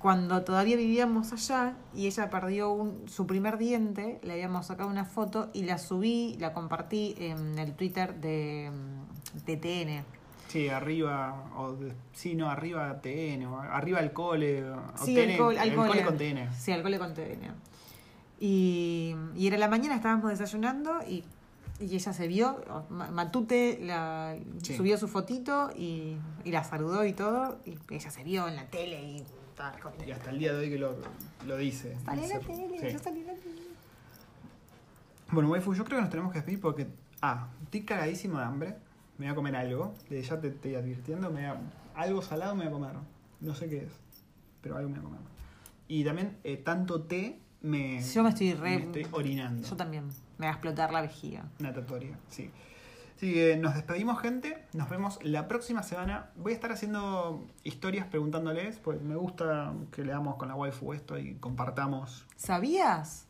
Cuando 0.03 0.43
todavía 0.43 0.77
vivíamos 0.77 1.33
allá 1.33 1.75
y 1.95 2.07
ella 2.09 2.29
perdió 2.29 2.73
un- 2.73 3.09
su 3.09 3.25
primer 3.27 3.57
diente, 3.57 4.19
le 4.25 4.33
habíamos 4.33 4.67
sacado 4.67 4.91
una 4.91 5.05
foto 5.05 5.49
y 5.53 5.63
la 5.63 5.79
subí, 5.79 6.37
la 6.41 6.53
compartí 6.53 7.15
en 7.19 7.57
el 7.59 7.73
Twitter 7.75 8.15
de, 8.21 8.71
de 9.47 9.57
TN. 9.57 10.05
Sí, 10.49 10.69
arriba, 10.69 11.45
o 11.57 11.73
de- 11.75 11.95
sí, 12.13 12.35
no, 12.35 12.51
arriba 12.51 13.01
TN, 13.01 13.47
o 13.47 13.61
arriba 13.61 14.01
el 14.01 14.13
cole, 14.13 14.69
o 14.71 14.77
Sí, 15.03 15.15
TN, 15.15 15.31
el 15.35 15.39
cole, 15.39 15.61
al 15.61 15.69
el 15.69 15.75
cole. 15.77 15.89
cole 15.89 16.05
con 16.05 16.19
TN. 16.19 16.53
Sí, 16.53 16.73
al 16.73 16.83
cole 16.83 16.99
con 16.99 17.15
TN. 17.15 17.53
Y, 18.41 19.15
y 19.37 19.47
era 19.47 19.57
la 19.57 19.69
mañana, 19.69 19.95
estábamos 19.95 20.31
desayunando 20.31 20.99
y, 21.09 21.23
y 21.79 21.95
ella 21.95 22.13
se 22.13 22.27
vio, 22.27 22.57
Matute 22.91 23.79
la, 23.81 24.35
Sí. 24.63 24.77
subió 24.77 24.99
su 24.99 25.07
fotito 25.07 25.71
y, 25.77 26.17
y 26.45 26.51
la 26.51 26.65
saludó 26.65 27.05
y 27.05 27.13
todo, 27.13 27.59
y 27.65 27.79
ella 27.95 28.11
se 28.11 28.25
vio 28.25 28.49
en 28.49 28.57
la 28.57 28.67
tele 28.67 29.01
y 29.01 29.25
Y 30.07 30.11
hasta 30.11 30.31
el 30.31 30.39
día 30.39 30.53
de 30.53 30.59
hoy 30.61 30.71
que 30.71 30.79
lo, 30.79 30.97
lo 31.47 31.57
dice. 31.57 31.97
Salí 32.05 32.25
en 32.25 32.29
la 32.31 32.39
tele, 32.41 32.79
sí. 32.81 32.93
yo 32.93 32.99
salí 32.99 33.21
en 33.21 33.27
la 33.27 33.35
tele. 33.35 33.63
Bueno, 35.31 35.51
waifu, 35.51 35.75
yo 35.75 35.85
creo 35.85 35.99
que 35.99 36.03
nos 36.03 36.11
tenemos 36.11 36.33
que 36.33 36.39
despedir 36.39 36.61
porque. 36.61 36.87
Ah, 37.21 37.49
estoy 37.65 37.83
cagadísimo 37.83 38.39
de 38.39 38.45
hambre. 38.45 38.77
Me 39.19 39.27
voy 39.27 39.33
a 39.33 39.35
comer 39.35 39.57
algo. 39.57 39.95
Desde 40.11 40.23
ya 40.29 40.41
te 40.41 40.49
estoy 40.49 40.75
advirtiendo. 40.75 41.31
Me 41.31 41.49
voy 41.49 41.59
a- 41.59 42.01
algo 42.01 42.23
salado 42.23 42.55
me 42.55 42.69
voy 42.69 42.69
a 42.69 42.73
comer. 42.91 43.03
No 43.41 43.55
sé 43.55 43.69
qué 43.69 43.79
es. 43.85 43.93
Pero 44.61 44.77
algo 44.77 44.89
me 44.91 44.99
voy 44.99 45.07
a 45.07 45.09
comer. 45.09 45.21
Y 45.89 46.05
también, 46.05 46.39
eh, 46.45 46.57
tanto 46.57 47.03
té 47.03 47.39
me. 47.61 48.03
Yo 48.03 48.23
me 48.23 48.31
estoy 48.31 48.55
re- 48.55 48.75
estoy 48.77 49.07
orinando. 49.13 49.67
Yo 49.69 49.77
también, 49.77 50.09
me 50.39 50.47
va 50.47 50.53
a 50.53 50.55
explotar 50.55 50.93
la 50.93 51.03
vejiga. 51.03 51.45
Natatoria, 51.59 52.19
sí. 52.29 52.51
Así 53.23 53.35
que 53.35 53.57
nos 53.57 53.75
despedimos, 53.77 54.21
gente. 54.21 54.67
Nos 54.73 54.91
vemos 54.91 55.21
la 55.23 55.47
próxima 55.47 55.85
semana. 55.85 56.31
Voy 56.35 56.51
a 56.51 56.55
estar 56.57 56.73
haciendo 56.73 57.47
historias 57.63 58.05
preguntándoles, 58.09 58.81
pues 58.81 59.01
me 59.01 59.15
gusta 59.15 59.75
que 59.93 60.05
leamos 60.05 60.35
con 60.35 60.49
la 60.49 60.57
waifu 60.57 60.93
esto 60.93 61.17
y 61.17 61.37
compartamos. 61.37 62.27
¿Sabías 62.35 63.29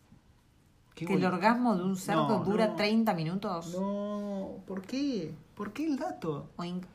¿Qué 0.94 1.04
que 1.04 1.12
el 1.12 1.26
orgasmo 1.26 1.76
de 1.76 1.84
un 1.84 1.98
cerdo 1.98 2.38
No, 2.38 2.42
dura 2.42 2.68
no. 2.68 2.76
30 2.76 3.12
minutos? 3.12 3.78
No, 3.78 4.62
¿por 4.66 4.80
qué? 4.80 5.34
¿Por 5.54 5.74
qué 5.74 5.84
el 5.84 5.98
dato? 5.98 6.48
Oink. 6.56 6.86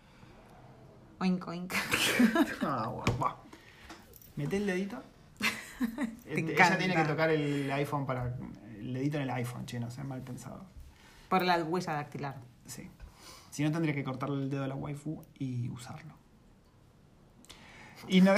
Oink, 1.20 1.48
oink. 1.48 1.74
Ah, 2.64 2.88
bueno, 2.88 3.20
va. 3.24 3.38
Mete 4.38 4.58
el 4.58 4.66
dedito. 4.66 4.98
Este, 6.26 6.40
Ella 6.40 6.52
encanta. 6.54 6.78
tiene 6.80 6.96
que 6.96 7.04
tocar 7.04 7.30
el 7.30 7.72
iPhone 7.74 8.08
para. 8.08 8.36
El 8.80 8.92
dedito 8.92 9.18
en 9.18 9.24
el 9.24 9.30
iPhone, 9.30 9.68
che, 9.68 9.80
no 9.80 9.92
sean 9.92 10.08
mal 10.08 10.24
pensados. 10.24 10.64
Por 11.30 11.44
la 11.44 11.64
huella 11.64 11.94
dactilar. 11.94 12.38
Sí. 12.68 12.90
Si 13.50 13.64
no, 13.64 13.72
tendría 13.72 13.96
que 13.96 14.04
cortarle 14.04 14.44
el 14.44 14.50
dedo 14.50 14.64
a 14.64 14.68
la 14.68 14.76
waifu 14.76 15.24
y 15.40 15.70
usarlo. 15.70 16.14
Y, 18.08 18.22
no- 18.22 18.34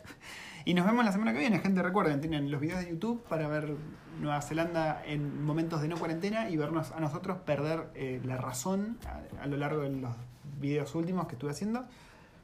y 0.64 0.74
nos 0.74 0.86
vemos 0.86 1.04
la 1.04 1.12
semana 1.12 1.32
que 1.32 1.38
viene, 1.40 1.58
gente. 1.58 1.82
Recuerden, 1.82 2.20
tienen 2.20 2.50
los 2.50 2.60
videos 2.60 2.80
de 2.80 2.90
YouTube 2.90 3.22
para 3.28 3.46
ver 3.48 3.76
Nueva 4.20 4.40
Zelanda 4.40 5.02
en 5.04 5.44
momentos 5.44 5.82
de 5.82 5.88
no 5.88 5.98
cuarentena 5.98 6.48
y 6.48 6.56
vernos 6.56 6.92
a 6.92 7.00
nosotros 7.00 7.38
perder 7.38 7.90
eh, 7.94 8.20
la 8.24 8.36
razón 8.36 8.98
a, 9.40 9.46
lo 9.46 9.56
largo 9.56 9.82
de 9.82 9.90
los 9.90 10.12
videos 10.60 10.94
últimos 10.94 11.26
que 11.26 11.34
estuve 11.34 11.50
haciendo. 11.50 11.84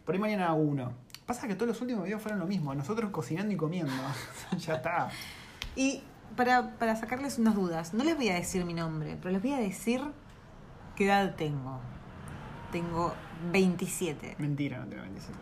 Por 0.05 0.15
ahí 0.15 0.21
mañana 0.21 0.53
uno. 0.53 0.93
Pasa 1.27 1.47
que 1.47 1.55
todos 1.55 1.69
los 1.69 1.81
últimos 1.81 2.05
videos 2.05 2.21
fueron 2.21 2.41
lo 2.41 2.47
mismo, 2.47 2.75
nosotros 2.75 3.11
cocinando 3.11 3.55
y 3.55 3.57
comiendo. 3.57 3.93
ya 4.59 4.75
está. 4.75 5.09
Y 5.77 6.03
para, 6.37 6.77
para 6.79 6.97
sacarles 6.97 7.39
unas 7.39 7.55
dudas, 7.55 7.95
no 7.95 8.03
les 8.05 8.17
voy 8.17 8.29
a 8.29 8.35
decir 8.35 8.65
mi 8.65 8.75
nombre, 8.75 9.17
pero 9.17 9.31
les 9.31 9.41
voy 9.41 9.53
a 9.53 9.59
decir 9.59 10.03
qué 11.01 11.07
edad 11.07 11.35
tengo. 11.35 11.81
Tengo 12.71 13.15
27. 13.51 14.37
Mentira, 14.39 14.81
no 14.81 14.87
tengo 14.87 15.03
27. 15.03 15.39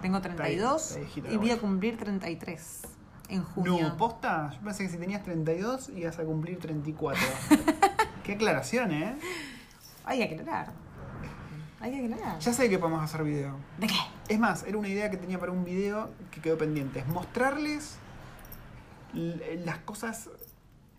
Tengo 0.00 0.16
Está 0.16 0.34
32 0.34 0.96
viejita 0.96 1.28
y 1.28 1.32
la 1.32 1.38
voy 1.38 1.50
a 1.50 1.58
cumplir 1.58 1.98
33 1.98 2.80
en 3.28 3.44
junio. 3.44 3.78
No, 3.78 3.96
posta, 3.98 4.52
yo 4.54 4.60
pensé 4.62 4.84
que 4.84 4.88
si 4.88 4.96
tenías 4.96 5.22
32 5.22 5.90
ibas 5.90 6.18
a 6.18 6.24
cumplir 6.24 6.58
34. 6.60 7.22
Qué 8.24 8.32
aclaración, 8.32 8.90
¿eh? 8.90 9.18
Hay 10.06 10.16
que 10.16 10.34
aclarar. 10.34 10.72
Hay 11.80 11.90
que 11.90 12.06
aclarar. 12.06 12.38
Ya 12.38 12.52
sé 12.54 12.70
que 12.70 12.78
podemos 12.78 13.02
hacer 13.02 13.22
video. 13.22 13.56
¿De 13.76 13.88
qué? 13.88 13.94
Es 14.30 14.38
más, 14.38 14.62
era 14.62 14.78
una 14.78 14.88
idea 14.88 15.10
que 15.10 15.18
tenía 15.18 15.38
para 15.38 15.52
un 15.52 15.66
video 15.66 16.08
que 16.30 16.40
quedó 16.40 16.56
pendiente. 16.56 17.00
Es 17.00 17.06
mostrarles 17.06 17.98
las 19.12 19.76
cosas, 19.80 20.30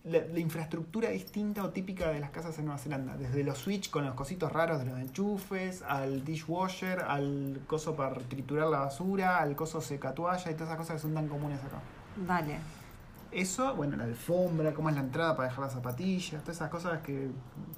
la, 0.06 0.20
la 0.20 0.40
infraestructura 0.40 1.10
distinta 1.10 1.64
o 1.64 1.70
típica 1.70 2.10
de 2.10 2.20
las 2.20 2.32
casas 2.32 2.58
en 2.60 2.66
Nueva 2.66 2.80
Zelanda. 2.80 3.16
Desde 3.18 3.44
los 3.44 3.58
switch 3.58 3.90
con 3.90 4.06
los 4.06 4.16
cositos 4.16 4.52
raros 4.52 4.80
de 4.80 4.86
los 4.86 5.00
enchufes, 5.00 5.82
al 5.84 6.26
dishwasher, 6.26 7.02
al 7.02 7.62
coso 7.68 7.96
para 7.96 8.16
triturar 8.16 8.68
la 8.68 8.80
basura, 8.80 9.40
al 9.40 9.56
coso 9.56 9.82
secatoalla 9.82 10.52
y 10.52 10.54
todas 10.54 10.70
esas 10.70 10.78
cosas 10.78 10.96
que 10.98 11.02
son 11.02 11.14
tan 11.14 11.28
comunes 11.28 11.60
acá. 11.64 11.80
Dale. 12.28 12.60
Eso, 13.32 13.76
bueno, 13.76 13.98
la 13.98 14.04
alfombra, 14.04 14.74
cómo 14.74 14.90
es 14.90 14.96
la 14.96 15.02
entrada 15.02 15.36
para 15.36 15.50
dejar 15.50 15.64
las 15.64 15.74
zapatillas, 15.74 16.42
todas 16.44 16.58
esas 16.58 16.70
cosas 16.70 17.02
que, 17.02 17.32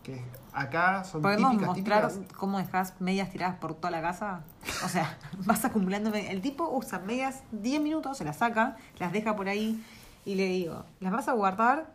que 0.03 0.21
acá 0.51 1.05
son 1.05 1.21
¿Podemos 1.21 1.51
típicas, 1.51 1.77
mostrar 1.77 2.11
típicas. 2.11 2.37
cómo 2.37 2.57
dejas 2.57 2.93
medias 2.99 3.31
tiradas 3.31 3.55
por 3.55 3.73
toda 3.73 3.91
la 3.91 4.01
casa? 4.01 4.41
O 4.83 4.89
sea, 4.89 5.17
vas 5.45 5.63
acumulando 5.63 6.09
medias. 6.09 6.31
El 6.31 6.41
tipo 6.41 6.69
usa 6.69 6.99
medias 6.99 7.43
10 7.53 7.81
minutos, 7.81 8.17
se 8.17 8.25
las 8.25 8.37
saca, 8.37 8.75
las 8.99 9.13
deja 9.13 9.37
por 9.37 9.47
ahí 9.47 9.81
y 10.25 10.35
le 10.35 10.47
digo, 10.47 10.83
¿las 10.99 11.13
vas 11.13 11.29
a 11.29 11.33
guardar 11.33 11.94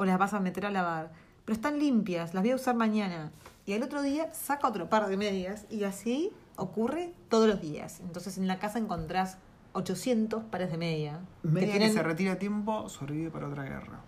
o 0.00 0.04
las 0.06 0.18
vas 0.18 0.32
a 0.32 0.40
meter 0.40 0.64
a 0.64 0.70
lavar? 0.70 1.12
Pero 1.44 1.54
están 1.54 1.78
limpias, 1.78 2.32
las 2.32 2.42
voy 2.42 2.52
a 2.52 2.56
usar 2.56 2.74
mañana. 2.74 3.30
Y 3.66 3.74
al 3.74 3.82
otro 3.82 4.00
día 4.02 4.32
saca 4.32 4.66
otro 4.68 4.88
par 4.88 5.06
de 5.08 5.16
medias 5.18 5.66
y 5.68 5.84
así 5.84 6.32
ocurre 6.56 7.12
todos 7.28 7.46
los 7.48 7.60
días. 7.60 8.00
Entonces 8.00 8.38
en 8.38 8.46
la 8.48 8.58
casa 8.58 8.78
encontrás 8.78 9.36
800 9.74 10.44
pares 10.44 10.70
de 10.72 10.78
media. 10.78 11.20
Media 11.42 11.66
que, 11.72 11.78
tienen- 11.78 11.92
se 11.92 12.02
retira 12.02 12.32
a 12.32 12.38
tiempo, 12.38 12.88
sobrevive 12.88 13.30
para 13.30 13.48
otra 13.48 13.64
guerra. 13.64 14.00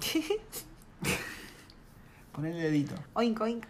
Pon 2.32 2.46
el 2.46 2.54
dedito. 2.60 2.94
oink, 3.14 3.40
oink. 3.40 3.64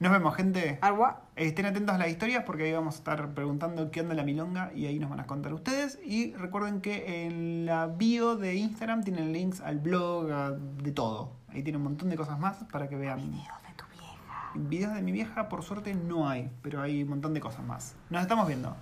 Nos 0.00 0.10
vemos, 0.10 0.34
gente. 0.34 0.78
Arwa. 0.80 1.21
Estén 1.34 1.64
atentos 1.64 1.94
a 1.94 1.98
las 1.98 2.08
historias 2.08 2.44
porque 2.44 2.64
ahí 2.64 2.72
vamos 2.72 2.94
a 2.96 2.98
estar 2.98 3.32
preguntando 3.34 3.90
qué 3.90 4.02
onda 4.02 4.14
la 4.14 4.22
milonga 4.22 4.70
y 4.74 4.84
ahí 4.86 4.98
nos 4.98 5.08
van 5.08 5.20
a 5.20 5.26
contar 5.26 5.54
ustedes. 5.54 5.98
Y 6.04 6.34
recuerden 6.34 6.82
que 6.82 7.24
en 7.24 7.64
la 7.64 7.86
bio 7.86 8.36
de 8.36 8.54
Instagram 8.56 9.02
tienen 9.02 9.32
links 9.32 9.60
al 9.62 9.78
blog, 9.78 10.30
a- 10.30 10.50
de 10.50 10.92
todo. 10.92 11.32
Ahí 11.48 11.62
tiene 11.62 11.78
un 11.78 11.84
montón 11.84 12.10
de 12.10 12.16
cosas 12.16 12.38
más 12.38 12.58
para 12.70 12.88
que 12.88 12.96
vean. 12.96 13.18
Videos 13.18 13.62
de 13.66 13.74
tu 13.76 13.84
vieja. 13.98 14.50
Videos 14.54 14.94
de 14.94 15.02
mi 15.02 15.12
vieja, 15.12 15.48
por 15.48 15.62
suerte, 15.62 15.94
no 15.94 16.28
hay, 16.28 16.50
pero 16.60 16.82
hay 16.82 17.02
un 17.02 17.08
montón 17.08 17.32
de 17.32 17.40
cosas 17.40 17.64
más. 17.64 17.94
Nos 18.10 18.20
estamos 18.20 18.46
viendo. 18.46 18.76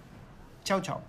Chau, 0.65 0.81
chau. 0.81 1.01